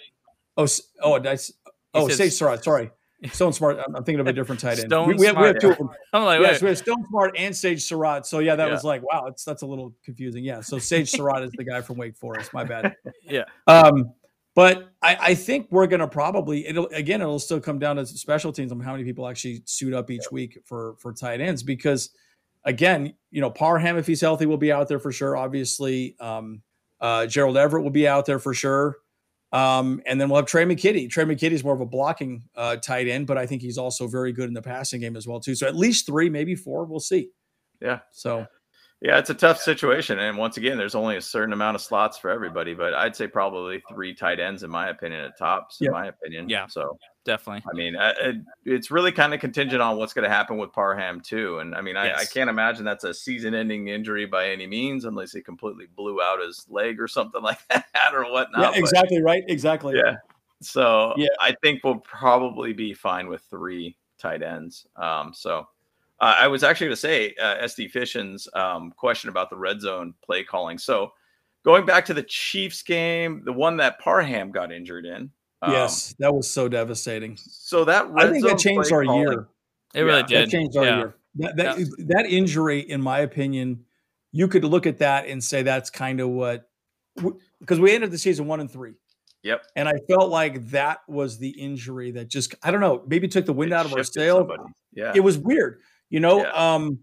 Oh, 0.56 0.68
oh, 1.02 1.20
that's 1.20 1.52
oh, 1.94 2.08
says- 2.08 2.18
Sage 2.18 2.34
Surratt. 2.34 2.64
Sorry, 2.64 2.92
Stone 3.32 3.54
Smartt. 3.54 3.82
I'm, 3.88 4.04
thinking 4.04 4.20
of 4.20 4.28
a 4.28 4.34
different 4.34 4.60
tight 4.60 4.80
end. 4.80 4.90
Stone 4.90 5.08
we, 5.08 5.16
we 5.16 5.26
have, 5.28 5.38
we 5.38 5.48
have 5.48 5.60
two 5.60 5.72
of 5.72 5.78
them. 5.78 5.90
I'm 6.14 6.24
like, 6.24 6.42
Yes, 6.42 6.54
wait, 6.56 6.62
we 6.64 6.68
have 6.70 6.78
Stone 6.78 7.06
Smartt 7.10 7.36
and 7.38 7.56
Sage 7.56 7.84
Surratt. 7.84 8.26
So 8.26 8.40
yeah, 8.40 8.56
that 8.56 8.68
Yeah. 8.68 8.74
was 8.74 8.84
like, 8.84 9.02
wow, 9.04 9.26
it's 9.28 9.44
that's 9.44 9.62
a 9.62 9.66
little 9.66 9.94
confusing. 10.04 10.44
Yeah. 10.44 10.62
So 10.62 10.78
Sage 10.78 11.10
Surratt 11.10 11.44
is 11.44 11.52
the 11.52 11.64
guy 11.64 11.82
from 11.82 11.98
Wake 11.98 12.18
Forest. 12.18 12.54
My 12.54 12.64
bad. 12.64 12.96
Yeah. 13.24 13.46
Um, 13.68 14.14
but 14.56 14.90
I, 15.02 15.18
I 15.20 15.36
think 15.36 15.68
we're 15.72 15.88
gonna 15.88 16.08
probably 16.08 16.68
it'll 16.68 16.88
again 16.88 17.22
it'll 17.22 17.40
still 17.40 17.60
come 17.60 17.80
down 17.80 17.96
to 17.96 18.06
special 18.06 18.52
teams 18.52 18.72
on 18.72 18.80
how 18.80 18.92
many 18.92 19.04
people 19.04 19.28
actually 19.28 19.64
suit 19.66 19.94
up 19.94 20.12
each 20.12 20.26
week 20.32 20.60
for 20.66 20.96
for 21.00 21.14
tight 21.14 21.42
ends 21.42 21.64
because 21.64 22.12
again, 22.66 23.14
you 23.32 23.42
know, 23.42 23.50
Parham 23.50 23.98
if 23.98 24.06
he's 24.06 24.22
healthy 24.22 24.46
will 24.46 24.58
be 24.58 24.72
out 24.72 24.88
there 24.88 25.00
for 25.00 25.12
sure. 25.12 25.36
Obviously, 25.38 26.16
um, 26.20 26.62
uh, 27.02 27.26
Gerald 27.26 27.58
Everett 27.58 27.84
will 27.84 27.90
be 27.92 28.08
out 28.08 28.26
there 28.26 28.40
for 28.40 28.54
sure. 28.54 28.98
Um, 29.54 30.02
and 30.08 30.20
then 30.20 30.30
we'll 30.30 30.38
have 30.38 30.48
Tre' 30.48 30.64
McKitty. 30.64 31.10
Tre' 31.12 31.26
McKitty 31.26 31.52
is 31.52 31.64
more 31.64 31.76
of 31.76 31.80
a 31.80 31.86
blocking 31.86 32.44
uh, 32.56 32.76
tight 32.78 33.08
end, 33.08 33.28
but 33.28 33.38
I 33.38 33.46
think 33.46 33.62
he's 33.62 33.78
also 33.78 34.08
very 34.08 34.34
good 34.34 34.48
in 34.48 34.54
the 34.54 34.64
passing 34.64 35.00
game 35.00 35.16
as 35.16 35.28
well 35.28 35.40
too. 35.40 35.54
So 35.54 35.68
at 35.68 35.76
least 35.76 36.08
three, 36.08 36.28
maybe 36.28 36.56
four. 36.56 36.86
We'll 36.86 37.00
see. 37.00 37.30
Yeah. 37.80 38.00
So 38.12 38.48
yeah 39.04 39.18
it's 39.20 39.30
a 39.30 39.34
tough 39.36 39.60
situation 39.60 40.18
and 40.18 40.36
once 40.38 40.58
again 40.58 40.78
there's 40.78 40.96
only 40.96 41.18
a 41.18 41.22
certain 41.22 41.54
amount 41.54 41.76
of 41.76 41.82
slots 41.82 42.18
for 42.18 42.30
everybody 42.32 42.74
but 42.74 42.94
i'd 42.96 43.16
say 43.16 43.28
probably 43.28 43.84
three 43.90 44.14
tight 44.16 44.40
ends 44.40 44.64
in 44.64 44.70
my 44.72 44.90
opinion 44.90 45.22
at 45.26 45.38
tops 45.38 45.78
Yep. 45.80 45.88
in 45.90 45.94
my 45.94 46.08
opinion 46.08 46.50
Yeah. 46.50 46.66
so 46.68 46.98
definitely. 47.26 47.64
I 47.72 47.74
mean, 47.74 47.96
it, 47.98 48.36
it's 48.66 48.92
really 48.92 49.12
kind 49.14 49.34
of 49.34 49.40
contingent 49.40 49.82
on 49.82 49.96
what's 49.98 50.12
going 50.14 50.24
to 50.26 50.30
happen 50.30 50.58
with 50.58 50.74
Parham 50.74 51.22
too. 51.22 51.60
And 51.60 51.74
I 51.74 51.80
mean, 51.80 51.96
I, 51.96 52.14
I 52.14 52.26
can't 52.26 52.50
imagine 52.50 52.84
that's 52.84 53.06
a 53.06 53.14
season-ending 53.14 53.88
injury 53.88 54.26
by 54.26 54.50
any 54.50 54.68
means, 54.68 55.06
unless 55.06 55.32
he 55.32 55.42
completely 55.42 55.86
blew 55.96 56.22
out 56.22 56.42
his 56.42 56.66
leg 56.70 57.00
or 57.00 57.08
something 57.08 57.42
like 57.50 57.60
that 57.70 57.86
or 58.14 58.30
whatnot. 58.30 58.62
yeah, 58.62 58.70
but- 58.72 58.78
exactly 58.78 59.22
right. 59.22 59.44
Exactly. 59.48 59.96
yeah. 59.96 60.16
So 60.62 61.14
Yeah. 61.16 61.30
I 61.40 61.56
think 61.64 61.82
we'll 61.86 62.00
probably 62.00 62.74
be 62.74 62.94
fine 62.94 63.30
with 63.30 63.42
three 63.50 63.96
tight 64.20 64.44
ends. 64.44 64.86
Um, 64.98 65.32
so 65.34 65.66
uh, 66.20 66.36
I 66.40 66.48
was 66.48 66.64
actually 66.64 66.88
going 66.88 66.96
to 66.96 67.02
say 67.02 67.36
uh, 67.42 67.64
SD 67.66 67.92
Fission's 67.92 68.48
um, 68.54 68.92
question 68.96 69.30
about 69.30 69.50
the 69.50 69.58
red 69.58 69.82
zone 69.82 70.14
play 70.24 70.44
calling. 70.44 70.78
So 70.78 71.12
going 71.66 71.86
back 71.86 72.06
to 72.06 72.14
the 72.14 72.24
Chiefs 72.24 72.82
game, 72.84 73.42
the 73.46 73.54
one 73.54 73.78
that 73.78 74.00
Parham 74.00 74.52
got 74.52 74.72
injured 74.72 75.06
in. 75.06 75.32
um, 75.62 75.72
yes, 75.72 76.14
that 76.20 76.34
was 76.34 76.50
so 76.50 76.68
devastating. 76.70 77.38
So 77.38 77.86
that 77.86 78.10
red 78.10 78.28
I 78.28 78.32
think 78.32 78.46
that 78.46 78.58
changed 78.60 78.92
our 78.92 79.04
calling- 79.04 79.22
year. 79.22 79.48
It 79.96 80.02
really 80.02 80.20
Yeah, 80.22 80.26
did. 80.28 80.48
That 80.48 80.52
changed 80.52 80.78
our 80.78 80.86
yeah. 80.86 80.98
year. 80.98 81.16
That 81.36 81.56
that, 81.58 82.06
that 82.10 82.26
injury, 82.28 82.80
in 82.80 83.02
my 83.02 83.20
opinion, 83.20 83.86
you 84.32 84.48
could 84.48 84.64
look 84.64 84.86
at 84.88 84.98
that 85.00 85.28
and 85.28 85.44
say 85.44 85.62
that's 85.64 85.90
kind 85.90 86.20
of 86.20 86.30
what 86.30 86.70
because 87.60 87.80
we 87.80 87.94
ended 87.94 88.12
the 88.12 88.18
season 88.18 88.48
one 88.48 88.60
and 88.60 88.70
three. 88.72 88.94
Yep. 89.44 89.66
And 89.76 89.88
I 89.90 89.94
felt 90.10 90.30
like 90.32 90.70
that 90.72 91.00
was 91.08 91.38
the 91.38 91.50
injury 91.50 92.12
that 92.12 92.28
just 92.30 92.56
I 92.64 92.72
don't 92.72 92.82
know, 92.82 93.04
maybe 93.08 93.28
took 93.28 93.46
the 93.46 93.54
wind 93.54 93.72
It 93.72 93.76
out 93.76 93.86
of 93.86 93.92
our 93.94 94.00
shifted 94.00 94.22
sail. 94.22 94.38
somebody. 94.40 94.64
Yeah. 94.94 95.12
It 95.16 95.20
was 95.20 95.38
weird, 95.38 95.80
you 96.14 96.20
know. 96.20 96.44
Yeah. 96.44 96.52
Um, 96.52 97.00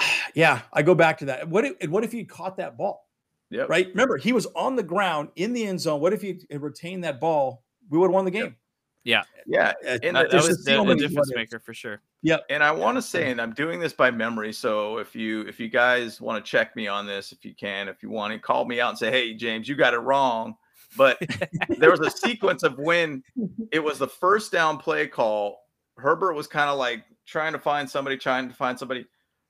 yeah, 0.34 0.62
I 0.72 0.82
go 0.82 0.94
back 0.94 1.18
to 1.18 1.26
that. 1.26 1.48
What 1.48 1.64
if 1.64 1.74
and 1.80 1.92
what 1.92 2.02
if 2.02 2.10
he 2.10 2.24
caught 2.24 2.56
that 2.56 2.76
ball? 2.76 3.06
Yeah. 3.50 3.66
Right? 3.68 3.88
Remember, 3.88 4.16
he 4.16 4.32
was 4.32 4.46
on 4.56 4.74
the 4.74 4.82
ground 4.82 5.28
in 5.36 5.52
the 5.52 5.64
end 5.66 5.80
zone. 5.80 6.00
What 6.00 6.12
if 6.12 6.22
he 6.22 6.40
had 6.50 6.62
retained 6.62 7.04
that 7.04 7.20
ball? 7.20 7.62
We 7.90 7.98
would 7.98 8.06
have 8.06 8.14
won 8.14 8.24
the 8.24 8.32
game. 8.32 8.56
Yeah. 9.04 9.22
yeah. 9.46 9.72
And 9.84 10.16
That, 10.16 10.32
that 10.32 10.42
was 10.42 10.64
the, 10.64 10.82
the 10.84 10.96
difference 10.96 11.32
maker 11.32 11.60
for 11.60 11.72
sure. 11.72 12.00
Yep. 12.22 12.46
And 12.50 12.64
I 12.64 12.72
want 12.72 12.98
to 12.98 13.02
say, 13.02 13.30
and 13.30 13.40
I'm 13.40 13.52
doing 13.52 13.78
this 13.78 13.92
by 13.92 14.10
memory. 14.10 14.52
So 14.52 14.98
if 14.98 15.14
you 15.14 15.42
if 15.42 15.60
you 15.60 15.68
guys 15.68 16.20
want 16.20 16.44
to 16.44 16.50
check 16.50 16.74
me 16.74 16.88
on 16.88 17.06
this, 17.06 17.30
if 17.30 17.44
you 17.44 17.54
can, 17.54 17.86
if 17.86 18.02
you 18.02 18.10
want 18.10 18.32
to 18.32 18.40
call 18.40 18.64
me 18.64 18.80
out 18.80 18.88
and 18.88 18.98
say, 18.98 19.12
hey 19.12 19.34
James, 19.34 19.68
you 19.68 19.76
got 19.76 19.94
it 19.94 19.98
wrong. 19.98 20.56
But 20.96 21.18
there 21.78 21.92
was 21.92 22.00
a 22.00 22.10
sequence 22.10 22.64
of 22.64 22.78
when 22.78 23.22
it 23.70 23.78
was 23.78 23.98
the 23.98 24.08
first 24.08 24.50
down 24.50 24.78
play 24.78 25.06
call. 25.06 25.60
Herbert 25.98 26.34
was 26.34 26.48
kind 26.48 26.68
of 26.68 26.76
like 26.76 27.04
trying 27.26 27.52
to 27.52 27.58
find 27.58 27.88
somebody, 27.88 28.16
trying 28.16 28.48
to 28.48 28.54
find 28.54 28.78
somebody. 28.78 29.06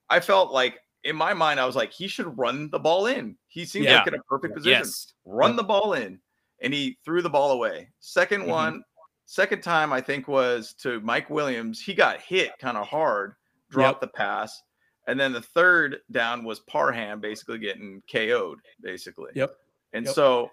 I 0.08 0.20
felt 0.20 0.52
like 0.52 0.78
in 1.04 1.14
my 1.14 1.34
mind, 1.34 1.60
I 1.60 1.66
was 1.66 1.76
like, 1.76 1.92
he 1.92 2.08
should 2.08 2.36
run 2.36 2.68
the 2.70 2.78
ball 2.78 3.06
in. 3.06 3.36
He 3.48 3.64
seems 3.64 3.86
Yeah. 3.86 3.98
like 3.98 4.08
in 4.08 4.14
a 4.14 4.22
perfect 4.24 4.54
position. 4.54 4.78
Yes. 4.80 5.12
Run 5.24 5.54
the 5.56 5.62
ball 5.62 5.92
in. 5.92 6.20
And 6.62 6.72
he 6.72 6.98
threw 7.04 7.22
the 7.22 7.30
ball 7.30 7.52
away. 7.52 7.90
2nd 8.00 8.42
Mhm. 8.42 8.48
one, 8.48 8.84
second 9.26 9.62
time, 9.62 9.92
I 9.92 10.00
think 10.00 10.26
was 10.26 10.72
to 10.80 11.00
Mike 11.00 11.28
Williams. 11.30 11.80
He 11.80 11.94
got 11.94 12.20
hit 12.22 12.58
kind 12.58 12.76
of 12.76 12.86
hard, 12.88 13.34
dropped 13.70 14.00
the 14.00 14.08
pass. 14.08 14.62
And 15.06 15.20
then 15.20 15.32
the 15.32 15.42
third 15.42 16.00
down 16.10 16.42
was 16.44 16.60
Parham 16.60 17.20
basically 17.20 17.58
getting 17.58 18.02
KO'd, 18.10 18.60
basically. 18.80 19.30
Yep. 19.34 19.56
And 19.92 20.06
Yep. 20.06 20.14
so 20.14 20.50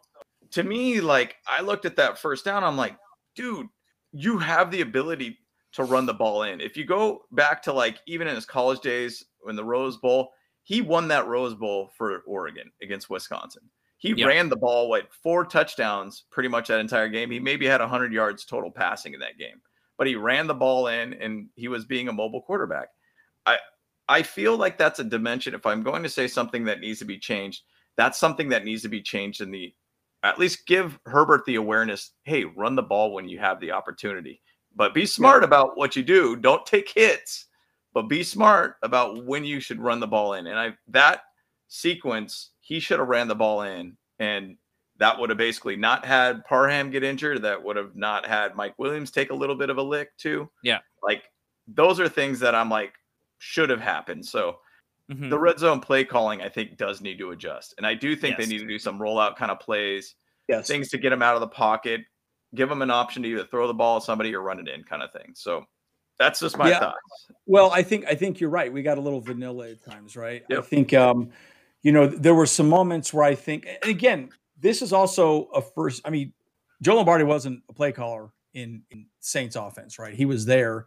to 0.51 0.61
me, 0.63 1.01
like 1.01 1.37
I 1.47 1.61
looked 1.61 1.85
at 1.85 1.95
that 1.95 2.19
first 2.19 2.45
down, 2.45 2.63
I'm 2.63 2.77
like, 2.77 2.95
dude, 3.33 3.67
you 4.11 4.37
have 4.37 4.69
the 4.69 4.81
ability 4.81 5.39
to 5.73 5.83
run 5.83 6.05
the 6.05 6.13
ball 6.13 6.43
in. 6.43 6.61
If 6.61 6.77
you 6.77 6.85
go 6.85 7.25
back 7.31 7.61
to 7.63 7.73
like 7.73 7.99
even 8.07 8.27
in 8.27 8.35
his 8.35 8.45
college 8.45 8.79
days 8.81 9.23
in 9.47 9.55
the 9.55 9.63
Rose 9.63 9.97
Bowl, 9.97 10.31
he 10.63 10.81
won 10.81 11.07
that 11.09 11.27
Rose 11.27 11.55
Bowl 11.55 11.91
for 11.97 12.19
Oregon 12.25 12.71
against 12.81 13.09
Wisconsin. 13.09 13.63
He 13.97 14.25
ran 14.25 14.49
the 14.49 14.57
ball 14.57 14.89
like 14.89 15.09
four 15.23 15.45
touchdowns 15.45 16.25
pretty 16.29 16.49
much 16.49 16.67
that 16.67 16.81
entire 16.81 17.07
game. 17.07 17.31
He 17.31 17.39
maybe 17.39 17.65
had 17.65 17.79
100 17.79 18.11
yards 18.11 18.43
total 18.43 18.69
passing 18.69 19.13
in 19.13 19.19
that 19.21 19.37
game, 19.37 19.61
but 19.97 20.07
he 20.07 20.15
ran 20.15 20.45
the 20.45 20.53
ball 20.53 20.87
in 20.87 21.13
and 21.13 21.47
he 21.55 21.69
was 21.69 21.85
being 21.85 22.09
a 22.09 22.13
mobile 22.13 22.41
quarterback. 22.41 22.89
I 23.45 23.57
I 24.09 24.23
feel 24.23 24.57
like 24.57 24.77
that's 24.77 24.99
a 24.99 25.05
dimension. 25.05 25.53
If 25.53 25.65
I'm 25.65 25.83
going 25.83 26.03
to 26.03 26.09
say 26.09 26.27
something 26.27 26.65
that 26.65 26.81
needs 26.81 26.99
to 26.99 27.05
be 27.05 27.17
changed, 27.17 27.61
that's 27.95 28.19
something 28.19 28.49
that 28.49 28.65
needs 28.65 28.81
to 28.81 28.89
be 28.89 29.01
changed 29.01 29.39
in 29.39 29.51
the 29.51 29.73
at 30.23 30.39
least 30.39 30.67
give 30.67 30.99
Herbert 31.05 31.45
the 31.45 31.55
awareness, 31.55 32.11
hey, 32.23 32.45
run 32.45 32.75
the 32.75 32.81
ball 32.81 33.13
when 33.13 33.27
you 33.27 33.39
have 33.39 33.59
the 33.59 33.71
opportunity. 33.71 34.41
But 34.75 34.93
be 34.93 35.05
smart 35.05 35.43
about 35.43 35.77
what 35.77 35.95
you 35.95 36.03
do. 36.03 36.35
Don't 36.35 36.65
take 36.65 36.89
hits, 36.89 37.45
but 37.93 38.03
be 38.03 38.23
smart 38.23 38.77
about 38.81 39.25
when 39.25 39.43
you 39.45 39.59
should 39.59 39.79
run 39.79 39.99
the 39.99 40.07
ball 40.07 40.33
in. 40.33 40.47
And 40.47 40.57
I 40.59 40.73
that 40.87 41.21
sequence, 41.67 42.51
he 42.59 42.79
should 42.79 42.99
have 42.99 43.07
ran 43.07 43.27
the 43.27 43.35
ball 43.35 43.63
in 43.63 43.97
and 44.19 44.57
that 44.97 45.19
would 45.19 45.29
have 45.29 45.37
basically 45.37 45.75
not 45.75 46.05
had 46.05 46.45
Parham 46.45 46.91
get 46.91 47.03
injured. 47.03 47.41
That 47.41 47.61
would 47.63 47.75
have 47.75 47.95
not 47.95 48.25
had 48.27 48.55
Mike 48.55 48.77
Williams 48.77 49.09
take 49.11 49.31
a 49.31 49.35
little 49.35 49.55
bit 49.55 49.69
of 49.71 49.77
a 49.77 49.81
lick 49.83 50.15
too. 50.17 50.49
Yeah. 50.63 50.79
Like 51.01 51.23
those 51.67 51.99
are 51.99 52.07
things 52.09 52.39
that 52.41 52.53
I'm 52.55 52.69
like 52.69 52.93
should 53.39 53.69
have 53.69 53.81
happened. 53.81 54.25
So 54.25 54.59
Mhm. 55.11 55.29
the 55.29 55.37
red 55.39 55.59
zone 55.59 55.81
play 55.81 56.05
calling, 56.05 56.41
I 56.41 56.47
think, 56.49 56.77
does 56.77 57.01
need 57.01 57.17
to 57.19 57.31
adjust. 57.31 57.73
And 57.77 57.85
I 57.85 57.93
do 57.93 58.15
think 58.15 58.37
Yes. 58.37 58.47
they 58.47 58.53
need 58.53 58.61
to 58.61 58.67
do 58.67 58.79
some 58.79 58.97
rollout 58.99 59.35
kind 59.35 59.51
of 59.51 59.59
plays, 59.59 60.15
Yes. 60.47 60.67
things 60.67 60.89
to 60.89 60.97
get 60.97 61.09
them 61.09 61.21
out 61.21 61.35
of 61.35 61.41
the 61.41 61.47
pocket, 61.47 62.05
give 62.55 62.69
them 62.69 62.81
an 62.81 62.91
option 62.91 63.23
to 63.23 63.29
either 63.29 63.45
throw 63.45 63.67
the 63.67 63.73
ball 63.73 63.97
at 63.97 64.03
somebody 64.03 64.33
or 64.33 64.41
run 64.41 64.59
it 64.59 64.67
in, 64.67 64.83
kind 64.83 65.01
of 65.01 65.11
thing. 65.11 65.33
So 65.35 65.65
that's 66.19 66.39
just 66.39 66.57
my 66.57 66.69
Yeah. 66.69 66.79
thoughts. 66.79 67.31
Well, 67.45 67.71
I 67.71 67.83
think 67.83 68.05
I 68.05 68.15
think 68.15 68.39
you're 68.39 68.49
right. 68.49 68.71
We 68.71 68.83
got 68.83 68.97
a 68.97 69.01
little 69.01 69.21
vanilla 69.21 69.69
at 69.71 69.83
times, 69.83 70.15
right? 70.15 70.43
I 70.51 70.61
think 70.61 70.93
um, 70.93 71.31
you 71.81 71.91
know, 71.91 72.07
there 72.07 72.35
were 72.35 72.45
some 72.45 72.69
moments 72.69 73.13
where 73.13 73.25
I 73.25 73.35
think 73.35 73.67
again, 73.83 74.29
this 74.59 74.81
is 74.81 74.93
also 74.93 75.45
a 75.53 75.61
first. 75.61 76.01
I 76.05 76.09
mean, 76.09 76.33
Joe 76.81 76.95
Lombardi 76.95 77.23
wasn't 77.23 77.63
a 77.69 77.73
play 77.73 77.91
caller 77.91 78.31
in, 78.53 78.83
in 78.91 79.07
Saints 79.19 79.55
offense, 79.55 79.99
right? 79.99 80.13
He 80.13 80.25
was 80.25 80.45
there. 80.45 80.85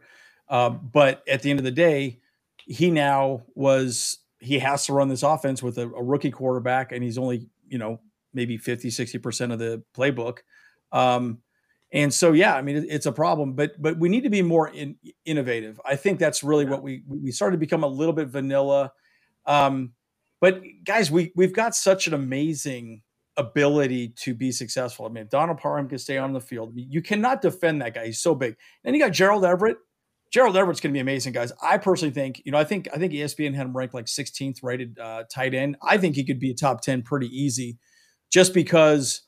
Um, 0.49 0.89
but 0.91 1.23
at 1.27 1.41
the 1.41 1.49
end 1.49 1.59
of 1.59 1.65
the 1.65 1.71
day, 1.71 2.19
he 2.57 2.89
now 2.89 3.43
was 3.55 4.19
he 4.39 4.59
has 4.59 4.85
to 4.85 4.93
run 4.93 5.09
this 5.09 5.23
offense 5.23 5.61
with 5.61 5.77
a, 5.77 5.83
a 5.83 6.03
rookie 6.03 6.31
quarterback, 6.31 6.91
and 6.91 7.03
he's 7.03 7.17
only, 7.17 7.49
you 7.67 7.77
know, 7.77 7.99
maybe 8.33 8.57
50, 8.57 8.89
60% 8.89 9.51
of 9.51 9.59
the 9.59 9.83
playbook. 9.95 10.39
Um, 10.91 11.39
and 11.93 12.13
so, 12.13 12.33
yeah, 12.33 12.55
I 12.55 12.61
mean, 12.61 12.77
it- 12.77 12.89
it's 12.89 13.05
a 13.05 13.11
problem, 13.11 13.53
but 13.53 13.81
but 13.81 13.97
we 13.97 14.09
need 14.09 14.23
to 14.23 14.29
be 14.29 14.41
more 14.41 14.69
in, 14.69 14.97
innovative. 15.25 15.79
I 15.85 15.95
think 15.95 16.19
that's 16.19 16.43
really 16.43 16.65
Yeah. 16.65 16.71
what 16.71 16.83
we 16.83 17.03
we 17.07 17.31
started 17.31 17.55
to 17.55 17.59
become 17.59 17.83
a 17.83 17.87
little 17.87 18.13
bit 18.13 18.27
vanilla. 18.27 18.91
Um, 19.45 19.93
but 20.41 20.61
guys, 20.83 21.09
we 21.11 21.31
we've 21.35 21.53
got 21.53 21.75
such 21.75 22.07
an 22.07 22.13
amazing 22.13 23.03
ability 23.37 24.09
to 24.17 24.33
be 24.33 24.51
successful. 24.51 25.05
I 25.05 25.09
mean, 25.09 25.23
if 25.25 25.29
Donald 25.29 25.59
Parham 25.59 25.87
can 25.87 25.99
stay 25.99 26.17
on 26.17 26.33
the 26.33 26.41
field, 26.41 26.73
you 26.75 27.01
cannot 27.01 27.41
defend 27.41 27.81
that 27.81 27.93
guy. 27.93 28.07
He's 28.07 28.19
so 28.19 28.33
big. 28.35 28.55
And 28.83 28.95
you 28.95 29.01
got 29.01 29.11
Gerald 29.11 29.45
Everett. 29.45 29.77
Gerald 30.33 30.57
Everett's 30.57 30.81
going 30.81 30.91
to 30.91 30.97
be 30.97 30.99
amazing, 30.99 31.31
guys. 31.33 31.53
I 31.61 31.77
personally 31.77 32.13
think, 32.13 32.41
you 32.45 32.51
know, 32.51 32.57
I 32.57 32.63
think 32.65 32.89
I 32.93 32.97
think 32.97 33.13
ESPN 33.13 33.53
had 33.55 33.65
him 33.67 33.77
ranked 33.77 33.93
like 33.93 34.07
16th 34.07 34.61
rated 34.63 34.99
uh, 34.99 35.23
tight 35.33 35.53
end. 35.53 35.77
I 35.81 35.97
think 35.97 36.15
he 36.15 36.25
could 36.25 36.39
be 36.39 36.51
a 36.51 36.55
top 36.55 36.81
10 36.81 37.03
pretty 37.03 37.27
easy, 37.27 37.77
just 38.31 38.53
because 38.53 39.21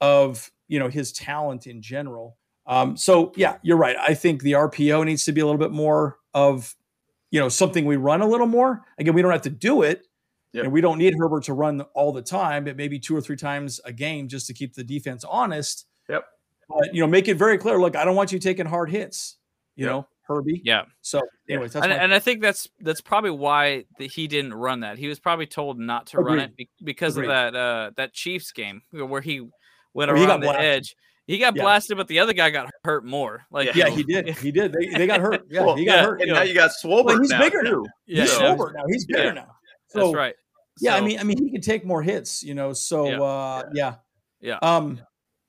of 0.00 0.50
you 0.68 0.78
know 0.78 0.88
his 0.88 1.12
talent 1.12 1.66
in 1.66 1.80
general. 1.82 2.36
Um, 2.66 2.96
so 2.96 3.32
yeah, 3.36 3.58
you're 3.62 3.76
right. 3.76 3.96
I 3.96 4.14
think 4.14 4.42
the 4.42 4.52
RPO 4.52 5.04
needs 5.04 5.24
to 5.24 5.32
be 5.32 5.40
a 5.40 5.46
little 5.46 5.58
bit 5.60 5.70
more 5.72 6.18
of 6.34 6.74
you 7.30 7.40
know 7.40 7.48
something 7.48 7.84
we 7.84 7.96
run 7.96 8.20
a 8.22 8.26
little 8.26 8.46
more. 8.46 8.82
Again, 8.98 9.14
we 9.14 9.22
don't 9.22 9.32
have 9.32 9.42
to 9.42 9.50
do 9.50 9.82
it, 9.82 10.06
Yep. 10.52 10.64
and 10.64 10.72
we 10.72 10.80
don't 10.80 10.98
need 10.98 11.14
Herbert 11.18 11.44
to 11.44 11.52
run 11.54 11.80
all 11.94 12.12
the 12.12 12.22
time, 12.22 12.64
but 12.64 12.76
maybe 12.76 12.98
two 12.98 13.16
or 13.16 13.20
three 13.20 13.36
times 13.36 13.80
a 13.84 13.92
game 13.92 14.26
just 14.28 14.46
to 14.48 14.54
keep 14.54 14.74
the 14.74 14.82
defense 14.84 15.24
honest. 15.24 15.86
Yep. 16.08 16.24
But 16.68 16.94
you 16.94 17.00
know, 17.00 17.06
make 17.06 17.28
it 17.28 17.34
very 17.36 17.58
clear. 17.58 17.78
Look, 17.80 17.94
I 17.94 18.04
don't 18.04 18.16
want 18.16 18.32
you 18.32 18.38
taking 18.38 18.66
hard 18.66 18.90
hits. 18.90 19.36
You 19.76 19.84
Yep. 19.86 19.92
know, 19.92 20.08
Herbie. 20.22 20.62
Yeah. 20.64 20.86
So, 21.02 21.20
anyways, 21.48 21.74
that's 21.74 21.84
and, 21.84 21.92
and 21.92 22.12
I 22.14 22.18
think 22.18 22.40
that's 22.42 22.68
that's 22.80 23.00
probably 23.00 23.30
why 23.30 23.84
the, 23.98 24.08
he 24.08 24.26
didn't 24.26 24.54
run 24.54 24.80
that. 24.80 24.98
He 24.98 25.06
was 25.06 25.20
probably 25.20 25.46
told 25.46 25.78
not 25.78 26.06
to 26.08 26.18
run 26.18 26.40
it 26.40 26.56
be- 26.56 26.70
because 26.82 27.16
Agreed. 27.16 27.30
of 27.30 27.52
that 27.52 27.56
uh 27.56 27.90
that 27.96 28.12
Chiefs 28.14 28.50
game 28.52 28.82
where 28.90 29.20
he 29.20 29.46
went 29.96 30.10
Where 30.10 30.16
he 30.16 30.24
got 30.26 30.30
around 30.32 30.40
the 30.40 30.46
blasted. 30.46 30.64
edge. 30.66 30.96
He 31.26 31.38
got 31.38 31.56
Yeah. 31.56 31.62
blasted, 31.62 31.96
but 31.96 32.06
the 32.06 32.20
other 32.20 32.32
guy 32.32 32.50
got 32.50 32.70
hurt 32.84 33.04
more. 33.04 33.44
Like 33.50 33.74
yeah, 33.74 33.88
he 33.88 34.04
did. 34.04 34.28
He 34.38 34.52
did. 34.52 34.72
They, 34.72 34.86
they 34.96 35.06
got 35.08 35.20
hurt. 35.20 35.42
Yeah, 35.50 35.62
Well, 35.64 35.74
he 35.74 35.84
got 35.84 35.96
yeah, 35.96 36.04
hurt. 36.04 36.20
And 36.22 36.30
now 36.32 36.42
you 36.42 36.54
got 36.54 36.70
Swolbert 36.82 37.04
Well, 37.06 37.20
he's 37.20 37.30
now, 37.30 37.40
bigger 37.40 37.62
now. 37.64 37.82
yeah, 38.06 38.22
he's 38.22 38.32
So- 38.32 38.42
yeah, 38.44 38.54
now. 38.54 38.84
He's 38.88 39.06
bigger 39.06 39.24
Yeah. 39.24 39.32
now. 39.32 39.46
that's 39.92 40.06
So, 40.06 40.12
right. 40.14 40.34
Yeah, 40.80 40.94
I 40.94 41.00
mean, 41.00 41.18
I 41.18 41.24
mean, 41.24 41.42
he 41.42 41.50
can 41.50 41.62
take 41.62 41.84
more 41.86 42.02
hits, 42.02 42.42
you 42.44 42.54
know. 42.54 42.72
So 42.74 43.08
Yeah. 43.08 43.20
uh, 43.22 43.62
yeah, 43.74 43.94
Yeah. 44.40 44.58
um, 44.62 45.00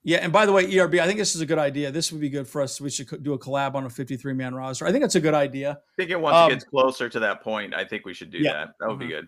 yeah. 0.03 0.19
And 0.19 0.31
by 0.33 0.45
the 0.47 0.53
way, 0.53 0.63
ERB, 0.65 0.99
I 1.01 1.05
think 1.05 1.19
this 1.19 1.35
is 1.35 1.41
a 1.41 1.45
good 1.45 1.59
idea. 1.59 1.91
This 1.91 2.11
would 2.13 2.21
be 2.21 2.29
good 2.29 2.47
for 2.47 2.61
us. 2.61 2.79
We 2.81 2.89
should 2.89 3.21
do 3.23 3.33
a 3.33 3.37
collab 3.39 3.75
on 3.75 3.85
a 3.85 3.89
53 3.89 4.33
man 4.33 4.55
roster. 4.55 4.87
I 4.87 4.91
think 4.93 5.03
it's 5.03 5.15
a 5.15 5.19
good 5.21 5.33
idea. 5.35 5.71
I 5.71 5.75
think 5.97 6.09
it 6.11 6.19
once 6.19 6.35
Um, 6.35 6.49
it 6.51 6.53
gets 6.55 6.63
closer 6.65 7.09
to 7.09 7.19
that 7.19 7.43
point, 7.43 7.75
I 7.75 7.83
think 7.85 8.05
we 8.05 8.13
should 8.13 8.31
do 8.31 8.37
Yeah. 8.39 8.53
that. 8.53 8.69
That 8.79 8.87
would 8.89 8.99
be 8.99 9.05
Mhm. 9.05 9.09
good. 9.09 9.27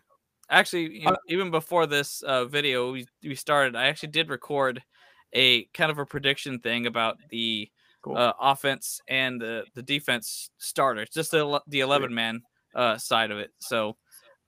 Actually, 0.49 1.03
Uh, 1.05 1.11
e- 1.11 1.33
even 1.33 1.51
before 1.51 1.85
this 1.85 2.23
uh, 2.23 2.45
video 2.45 2.91
we, 2.93 3.05
we 3.23 3.35
started, 3.35 3.75
I 3.75 3.87
actually 3.87 4.09
did 4.09 4.29
record 4.29 4.81
a 5.33 5.65
kind 5.73 5.91
of 5.91 5.97
a 5.99 6.05
prediction 6.05 6.59
thing 6.59 6.85
about 6.87 7.17
the 7.29 7.69
Cool. 8.01 8.15
uh, 8.17 8.31
offense 8.39 9.01
and 9.09 9.41
the 9.41 9.65
the 9.73 9.81
defense 9.83 10.49
starters, 10.57 11.09
just 11.09 11.31
the 11.31 11.61
the 11.67 11.81
eleven 11.81 12.13
man 12.13 12.41
uh, 12.73 12.97
side 12.97 13.29
of 13.31 13.39
it. 13.39 13.51
So 13.59 13.97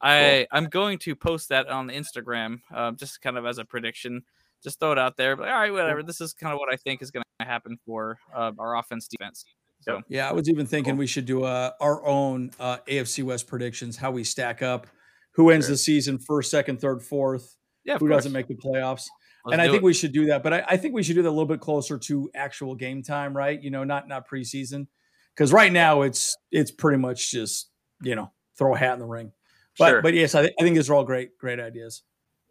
I 0.02 0.48
I'm 0.52 0.66
going 0.66 0.98
to 1.00 1.16
post 1.16 1.50
that 1.50 1.68
on 1.68 1.90
Instagram, 1.90 2.60
uh, 2.74 2.92
just 2.92 3.22
kind 3.22 3.38
of 3.38 3.46
as 3.46 3.58
a 3.58 3.66
prediction. 3.66 4.24
Just 4.64 4.80
throw 4.80 4.92
it 4.92 5.00
out 5.00 5.18
there. 5.18 5.36
But 5.36 5.50
all 5.50 5.56
right, 5.56 5.72
whatever. 5.74 6.02
This 6.04 6.22
is 6.22 6.34
kind 6.34 6.54
of 6.54 6.60
what 6.60 6.72
I 6.74 6.78
think 6.78 7.02
is 7.02 7.12
going 7.12 7.24
to 7.40 7.46
happen 7.46 7.78
for 7.86 8.20
uh, 8.36 8.52
our 8.60 8.78
offense 8.78 9.08
defense. 9.08 9.44
So 9.82 10.02
Yeah, 10.08 10.30
I 10.30 10.34
was 10.34 10.48
even 10.48 10.68
thinking 10.68 10.94
Cool. 10.94 11.00
we 11.00 11.08
should 11.08 11.26
do 11.26 11.44
uh, 11.44 11.72
our 11.82 12.06
own 12.06 12.52
uh, 12.60 12.78
AFC 12.88 13.24
West 13.24 13.48
predictions, 13.48 13.98
how 13.98 14.12
we 14.12 14.24
stack 14.24 14.62
up, 14.62 14.86
who 15.34 15.50
ends 15.50 15.66
Sure. 15.66 15.74
the 15.74 15.78
season 15.78 16.20
first, 16.20 16.52
second, 16.52 16.80
third, 16.80 17.02
fourth, 17.02 17.58
yeah, 17.84 17.94
who 17.96 18.08
course. 18.08 18.12
doesn't 18.20 18.32
make 18.32 18.48
the 18.48 18.56
playoffs. 18.56 19.08
Let's 19.46 19.54
and 19.54 19.62
I 19.62 19.66
think 19.66 19.78
it. 19.78 19.84
we 19.84 19.94
should 19.94 20.12
do 20.14 20.28
that. 20.28 20.44
But 20.44 20.54
I, 20.54 20.64
I 20.70 20.78
think 20.78 20.94
we 20.94 21.04
should 21.04 21.16
do 21.16 21.22
that 21.24 21.30
a 21.30 21.32
little 21.32 21.46
bit 21.46 21.60
closer 21.62 21.98
to 21.98 22.30
actual 22.36 22.76
game 22.76 23.02
time, 23.02 23.36
right? 23.36 23.62
You 23.62 23.72
know, 23.72 23.84
not 23.84 24.08
not 24.08 24.28
preseason, 24.28 24.88
because 25.36 25.52
right 25.52 25.72
now 25.72 26.04
it's 26.04 26.38
it's 26.52 26.72
pretty 26.72 26.98
much 26.98 27.32
just 27.32 27.70
you 28.02 28.16
know 28.16 28.32
throw 28.58 28.76
a 28.76 28.78
hat 28.78 28.94
in 28.94 29.00
the 29.00 29.06
ring. 29.06 29.32
But 29.80 29.90
Sure. 29.90 30.02
but 30.02 30.14
yes, 30.14 30.36
I, 30.36 30.46
thi- 30.48 30.54
I 30.60 30.64
think 30.64 30.76
these 30.76 30.90
are 30.90 30.94
all 30.94 31.04
great 31.04 31.38
great 31.38 31.60
ideas. 31.60 32.04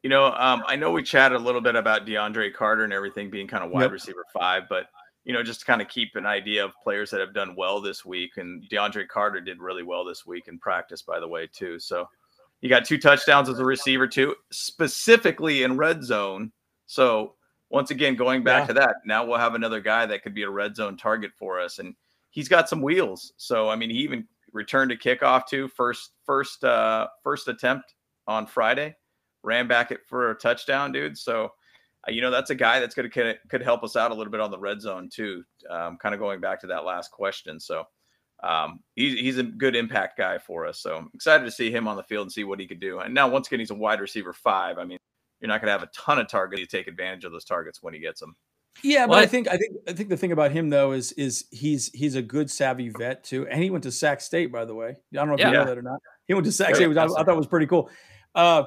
You 0.03 0.09
know, 0.11 0.27
um, 0.33 0.63
I 0.67 0.77
know 0.77 0.91
we 0.91 1.03
chatted 1.03 1.39
a 1.39 1.45
little 1.45 1.61
bit 1.61 1.77
about 1.77 2.07
DeAndre 2.07 2.55
Carter 2.55 2.85
and 2.85 2.93
everything 2.93 3.29
being 3.31 3.47
kind 3.47 3.63
of 3.63 3.71
wide 3.71 3.83
Yep. 3.83 3.93
receiver 3.93 4.25
five, 4.33 4.63
but 4.71 4.87
you 5.25 5.35
know, 5.35 5.43
just 5.43 5.61
to 5.61 5.67
kind 5.67 5.83
of 5.83 5.89
keep 5.89 6.17
an 6.17 6.25
idea 6.25 6.65
of 6.65 6.73
players 6.83 7.11
that 7.11 7.21
have 7.21 7.35
done 7.35 7.55
well 7.55 7.83
this 7.83 8.07
week. 8.07 8.39
And 8.39 8.65
DeAndre 8.71 9.07
Carter 9.07 9.41
did 9.43 9.61
really 9.61 9.83
well 9.83 10.03
this 10.05 10.25
week 10.25 10.49
in 10.49 10.59
practice, 10.59 11.03
by 11.03 11.21
the 11.21 11.29
way, 11.29 11.47
too. 11.47 11.79
So 11.79 12.09
he 12.63 12.69
got 12.69 12.87
two 12.87 12.97
touchdowns 12.97 13.51
as 13.51 13.59
a 13.59 13.65
receiver, 13.65 14.07
too, 14.07 14.35
specifically 14.51 15.63
in 15.63 15.77
red 15.77 16.03
zone. 16.03 16.51
So 16.91 17.35
once 17.69 17.93
again, 17.93 18.17
going 18.17 18.43
back 18.43 18.63
Yeah. 18.63 18.67
to 18.67 18.73
that, 18.81 18.97
now 19.05 19.25
we'll 19.25 19.39
have 19.39 19.55
another 19.55 19.81
guy 19.81 20.07
that 20.07 20.25
could 20.25 20.35
be 20.35 20.43
a 20.43 20.51
red 20.51 20.75
zone 20.75 20.97
target 20.97 21.31
for 21.39 21.61
us. 21.61 21.79
And 21.79 21.95
he's 22.31 22.49
got 22.49 22.69
some 22.69 22.83
wheels. 22.83 23.33
So 23.37 23.69
I 23.71 23.77
mean, 23.77 23.91
he 23.91 23.99
even 23.99 24.27
returned 24.53 24.91
a 24.91 24.97
kickoff 24.97 25.47
too, 25.47 25.69
first 25.69 26.11
first 26.27 26.65
uh 26.65 27.07
first 27.23 27.47
attempt 27.47 27.95
on 28.27 28.45
Friday, 28.45 28.97
ran 29.45 29.69
back 29.69 29.93
it 29.93 30.01
for 30.05 30.33
a 30.33 30.35
touchdown, 30.35 30.91
dude. 30.91 31.17
So 31.17 31.53
uh, 32.09 32.11
you 32.11 32.23
know 32.23 32.31
that's 32.33 32.51
a 32.51 32.57
guy 32.57 32.81
that's 32.81 32.95
gonna 32.97 33.09
could, 33.09 33.39
could 33.49 33.63
help 33.63 33.85
us 33.85 33.95
out 33.95 34.11
a 34.11 34.15
little 34.15 34.33
bit 34.33 34.41
on 34.41 34.51
the 34.51 34.59
red 34.59 34.81
zone 34.81 35.09
too. 35.09 35.45
Um, 35.69 35.97
kind 35.97 36.13
of 36.13 36.19
going 36.21 36.41
back 36.41 36.61
to 36.63 36.67
that 36.67 36.85
last 36.85 37.13
question. 37.13 37.61
So 37.61 37.85
um, 38.43 38.81
he's 38.97 39.17
he's 39.17 39.39
a 39.39 39.45
good 39.45 39.77
impact 39.77 40.19
guy 40.19 40.39
for 40.39 40.67
us. 40.67 40.81
So 40.81 40.97
I'm 40.97 41.11
excited 41.15 41.45
to 41.45 41.53
see 41.53 41.71
him 41.71 41.87
on 41.87 41.97
the 41.97 42.03
field 42.03 42.25
and 42.25 42.33
see 42.33 42.43
what 42.43 42.59
he 42.59 42.67
could 42.67 42.81
do. 42.81 42.99
And 42.99 43.15
now 43.15 43.29
once 43.29 43.47
again, 43.47 43.61
he's 43.61 43.71
a 43.71 43.75
wide 43.77 44.01
receiver 44.01 44.33
five. 44.33 44.79
I 44.79 44.85
mean, 44.85 44.99
you're 45.41 45.49
not 45.49 45.61
going 45.61 45.69
to 45.69 45.73
have 45.73 45.83
a 45.83 45.91
ton 45.95 46.19
of 46.19 46.29
targets. 46.29 46.61
You 46.61 46.67
take 46.67 46.87
advantage 46.87 47.25
of 47.25 47.33
those 47.33 47.45
targets 47.45 47.83
when 47.83 47.95
he 47.95 48.01
gets 48.01 48.21
them. 48.21 48.37
Yeah, 48.83 49.07
but 49.07 49.19
I 49.19 49.27
think 49.27 49.49
I 49.49 49.57
think 49.57 49.77
I 49.89 49.93
think 49.93 50.09
the 50.09 50.17
thing 50.17 50.33
about 50.33 50.53
him 50.53 50.71
though 50.71 50.93
is 50.93 51.13
is 51.13 51.47
he's 51.51 51.91
he's 51.93 52.15
a 52.15 52.23
good 52.23 52.51
savvy 52.51 52.89
vet 52.89 53.25
too, 53.25 53.47
and 53.49 53.63
he 53.63 53.69
went 53.69 53.83
to 53.85 53.93
Sac 53.93 54.21
State 54.21 54.53
by 54.53 54.65
the 54.65 54.75
way. 54.75 54.91
I 54.91 54.97
don't 55.13 55.29
know 55.29 55.35
if 55.35 55.41
yeah. 55.41 55.49
you 55.49 55.55
know 55.55 55.65
that 55.65 55.77
or 55.77 55.83
not. 55.83 56.01
He 56.29 56.35
went 56.35 56.47
to 56.47 56.53
Sac 56.53 56.77
State. 56.77 56.97
I, 56.97 57.05
I, 57.05 57.07
thought 57.07 57.29
it 57.29 57.37
was 57.37 57.49
pretty 57.49 57.67
cool. 57.67 57.91
Uh, 58.35 58.65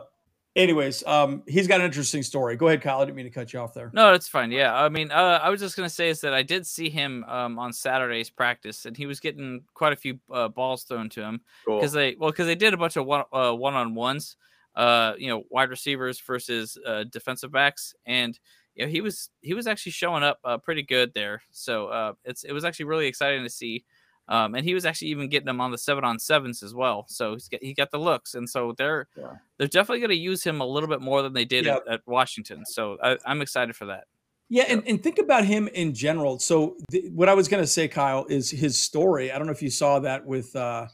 anyways, 0.55 1.05
um, 1.07 1.43
he's 1.47 1.67
got 1.67 1.79
an 1.79 1.85
interesting 1.85 2.21
story. 2.21 2.55
Go 2.55 2.67
ahead, 2.67 2.81
Kyle. 2.81 3.01
I 3.01 3.05
didn't 3.05 3.15
mean 3.15 3.25
to 3.25 3.31
cut 3.31 3.53
you 3.53 3.59
off 3.59 3.73
there. 3.73 3.91
No, 3.93 4.13
it's 4.13 4.27
fine. 4.27 4.51
Yeah, 4.51 4.75
I 4.75 4.89
mean, 4.89 5.11
uh, 5.11 5.39
I 5.41 5.49
was 5.49 5.59
just 5.59 5.75
gonna 5.75 5.89
say 5.89 6.09
is 6.09 6.21
that 6.21 6.33
I 6.33 6.43
did 6.43 6.67
see 6.67 6.89
him 6.89 7.23
um, 7.25 7.57
on 7.57 7.73
Saturday's 7.73 8.29
practice, 8.29 8.85
and 8.85 8.95
he 8.95 9.05
was 9.05 9.19
getting 9.19 9.63
quite 9.73 9.93
a 9.93 9.97
few 9.97 10.19
uh, 10.31 10.49
balls 10.49 10.83
thrown 10.83 11.09
to 11.11 11.21
him 11.21 11.41
because 11.65 11.91
cool. 11.91 11.99
they 11.99 12.15
well 12.19 12.31
because 12.31 12.47
they 12.47 12.55
did 12.55 12.73
a 12.73 12.77
bunch 12.77 12.97
of 12.97 13.05
one 13.05 13.23
uh, 13.31 13.53
one 13.53 13.73
on 13.73 13.95
ones, 13.95 14.35
uh, 14.75 15.13
you 15.17 15.27
know, 15.27 15.43
wide 15.49 15.69
receivers 15.69 16.19
versus 16.19 16.77
uh, 16.85 17.03
defensive 17.05 17.51
backs, 17.51 17.93
and 18.05 18.39
you 18.75 18.85
know 18.85 18.91
he 18.91 19.01
was 19.01 19.29
he 19.41 19.53
was 19.53 19.67
actually 19.67 19.91
showing 19.91 20.23
up 20.23 20.39
uh, 20.43 20.57
pretty 20.57 20.83
good 20.83 21.11
there. 21.13 21.41
So 21.51 21.87
uh, 21.87 22.13
it's 22.23 22.43
it 22.43 22.53
was 22.53 22.65
actually 22.65 22.85
really 22.85 23.07
exciting 23.07 23.43
to 23.43 23.49
see. 23.49 23.85
Um, 24.29 24.55
and 24.55 24.63
he 24.63 24.73
was 24.73 24.85
actually 24.85 25.09
even 25.09 25.27
getting 25.27 25.47
them 25.47 25.59
on 25.59 25.71
the 25.71 25.77
seven 25.77 26.05
on 26.05 26.17
sevens 26.17 26.63
as 26.63 26.73
well. 26.73 27.05
So 27.09 27.33
he's 27.33 27.49
got, 27.49 27.61
he 27.61 27.73
got 27.73 27.91
the 27.91 27.97
looks, 27.97 28.35
and 28.35 28.49
so 28.49 28.73
they're 28.77 29.07
yeah. 29.17 29.33
they're 29.57 29.67
definitely 29.67 29.99
going 29.99 30.11
to 30.11 30.15
use 30.15 30.43
him 30.43 30.61
a 30.61 30.65
little 30.65 30.87
bit 30.87 31.01
more 31.01 31.21
than 31.21 31.33
they 31.33 31.43
did 31.43 31.67
at, 31.67 31.85
at, 31.89 32.01
Washington. 32.05 32.65
So 32.65 32.97
I, 33.03 33.17
am 33.25 33.41
excited 33.41 33.75
for 33.75 33.87
that. 33.87 34.05
Yeah, 34.49 34.63
and, 34.69 34.83
and 34.87 35.01
think 35.01 35.17
about 35.17 35.45
him 35.45 35.67
in 35.67 35.93
general. 35.93 36.39
So 36.39 36.77
th- 36.91 37.11
what 37.11 37.27
I 37.27 37.33
was 37.33 37.47
going 37.47 37.63
to 37.63 37.67
say, 37.67 37.87
Kyle, 37.87 38.25
is 38.29 38.49
his 38.49 38.77
story. 38.77 39.31
I 39.31 39.37
don't 39.37 39.47
know 39.47 39.53
if 39.53 39.61
you 39.61 39.69
saw 39.69 39.99
that 39.99 40.25
with 40.25 40.55
uh, 40.55 40.87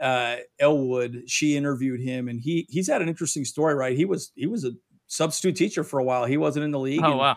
uh, 0.00 0.36
Elwood. 0.58 1.24
She 1.26 1.56
interviewed 1.56 2.00
him, 2.00 2.28
and 2.28 2.40
he 2.40 2.66
he's 2.68 2.88
had 2.88 3.02
an 3.02 3.08
interesting 3.08 3.44
story, 3.44 3.74
right? 3.74 3.96
He 3.96 4.04
was 4.04 4.32
he 4.34 4.46
was 4.46 4.64
a 4.64 4.72
substitute 5.06 5.56
teacher 5.56 5.84
for 5.84 5.98
a 5.98 6.04
while. 6.04 6.24
He 6.24 6.36
wasn't 6.36 6.64
in 6.64 6.70
the 6.70 6.78
league. 6.78 7.02
Oh 7.04 7.16
wow! 7.16 7.36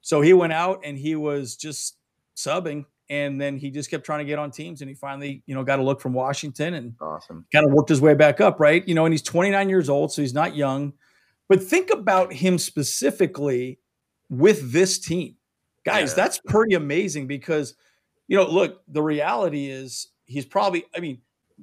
So 0.00 0.20
he 0.20 0.32
went 0.32 0.52
out 0.52 0.80
and 0.84 0.98
he 0.98 1.14
was 1.16 1.56
just 1.56 1.96
subbing 2.36 2.84
and 3.12 3.38
then 3.38 3.58
he 3.58 3.70
just 3.70 3.90
kept 3.90 4.04
trying 4.06 4.20
to 4.20 4.24
get 4.24 4.38
on 4.38 4.50
teams 4.50 4.80
and 4.80 4.88
he 4.88 4.94
finally 4.94 5.42
you 5.46 5.54
know 5.54 5.62
got 5.62 5.78
a 5.78 5.82
look 5.82 6.00
from 6.00 6.12
washington 6.12 6.74
and 6.74 6.94
awesome 7.00 7.44
kind 7.52 7.66
of 7.66 7.72
worked 7.72 7.88
his 7.88 8.00
way 8.00 8.14
back 8.14 8.40
up 8.40 8.58
right 8.58 8.86
you 8.88 8.94
know 8.94 9.04
and 9.04 9.12
he's 9.12 9.22
29 9.22 9.68
years 9.68 9.88
old 9.88 10.10
so 10.10 10.22
he's 10.22 10.34
not 10.34 10.56
young 10.56 10.92
but 11.48 11.62
think 11.62 11.90
about 11.90 12.32
him 12.32 12.58
specifically 12.58 13.78
with 14.30 14.72
this 14.72 14.98
team 14.98 15.36
guys 15.84 16.10
yeah. 16.10 16.16
that's 16.16 16.38
pretty 16.46 16.74
amazing 16.74 17.26
because 17.26 17.74
you 18.28 18.36
know 18.36 18.48
look 18.48 18.80
the 18.88 19.02
reality 19.02 19.66
is 19.66 20.08
he's 20.24 20.46
probably 20.46 20.84
i 20.96 21.00
mean 21.00 21.20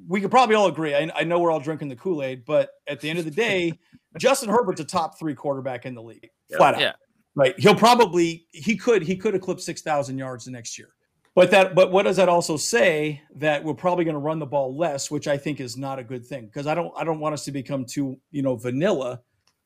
we 0.07 0.21
could 0.21 0.31
probably 0.31 0.55
all 0.55 0.67
agree 0.67 0.95
i, 0.95 1.09
I 1.15 1.23
know 1.23 1.39
we're 1.39 1.51
all 1.51 1.59
drinking 1.59 1.89
the 1.89 1.95
kool-aid 1.95 2.45
but 2.45 2.71
at 2.87 2.99
the 2.99 3.09
end 3.09 3.19
of 3.19 3.25
the 3.25 3.31
day 3.31 3.73
justin 4.17 4.49
herbert's 4.49 4.81
a 4.81 4.85
top 4.85 5.17
three 5.19 5.35
quarterback 5.35 5.85
in 5.85 5.95
the 5.95 6.01
league 6.01 6.29
flat 6.55 6.75
out 6.75 6.81
yeah. 6.81 6.93
right 7.35 7.59
he'll 7.59 7.75
probably 7.75 8.47
he 8.51 8.75
could 8.75 9.01
he 9.01 9.15
could 9.15 9.35
eclipse 9.35 9.65
6000 9.65 10.17
yards 10.17 10.45
the 10.45 10.51
next 10.51 10.77
year 10.77 10.93
but 11.39 11.51
that, 11.51 11.73
but 11.73 11.91
what 11.91 12.03
does 12.03 12.17
that 12.17 12.27
also 12.27 12.57
say? 12.57 13.21
That 13.35 13.63
we're 13.63 13.73
probably 13.73 14.03
going 14.03 14.15
to 14.15 14.19
run 14.19 14.39
the 14.39 14.45
ball 14.45 14.75
less, 14.75 15.09
which 15.09 15.25
I 15.25 15.37
think 15.37 15.61
is 15.61 15.77
not 15.77 15.97
a 15.97 16.03
good 16.03 16.25
thing 16.25 16.47
because 16.47 16.67
I 16.67 16.75
don't, 16.75 16.91
I 16.97 17.05
don't 17.05 17.21
want 17.21 17.33
us 17.33 17.45
to 17.45 17.53
become 17.53 17.85
too, 17.85 18.19
you 18.31 18.41
know, 18.41 18.57
vanilla. 18.57 19.21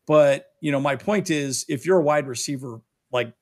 But 0.05 0.51
you 0.61 0.71
know, 0.71 0.79
my 0.79 0.95
point 0.95 1.31
is, 1.31 1.65
if 1.67 1.83
you're 1.83 1.97
a 1.97 2.03
wide 2.03 2.27
receiver 2.27 2.81
like, 3.11 3.33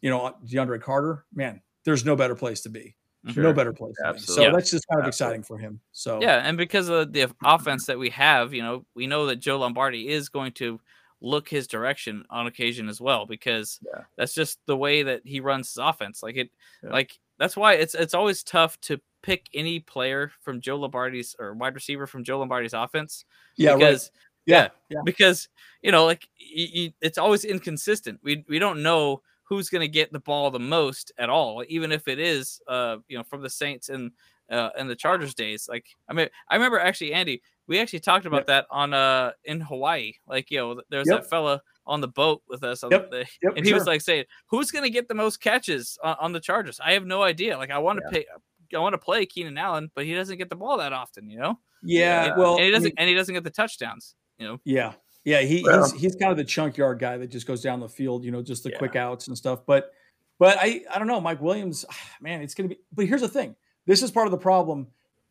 you 0.00 0.10
know, 0.10 0.34
DeAndre 0.44 0.80
Carter, 0.80 1.24
man, 1.32 1.60
there's 1.84 2.04
no 2.04 2.16
better 2.16 2.34
place 2.34 2.62
to 2.62 2.68
be. 2.68 2.96
Sure. 3.26 3.42
No 3.42 3.52
better 3.52 3.72
place. 3.72 3.94
So 4.18 4.42
yeah. 4.42 4.50
that's 4.50 4.70
just 4.70 4.86
kind 4.88 5.00
of 5.00 5.06
Absolutely. 5.06 5.08
exciting 5.08 5.42
for 5.42 5.58
him. 5.58 5.80
So 5.92 6.20
yeah, 6.22 6.36
and 6.44 6.56
because 6.56 6.88
of 6.88 7.12
the 7.12 7.30
offense 7.44 7.86
that 7.86 7.98
we 7.98 8.10
have, 8.10 8.54
you 8.54 8.62
know, 8.62 8.86
we 8.94 9.06
know 9.06 9.26
that 9.26 9.36
Joe 9.36 9.58
Lombardi 9.58 10.08
is 10.08 10.28
going 10.28 10.52
to 10.52 10.80
look 11.20 11.48
his 11.48 11.66
direction 11.66 12.24
on 12.30 12.46
occasion 12.46 12.88
as 12.88 13.00
well 13.00 13.26
because 13.26 13.80
yeah. 13.84 14.02
that's 14.16 14.34
just 14.34 14.60
the 14.66 14.76
way 14.76 15.02
that 15.02 15.22
he 15.24 15.40
runs 15.40 15.68
his 15.68 15.78
offense. 15.78 16.22
Like 16.22 16.36
it, 16.36 16.50
yeah. 16.82 16.90
like 16.90 17.18
that's 17.38 17.56
why 17.56 17.74
it's 17.74 17.94
it's 17.94 18.14
always 18.14 18.42
tough 18.42 18.80
to 18.82 19.00
pick 19.22 19.46
any 19.52 19.80
player 19.80 20.30
from 20.42 20.60
Joe 20.60 20.76
Lombardi's 20.76 21.34
or 21.38 21.54
wide 21.54 21.74
receiver 21.74 22.06
from 22.06 22.24
Joe 22.24 22.38
Lombardi's 22.38 22.72
offense. 22.72 23.24
Yeah, 23.56 23.74
because 23.74 24.10
right. 24.14 24.56
yeah, 24.56 24.68
yeah, 24.90 25.00
because 25.04 25.48
you 25.82 25.90
know, 25.90 26.06
like 26.06 26.28
it's 26.38 27.18
always 27.18 27.44
inconsistent. 27.44 28.20
We 28.22 28.44
we 28.48 28.58
don't 28.58 28.82
know 28.82 29.22
who's 29.48 29.70
going 29.70 29.80
to 29.80 29.88
get 29.88 30.12
the 30.12 30.20
ball 30.20 30.50
the 30.50 30.58
most 30.58 31.12
at 31.18 31.30
all, 31.30 31.64
even 31.68 31.92
if 31.92 32.08
it 32.08 32.18
is 32.18 32.60
uh 32.68 32.96
you 33.08 33.16
know 33.16 33.24
from 33.24 33.42
the 33.42 33.50
Saints 33.50 33.88
and 33.88 34.12
uh 34.50 34.70
and 34.78 34.88
the 34.88 34.96
Chargers 34.96 35.34
days. 35.34 35.68
Like 35.68 35.86
I 36.08 36.12
mean, 36.12 36.28
I 36.48 36.56
remember 36.56 36.78
actually 36.78 37.12
Andy, 37.12 37.42
we 37.66 37.78
actually 37.78 38.00
talked 38.00 38.26
about 38.26 38.40
yep. 38.40 38.46
that 38.46 38.66
on 38.70 38.94
uh 38.94 39.32
in 39.44 39.60
Hawaii. 39.60 40.14
Like 40.26 40.50
you 40.50 40.58
know, 40.58 40.82
there's 40.90 41.08
yep. 41.08 41.22
that 41.22 41.30
fella 41.30 41.62
on 41.88 42.00
the 42.00 42.08
boat 42.08 42.42
with 42.48 42.62
us. 42.62 42.84
Yep. 42.88 43.10
The, 43.10 43.26
and 43.56 43.64
he 43.64 43.70
sure. 43.70 43.78
was 43.78 43.86
like 43.86 44.02
saying, 44.02 44.26
"Who's 44.48 44.70
going 44.70 44.84
to 44.84 44.90
get 44.90 45.08
the 45.08 45.14
most 45.14 45.40
catches 45.40 45.98
on, 46.04 46.16
on, 46.20 46.32
the 46.32 46.40
Chargers?" 46.40 46.78
I 46.84 46.92
have 46.92 47.06
no 47.06 47.22
idea. 47.22 47.56
Like 47.56 47.70
I 47.70 47.78
want 47.78 47.98
to 47.98 48.04
yeah. 48.06 48.18
pay, 48.18 48.76
I 48.76 48.78
want 48.78 48.92
to 48.92 48.98
play 48.98 49.26
Keenan 49.26 49.58
Allen, 49.58 49.90
but 49.94 50.04
he 50.04 50.14
doesn't 50.14 50.36
get 50.36 50.50
the 50.50 50.56
ball 50.56 50.78
that 50.78 50.92
often. 50.92 51.30
You 51.30 51.38
know? 51.38 51.58
Yeah. 51.82 52.26
And, 52.26 52.36
well, 52.36 52.56
and 52.56 52.64
he 52.64 52.70
doesn't, 52.70 52.86
I 52.86 52.88
mean, 52.88 52.94
and 52.98 53.08
he 53.08 53.14
doesn't 53.14 53.34
get 53.34 53.44
the 53.44 53.50
touchdowns. 53.50 54.14
You 54.38 54.46
know? 54.46 54.60
Yeah. 54.64 54.92
Yeah. 55.28 55.40
He, 55.40 55.62
well, 55.64 55.90
he's 55.90 56.00
he's 56.00 56.16
kind 56.16 56.30
of 56.30 56.36
the 56.36 56.44
chunk 56.44 56.76
yard 56.76 56.98
guy 56.98 57.16
that 57.18 57.30
just 57.30 57.46
goes 57.46 57.62
down 57.62 57.80
the 57.80 57.88
field. 57.88 58.24
You 58.24 58.30
know, 58.30 58.42
just 58.42 58.62
the 58.62 58.70
yeah. 58.70 58.78
quick 58.78 58.96
outs 58.96 59.28
and 59.28 59.36
stuff. 59.36 59.60
But 59.66 59.90
but 60.38 60.58
I 60.60 60.82
I 60.92 60.98
don't 60.98 61.08
know, 61.08 61.20
Mike 61.20 61.40
Williams. 61.40 61.84
Man, 62.20 62.42
it's 62.42 62.54
going 62.54 62.70
to 62.70 62.74
be. 62.74 62.80
But 62.92 63.06
here's 63.06 63.20
the 63.20 63.28
thing. 63.28 63.56
This 63.86 64.02
is 64.02 64.10
part 64.10 64.26
of 64.26 64.32
the 64.32 64.38
problem 64.38 64.88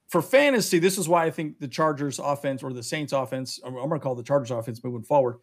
for 0.09 0.21
fantasy, 0.21 0.79
this 0.79 0.97
is 0.97 1.09
why 1.09 1.25
I 1.25 1.31
think 1.31 1.59
the 1.59 1.67
Chargers 1.67 2.17
offense 2.17 2.63
or 2.63 2.71
the 2.71 2.81
Saints 2.81 3.11
offense, 3.11 3.59
I'm 3.65 3.73
going 3.73 3.89
to 3.89 3.99
call 3.99 4.15
the 4.15 4.23
Chargers 4.23 4.51
offense 4.51 4.81
moving 4.81 5.03
forward, 5.03 5.35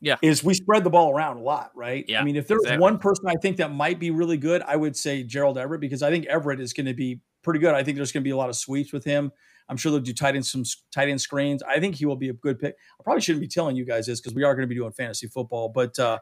yeah. 0.00 0.16
Is 0.22 0.42
we 0.42 0.54
spread 0.54 0.82
the 0.82 0.90
ball 0.90 1.14
around 1.14 1.36
a 1.36 1.42
lot, 1.42 1.72
right? 1.74 2.04
Yeah. 2.08 2.20
I 2.20 2.24
mean, 2.24 2.36
if 2.36 2.48
there's 2.48 2.62
exactly. 2.62 2.82
one 2.82 2.98
person 2.98 3.26
I 3.28 3.34
think 3.34 3.58
that 3.58 3.70
might 3.70 4.00
be 4.00 4.10
really 4.10 4.38
good, 4.38 4.62
I 4.62 4.76
would 4.76 4.96
say 4.96 5.22
Gerald 5.22 5.58
Everett 5.58 5.80
because 5.80 6.02
I 6.02 6.10
think 6.10 6.26
Everett 6.26 6.60
is 6.60 6.72
going 6.72 6.86
to 6.86 6.94
be 6.94 7.20
pretty 7.42 7.60
good. 7.60 7.74
I 7.74 7.84
think 7.84 7.96
there's 7.96 8.12
going 8.12 8.22
to 8.22 8.26
be 8.26 8.30
a 8.32 8.36
lot 8.36 8.48
of 8.48 8.56
sweeps 8.56 8.92
with 8.92 9.04
him. 9.04 9.30
I'm 9.70 9.76
sure 9.76 9.92
they'll 9.92 10.00
do 10.00 10.12
tight 10.12 10.34
end 10.34 10.44
some 10.44 10.64
tight 10.92 11.08
end 11.08 11.20
screens. 11.20 11.62
I 11.62 11.78
think 11.78 11.94
he 11.94 12.04
will 12.04 12.16
be 12.16 12.28
a 12.28 12.32
good 12.32 12.58
pick. 12.58 12.74
I 12.98 13.02
probably 13.04 13.22
shouldn't 13.22 13.40
be 13.40 13.48
telling 13.48 13.76
you 13.76 13.84
guys 13.84 14.06
this 14.06 14.20
because 14.20 14.34
we 14.34 14.42
are 14.42 14.54
going 14.54 14.64
to 14.64 14.68
be 14.68 14.74
doing 14.74 14.92
fantasy 14.92 15.28
football, 15.28 15.68
but 15.68 15.98
uh, 15.98 16.18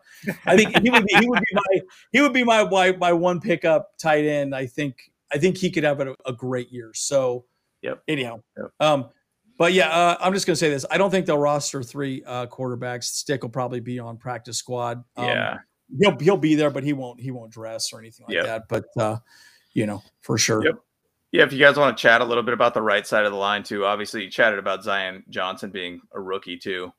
I 0.47 0.57
think 0.57 0.79
he 0.83 0.91
would 0.91 1.05
be 1.05 1.17
he 1.19 1.29
would 1.29 1.41
be 1.41 1.55
my 1.55 1.81
he 2.13 2.21
would 2.21 2.33
be 2.35 2.45
my 2.45 2.65
my, 2.65 2.93
my 2.93 3.13
one 3.13 3.41
pickup 3.41 3.97
tight 3.99 4.27
end. 4.27 4.55
I 4.55 4.67
think 4.67 5.11
I 5.33 5.39
think 5.39 5.57
he 5.57 5.71
could 5.71 5.85
have 5.85 6.01
a, 6.01 6.15
a 6.27 6.33
great 6.33 6.71
year. 6.71 6.93
So, 6.95 7.47
yep. 7.83 8.03
Anyhow, 8.07 8.43
yep. 8.57 8.71
um, 8.81 9.09
but 9.59 9.73
yeah, 9.73 9.89
uh, 9.89 10.17
I'm 10.21 10.33
just 10.33 10.47
going 10.47 10.55
to 10.55 10.61
say 10.61 10.71
this. 10.71 10.87
I 10.91 10.99
don't 10.99 11.11
think 11.11 11.27
they'll 11.27 11.39
roster 11.39 11.83
three 11.83 12.23
uh, 12.25 12.47
quarterbacks. 12.47 13.05
Stick 13.05 13.43
will 13.43 13.51
probably 13.51 13.81
be 13.81 13.99
on 13.99 14.17
practice 14.17 14.59
squad. 14.59 15.05
Um, 15.17 15.27
yeah, 15.27 15.59
he'll 16.01 16.19
he'll 16.19 16.37
be 16.37 16.55
there, 16.55 16.71
but 16.71 16.85
he 16.85 16.93
won't 16.93 17.21
he 17.21 17.31
won't 17.31 17.51
dress 17.51 17.93
or 17.93 17.99
anything 17.99 18.27
like 18.29 18.35
yep. 18.35 18.45
that. 18.47 18.63
But 18.69 19.03
uh, 19.03 19.19
you 19.73 19.87
know, 19.87 20.03
for 20.21 20.39
sure. 20.39 20.65
Yep. 20.65 20.75
Yeah, 21.33 21.43
if 21.43 21.53
you 21.53 21.59
guys 21.59 21.77
want 21.77 21.97
to 21.97 22.01
chat 22.01 22.21
a 22.21 22.25
little 22.25 22.43
bit 22.43 22.55
about 22.55 22.75
the 22.75 22.83
right 22.83 23.07
side 23.07 23.25
of 23.25 23.33
the 23.33 23.39
line 23.39 23.63
too, 23.63 23.85
obviously 23.85 24.25
you 24.25 24.31
chatted 24.31 24.59
about 24.59 24.83
Zion 24.83 25.25
Johnson 25.29 25.71
being 25.71 26.01
a 26.15 26.21
rookie 26.21 26.57
too, 26.57 26.93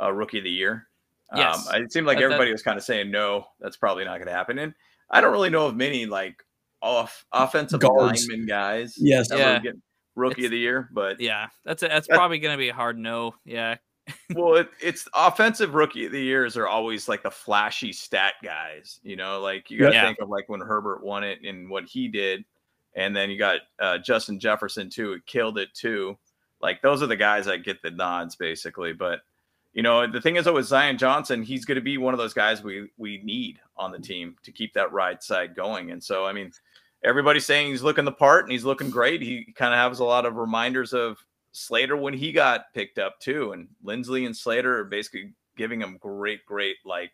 a 0.00 0.12
rookie 0.12 0.38
of 0.38 0.44
the 0.44 0.50
year. 0.50 0.86
Yes. 1.34 1.68
Um, 1.68 1.82
it 1.82 1.92
seemed 1.92 2.06
like 2.06 2.18
everybody 2.18 2.50
was 2.50 2.62
kind 2.62 2.78
of 2.78 2.84
saying 2.84 3.10
no, 3.10 3.46
that's 3.60 3.76
probably 3.76 4.04
not 4.04 4.16
going 4.16 4.28
to 4.28 4.32
happen. 4.32 4.58
And 4.58 4.74
I 5.10 5.20
don't 5.20 5.32
really 5.32 5.50
know 5.50 5.66
of 5.66 5.76
many 5.76 6.06
like 6.06 6.42
off 6.80 7.26
offensive 7.32 7.80
Guards. 7.80 8.26
lineman 8.26 8.46
guys. 8.46 8.94
Yes, 8.96 9.28
yeah 9.30 9.60
rookie 10.14 10.42
it's, 10.42 10.46
of 10.46 10.50
the 10.52 10.58
year, 10.58 10.88
but 10.92 11.20
yeah, 11.20 11.48
that's 11.64 11.82
a, 11.82 11.88
that's 11.88 12.06
probably 12.06 12.38
going 12.38 12.54
to 12.54 12.58
be 12.58 12.68
a 12.68 12.74
hard 12.74 12.98
no. 12.98 13.34
Yeah. 13.44 13.76
well, 14.34 14.56
it, 14.56 14.68
it's 14.82 15.08
offensive 15.14 15.74
rookie 15.74 16.06
of 16.06 16.12
the 16.12 16.20
years 16.20 16.56
are 16.56 16.68
always 16.68 17.08
like 17.08 17.22
the 17.22 17.30
flashy 17.30 17.92
stat 17.92 18.34
guys. 18.42 19.00
You 19.02 19.16
know, 19.16 19.40
like 19.40 19.70
you 19.70 19.78
got 19.78 19.90
to 19.90 19.94
yeah. 19.94 20.04
think 20.04 20.18
of 20.20 20.28
like 20.28 20.48
when 20.48 20.60
Herbert 20.60 21.02
won 21.02 21.24
it 21.24 21.38
and 21.42 21.70
what 21.70 21.84
he 21.84 22.08
did, 22.08 22.44
and 22.94 23.14
then 23.14 23.30
you 23.30 23.38
got 23.38 23.60
uh, 23.78 23.98
Justin 23.98 24.38
Jefferson 24.38 24.90
too, 24.90 25.14
who 25.14 25.20
killed 25.20 25.58
it 25.58 25.72
too. 25.74 26.18
Like 26.60 26.82
those 26.82 27.02
are 27.02 27.06
the 27.06 27.16
guys 27.16 27.46
that 27.46 27.64
get 27.64 27.82
the 27.82 27.90
nods 27.90 28.36
basically. 28.36 28.92
But 28.92 29.20
you 29.74 29.82
know, 29.82 30.06
the 30.06 30.20
thing 30.20 30.36
is, 30.36 30.44
though, 30.44 30.54
with 30.54 30.66
Zion 30.66 30.98
Johnson, 30.98 31.42
he's 31.42 31.64
going 31.64 31.74
to 31.74 31.82
be 31.82 31.98
one 31.98 32.14
of 32.14 32.18
those 32.18 32.32
guys 32.32 32.62
we 32.62 32.88
we 32.96 33.20
need 33.24 33.58
on 33.76 33.90
the 33.90 33.98
team 33.98 34.36
to 34.44 34.52
keep 34.52 34.72
that 34.74 34.92
right 34.92 35.20
side 35.22 35.56
going. 35.56 35.90
And 35.90 36.02
so, 36.02 36.24
I 36.24 36.32
mean, 36.32 36.52
everybody's 37.02 37.44
saying 37.44 37.70
he's 37.70 37.82
looking 37.82 38.04
the 38.04 38.12
part 38.12 38.44
and 38.44 38.52
he's 38.52 38.64
looking 38.64 38.88
great. 38.88 39.20
He 39.20 39.52
kind 39.56 39.74
of 39.74 39.80
has 39.80 39.98
a 39.98 40.04
lot 40.04 40.26
of 40.26 40.36
reminders 40.36 40.92
of 40.92 41.18
Slater 41.50 41.96
when 41.96 42.14
he 42.14 42.30
got 42.30 42.72
picked 42.72 42.98
up 42.98 43.18
too. 43.18 43.50
And 43.50 43.68
Linsley 43.84 44.26
and 44.26 44.36
Slater 44.36 44.78
are 44.78 44.84
basically 44.84 45.32
giving 45.56 45.80
him 45.80 45.98
great, 46.00 46.46
great 46.46 46.76
like 46.84 47.12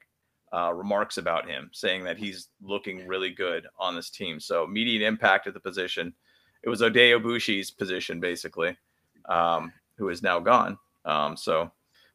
uh, 0.53 0.73
remarks 0.75 1.19
about 1.19 1.49
him, 1.49 1.71
saying 1.73 2.05
that 2.05 2.19
he's 2.19 2.49
looking 2.63 3.07
really 3.07 3.31
good 3.31 3.67
on 3.79 3.95
this 3.95 4.11
team. 4.11 4.41
So 4.41 4.65
immediate 4.65 5.07
impact 5.07 5.47
at 5.47 5.55
the 5.55 5.61
position. 5.61 6.13
It 6.63 6.69
was 6.69 6.81
Oday 6.81 7.19
Aboushi's 7.19 7.71
position 7.71 8.21
basically, 8.21 8.77
um, 9.29 9.73
who 9.97 10.09
is 10.09 10.23
now 10.23 10.41
gone. 10.41 10.79
Um, 11.05 11.37
so, 11.37 11.71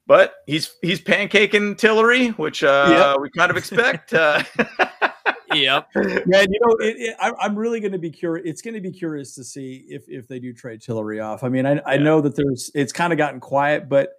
but 0.05 0.35
he's 0.45 0.75
he's 0.81 1.01
pancaking 1.01 1.77
Tillery, 1.77 2.29
which 2.29 2.63
uh, 2.63 3.13
yep. 3.15 3.21
we 3.21 3.29
kind 3.31 3.49
of 3.49 3.57
expect. 3.57 4.13
Uh, 4.13 4.43
yep. 5.53 5.87
Man, 5.95 6.51
you 6.51 6.59
know, 6.61 6.75
it, 6.79 6.95
it, 6.97 7.15
I, 7.19 7.31
I'm 7.39 7.57
really 7.57 7.79
going 7.79 7.93
to 7.93 7.97
be 7.97 8.11
curious. 8.11 8.47
It's 8.47 8.61
going 8.61 8.75
to 8.75 8.81
be 8.81 8.91
curious 8.91 9.33
to 9.35 9.43
see 9.43 9.85
if 9.87 10.07
if 10.07 10.27
they 10.27 10.39
do 10.39 10.53
trade 10.53 10.81
Tillery 10.81 11.19
off. 11.19 11.43
I 11.43 11.49
mean, 11.49 11.65
I, 11.65 11.81
I 11.85 11.97
know 11.97 12.21
that 12.21 12.35
there's 12.35 12.69
it's 12.75 12.91
kind 12.91 13.11
of 13.13 13.17
gotten 13.17 13.39
quiet, 13.39 13.89
but 13.89 14.11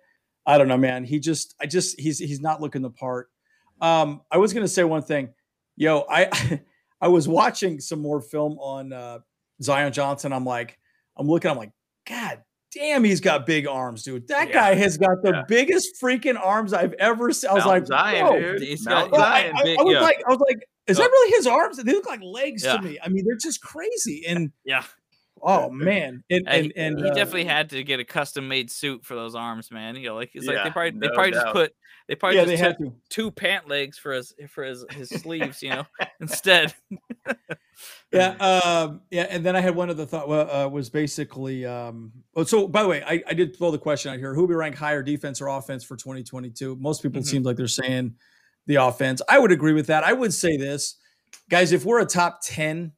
I 0.47 0.59
don't 0.59 0.69
know, 0.69 0.79
man. 0.79 1.05
He 1.05 1.19
just, 1.19 1.55
I 1.61 1.67
just, 1.67 1.99
he's 1.99 2.19
he's 2.19 2.41
not 2.41 2.61
looking 2.61 2.83
the 2.83 2.91
part. 2.91 3.31
Um, 3.81 4.23
I 4.31 4.39
was 4.39 4.53
going 4.53 4.65
to 4.65 4.69
say 4.69 4.85
one 4.85 5.03
thing. 5.03 5.31
Yo, 5.77 6.05
I 6.09 6.61
I 7.01 7.09
was 7.09 7.29
watching 7.29 7.81
some 7.81 8.01
more 8.01 8.21
film 8.21 8.59
on 8.59 8.93
uh, 8.93 9.19
Zion 9.63 9.93
Johnson. 9.93 10.33
I'm 10.33 10.45
like, 10.45 10.79
I'm 11.17 11.29
looking. 11.29 11.51
I'm 11.51 11.57
like, 11.57 11.73
God 12.09 12.43
damn, 12.77 13.05
he's 13.05 13.21
got 13.21 13.47
big 13.47 13.67
arms, 13.67 14.03
dude. 14.03 14.29
That 14.29 14.49
yeah. 14.49 14.55
guy 14.55 14.75
has 14.75 14.99
got 14.99 15.23
the 15.23 15.31
yeah. 15.33 15.43
biggest 15.49 16.01
freaking 16.01 16.39
arms 16.39 16.73
I've 16.73 16.93
ever 16.95 17.33
seen. 17.33 17.51
I 17.51 17.55
was 17.55 17.67
like, 17.67 17.87
Zion, 17.87 18.41
dude. 18.41 18.63
He's 18.63 18.85
got 18.85 19.15
Zion, 19.15 19.55
I, 19.57 19.59
I, 19.59 19.77
I, 19.79 19.83
was 19.83 19.95
yeah. 19.95 20.01
like, 20.01 20.23
I 20.27 20.31
was 20.31 20.41
like, 20.41 20.69
is 20.87 20.99
that 20.99 21.11
really 21.11 21.37
his 21.37 21.47
arms? 21.47 21.79
They 21.79 21.93
look 21.93 22.07
like 22.07 22.21
legs 22.23 22.63
to 22.63 22.81
me. 22.81 22.99
I 23.03 23.09
mean, 23.09 23.25
they're 23.27 23.37
just 23.37 23.61
crazy. 23.61 24.25
And 24.27 24.53
yeah. 24.65 24.85
Oh 25.43 25.71
man, 25.71 26.25
and 26.31 26.49
and, 26.49 26.73
and 26.77 26.99
he 26.99 27.11
uh, 27.11 27.15
definitely 27.15 27.45
had 27.45 27.71
to 27.71 27.85
get 27.85 28.01
a 28.01 28.05
custom 28.05 28.49
made 28.49 28.71
suit 28.71 29.05
for 29.05 29.15
those 29.15 29.35
arms, 29.35 29.71
man. 29.71 29.97
You 29.97 30.09
know, 30.09 30.15
like 30.15 30.31
it's 30.35 30.47
like 30.47 30.65
they 30.65 30.71
probably 30.71 30.93
no 30.93 31.01
they 31.01 31.15
probably 31.15 31.33
doubt. 31.33 31.45
just 31.45 31.53
put 31.53 31.73
they 32.09 32.15
probably 32.15 32.39
yeah, 32.39 32.45
just 32.45 32.79
they 32.79 32.85
took 32.85 32.95
two 33.09 33.31
pant 33.31 33.69
legs 33.69 33.99
for 33.99 34.13
his 34.13 34.33
for 34.49 34.65
his 34.65 34.85
his 34.91 35.09
sleeves, 35.09 35.63
you 35.63 35.71
know, 35.71 35.85
instead. 36.21 36.75
yeah, 38.13 38.31
um, 38.31 39.01
yeah, 39.11 39.27
and 39.29 39.45
then 39.45 39.57
I 39.57 39.61
had 39.61 39.75
one 39.75 39.91
of 39.91 39.97
the 39.97 40.07
thought 40.07 40.29
uh, 40.29 40.69
was 40.69 40.89
basically. 40.89 41.67
Um, 41.67 42.13
oh, 42.35 42.45
so 42.45 42.69
by 42.69 42.83
the 42.83 42.89
way, 42.89 43.03
I, 43.05 43.23
I 43.27 43.35
did 43.35 43.57
throw 43.57 43.71
the 43.71 43.79
question 43.79 44.13
out 44.13 44.19
here: 44.19 44.35
Who 44.35 44.45
we 44.45 44.55
rank 44.55 44.77
higher, 44.77 45.03
defense 45.03 45.41
or 45.41 45.49
offense 45.49 45.85
for 45.85 45.97
2022? 45.97 46.77
Most 46.77 47.03
people 47.03 47.21
mm-hmm. 47.21 47.29
seem 47.29 47.43
like 47.43 47.57
they're 47.57 47.67
saying 47.67 48.15
the 48.67 48.77
offense. 48.77 49.21
I 49.29 49.39
would 49.39 49.53
agree 49.53 49.73
with 49.73 49.89
that. 49.89 50.05
I 50.05 50.13
would 50.13 50.33
say 50.33 50.57
this, 50.57 50.97
guys: 51.51 51.73
if 51.73 51.85
we're 51.85 52.01
a 52.01 52.07
top 52.07 52.41
10 52.43 52.93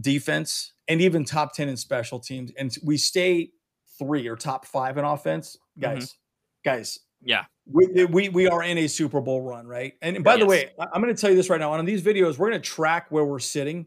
defense 0.00 0.72
and 0.88 1.00
even 1.00 1.24
top 1.24 1.52
10 1.52 1.68
in 1.68 1.76
special 1.76 2.18
teams, 2.18 2.50
and 2.58 2.74
we 2.82 2.96
stay 2.96 3.52
three 3.98 4.26
or 4.26 4.36
top 4.36 4.64
five 4.64 4.96
in 4.96 5.04
offense, 5.04 5.56
guys, 5.78 6.04
mm-hmm. 6.04 6.70
guys, 6.76 6.98
yeah, 7.22 7.44
we, 7.70 8.04
we 8.06 8.28
we 8.28 8.48
are 8.48 8.62
in 8.62 8.78
a 8.78 8.86
Super 8.86 9.20
Bowl 9.20 9.42
run, 9.42 9.66
right? 9.66 9.94
And 10.00 10.22
by 10.22 10.34
yes. 10.34 10.40
the 10.40 10.46
way, 10.46 10.70
I'm 10.92 11.02
going 11.02 11.14
to 11.14 11.20
tell 11.20 11.30
you 11.30 11.36
this 11.36 11.50
right 11.50 11.60
now. 11.60 11.72
On 11.72 11.84
these 11.84 12.02
videos, 12.02 12.38
we're 12.38 12.50
going 12.50 12.60
to 12.62 12.68
track 12.68 13.06
where 13.10 13.24
we're 13.24 13.38
sitting 13.38 13.86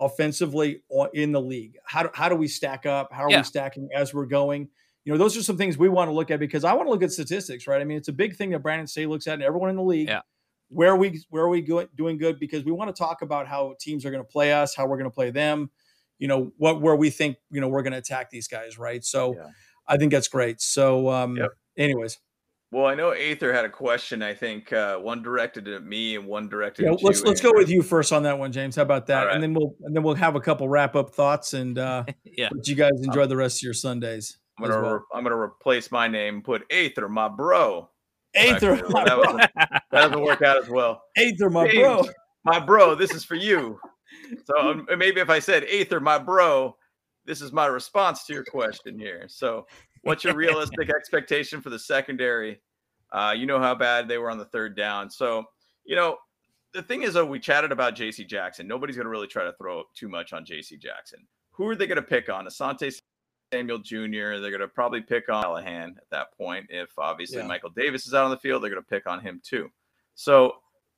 offensively 0.00 0.82
in 1.14 1.32
the 1.32 1.40
league. 1.40 1.78
How 1.84 2.02
do, 2.02 2.10
how 2.12 2.28
do 2.28 2.34
we 2.34 2.48
stack 2.48 2.86
up? 2.86 3.12
How 3.12 3.24
are 3.24 3.30
yeah. 3.30 3.38
we 3.38 3.44
stacking 3.44 3.88
as 3.94 4.12
we're 4.12 4.26
going? 4.26 4.68
You 5.04 5.12
know, 5.12 5.18
those 5.18 5.36
are 5.36 5.42
some 5.42 5.56
things 5.56 5.78
we 5.78 5.88
want 5.88 6.08
to 6.08 6.14
look 6.14 6.30
at 6.30 6.38
because 6.38 6.64
I 6.64 6.72
want 6.74 6.86
to 6.86 6.90
look 6.90 7.02
at 7.02 7.12
statistics, 7.12 7.66
right? 7.66 7.80
I 7.80 7.84
mean, 7.84 7.96
it's 7.96 8.08
a 8.08 8.12
big 8.12 8.36
thing 8.36 8.50
that 8.50 8.60
Brandon 8.60 8.86
Staley 8.86 9.06
looks 9.06 9.26
at, 9.26 9.34
and 9.34 9.42
everyone 9.42 9.70
in 9.70 9.76
the 9.76 9.82
league. 9.82 10.08
Yeah. 10.08 10.20
Where 10.68 10.90
are 10.90 10.96
we 10.96 11.22
where 11.28 11.44
are 11.44 11.48
we 11.50 11.60
go, 11.60 11.86
doing 11.94 12.18
good? 12.18 12.40
Because 12.40 12.64
we 12.64 12.72
want 12.72 12.94
to 12.94 12.98
talk 12.98 13.22
about 13.22 13.46
how 13.46 13.74
teams 13.78 14.06
are 14.06 14.10
going 14.10 14.22
to 14.22 14.28
play 14.28 14.52
us, 14.52 14.74
how 14.74 14.86
we're 14.86 14.96
going 14.96 15.10
to 15.10 15.14
play 15.14 15.30
them. 15.30 15.70
You 16.22 16.28
know, 16.28 16.52
what 16.56 16.80
where 16.80 16.94
we 16.94 17.10
think 17.10 17.36
you 17.50 17.60
know 17.60 17.66
we're 17.66 17.82
going 17.82 17.94
to 17.94 17.98
attack 17.98 18.30
these 18.30 18.46
guys, 18.46 18.78
right? 18.78 19.04
So, 19.04 19.34
yeah. 19.34 19.48
I 19.88 19.96
think 19.96 20.12
that's 20.12 20.28
great. 20.28 20.60
So, 20.60 21.10
um, 21.10 21.36
yep. 21.36 21.50
anyways. 21.76 22.20
Well, 22.70 22.86
I 22.86 22.94
know 22.94 23.10
Aether 23.10 23.52
had 23.52 23.64
a 23.64 23.68
question. 23.68 24.22
I 24.22 24.32
think 24.32 24.72
uh, 24.72 24.98
one 24.98 25.20
directed 25.20 25.66
at 25.66 25.82
me 25.82 26.14
and 26.14 26.24
one 26.24 26.48
directed. 26.48 26.84
Yeah, 26.84 26.92
let's 26.92 27.02
you, 27.02 27.26
let's 27.26 27.40
Andrew. 27.40 27.50
go 27.50 27.58
with 27.58 27.68
you 27.70 27.82
first 27.82 28.12
on 28.12 28.22
that 28.22 28.38
one, 28.38 28.52
James. 28.52 28.76
How 28.76 28.82
about 28.82 29.08
that? 29.08 29.24
Right. 29.24 29.34
And 29.34 29.42
then 29.42 29.52
we'll 29.52 29.74
and 29.82 29.96
then 29.96 30.04
we'll 30.04 30.14
have 30.14 30.36
a 30.36 30.40
couple 30.40 30.68
wrap 30.68 30.94
up 30.94 31.10
thoughts 31.12 31.54
and 31.54 31.76
uh, 31.76 32.04
yeah, 32.24 32.50
let 32.52 32.68
you 32.68 32.76
guys 32.76 32.92
enjoy 33.02 33.26
the 33.26 33.36
rest 33.36 33.58
of 33.58 33.62
your 33.64 33.74
Sundays. 33.74 34.38
I'm 34.60 34.68
gonna 34.68 34.80
well. 34.80 34.92
re- 34.94 35.00
I'm 35.12 35.24
gonna 35.24 35.36
replace 35.36 35.90
my 35.90 36.06
name. 36.06 36.40
Put 36.40 36.62
Aether, 36.70 37.08
my 37.08 37.26
bro. 37.26 37.90
Aether, 38.36 38.80
my 38.90 39.04
that, 39.04 39.16
bro. 39.16 39.36
that 39.36 39.82
doesn't 39.90 40.22
work 40.22 40.40
out 40.40 40.56
as 40.56 40.68
well. 40.68 41.02
Aether, 41.16 41.50
my 41.50 41.66
James, 41.66 41.82
bro. 41.82 42.04
My 42.44 42.60
bro, 42.60 42.94
this 42.94 43.12
is 43.12 43.24
for 43.24 43.34
you. 43.34 43.80
So 44.44 44.58
um, 44.58 44.86
maybe 44.96 45.20
if 45.20 45.30
I 45.30 45.38
said 45.38 45.64
Aether, 45.64 46.00
my 46.00 46.18
bro, 46.18 46.76
this 47.24 47.40
is 47.40 47.52
my 47.52 47.66
response 47.66 48.24
to 48.24 48.32
your 48.32 48.44
question 48.44 48.98
here. 48.98 49.26
So, 49.28 49.66
what's 50.02 50.24
your 50.24 50.34
realistic 50.34 50.90
expectation 50.96 51.60
for 51.60 51.70
the 51.70 51.78
secondary? 51.78 52.60
Uh, 53.12 53.34
you 53.36 53.46
know 53.46 53.58
how 53.58 53.74
bad 53.74 54.08
they 54.08 54.18
were 54.18 54.30
on 54.30 54.38
the 54.38 54.46
third 54.46 54.76
down. 54.76 55.10
So, 55.10 55.44
you 55.84 55.96
know, 55.96 56.16
the 56.72 56.82
thing 56.82 57.02
is, 57.02 57.14
though, 57.14 57.26
we 57.26 57.38
chatted 57.38 57.70
about 57.70 57.94
J.C. 57.94 58.24
Jackson. 58.24 58.66
Nobody's 58.66 58.96
going 58.96 59.04
to 59.04 59.10
really 59.10 59.26
try 59.26 59.44
to 59.44 59.52
throw 59.52 59.84
too 59.94 60.08
much 60.08 60.32
on 60.32 60.44
J.C. 60.44 60.78
Jackson. 60.78 61.26
Who 61.50 61.68
are 61.68 61.76
they 61.76 61.86
going 61.86 61.96
to 61.96 62.02
pick 62.02 62.30
on? 62.30 62.46
Asante 62.46 62.98
Samuel 63.52 63.78
Jr. 63.78 64.40
They're 64.40 64.50
going 64.50 64.60
to 64.60 64.68
probably 64.68 65.02
pick 65.02 65.28
on 65.28 65.42
Callahan 65.42 65.96
at 65.98 66.08
that 66.10 66.36
point. 66.36 66.66
If 66.70 66.98
obviously 66.98 67.38
yeah. 67.38 67.46
Michael 67.46 67.70
Davis 67.70 68.06
is 68.06 68.14
out 68.14 68.24
on 68.24 68.30
the 68.30 68.38
field, 68.38 68.62
they're 68.62 68.70
going 68.70 68.82
to 68.82 68.88
pick 68.88 69.06
on 69.06 69.20
him 69.20 69.40
too. 69.44 69.70
So 70.14 70.54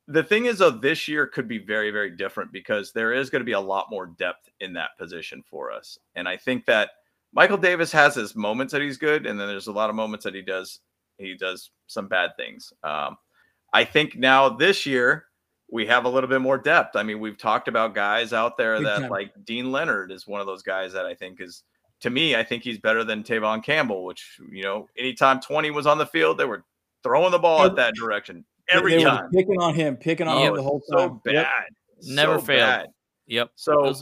the 0.07 0.23
thing 0.23 0.45
is, 0.45 0.59
though, 0.59 0.71
this 0.71 1.07
year 1.07 1.25
could 1.25 1.47
be 1.47 1.57
very, 1.57 1.89
very 1.89 2.11
different 2.11 2.51
because 2.51 2.91
there 2.91 3.13
is 3.13 3.29
going 3.29 3.41
to 3.41 3.45
be 3.45 3.53
a 3.53 3.59
lot 3.59 3.87
more 3.89 4.05
depth 4.05 4.49
in 4.59 4.73
that 4.73 4.97
position 4.99 5.43
for 5.49 5.71
us. 5.71 5.97
And 6.15 6.27
I 6.27 6.37
think 6.37 6.65
that 6.65 6.91
Michael 7.33 7.57
Davis 7.57 7.91
has 7.91 8.15
his 8.15 8.35
moments 8.35 8.71
that 8.71 8.81
he's 8.81 8.97
good, 8.97 9.25
and 9.25 9.39
then 9.39 9.47
there's 9.47 9.67
a 9.67 9.71
lot 9.71 9.89
of 9.89 9.95
moments 9.95 10.23
that 10.23 10.35
he 10.35 10.41
does 10.41 10.79
he 11.17 11.35
does 11.35 11.71
some 11.87 12.07
bad 12.07 12.35
things. 12.35 12.73
Um, 12.83 13.17
I 13.73 13.85
think 13.85 14.17
now 14.17 14.49
this 14.49 14.85
year 14.85 15.25
we 15.71 15.85
have 15.87 16.05
a 16.05 16.09
little 16.09 16.29
bit 16.29 16.41
more 16.41 16.57
depth. 16.57 16.95
I 16.95 17.03
mean, 17.03 17.19
we've 17.19 17.37
talked 17.37 17.67
about 17.67 17.95
guys 17.95 18.33
out 18.33 18.57
there 18.57 18.81
that 18.81 19.09
like 19.09 19.31
Deane 19.45 19.71
Leonard 19.71 20.11
is 20.11 20.27
one 20.27 20.41
of 20.41 20.47
those 20.47 20.61
guys 20.61 20.93
that 20.93 21.05
I 21.05 21.13
think 21.15 21.41
is 21.41 21.63
to 22.01 22.09
me, 22.09 22.35
I 22.35 22.43
think 22.43 22.63
he's 22.63 22.77
better 22.77 23.03
than 23.03 23.23
Tevaughn 23.23 23.63
Campbell, 23.63 24.05
which 24.05 24.39
you 24.51 24.63
know, 24.63 24.87
anytime 24.97 25.39
20 25.39 25.71
was 25.71 25.87
on 25.87 25.97
the 25.97 26.05
field, 26.05 26.37
they 26.37 26.45
were 26.45 26.63
throwing 27.01 27.31
the 27.31 27.39
ball 27.39 27.65
at 27.65 27.75
that 27.75 27.95
direction 27.95 28.45
every 28.69 28.95
they 28.95 29.03
time. 29.03 29.29
picking 29.31 29.61
on 29.61 29.73
him, 29.73 29.97
picking 29.97 30.27
on 30.27 30.41
him 30.41 30.55
the 30.55 30.63
whole 30.63 30.81
time. 30.81 30.99
So 30.99 31.21
bad. 31.23 31.33
Yep. 31.33 31.55
Never 32.03 32.39
so 32.39 32.45
failed. 32.45 32.59
Bad. 32.59 32.87
Yep. 33.27 33.51
So 33.55 33.93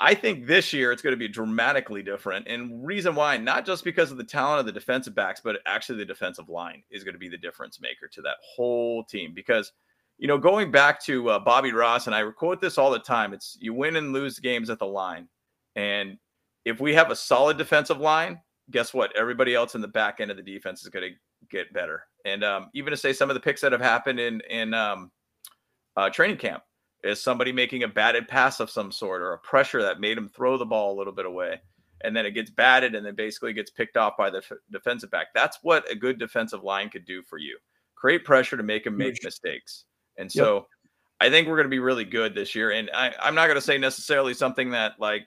I 0.00 0.14
think 0.14 0.46
this 0.46 0.72
year 0.72 0.90
it's 0.92 1.02
going 1.02 1.12
to 1.12 1.18
be 1.18 1.28
dramatically 1.28 2.02
different. 2.02 2.48
And 2.48 2.84
reason 2.84 3.14
why, 3.14 3.36
not 3.36 3.64
just 3.64 3.84
because 3.84 4.10
of 4.10 4.16
the 4.16 4.24
talent 4.24 4.60
of 4.60 4.66
the 4.66 4.72
defensive 4.72 5.14
backs, 5.14 5.40
but 5.42 5.60
actually 5.66 5.98
the 5.98 6.04
defensive 6.04 6.48
line 6.48 6.82
is 6.90 7.04
going 7.04 7.14
to 7.14 7.18
be 7.18 7.28
the 7.28 7.38
difference 7.38 7.80
maker 7.80 8.08
to 8.12 8.22
that 8.22 8.36
whole 8.42 9.04
team. 9.04 9.32
Because, 9.34 9.72
you 10.18 10.26
know, 10.26 10.38
going 10.38 10.70
back 10.70 11.00
to 11.04 11.30
uh, 11.30 11.38
Bobby 11.38 11.72
Ross, 11.72 12.06
and 12.06 12.14
I 12.14 12.28
quote 12.30 12.60
this 12.60 12.78
all 12.78 12.90
the 12.90 12.98
time 12.98 13.32
it's 13.32 13.56
you 13.60 13.72
win 13.72 13.96
and 13.96 14.12
lose 14.12 14.38
games 14.38 14.68
at 14.68 14.78
the 14.78 14.86
line. 14.86 15.28
And 15.76 16.18
if 16.64 16.80
we 16.80 16.94
have 16.94 17.10
a 17.10 17.16
solid 17.16 17.58
defensive 17.58 17.98
line, 17.98 18.40
guess 18.70 18.94
what? 18.94 19.14
Everybody 19.16 19.54
else 19.54 19.74
in 19.74 19.80
the 19.80 19.88
back 19.88 20.20
end 20.20 20.30
of 20.30 20.36
the 20.36 20.42
defense 20.42 20.82
is 20.82 20.88
going 20.88 21.10
to 21.10 21.16
get 21.50 21.72
better. 21.72 22.04
And 22.24 22.42
um, 22.42 22.70
even 22.74 22.90
to 22.90 22.96
say 22.96 23.12
some 23.12 23.30
of 23.30 23.34
the 23.34 23.40
picks 23.40 23.60
that 23.60 23.72
have 23.72 23.80
happened 23.80 24.18
in, 24.18 24.40
in 24.48 24.74
um, 24.74 25.10
uh, 25.96 26.10
training 26.10 26.38
camp, 26.38 26.62
is 27.04 27.22
somebody 27.22 27.52
making 27.52 27.82
a 27.82 27.88
batted 27.88 28.26
pass 28.26 28.60
of 28.60 28.70
some 28.70 28.90
sort 28.90 29.20
or 29.20 29.34
a 29.34 29.38
pressure 29.38 29.82
that 29.82 30.00
made 30.00 30.16
him 30.16 30.28
throw 30.28 30.56
the 30.56 30.64
ball 30.64 30.94
a 30.94 30.98
little 30.98 31.12
bit 31.12 31.26
away. 31.26 31.60
And 32.02 32.16
then 32.16 32.26
it 32.26 32.32
gets 32.32 32.50
batted 32.50 32.94
and 32.94 33.04
then 33.04 33.14
basically 33.14 33.52
gets 33.52 33.70
picked 33.70 33.96
off 33.96 34.16
by 34.16 34.30
the 34.30 34.38
f- 34.38 34.58
defensive 34.72 35.10
back. 35.10 35.28
That's 35.34 35.58
what 35.62 35.90
a 35.90 35.94
good 35.94 36.18
defensive 36.18 36.64
line 36.64 36.88
could 36.88 37.04
do 37.04 37.22
for 37.22 37.38
you. 37.38 37.58
Create 37.94 38.24
pressure 38.24 38.56
to 38.56 38.62
make 38.62 38.86
him 38.86 38.96
make 38.96 39.22
mistakes. 39.22 39.84
And 40.16 40.30
so 40.30 40.54
yep. 40.54 40.64
i 41.20 41.30
think 41.30 41.48
we're 41.48 41.56
going 41.56 41.66
to 41.66 41.70
be 41.70 41.78
really 41.78 42.04
good 42.04 42.34
this 42.34 42.54
year. 42.54 42.70
And 42.72 42.90
I, 42.94 43.14
i'm 43.20 43.34
not 43.34 43.46
going 43.46 43.56
to 43.56 43.60
say 43.60 43.78
necessarily 43.78 44.34
something 44.34 44.70
that 44.70 44.94
like 44.98 45.26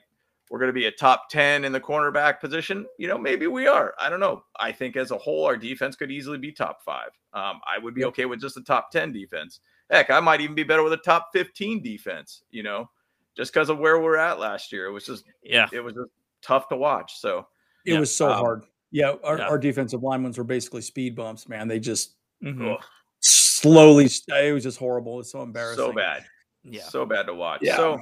we're 0.50 0.58
going 0.58 0.68
to 0.68 0.72
be 0.72 0.86
a 0.86 0.92
top 0.92 1.28
10 1.30 1.64
in 1.64 1.72
the 1.72 1.80
cornerback 1.80 2.40
position 2.40 2.86
you 2.98 3.06
know 3.06 3.18
maybe 3.18 3.46
we 3.46 3.66
are 3.66 3.94
i 4.00 4.08
don't 4.08 4.20
know 4.20 4.42
i 4.58 4.72
think 4.72 4.96
as 4.96 5.10
a 5.10 5.18
whole 5.18 5.44
our 5.44 5.56
defense 5.56 5.96
could 5.96 6.10
easily 6.10 6.38
be 6.38 6.52
top 6.52 6.82
five 6.82 7.10
um, 7.34 7.60
i 7.66 7.78
would 7.78 7.94
be 7.94 8.04
okay 8.04 8.24
with 8.24 8.40
just 8.40 8.56
a 8.56 8.62
top 8.62 8.90
10 8.90 9.12
defense 9.12 9.60
Heck, 9.90 10.10
I 10.10 10.20
might 10.20 10.40
even 10.40 10.54
be 10.54 10.64
better 10.64 10.82
with 10.82 10.92
a 10.92 10.98
top 10.98 11.30
15 11.32 11.82
defense, 11.82 12.42
you 12.50 12.62
know, 12.62 12.90
just 13.36 13.52
because 13.52 13.70
of 13.70 13.78
where 13.78 13.98
we're 14.00 14.16
at 14.16 14.38
last 14.38 14.70
year. 14.70 14.86
It 14.86 14.92
was 14.92 15.06
just, 15.06 15.24
yeah, 15.42 15.66
it 15.72 15.80
was 15.80 15.94
just 15.94 16.10
tough 16.42 16.68
to 16.68 16.76
watch. 16.76 17.18
So 17.18 17.46
it 17.86 17.94
yeah. 17.94 18.00
was 18.00 18.14
so 18.14 18.30
um, 18.30 18.38
hard. 18.38 18.64
Yeah 18.90 19.14
our, 19.22 19.38
yeah. 19.38 19.48
our 19.48 19.58
defensive 19.58 20.02
linemen 20.02 20.32
were 20.36 20.44
basically 20.44 20.82
speed 20.82 21.14
bumps, 21.14 21.48
man. 21.48 21.68
They 21.68 21.78
just 21.80 22.16
mm-hmm. 22.42 22.74
slowly, 23.20 24.08
it 24.28 24.52
was 24.52 24.62
just 24.62 24.78
horrible. 24.78 25.20
It's 25.20 25.32
so 25.32 25.42
embarrassing. 25.42 25.84
So 25.84 25.92
bad. 25.92 26.24
Yeah. 26.64 26.84
So 26.84 27.06
bad 27.06 27.26
to 27.26 27.34
watch. 27.34 27.60
Yeah. 27.62 27.76
So 27.76 28.00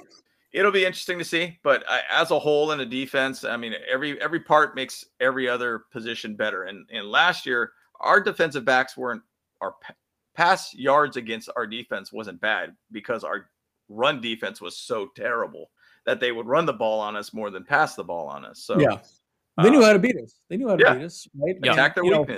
it'll 0.56 0.72
be 0.72 0.84
interesting 0.84 1.18
to 1.18 1.24
see. 1.24 1.58
But 1.62 1.84
I, 1.88 2.00
as 2.10 2.30
a 2.30 2.38
whole 2.38 2.72
in 2.72 2.80
a 2.80 2.86
defense, 2.86 3.44
I 3.44 3.56
mean, 3.56 3.74
every 3.90 4.20
every 4.20 4.40
part 4.40 4.74
makes 4.74 5.04
every 5.20 5.48
other 5.48 5.84
position 5.92 6.34
better. 6.34 6.64
And 6.64 6.88
and 6.90 7.06
last 7.06 7.46
year, 7.46 7.72
our 8.00 8.20
defensive 8.20 8.64
backs 8.64 8.96
weren't 8.96 9.22
our 9.60 9.74
pass 10.34 10.74
yards 10.74 11.16
against 11.16 11.50
our 11.56 11.66
defense 11.66 12.12
wasn't 12.12 12.40
bad 12.40 12.74
because 12.90 13.22
our 13.24 13.50
run 13.88 14.20
defense 14.20 14.60
was 14.60 14.76
so 14.76 15.08
terrible 15.14 15.70
that 16.04 16.20
they 16.20 16.32
would 16.32 16.46
run 16.46 16.66
the 16.66 16.72
ball 16.72 17.00
on 17.00 17.16
us 17.16 17.32
more 17.32 17.50
than 17.50 17.64
pass 17.64 17.94
the 17.94 18.04
ball 18.04 18.26
on 18.26 18.44
us. 18.44 18.60
So 18.60 18.78
yeah, 18.80 18.98
they 19.62 19.70
knew 19.70 19.82
uh, 19.82 19.86
how 19.86 19.92
to 19.92 19.98
beat 19.98 20.16
us. 20.16 20.34
They 20.48 20.56
knew 20.56 20.68
how 20.68 20.76
to 20.76 20.84
yeah. 20.84 20.94
beat 20.94 21.04
us. 21.04 21.28
Right? 21.34 21.56
Yeah. 21.62 21.72
Attack 21.72 21.94
their 21.94 22.04
weakness. 22.04 22.28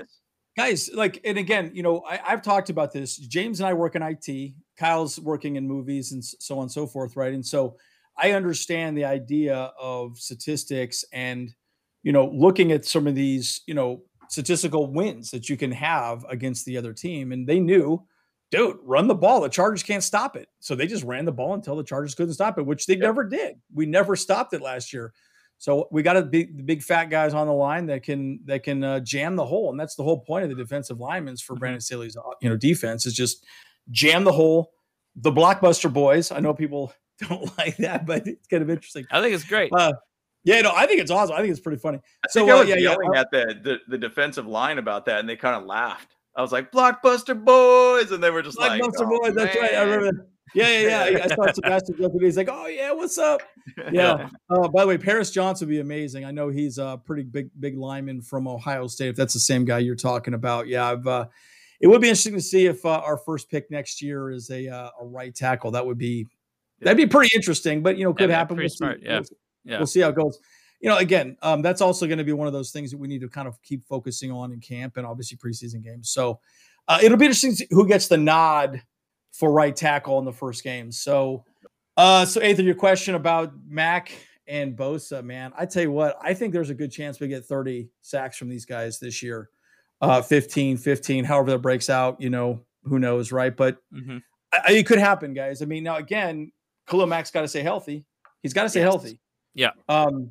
Know, 0.56 0.64
guys, 0.64 0.90
like, 0.92 1.20
and 1.24 1.38
again, 1.38 1.70
you 1.72 1.82
know, 1.82 2.02
I, 2.08 2.20
I've 2.26 2.42
talked 2.42 2.70
about 2.70 2.92
this. 2.92 3.16
James 3.16 3.60
and 3.60 3.68
I 3.68 3.74
work 3.74 3.94
in 3.94 4.02
IT. 4.02 4.54
Kyle's 4.76 5.20
working 5.20 5.56
in 5.56 5.66
movies 5.66 6.12
and 6.12 6.24
so 6.24 6.56
on 6.56 6.62
and 6.62 6.72
so 6.72 6.86
forth, 6.86 7.16
right? 7.16 7.32
And 7.32 7.46
so 7.46 7.76
I 8.18 8.32
understand 8.32 8.96
the 8.96 9.04
idea 9.04 9.72
of 9.80 10.18
statistics 10.18 11.04
and 11.12 11.54
you 12.02 12.12
know 12.12 12.26
looking 12.26 12.72
at 12.72 12.84
some 12.84 13.06
of 13.06 13.14
these 13.14 13.62
you 13.66 13.74
know 13.74 14.02
statistical 14.28 14.92
wins 14.92 15.30
that 15.30 15.48
you 15.48 15.56
can 15.56 15.72
have 15.72 16.24
against 16.28 16.66
the 16.66 16.76
other 16.76 16.92
team. 16.92 17.32
And 17.32 17.46
they 17.46 17.60
knew 17.60 18.04
dude, 18.50 18.78
run 18.82 19.06
the 19.06 19.14
ball. 19.14 19.40
The 19.40 19.48
Chargers 19.48 19.82
can't 19.82 20.02
stop 20.02 20.36
it. 20.36 20.48
So 20.60 20.74
they 20.74 20.86
just 20.86 21.04
ran 21.04 21.24
the 21.24 21.32
ball 21.32 21.54
until 21.54 21.76
the 21.76 21.84
Chargers 21.84 22.14
couldn't 22.14 22.34
stop 22.34 22.58
it, 22.58 22.66
which 22.66 22.86
they 22.86 22.94
yep. 22.94 23.02
never 23.02 23.24
did. 23.24 23.56
We 23.74 23.86
never 23.86 24.16
stopped 24.16 24.54
it 24.54 24.62
last 24.62 24.92
year. 24.92 25.12
So 25.58 25.88
we 25.90 26.02
got 26.02 26.12
to 26.14 26.22
be 26.22 26.44
the 26.44 26.62
big 26.62 26.82
fat 26.82 27.06
guys 27.06 27.34
on 27.34 27.48
the 27.48 27.52
line 27.52 27.86
that 27.86 28.04
can 28.04 28.40
that 28.44 28.62
can 28.62 28.84
uh, 28.84 29.00
jam 29.00 29.34
the 29.34 29.44
hole, 29.44 29.70
and 29.70 29.80
that's 29.80 29.96
the 29.96 30.04
whole 30.04 30.20
point 30.20 30.44
of 30.44 30.50
the 30.50 30.56
defensive 30.56 31.00
linemen 31.00 31.36
for 31.36 31.54
mm-hmm. 31.54 31.60
Brandon 31.60 31.80
Staley's 31.80 32.16
uh, 32.16 32.20
you 32.40 32.48
know 32.48 32.56
defense 32.56 33.06
is 33.06 33.14
just 33.14 33.44
jam 33.90 34.22
the 34.22 34.32
hole. 34.32 34.70
The 35.16 35.32
blockbuster 35.32 35.92
boys. 35.92 36.30
I 36.30 36.38
know 36.38 36.54
people 36.54 36.92
don't 37.28 37.56
like 37.58 37.76
that, 37.78 38.06
but 38.06 38.26
it's 38.26 38.46
kind 38.46 38.62
of 38.62 38.70
interesting. 38.70 39.06
I 39.10 39.20
think 39.20 39.34
it's 39.34 39.44
great. 39.44 39.72
Uh, 39.72 39.92
yeah, 40.44 40.60
no, 40.62 40.72
I 40.74 40.86
think 40.86 41.00
it's 41.00 41.10
awesome. 41.10 41.34
I 41.34 41.40
think 41.40 41.50
it's 41.50 41.60
pretty 41.60 41.80
funny. 41.80 41.98
I 42.24 42.28
so 42.30 42.42
uh, 42.48 42.62
yeah, 42.62 42.76
yelling 42.76 43.10
yeah, 43.12 43.20
at 43.20 43.30
the, 43.30 43.54
the 43.62 43.78
the 43.88 43.98
defensive 43.98 44.46
line 44.46 44.78
about 44.78 45.04
that, 45.06 45.20
and 45.20 45.28
they 45.28 45.36
kind 45.36 45.56
of 45.56 45.64
laughed. 45.64 46.14
I 46.36 46.42
was 46.42 46.52
like, 46.52 46.70
"Blockbuster 46.70 47.42
boys," 47.44 48.12
and 48.12 48.22
they 48.22 48.30
were 48.30 48.42
just 48.42 48.58
like, 48.58 48.80
"Blockbuster 48.80 49.02
oh, 49.02 49.18
boys." 49.18 49.34
Man. 49.34 49.46
That's 49.46 49.56
right. 49.58 49.74
I 49.74 49.82
remember. 49.82 50.06
That. 50.06 50.26
Yeah, 50.54 50.68
yeah, 50.68 51.08
yeah. 51.08 51.24
I 51.24 51.26
saw 51.28 51.52
Sebastian 51.52 51.96
yesterday. 51.98 52.24
He's 52.24 52.36
like, 52.36 52.48
"Oh 52.50 52.66
yeah, 52.66 52.92
what's 52.92 53.18
up?" 53.18 53.42
Yeah. 53.92 54.30
Uh, 54.48 54.66
by 54.68 54.82
the 54.82 54.86
way, 54.88 54.96
Paris 54.96 55.30
Johnson 55.30 55.66
would 55.66 55.72
be 55.72 55.80
amazing. 55.80 56.24
I 56.24 56.30
know 56.30 56.48
he's 56.48 56.78
a 56.78 56.98
pretty 57.04 57.24
big, 57.24 57.50
big 57.60 57.76
lineman 57.76 58.22
from 58.22 58.48
Ohio 58.48 58.86
State. 58.86 59.08
If 59.08 59.16
that's 59.16 59.34
the 59.34 59.40
same 59.40 59.66
guy 59.66 59.78
you're 59.80 59.94
talking 59.96 60.34
about, 60.34 60.68
yeah, 60.68 60.90
I've. 60.90 61.06
Uh, 61.06 61.26
it 61.80 61.86
would 61.86 62.00
be 62.00 62.08
interesting 62.08 62.34
to 62.34 62.40
see 62.40 62.66
if 62.66 62.84
uh, 62.86 63.00
our 63.04 63.18
first 63.18 63.50
pick 63.50 63.70
next 63.70 64.00
year 64.00 64.30
is 64.30 64.50
a 64.50 64.68
uh, 64.68 64.90
a 65.00 65.04
right 65.04 65.34
tackle. 65.34 65.72
That 65.72 65.84
would 65.84 65.98
be 65.98 66.26
that'd 66.80 66.96
be 66.96 67.06
pretty 67.06 67.30
interesting. 67.34 67.82
But 67.82 67.98
you 67.98 68.04
know, 68.04 68.14
could 68.14 68.30
yeah, 68.30 68.36
happen. 68.36 68.56
We'll 68.56 68.68
smart. 68.68 69.00
Yeah. 69.02 69.20
We'll, 69.20 69.24
yeah. 69.64 69.76
We'll 69.78 69.86
see 69.86 70.00
how 70.00 70.08
it 70.08 70.16
goes 70.16 70.38
you 70.80 70.88
know, 70.88 70.98
again, 70.98 71.36
um, 71.42 71.62
that's 71.62 71.80
also 71.80 72.06
going 72.06 72.18
to 72.18 72.24
be 72.24 72.32
one 72.32 72.46
of 72.46 72.52
those 72.52 72.70
things 72.70 72.90
that 72.90 72.98
we 72.98 73.08
need 73.08 73.20
to 73.20 73.28
kind 73.28 73.48
of 73.48 73.60
keep 73.62 73.84
focusing 73.84 74.30
on 74.30 74.52
in 74.52 74.60
camp 74.60 74.96
and 74.96 75.06
obviously 75.06 75.36
preseason 75.36 75.82
games. 75.82 76.10
So 76.10 76.40
uh, 76.86 77.00
it'll 77.02 77.18
be 77.18 77.26
interesting 77.26 77.56
who 77.70 77.86
gets 77.86 78.08
the 78.08 78.16
nod 78.16 78.82
for 79.32 79.52
right 79.52 79.74
tackle 79.74 80.18
in 80.18 80.24
the 80.24 80.32
first 80.32 80.62
game. 80.62 80.92
So, 80.92 81.44
uh, 81.96 82.24
so 82.24 82.42
Ethan, 82.42 82.64
your 82.64 82.76
question 82.76 83.16
about 83.16 83.52
Mack 83.66 84.12
and 84.46 84.76
Bosa, 84.76 85.22
man, 85.22 85.52
I 85.58 85.66
tell 85.66 85.82
you 85.82 85.92
what, 85.92 86.16
I 86.22 86.32
think 86.32 86.52
there's 86.52 86.70
a 86.70 86.74
good 86.74 86.92
chance 86.92 87.18
we 87.18 87.28
get 87.28 87.44
30 87.44 87.90
sacks 88.02 88.36
from 88.36 88.48
these 88.48 88.64
guys 88.64 88.98
this 89.00 89.22
year. 89.22 89.50
Uh, 90.00 90.22
15, 90.22 90.76
15, 90.76 91.24
however 91.24 91.50
that 91.50 91.58
breaks 91.58 91.90
out, 91.90 92.20
you 92.20 92.30
know, 92.30 92.64
who 92.84 93.00
knows, 93.00 93.32
right? 93.32 93.54
But 93.54 93.78
mm-hmm. 93.92 94.18
I, 94.52 94.74
it 94.74 94.86
could 94.86 95.00
happen, 95.00 95.34
guys. 95.34 95.60
I 95.60 95.64
mean, 95.64 95.82
now 95.82 95.96
again, 95.96 96.52
Khalil 96.88 97.06
Mack's 97.06 97.30
got 97.30 97.42
to 97.42 97.48
stay 97.48 97.62
healthy. 97.62 98.04
He's 98.42 98.52
got 98.52 98.64
to 98.64 98.68
stay 98.68 98.80
yes. 98.80 98.90
healthy. 98.90 99.20
Yeah. 99.54 99.70
Um, 99.88 100.30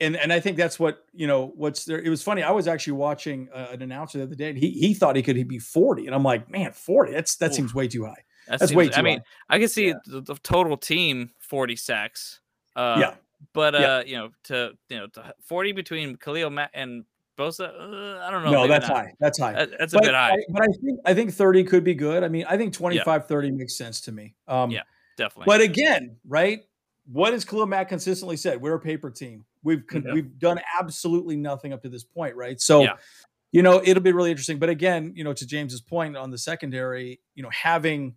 and 0.00 0.16
and 0.16 0.32
I 0.32 0.40
think 0.40 0.56
that's 0.56 0.78
what 0.78 1.04
you 1.12 1.26
know. 1.26 1.52
What's 1.56 1.84
there? 1.84 2.00
It 2.00 2.08
was 2.08 2.22
funny. 2.22 2.42
I 2.42 2.52
was 2.52 2.68
actually 2.68 2.94
watching 2.94 3.48
uh, 3.52 3.68
an 3.72 3.82
announcer 3.82 4.18
the 4.18 4.24
other 4.24 4.36
day, 4.36 4.50
and 4.50 4.58
he 4.58 4.70
he 4.70 4.94
thought 4.94 5.16
he 5.16 5.22
could 5.22 5.48
be 5.48 5.58
forty, 5.58 6.06
and 6.06 6.14
I'm 6.14 6.22
like, 6.22 6.48
man, 6.48 6.72
forty. 6.72 7.12
That's 7.12 7.34
that 7.36 7.54
seems 7.54 7.74
way 7.74 7.88
too 7.88 8.04
high. 8.04 8.22
That 8.46 8.60
that's 8.60 8.70
seems, 8.70 8.76
way 8.76 8.88
too. 8.88 9.00
I 9.00 9.02
mean, 9.02 9.18
high. 9.18 9.56
I 9.56 9.58
can 9.58 9.68
see 9.68 9.88
yeah. 9.88 9.94
the, 10.06 10.20
the, 10.20 10.34
total 10.36 10.76
team 10.76 11.30
forty 11.40 11.74
sacks. 11.74 12.40
Uh, 12.76 12.98
yeah, 13.00 13.14
but 13.52 13.74
uh, 13.74 13.78
yeah. 13.78 14.02
you 14.02 14.16
know, 14.16 14.30
to 14.44 14.72
you 14.88 14.98
know, 14.98 15.06
to 15.08 15.34
forty 15.42 15.72
between 15.72 16.14
Khalil 16.14 16.50
Mack 16.50 16.70
and 16.74 17.04
Bosa, 17.38 17.68
uh, 17.68 18.20
I 18.24 18.30
don't 18.30 18.44
know. 18.44 18.50
No, 18.50 18.68
that's 18.68 18.88
not. 18.88 18.96
high. 18.96 19.12
That's 19.20 19.38
high. 19.38 19.52
That, 19.52 19.70
that's 19.78 19.94
but, 19.94 20.04
a 20.04 20.06
bit 20.06 20.14
high. 20.14 20.32
I, 20.32 20.36
but 20.50 20.62
I 20.62 20.66
think 20.66 21.00
I 21.06 21.14
think 21.14 21.32
30 21.32 21.64
could 21.64 21.84
be 21.84 21.94
good. 21.94 22.24
I 22.24 22.28
mean, 22.28 22.44
I 22.48 22.56
think 22.56 22.72
25, 22.74 23.06
yeah. 23.06 23.26
30 23.26 23.50
makes 23.52 23.76
sense 23.76 24.00
to 24.02 24.12
me. 24.12 24.34
Um, 24.48 24.70
yeah, 24.70 24.82
definitely. 25.18 25.44
But 25.46 25.60
again, 25.60 26.16
right? 26.26 26.60
What 27.10 27.32
has 27.32 27.44
Khalil 27.44 27.66
Mack 27.66 27.88
consistently 27.88 28.36
said? 28.36 28.60
We're 28.60 28.74
a 28.74 28.80
paper 28.80 29.10
team. 29.10 29.44
We've 29.62 29.82
yeah. 29.92 30.12
we've 30.12 30.38
done 30.38 30.60
absolutely 30.80 31.36
nothing 31.36 31.72
up 31.72 31.82
to 31.82 31.88
this 31.88 32.04
point, 32.04 32.36
right? 32.36 32.60
So, 32.60 32.82
yeah. 32.82 32.94
you 33.52 33.62
know, 33.62 33.82
it'll 33.84 34.02
be 34.02 34.12
really 34.12 34.30
interesting. 34.30 34.58
But 34.58 34.70
again, 34.70 35.12
you 35.14 35.24
know, 35.24 35.32
to 35.32 35.46
James's 35.46 35.80
point 35.80 36.16
on 36.16 36.30
the 36.30 36.38
secondary, 36.38 37.20
you 37.34 37.42
know, 37.42 37.50
having 37.50 38.14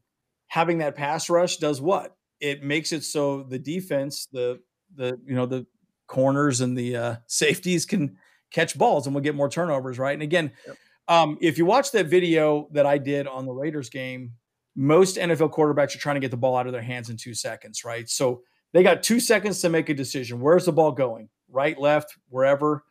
having 0.47 0.77
that 0.79 0.95
pass 0.95 1.29
rush 1.29 1.57
does 1.57 1.81
what? 1.81 2.15
It 2.39 2.63
makes 2.63 2.91
it 2.91 3.03
so 3.03 3.43
the 3.43 3.59
defense, 3.59 4.27
the 4.31 4.59
the 4.95 5.19
you 5.25 5.35
know 5.35 5.45
the 5.45 5.65
corners 6.07 6.61
and 6.61 6.77
the 6.77 6.95
uh, 6.95 7.15
safeties 7.27 7.85
can 7.85 8.17
catch 8.51 8.77
balls, 8.77 9.07
and 9.07 9.15
we'll 9.15 9.23
get 9.23 9.35
more 9.35 9.49
turnovers, 9.49 9.97
right? 9.97 10.13
And 10.13 10.21
again, 10.21 10.51
yep. 10.67 10.77
um, 11.07 11.37
if 11.41 11.57
you 11.57 11.65
watch 11.65 11.91
that 11.91 12.07
video 12.07 12.67
that 12.71 12.85
I 12.85 12.97
did 12.97 13.27
on 13.27 13.45
the 13.45 13.53
Raiders 13.53 13.89
game, 13.89 14.33
most 14.75 15.17
NFL 15.17 15.51
quarterbacks 15.51 15.95
are 15.95 15.99
trying 15.99 16.15
to 16.15 16.21
get 16.21 16.31
the 16.31 16.37
ball 16.37 16.55
out 16.55 16.67
of 16.67 16.73
their 16.73 16.81
hands 16.81 17.09
in 17.09 17.17
two 17.17 17.33
seconds, 17.33 17.83
right? 17.83 18.07
So 18.09 18.41
they 18.73 18.83
got 18.83 19.03
two 19.03 19.19
seconds 19.19 19.61
to 19.61 19.69
make 19.69 19.89
a 19.89 19.93
decision. 19.93 20.39
Where's 20.39 20.65
the 20.65 20.71
ball 20.71 20.91
going? 20.91 21.29
Right, 21.49 21.77
left, 21.77 22.15
wherever. 22.29 22.83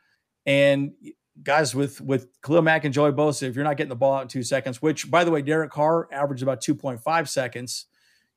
And 0.44 0.92
guys, 1.42 1.74
with 1.74 2.00
with 2.00 2.28
Khalil 2.42 2.62
Mack 2.62 2.84
and 2.84 2.92
Joey 2.92 3.12
Bosa, 3.12 3.44
if 3.44 3.54
you're 3.54 3.64
not 3.64 3.76
getting 3.76 3.88
the 3.88 3.96
ball 3.96 4.14
out 4.14 4.22
in 4.22 4.28
two 4.28 4.42
seconds, 4.42 4.82
which 4.82 5.10
by 5.10 5.24
the 5.24 5.30
way, 5.30 5.42
Derek 5.42 5.70
Carr 5.70 6.08
averaged 6.12 6.42
about 6.42 6.62
2.5 6.62 7.28
seconds, 7.28 7.86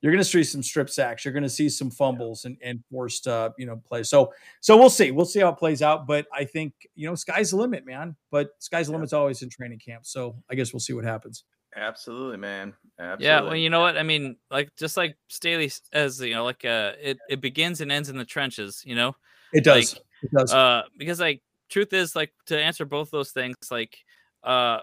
you're 0.01 0.11
going 0.11 0.23
to 0.23 0.29
see 0.29 0.43
some 0.43 0.63
strip 0.63 0.89
sacks. 0.89 1.23
You're 1.23 1.33
going 1.33 1.43
to 1.43 1.49
see 1.49 1.69
some 1.69 1.89
fumbles 1.89 2.45
and, 2.45 2.57
and 2.61 2.83
forced, 2.91 3.25
uh, 3.25 3.51
you 3.57 3.65
know, 3.65 3.81
plays. 3.87 4.09
So, 4.09 4.33
so 4.59 4.77
we'll 4.77 4.89
see. 4.89 5.11
We'll 5.11 5.25
see 5.25 5.39
how 5.39 5.49
it 5.49 5.57
plays 5.57 5.81
out. 5.81 6.07
But 6.07 6.27
I 6.33 6.43
think 6.43 6.73
you 6.95 7.07
know, 7.07 7.15
sky's 7.15 7.51
the 7.51 7.57
limit, 7.57 7.85
man. 7.85 8.15
But 8.31 8.49
sky's 8.59 8.87
the 8.87 8.93
limit's 8.93 9.13
always 9.13 9.41
in 9.41 9.49
training 9.49 9.79
camp. 9.79 10.05
So 10.05 10.35
I 10.49 10.55
guess 10.55 10.73
we'll 10.73 10.81
see 10.81 10.93
what 10.93 11.05
happens. 11.05 11.45
Absolutely, 11.75 12.37
man. 12.37 12.73
Absolutely. 12.99 13.25
Yeah, 13.25 13.41
well, 13.41 13.55
you 13.55 13.69
know 13.69 13.81
what? 13.81 13.97
I 13.97 14.03
mean, 14.03 14.37
like 14.51 14.75
just 14.77 14.97
like 14.97 15.17
Staley 15.27 15.71
as 15.91 16.21
you 16.21 16.33
know, 16.33 16.43
like 16.43 16.63
uh 16.63 16.93
it, 17.01 17.17
it 17.29 17.41
begins 17.41 17.81
and 17.81 17.91
ends 17.91 18.09
in 18.09 18.17
the 18.17 18.25
trenches, 18.25 18.83
you 18.85 18.95
know? 18.95 19.15
It 19.51 19.63
does. 19.63 19.95
Like, 19.95 20.03
it 20.23 20.31
does. 20.31 20.53
Uh 20.53 20.83
because 20.97 21.19
like 21.19 21.41
truth 21.69 21.91
is 21.93 22.15
like 22.15 22.31
to 22.47 22.59
answer 22.59 22.85
both 22.85 23.09
those 23.11 23.31
things, 23.31 23.55
like 23.71 23.97
uh 24.43 24.79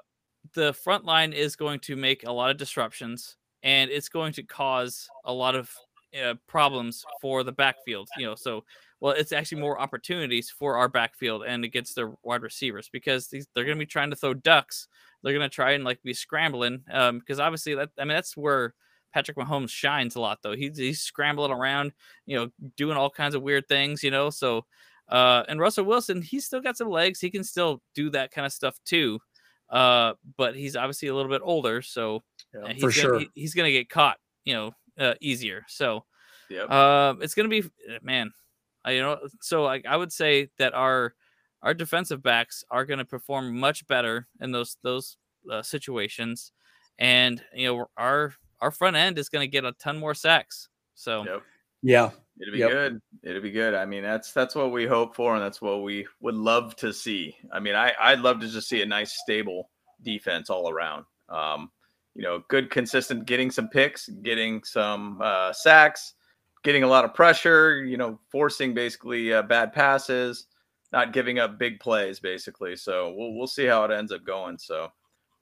the 0.54 0.72
front 0.72 1.04
line 1.04 1.32
is 1.32 1.54
going 1.54 1.78
to 1.80 1.96
make 1.96 2.26
a 2.26 2.32
lot 2.32 2.50
of 2.50 2.56
disruptions 2.56 3.36
and 3.62 3.90
it's 3.90 4.08
going 4.08 4.32
to 4.32 4.42
cause 4.42 5.08
a 5.24 5.32
lot 5.32 5.54
of 5.54 5.70
uh, 6.20 6.34
problems 6.48 7.04
for 7.20 7.44
the 7.44 7.52
backfield, 7.52 8.08
you 8.16 8.26
know. 8.26 8.34
So 8.34 8.64
well, 9.00 9.14
it's 9.14 9.32
actually 9.32 9.60
more 9.60 9.80
opportunities 9.80 10.50
for 10.50 10.76
our 10.76 10.88
backfield 10.88 11.44
and 11.46 11.64
against 11.64 11.94
their 11.94 12.12
wide 12.22 12.42
receivers 12.42 12.90
because 12.92 13.28
these, 13.28 13.46
they're 13.54 13.64
going 13.64 13.76
to 13.76 13.82
be 13.82 13.86
trying 13.86 14.10
to 14.10 14.16
throw 14.16 14.34
ducks 14.34 14.88
they're 15.22 15.32
gonna 15.32 15.48
try 15.48 15.72
and 15.72 15.84
like 15.84 16.02
be 16.02 16.14
scrambling 16.14 16.82
um 16.90 17.18
because 17.18 17.40
obviously 17.40 17.74
that 17.74 17.90
I 17.98 18.04
mean 18.04 18.14
that's 18.14 18.36
where 18.36 18.74
Patrick 19.12 19.36
Mahomes 19.36 19.70
shines 19.70 20.14
a 20.14 20.20
lot 20.20 20.38
though. 20.42 20.54
He's 20.54 20.76
he's 20.76 21.00
scrambling 21.00 21.50
around, 21.50 21.92
you 22.26 22.36
know, 22.36 22.50
doing 22.76 22.96
all 22.96 23.10
kinds 23.10 23.34
of 23.34 23.42
weird 23.42 23.66
things, 23.68 24.02
you 24.02 24.10
know. 24.10 24.30
So 24.30 24.66
uh 25.08 25.44
and 25.48 25.60
Russell 25.60 25.84
Wilson, 25.84 26.22
he's 26.22 26.46
still 26.46 26.60
got 26.60 26.76
some 26.76 26.88
legs. 26.88 27.20
He 27.20 27.30
can 27.30 27.44
still 27.44 27.82
do 27.94 28.10
that 28.10 28.30
kind 28.30 28.46
of 28.46 28.52
stuff 28.52 28.78
too. 28.84 29.18
Uh 29.68 30.14
but 30.36 30.54
he's 30.54 30.76
obviously 30.76 31.08
a 31.08 31.14
little 31.14 31.30
bit 31.30 31.42
older, 31.44 31.82
so 31.82 32.22
yeah, 32.54 32.72
he's 32.72 32.80
for 32.82 32.90
gonna, 32.90 32.92
sure. 32.92 33.18
He, 33.18 33.30
he's 33.34 33.54
gonna 33.54 33.72
get 33.72 33.88
caught, 33.88 34.18
you 34.44 34.54
know, 34.54 34.72
uh, 34.98 35.14
easier. 35.20 35.64
So 35.68 36.04
yeah, 36.48 36.62
uh, 36.64 37.14
it's 37.20 37.34
gonna 37.34 37.48
be 37.48 37.64
man. 38.02 38.32
I, 38.84 38.92
you 38.92 39.02
know, 39.02 39.18
so 39.40 39.62
like 39.62 39.86
I 39.86 39.96
would 39.96 40.12
say 40.12 40.48
that 40.58 40.74
our 40.74 41.14
our 41.62 41.74
defensive 41.74 42.22
backs 42.22 42.64
are 42.70 42.84
going 42.84 42.98
to 42.98 43.04
perform 43.04 43.58
much 43.58 43.86
better 43.86 44.26
in 44.40 44.52
those 44.52 44.76
those 44.82 45.16
uh, 45.50 45.62
situations, 45.62 46.52
and 46.98 47.42
you 47.54 47.66
know 47.66 47.86
our 47.96 48.34
our 48.60 48.70
front 48.70 48.96
end 48.96 49.18
is 49.18 49.28
going 49.28 49.46
to 49.46 49.50
get 49.50 49.64
a 49.64 49.72
ton 49.72 49.98
more 49.98 50.14
sacks. 50.14 50.68
So 50.94 51.24
yep. 51.24 51.42
yeah, 51.82 52.10
it'll 52.40 52.52
be 52.52 52.58
yep. 52.58 52.70
good. 52.70 53.00
It'll 53.22 53.42
be 53.42 53.50
good. 53.50 53.74
I 53.74 53.84
mean, 53.84 54.02
that's 54.02 54.32
that's 54.32 54.54
what 54.54 54.72
we 54.72 54.86
hope 54.86 55.14
for, 55.14 55.34
and 55.34 55.42
that's 55.42 55.60
what 55.60 55.82
we 55.82 56.06
would 56.20 56.34
love 56.34 56.76
to 56.76 56.92
see. 56.92 57.36
I 57.52 57.60
mean, 57.60 57.74
I 57.74 57.92
I'd 58.00 58.20
love 58.20 58.40
to 58.40 58.48
just 58.48 58.68
see 58.68 58.82
a 58.82 58.86
nice 58.86 59.12
stable 59.12 59.70
defense 60.02 60.50
all 60.50 60.70
around. 60.70 61.04
Um, 61.28 61.70
you 62.14 62.22
know, 62.22 62.42
good, 62.48 62.70
consistent, 62.70 63.26
getting 63.26 63.50
some 63.50 63.68
picks, 63.68 64.08
getting 64.08 64.64
some 64.64 65.20
uh, 65.22 65.52
sacks, 65.52 66.14
getting 66.64 66.82
a 66.82 66.88
lot 66.88 67.04
of 67.04 67.14
pressure. 67.14 67.84
You 67.84 67.98
know, 67.98 68.18
forcing 68.32 68.72
basically 68.72 69.32
uh, 69.32 69.42
bad 69.42 69.72
passes 69.72 70.46
not 70.92 71.12
giving 71.12 71.38
up 71.38 71.58
big 71.58 71.80
plays 71.80 72.20
basically. 72.20 72.76
So 72.76 73.14
we'll 73.16 73.34
we'll 73.34 73.46
see 73.46 73.66
how 73.66 73.84
it 73.84 73.90
ends 73.90 74.12
up 74.12 74.24
going. 74.24 74.58
So 74.58 74.90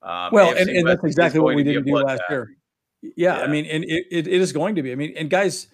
um, 0.01 0.29
well, 0.31 0.55
and, 0.55 0.69
and 0.69 0.87
that's 0.87 1.03
exactly 1.03 1.39
what 1.39 1.55
we 1.55 1.63
didn't 1.63 1.85
do 1.85 1.95
last 1.95 2.21
year. 2.29 2.55
Yeah, 3.01 3.37
yeah, 3.37 3.43
I 3.43 3.47
mean, 3.47 3.65
and 3.65 3.83
it, 3.83 4.05
it, 4.11 4.27
it 4.27 4.41
is 4.41 4.51
going 4.51 4.75
to 4.75 4.83
be. 4.83 4.91
I 4.91 4.95
mean, 4.95 5.13
and 5.17 5.29
guys, 5.29 5.67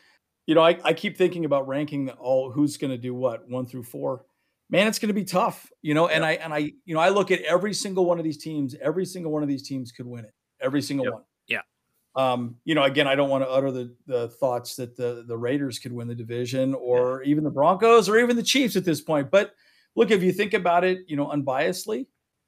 you 0.46 0.56
know, 0.56 0.62
I, 0.62 0.78
I 0.84 0.94
keep 0.94 1.18
thinking 1.18 1.46
about 1.46 1.68
ranking 1.68 2.10
all 2.12 2.52
who's 2.52 2.78
going 2.78 2.92
to 2.92 2.98
do 2.98 3.14
what 3.14 3.48
one 3.50 3.66
through 3.66 3.84
four. 3.84 4.26
Man, 4.70 4.88
it's 4.88 4.98
going 4.98 5.10
to 5.10 5.14
be 5.14 5.24
tough, 5.24 5.72
you 5.82 5.94
know. 5.94 6.08
And 6.08 6.26
I 6.26 6.34
and 6.34 6.54
I, 6.54 6.72
you 6.86 6.96
know, 6.96 7.00
I 7.00 7.10
look 7.10 7.32
at 7.32 7.42
every 7.42 7.74
single 7.74 8.06
one 8.06 8.18
of 8.18 8.24
these 8.24 8.38
teams. 8.38 8.76
Every 8.82 9.06
single 9.06 9.32
one 9.32 9.44
of 9.44 9.50
these 9.50 9.68
teams 9.68 9.92
could 9.92 10.08
win 10.08 10.26
it. 10.26 10.34
Every 10.60 10.82
single 10.82 11.06
yep. 11.06 11.14
one. 11.14 11.24
Yeah. 11.48 11.62
Um, 12.16 12.56
you 12.64 12.74
know, 12.74 12.84
again, 12.84 13.08
I 13.08 13.16
don't 13.16 13.30
want 13.30 13.44
to 13.44 13.50
utter 13.50 13.72
the 13.72 13.96
the 14.08 14.30
thoughts 14.30 14.76
that 14.78 14.98
the 14.98 15.24
the 15.28 15.38
Raiders 15.38 15.78
could 15.78 15.92
win 15.92 16.08
the 16.08 16.16
division 16.16 16.74
or 16.74 17.22
yeah. 17.24 17.30
even 17.30 17.44
the 17.44 17.52
Broncos 17.52 18.10
or 18.10 18.18
even 18.18 18.36
the 18.36 18.44
Chiefs 18.44 18.76
at 18.76 18.86
this 18.86 19.02
point, 19.02 19.30
but 19.30 19.54
look, 19.96 20.12
if 20.12 20.24
you 20.24 20.32
think 20.32 20.54
about 20.54 20.84
it, 20.84 21.00
you 21.08 21.16
know, 21.16 21.28
unbiasedly, 21.28 22.08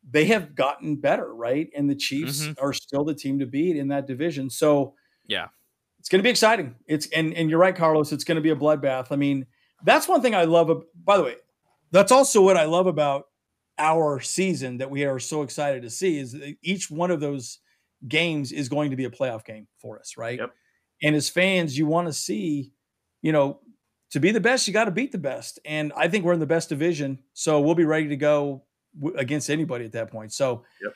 they 0.10 0.26
have 0.26 0.56
gotten 0.56 0.96
better, 0.96 1.34
right? 1.34 1.70
And 1.76 1.90
the 1.90 1.96
Chiefs 1.96 2.44
mm-hmm. 2.44 2.64
are 2.64 2.74
still 2.74 3.04
the 3.04 3.14
team 3.14 3.40
to 3.40 3.46
beat 3.46 3.76
in 3.76 3.90
that 3.90 4.08
division. 4.08 4.50
So, 4.50 4.94
yeah, 5.28 5.48
it's 6.00 6.10
going 6.10 6.20
to 6.20 6.24
be 6.24 6.30
exciting. 6.30 6.76
It's 6.88 7.08
and 7.08 7.34
and 7.34 7.50
you're 7.50 7.60
right, 7.60 7.76
Carlos. 7.76 8.12
It's 8.12 8.24
going 8.24 8.38
to 8.38 8.42
be 8.42 8.52
a 8.52 8.56
bloodbath. 8.56 9.08
I 9.12 9.16
mean, 9.16 9.46
that's 9.84 10.08
one 10.08 10.22
thing 10.22 10.36
I 10.36 10.46
love. 10.46 10.72
By 11.04 11.18
the 11.18 11.24
way, 11.24 11.36
that's 11.92 12.12
also 12.12 12.42
what 12.42 12.58
I 12.58 12.66
love 12.66 12.88
about 12.88 13.26
our 13.80 14.20
season 14.20 14.78
that 14.78 14.90
we 14.90 15.06
are 15.06 15.20
so 15.20 15.44
excited 15.44 15.84
to 15.84 15.90
see 15.90 16.18
is 16.18 16.32
that 16.32 16.56
each 16.64 16.90
one 16.90 17.12
of 17.12 17.20
those 17.20 17.60
games 18.08 18.52
is 18.52 18.70
going 18.70 18.92
to 18.92 18.96
be 18.96 19.06
a 19.06 19.10
playoff 19.10 19.46
game 19.46 19.68
for 19.80 20.00
us, 20.00 20.18
right? 20.18 20.40
Yep. 20.40 20.52
And 21.04 21.16
as 21.16 21.30
fans, 21.30 21.78
you 21.78 21.86
want 21.86 22.08
to 22.08 22.14
see, 22.14 22.72
you 23.22 23.32
know, 23.32 23.60
to 24.12 24.20
be 24.20 24.32
the 24.32 24.40
best, 24.40 24.68
you 24.68 24.74
got 24.74 24.86
to 24.86 24.92
beat 24.92 25.12
the 25.12 25.18
best. 25.18 25.60
And 25.66 25.92
I 25.96 26.08
think 26.08 26.24
we're 26.26 26.34
in 26.34 26.40
the 26.40 26.46
best 26.46 26.70
division, 26.70 27.20
so 27.34 27.60
we'll 27.62 27.76
be 27.76 27.86
ready 27.86 28.08
to 28.08 28.16
go 28.16 28.64
w- 29.00 29.18
against 29.18 29.50
anybody 29.50 29.86
at 29.86 29.92
that 29.94 30.12
point. 30.12 30.32
So, 30.34 30.64
Yep. 30.82 30.94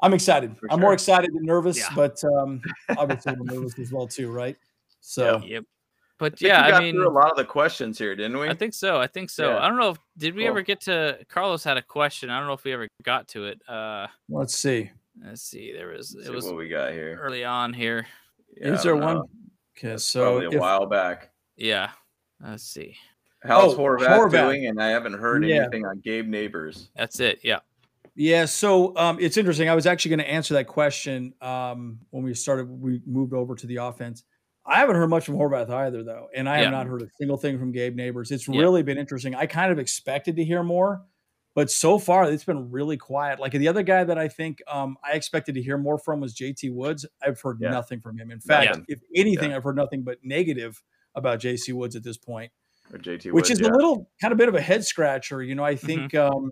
I'm 0.00 0.14
excited. 0.14 0.56
For 0.56 0.72
I'm 0.72 0.80
more 0.80 0.92
excited 0.92 1.30
than 1.34 1.44
nervous, 1.44 1.76
Yeah. 1.78 1.88
but 1.96 2.22
um, 2.24 2.60
obviously 2.98 3.32
I'm 3.32 3.44
nervous 3.44 3.78
as 3.78 3.92
well 3.92 4.06
too, 4.06 4.30
right? 4.30 4.56
So 5.00 5.40
Yep. 5.44 5.64
But 6.18 6.32
I 6.32 6.36
think 6.36 6.48
yeah, 6.48 6.64
we 6.66 6.70
got 6.72 6.80
I 6.80 6.84
mean, 6.84 6.94
through 6.96 7.08
a 7.08 7.12
lot 7.12 7.30
of 7.30 7.36
the 7.36 7.44
questions 7.44 7.96
here, 7.98 8.16
didn't 8.16 8.38
we? 8.38 8.48
I 8.48 8.54
think 8.54 8.74
so. 8.74 9.00
I 9.00 9.06
think 9.06 9.30
so. 9.30 9.50
Yeah. 9.50 9.58
I 9.58 9.68
don't 9.68 9.78
know 9.78 9.90
if 9.90 9.98
did 10.16 10.34
we 10.34 10.48
ever 10.48 10.62
get 10.62 10.80
to 10.82 11.16
Carlos 11.28 11.62
had 11.62 11.76
a 11.76 11.82
question. 11.82 12.28
I 12.28 12.38
don't 12.38 12.48
know 12.48 12.54
if 12.54 12.64
we 12.64 12.72
ever 12.72 12.88
got 13.04 13.28
to 13.28 13.44
it. 13.46 13.60
Uh 13.68 14.08
let's 14.28 14.56
see. 14.58 14.90
let's 15.24 15.42
see. 15.42 15.72
There 15.72 15.88
was 15.88 16.14
Let's 16.16 16.28
it 16.28 16.34
was 16.34 16.44
what 16.46 16.56
we 16.56 16.68
got 16.68 16.90
here. 16.92 17.16
early 17.22 17.44
on 17.44 17.72
here. 17.72 18.06
Yeah, 18.56 18.72
Is 18.74 18.82
there 18.82 18.96
one? 18.96 19.22
Okay, 19.76 19.96
so 19.96 20.22
probably 20.24 20.46
a 20.46 20.50
if- 20.50 20.60
while 20.60 20.86
back. 20.86 21.30
Yeah. 21.56 21.90
Let's 22.42 22.64
see. 22.64 22.96
How's 23.42 23.74
Oh, 23.74 23.78
Horvath, 23.78 24.08
Horvath. 24.08 24.30
doing? 24.30 24.66
And 24.66 24.82
I 24.82 24.88
haven't 24.88 25.14
heard 25.14 25.44
Yeah. 25.44 25.62
anything 25.62 25.86
on 25.86 26.00
Gabe 26.00 26.26
Neighbors. 26.26 26.90
That's 26.96 27.20
it. 27.20 27.40
Yeah. 27.42 27.60
Yeah, 28.14 28.46
so 28.46 28.96
um, 28.96 29.18
it's 29.20 29.36
interesting. 29.36 29.68
I 29.68 29.76
was 29.76 29.86
actually 29.86 30.08
going 30.10 30.18
to 30.26 30.30
answer 30.30 30.54
that 30.54 30.66
question 30.66 31.34
um, 31.40 32.00
when 32.10 32.24
we 32.24 32.34
started. 32.34 32.68
We 32.68 33.00
moved 33.06 33.32
over 33.32 33.54
to 33.54 33.66
the 33.66 33.76
offense. 33.76 34.24
I 34.66 34.80
haven't 34.80 34.96
heard 34.96 35.08
much 35.08 35.24
from 35.24 35.36
Horvath 35.36 35.70
either, 35.70 36.02
though, 36.02 36.28
and 36.34 36.48
I 36.48 36.56
Yeah. 36.58 36.62
have 36.64 36.72
not 36.72 36.86
heard 36.88 37.02
a 37.02 37.06
single 37.16 37.36
thing 37.36 37.58
from 37.60 37.70
Gabe 37.70 37.94
Neighbors. 37.94 38.32
It's 38.32 38.48
Yeah. 38.48 38.58
really 38.60 38.82
been 38.82 38.98
interesting. 38.98 39.34
I 39.36 39.46
kind 39.46 39.70
of 39.70 39.78
expected 39.78 40.34
to 40.36 40.44
hear 40.44 40.64
more, 40.64 41.02
but 41.54 41.70
so 41.70 41.96
far 41.96 42.28
it's 42.30 42.44
been 42.44 42.70
really 42.72 42.96
quiet. 42.96 43.38
Like 43.38 43.52
the 43.52 43.68
other 43.68 43.84
guy 43.84 44.02
that 44.02 44.18
I 44.18 44.26
think 44.26 44.60
um, 44.66 44.98
I 45.04 45.12
expected 45.12 45.54
to 45.54 45.62
hear 45.62 45.78
more 45.78 45.96
from 45.96 46.20
was 46.20 46.34
JT 46.34 46.70
Woods. 46.74 47.06
I've 47.22 47.40
heard 47.40 47.58
Yeah. 47.60 47.70
nothing 47.70 48.00
from 48.00 48.18
him. 48.18 48.32
In 48.32 48.40
fact, 48.40 48.70
Nothing. 48.70 48.84
if 48.88 49.00
anything, 49.14 49.52
I've 49.52 49.62
heard 49.64 49.76
nothing 49.76 50.02
but 50.02 50.18
negative 50.24 50.82
about 51.18 51.40
JC 51.40 51.72
Woods 51.74 51.94
at 51.96 52.02
this 52.02 52.16
point 52.16 52.50
Or 52.92 52.98
JT 52.98 53.32
which 53.32 53.50
is 53.50 53.60
yeah. 53.60 53.68
a 53.68 53.70
little 53.72 54.10
kind 54.20 54.32
of 54.32 54.38
bit 54.38 54.48
of 54.48 54.54
a 54.54 54.60
head 54.60 54.84
scratcher. 54.84 55.42
You 55.42 55.54
know, 55.54 55.64
I 55.64 55.74
Mm-hmm. 55.74 55.86
think, 55.86 56.14
um, 56.14 56.50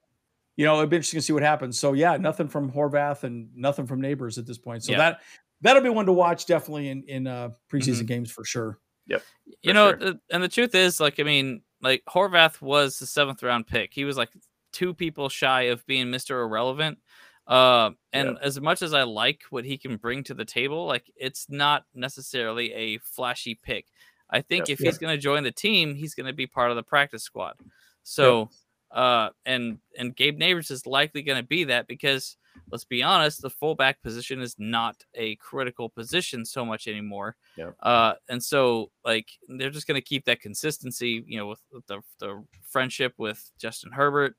you 0.56 0.64
know, 0.66 0.76
it'd 0.78 0.90
be 0.90 0.96
interesting 0.96 1.18
to 1.18 1.22
see 1.22 1.32
what 1.32 1.42
happens. 1.42 1.78
So 1.78 1.92
yeah, 1.94 2.16
nothing 2.16 2.48
from 2.48 2.70
Horvath 2.72 3.24
and 3.24 3.48
nothing 3.54 3.86
from 3.86 4.00
neighbors 4.00 4.38
at 4.38 4.46
this 4.46 4.58
point. 4.58 4.84
So 4.84 4.92
Yeah. 4.92 4.98
that 4.98 5.20
that'll 5.62 5.82
be 5.82 5.88
one 5.88 6.06
to 6.06 6.12
watch 6.12 6.46
definitely 6.46 6.88
in 6.88 7.02
in 7.04 7.26
uh, 7.26 7.50
preseason 7.72 7.94
Mm-hmm. 8.00 8.06
games 8.06 8.30
for 8.30 8.44
sure. 8.44 8.78
Yep. 9.06 9.22
You 9.62 9.72
know, 9.72 9.96
sure. 9.98 10.14
and 10.30 10.42
the 10.42 10.48
truth 10.48 10.74
is, 10.74 10.98
like, 11.00 11.20
I 11.20 11.22
mean, 11.22 11.62
like 11.80 12.02
Horvath 12.08 12.60
was 12.60 12.98
the 12.98 13.06
seventh 13.06 13.42
round 13.42 13.66
pick. 13.66 13.92
He 13.94 14.04
was 14.04 14.16
like 14.16 14.30
two 14.72 14.92
people 14.94 15.28
shy 15.28 15.62
of 15.62 15.86
being 15.86 16.06
Mr. 16.08 16.42
Irrelevant. 16.44 16.98
Uh, 17.46 17.90
and 18.12 18.30
Yeah. 18.30 18.42
as 18.46 18.60
much 18.60 18.82
as 18.82 18.92
I 18.92 19.04
like 19.04 19.42
what 19.50 19.64
he 19.64 19.78
can 19.78 19.96
bring 19.96 20.24
to 20.24 20.34
the 20.34 20.44
table, 20.44 20.86
like 20.86 21.10
it's 21.14 21.46
not 21.48 21.84
necessarily 21.94 22.72
a 22.72 22.98
flashy 22.98 23.54
pick. 23.54 23.86
I 24.30 24.40
think 24.42 24.68
Yep. 24.68 24.74
if 24.74 24.78
he's 24.80 24.98
going 24.98 25.14
to 25.14 25.20
join 25.20 25.44
the 25.44 25.52
team, 25.52 25.94
he's 25.94 26.14
going 26.14 26.26
to 26.26 26.32
be 26.32 26.46
part 26.46 26.70
of 26.70 26.76
the 26.76 26.82
practice 26.82 27.22
squad. 27.22 27.54
So, 28.02 28.50
uh, 28.90 29.30
and 29.44 29.78
and 29.98 30.14
Gabe 30.16 30.38
Neighbors 30.38 30.70
is 30.70 30.86
likely 30.86 31.22
going 31.22 31.40
to 31.42 31.46
be 31.46 31.64
that 31.64 31.86
because 31.86 32.36
let's 32.72 32.84
be 32.84 33.02
honest, 33.02 33.42
the 33.42 33.50
fullback 33.50 34.00
position 34.02 34.40
is 34.40 34.54
not 34.58 34.96
a 35.14 35.36
critical 35.36 35.88
position 35.90 36.44
so 36.44 36.64
much 36.64 36.88
anymore. 36.88 37.36
Yep. 37.56 37.76
Uh, 37.80 38.14
and 38.28 38.42
so 38.42 38.90
like 39.04 39.28
they're 39.48 39.70
just 39.70 39.86
going 39.86 40.00
to 40.00 40.06
keep 40.06 40.24
that 40.24 40.40
consistency, 40.40 41.22
you 41.26 41.38
know, 41.38 41.46
with, 41.48 41.60
with 41.70 41.86
the 41.86 42.00
the 42.18 42.42
friendship 42.62 43.12
with 43.18 43.50
Justin 43.58 43.92
Herbert. 43.92 44.34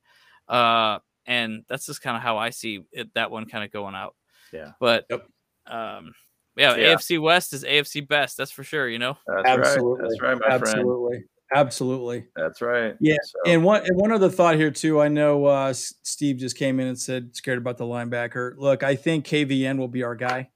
Uh, 0.47 0.99
and 1.25 1.63
that's 1.67 1.85
just 1.85 2.01
kind 2.01 2.15
of 2.17 2.23
how 2.23 2.37
I 2.37 2.49
see 2.51 2.83
it, 2.91 3.13
that 3.15 3.29
one 3.31 3.45
kind 3.45 3.63
of 3.63 3.71
going 3.71 3.95
out. 3.95 4.15
Yeah. 4.53 4.71
But 4.79 5.05
Yep. 5.09 5.27
um, 5.67 6.13
yeah, 6.57 6.75
Yeah. 6.75 6.95
AFC 6.95 7.21
West 7.21 7.53
is 7.53 7.63
AFC 7.63 8.07
best. 8.07 8.37
That's 8.37 8.51
for 8.51 8.63
sure. 8.63 8.87
You 8.89 8.99
know. 8.99 9.17
That's 9.27 9.47
Absolutely. 9.49 10.01
right. 10.01 10.09
That's 10.09 10.21
right, 10.21 10.37
my 10.39 10.47
friend. 10.57 10.63
Absolutely, 10.63 11.23
absolutely. 11.55 12.25
That's 12.35 12.61
right. 12.61 12.95
Yeah, 12.99 13.15
So, 13.23 13.39
And 13.51 13.63
one 13.63 13.81
and 13.85 13.97
one 13.97 14.11
other 14.11 14.29
thought 14.29 14.55
here 14.55 14.71
too. 14.71 15.01
I 15.01 15.07
know 15.07 15.45
uh, 15.45 15.73
Steve 15.73 16.37
just 16.37 16.57
came 16.57 16.79
in 16.79 16.87
and 16.87 16.99
said 16.99 17.35
scared 17.35 17.57
about 17.57 17.77
the 17.77 17.85
linebacker. 17.85 18.53
Look, 18.57 18.83
I 18.83 18.95
think 18.95 19.25
KVN 19.25 19.77
will 19.77 19.87
be 19.87 20.03
our 20.03 20.15
guy. 20.15 20.49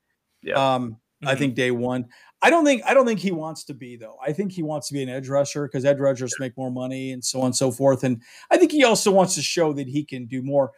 Yeah. 0.44 0.56
Um, 0.76 0.98
I 1.24 1.36
Mhm. 1.36 1.38
think 1.38 1.56
day 1.56 1.72
one. 1.72 2.06
I 2.42 2.50
don't 2.50 2.66
think 2.66 2.82
I 2.86 2.96
don't 2.96 3.06
think 3.06 3.20
he 3.20 3.30
wants 3.32 3.64
to 3.66 3.76
be 3.76 3.96
though. 3.96 4.16
I 4.26 4.34
think 4.34 4.52
he 4.52 4.64
wants 4.64 4.88
to 4.88 4.96
be 4.96 5.04
an 5.04 5.10
edge 5.10 5.30
rusher 5.30 5.68
because 5.68 5.86
edge 5.86 6.00
rushers 6.00 6.34
make 6.40 6.58
more 6.58 6.72
money 6.72 7.12
and 7.12 7.24
so 7.24 7.42
on 7.42 7.48
and 7.48 7.56
so 7.56 7.70
forth. 7.72 8.04
And 8.04 8.20
I 8.50 8.58
think 8.58 8.72
he 8.72 8.84
also 8.84 9.12
wants 9.12 9.36
to 9.36 9.44
show 9.44 9.72
that 9.74 9.88
he 9.88 10.04
can 10.04 10.26
do 10.26 10.42
more. 10.42 10.72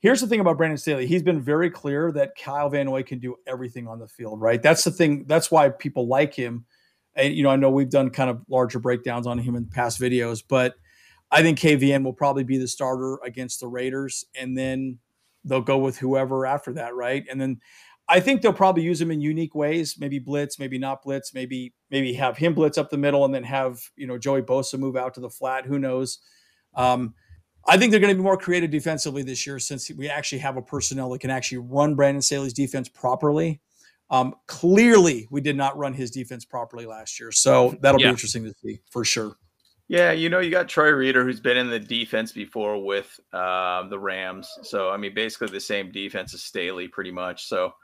Here's 0.00 0.20
the 0.20 0.28
thing 0.28 0.40
about 0.40 0.56
Brandon 0.56 0.78
Staley. 0.78 1.06
He's 1.06 1.24
been 1.24 1.40
very 1.40 1.70
clear 1.70 2.12
that 2.12 2.36
Kyle 2.36 2.70
Van 2.70 2.86
Noy 2.86 3.02
can 3.02 3.18
do 3.18 3.34
everything 3.46 3.88
on 3.88 3.98
the 3.98 4.06
field, 4.06 4.40
right? 4.40 4.62
That's 4.62 4.84
the 4.84 4.92
thing. 4.92 5.24
That's 5.26 5.50
why 5.50 5.70
people 5.70 6.06
like 6.06 6.34
him. 6.34 6.66
And 7.16 7.34
you 7.34 7.42
know, 7.42 7.50
I 7.50 7.56
know 7.56 7.70
we've 7.70 7.90
done 7.90 8.10
kind 8.10 8.30
of 8.30 8.40
larger 8.48 8.78
breakdowns 8.78 9.26
on 9.26 9.38
him 9.38 9.56
in 9.56 9.66
past 9.66 10.00
videos, 10.00 10.42
but 10.46 10.74
I 11.30 11.42
think 11.42 11.58
KVN 11.58 12.04
will 12.04 12.12
probably 12.12 12.44
be 12.44 12.58
the 12.58 12.68
starter 12.68 13.18
against 13.24 13.60
the 13.60 13.66
Raiders, 13.66 14.24
and 14.38 14.56
then 14.56 14.98
they'll 15.44 15.60
go 15.60 15.78
with 15.78 15.98
whoever 15.98 16.46
after 16.46 16.72
that, 16.74 16.94
right? 16.94 17.24
And 17.28 17.40
then 17.40 17.60
I 18.08 18.20
think 18.20 18.40
they'll 18.40 18.52
probably 18.52 18.82
use 18.84 19.00
him 19.00 19.10
in 19.10 19.20
unique 19.20 19.54
ways, 19.54 19.96
maybe 19.98 20.18
blitz, 20.18 20.58
maybe 20.58 20.78
not 20.78 21.02
blitz, 21.02 21.34
maybe 21.34 21.74
maybe 21.90 22.14
have 22.14 22.38
him 22.38 22.54
blitz 22.54 22.78
up 22.78 22.88
the 22.88 22.96
middle 22.96 23.24
and 23.24 23.34
then 23.34 23.44
have 23.44 23.80
you 23.96 24.06
know 24.06 24.16
Joey 24.16 24.42
Bosa 24.42 24.78
move 24.78 24.96
out 24.96 25.14
to 25.14 25.20
the 25.20 25.28
flat. 25.28 25.66
Who 25.66 25.78
knows? 25.78 26.20
Um, 26.74 27.14
I 27.68 27.76
think 27.76 27.90
they're 27.90 28.00
going 28.00 28.14
to 28.14 28.16
be 28.16 28.24
more 28.24 28.38
creative 28.38 28.70
defensively 28.70 29.22
this 29.22 29.46
year 29.46 29.58
since 29.58 29.90
we 29.90 30.08
actually 30.08 30.38
have 30.38 30.56
a 30.56 30.62
personnel 30.62 31.10
that 31.10 31.20
can 31.20 31.30
actually 31.30 31.58
run 31.58 31.94
Brandon 31.94 32.22
Staley's 32.22 32.54
defense 32.54 32.88
properly. 32.88 33.60
Um, 34.10 34.34
clearly, 34.46 35.28
we 35.30 35.42
did 35.42 35.54
not 35.54 35.76
run 35.76 35.92
his 35.92 36.10
defense 36.10 36.46
properly 36.46 36.86
last 36.86 37.20
year, 37.20 37.30
so 37.30 37.76
that'll 37.82 38.00
Yeah. 38.00 38.06
be 38.06 38.10
interesting 38.10 38.44
to 38.44 38.54
see 38.64 38.80
for 38.90 39.04
sure. 39.04 39.36
Yeah, 39.88 40.12
you 40.12 40.28
know, 40.28 40.38
you 40.40 40.50
got 40.50 40.68
Troy 40.68 40.90
Reeder, 40.90 41.24
who's 41.24 41.40
been 41.40 41.56
in 41.56 41.68
the 41.68 41.78
defense 41.78 42.32
before 42.32 42.82
with 42.82 43.20
um, 43.32 43.90
the 43.90 43.98
Rams. 43.98 44.50
So, 44.62 44.90
I 44.90 44.96
mean, 44.96 45.14
basically 45.14 45.48
the 45.48 45.60
same 45.60 45.90
defense 45.90 46.34
as 46.34 46.42
Staley, 46.42 46.88
pretty 46.88 47.10
much. 47.10 47.46
So, 47.46 47.74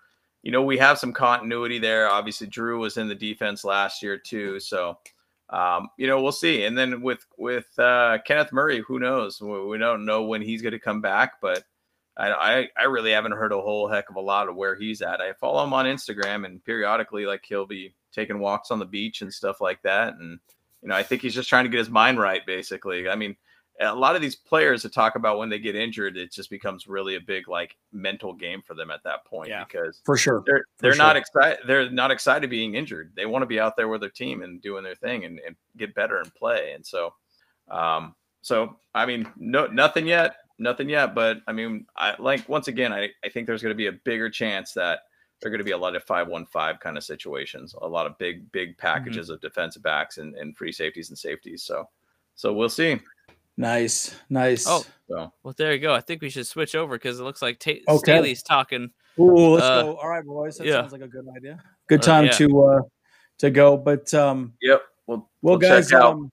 you 0.43 0.51
know, 0.51 0.62
we 0.62 0.77
have 0.78 0.98
some 0.98 1.12
continuity 1.12 1.78
there. 1.78 2.09
Obviously, 2.09 2.47
Drew 2.47 2.78
was 2.81 2.97
in 2.98 3.09
the 3.09 3.15
defense 3.15 3.65
last 3.65 4.02
year 4.02 4.19
too. 4.19 4.61
So, 4.61 4.98
um, 5.50 5.88
you 5.96 6.06
know, 6.06 6.22
we'll 6.22 6.32
see. 6.32 6.64
And 6.64 6.76
then 6.76 7.02
with 7.02 7.24
with 7.36 7.66
uh, 7.78 8.18
Kenneth 8.26 8.52
Murray, 8.52 8.82
who 8.86 8.98
knows? 8.98 9.40
We, 9.40 9.64
we 9.66 9.78
don't 9.78 10.04
know 10.04 10.24
when 10.24 10.42
he's 10.42 10.62
going 10.62 10.72
to 10.72 10.78
come 10.78 11.00
back, 11.00 11.40
but 11.40 11.64
I, 12.16 12.32
I 12.32 12.68
I 12.78 12.84
really 12.84 13.12
haven't 13.12 13.32
heard 13.32 13.52
a 13.52 13.60
whole 13.60 13.88
heck 13.88 14.10
of 14.10 14.16
a 14.16 14.20
lot 14.20 14.48
of 14.48 14.56
where 14.56 14.74
he's 14.74 15.02
at. 15.02 15.20
I 15.20 15.32
follow 15.34 15.62
him 15.64 15.72
on 15.72 15.86
Instagram, 15.86 16.46
and 16.46 16.64
periodically, 16.64 17.26
like 17.26 17.44
he'll 17.46 17.66
be 17.66 17.94
taking 18.12 18.38
walks 18.38 18.70
on 18.70 18.78
the 18.78 18.84
beach 18.84 19.22
and 19.22 19.32
stuff 19.32 19.60
like 19.60 19.82
that, 19.82 20.14
and 20.14 20.38
you 20.82 20.88
know, 20.88 20.94
I 20.94 21.02
think 21.02 21.22
he's 21.22 21.34
just 21.34 21.48
trying 21.48 21.64
to 21.64 21.70
get 21.70 21.78
his 21.78 21.90
mind 21.90 22.18
right, 22.18 22.44
basically. 22.46 23.08
I 23.08 23.16
mean, 23.16 23.36
a 23.80 23.94
lot 23.94 24.14
of 24.14 24.22
these 24.22 24.36
players 24.36 24.82
that 24.82 24.92
talk 24.92 25.16
about 25.16 25.38
when 25.38 25.48
they 25.48 25.59
get 25.59 25.74
injured, 25.74 26.16
it 26.16 26.32
just 26.32 26.48
becomes 26.48 26.86
really 26.86 27.16
a 27.16 27.20
big 27.20 27.48
like 27.48 27.76
mental 27.92 28.32
game 28.32 28.62
for 28.62 28.74
them 28.74 28.90
at 28.90 29.02
that 29.02 29.24
point 29.24 29.48
Yeah. 29.48 29.64
because 29.64 30.01
For 30.05 30.16
sure. 30.16 30.42
they're 30.46 30.64
they're 30.78 30.92
sure. 30.92 31.05
not 31.05 31.16
excited. 31.16 31.59
They're 31.66 31.90
not 31.90 32.10
excited 32.10 32.48
being 32.51 32.74
injured. 32.74 33.12
They 33.16 33.26
want 33.26 33.42
to 33.42 33.46
be 33.46 33.59
out 33.59 33.76
there 33.76 33.88
with 33.88 34.01
their 34.01 34.10
team 34.10 34.42
and 34.42 34.62
doing 34.62 34.84
their 34.84 34.94
thing 34.94 35.24
and, 35.24 35.40
and 35.44 35.56
get 35.76 35.94
better 35.94 36.18
and 36.20 36.32
play. 36.34 36.72
And 36.72 36.86
so, 36.86 37.14
um, 37.68 38.14
so 38.42 38.76
I 38.94 39.06
mean, 39.06 39.30
no, 39.36 39.66
nothing 39.66 40.06
yet, 40.06 40.36
nothing 40.59 40.88
yet. 40.88 41.14
But 41.14 41.38
I 41.48 41.52
mean, 41.52 41.86
I 41.96 42.14
like 42.20 42.48
once 42.48 42.68
again, 42.68 42.92
I 42.92 43.09
I 43.24 43.28
think 43.28 43.46
there's 43.46 43.62
going 43.62 43.74
to 43.74 43.76
be 43.76 43.86
a 43.88 43.92
bigger 43.92 44.30
chance 44.30 44.72
that 44.74 45.01
there 45.40 45.48
are 45.48 45.51
going 45.51 45.59
to 45.59 45.64
be 45.64 45.72
a 45.72 45.76
lot 45.78 45.96
of 45.96 46.05
five 46.05 46.28
one 46.28 46.46
five 46.46 46.78
kind 46.78 46.96
of 46.96 47.02
situations, 47.02 47.74
a 47.82 47.88
lot 47.88 48.06
of 48.06 48.16
big 48.18 48.51
big 48.52 48.78
packages 48.78 49.30
of 49.30 49.40
defensive 49.40 49.82
backs 49.82 50.18
and, 50.18 50.36
and 50.36 50.56
free 50.56 50.70
safeties 50.72 51.09
and 51.09 51.18
safeties. 51.18 51.64
So, 51.64 51.88
so 52.36 52.52
we'll 52.52 52.68
see. 52.68 53.01
Nice, 53.56 54.14
nice. 54.28 54.66
Oh, 54.66 54.85
So 55.09 55.32
well, 55.43 55.55
there 55.56 55.72
you 55.72 55.78
go. 55.78 55.94
I 55.94 56.01
think 56.01 56.22
we 56.22 56.31
should 56.31 56.47
switch 56.47 56.74
over 56.74 56.94
because 56.97 57.20
it 57.20 57.22
looks 57.22 57.40
like 57.43 57.59
Ta- 57.60 57.72
Okay. 57.89 57.98
Staley's 57.98 58.43
talking. 58.43 58.90
Ooh, 59.18 59.55
let's 59.55 59.64
Uh, 59.66 59.82
go. 59.82 59.97
All 59.97 60.09
right, 60.09 60.24
boys. 60.24 60.56
That 60.59 60.66
yeah. 60.66 60.72
sounds 60.81 60.93
like 60.93 61.02
a 61.02 61.09
good 61.09 61.26
idea. 61.36 61.62
Good 61.89 62.01
Uh, 62.01 62.02
time 62.02 62.24
yeah. 62.26 62.31
to 62.32 62.62
uh 62.64 62.81
to 63.39 63.51
go. 63.51 63.76
But 63.76 64.12
um 64.14 64.55
yep, 64.60 64.82
we'll 65.06 65.18
well 65.18 65.28
we'll 65.43 65.59
guys, 65.59 65.90
check 65.90 66.01
out. 66.01 66.12
um 66.14 66.32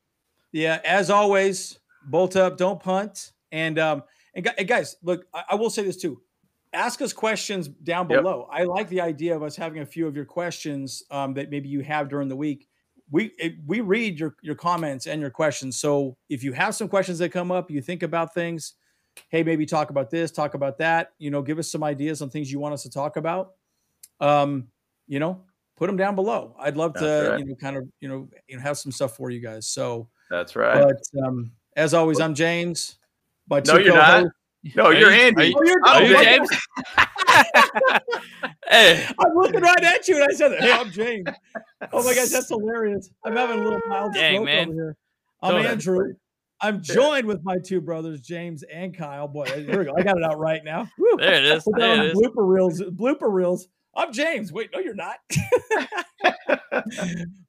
yeah, 0.51 0.79
as 0.83 1.09
always, 1.11 1.79
bolt 2.05 2.35
up, 2.35 2.57
don't 2.57 2.79
punt. 2.81 3.33
And 3.51 3.77
um 3.77 4.03
and, 4.33 4.49
and 4.57 4.67
guys, 4.67 4.95
look, 5.03 5.25
I, 5.33 5.43
I 5.51 5.55
will 5.55 5.69
say 5.69 5.83
this 5.83 5.97
too. 5.97 6.21
Ask 6.73 7.01
us 7.01 7.11
questions 7.13 7.67
down 7.67 8.09
Yep. 8.09 8.21
below. 8.23 8.47
I 8.51 8.63
like 8.63 8.87
the 8.89 9.01
idea 9.01 9.35
of 9.35 9.43
us 9.43 9.55
having 9.57 9.81
a 9.81 9.85
few 9.85 10.07
of 10.07 10.15
your 10.15 10.23
questions 10.25 11.03
um, 11.11 11.33
that 11.33 11.49
maybe 11.49 11.67
you 11.67 11.81
have 11.81 12.07
during 12.07 12.29
the 12.29 12.35
week. 12.35 12.69
We 13.11 13.33
it, 13.37 13.55
we 13.67 13.81
read 13.81 14.19
your 14.19 14.35
your 14.41 14.55
comments 14.55 15.05
and 15.05 15.21
your 15.21 15.29
questions. 15.29 15.79
So 15.79 16.15
if 16.29 16.43
you 16.43 16.53
have 16.53 16.73
some 16.75 16.87
questions 16.87 17.19
that 17.19 17.29
come 17.29 17.51
up, 17.51 17.69
you 17.69 17.81
think 17.81 18.03
about 18.03 18.33
things. 18.33 18.73
Hey, 19.29 19.43
maybe 19.43 19.65
talk 19.65 19.89
about 19.89 20.09
this, 20.09 20.31
talk 20.31 20.53
about 20.53 20.77
that. 20.77 21.11
You 21.19 21.29
know, 21.29 21.41
give 21.41 21.59
us 21.59 21.69
some 21.69 21.83
ideas 21.83 22.21
on 22.21 22.29
things 22.29 22.49
you 22.51 22.59
want 22.59 22.73
us 22.73 22.83
to 22.83 22.89
talk 22.89 23.17
about. 23.17 23.51
Um, 24.21 24.67
you 25.07 25.19
know, 25.19 25.43
put 25.75 25.87
them 25.87 25.97
down 25.97 26.15
below. 26.15 26.55
I'd 26.59 26.77
love 26.77 26.93
to, 26.93 27.29
right. 27.31 27.39
you 27.39 27.45
know, 27.45 27.55
kind 27.55 27.75
of, 27.75 27.89
you 27.99 28.07
know, 28.07 28.29
you 28.47 28.55
know, 28.55 28.61
have 28.61 28.77
some 28.77 28.91
stuff 28.91 29.17
for 29.17 29.29
you 29.29 29.41
guys. 29.41 29.67
So, 29.67 30.07
That's 30.29 30.55
right. 30.55 30.81
but 30.81 31.25
um, 31.25 31.51
as 31.75 31.93
always, 31.93 32.21
I'm 32.21 32.33
James. 32.33 32.97
My 33.49 33.61
No, 33.65 33.77
you're 33.77 33.95
not. 33.95 34.27
no, 34.75 34.91
you're 34.91 35.11
you- 35.11 35.21
Andy. 35.21 35.53
are 35.55 35.65
you- 35.65 35.81
Oh, 35.85 35.99
you're 35.99 36.17
I'm 36.17 36.21
Are. 36.21 36.23
James? 36.23 36.49
hey, 38.69 39.07
I'm 39.19 39.35
looking 39.35 39.61
right 39.61 39.83
at 39.83 40.07
you, 40.07 40.15
and 40.21 40.25
I 40.31 40.33
said, 40.35 40.59
"Hey, 40.59 40.71
I'm 40.71 40.91
James." 40.91 41.27
Oh 41.91 42.03
my 42.03 42.13
gosh, 42.13 42.29
that's 42.29 42.49
hilarious! 42.49 43.09
I'm 43.25 43.35
having 43.35 43.59
a 43.59 43.63
little 43.63 43.79
mild 43.87 44.13
Dang, 44.13 44.35
stroke 44.35 44.45
man. 44.45 44.67
over 44.67 44.73
here. 44.73 44.97
I'm 45.41 45.51
Go 45.51 45.57
ahead. 45.57 45.71
Andrew. 45.71 46.13
I'm 46.63 46.83
joined 46.83 47.25
with 47.25 47.43
my 47.43 47.57
two 47.65 47.81
brothers, 47.81 48.21
James 48.21 48.63
and 48.71 48.95
Kyle. 48.95 49.27
Boy, 49.27 49.45
here 49.45 49.79
we 49.79 49.85
go. 49.85 49.93
I 49.97 50.03
got 50.03 50.17
it 50.17 50.23
out 50.23 50.37
right 50.37 50.63
now. 50.63 50.87
Woo. 50.99 51.17
there 51.17 51.33
it 51.33 51.43
is. 51.45 51.63
Put 51.63 51.73
that 51.75 51.79
There 51.79 51.91
on 51.91 51.99
it 52.01 52.05
is. 52.09 52.13
blooper 52.13 52.47
reels. 52.47 52.81
Blooper 52.81 53.33
reels. 53.33 53.67
I'm 53.95 54.13
James. 54.13 54.53
Wait, 54.53 54.69
no, 54.71 54.79
you're 54.79 54.93
not. 54.93 55.17
but 56.71 56.85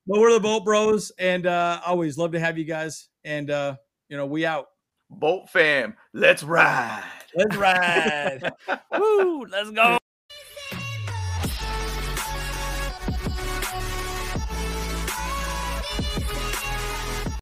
we're 0.07 0.33
the 0.33 0.41
Bolt 0.41 0.65
Bros, 0.65 1.13
and 1.19 1.47
uh, 1.47 1.81
always 1.87 2.17
love 2.17 2.33
to 2.33 2.41
have 2.41 2.57
you 2.57 2.65
guys. 2.65 3.09
And 3.25 3.51
uh, 3.51 3.77
you 4.09 4.17
know, 4.17 4.27
we 4.27 4.47
out. 4.47 4.67
Bolt 5.11 5.51
fam, 5.51 5.95
let's 6.15 6.43
ride. 6.43 7.05
Let's 7.35 7.57
ride. 7.57 8.53
Woo, 8.99 9.47
let's 9.51 9.71
go. 9.71 9.99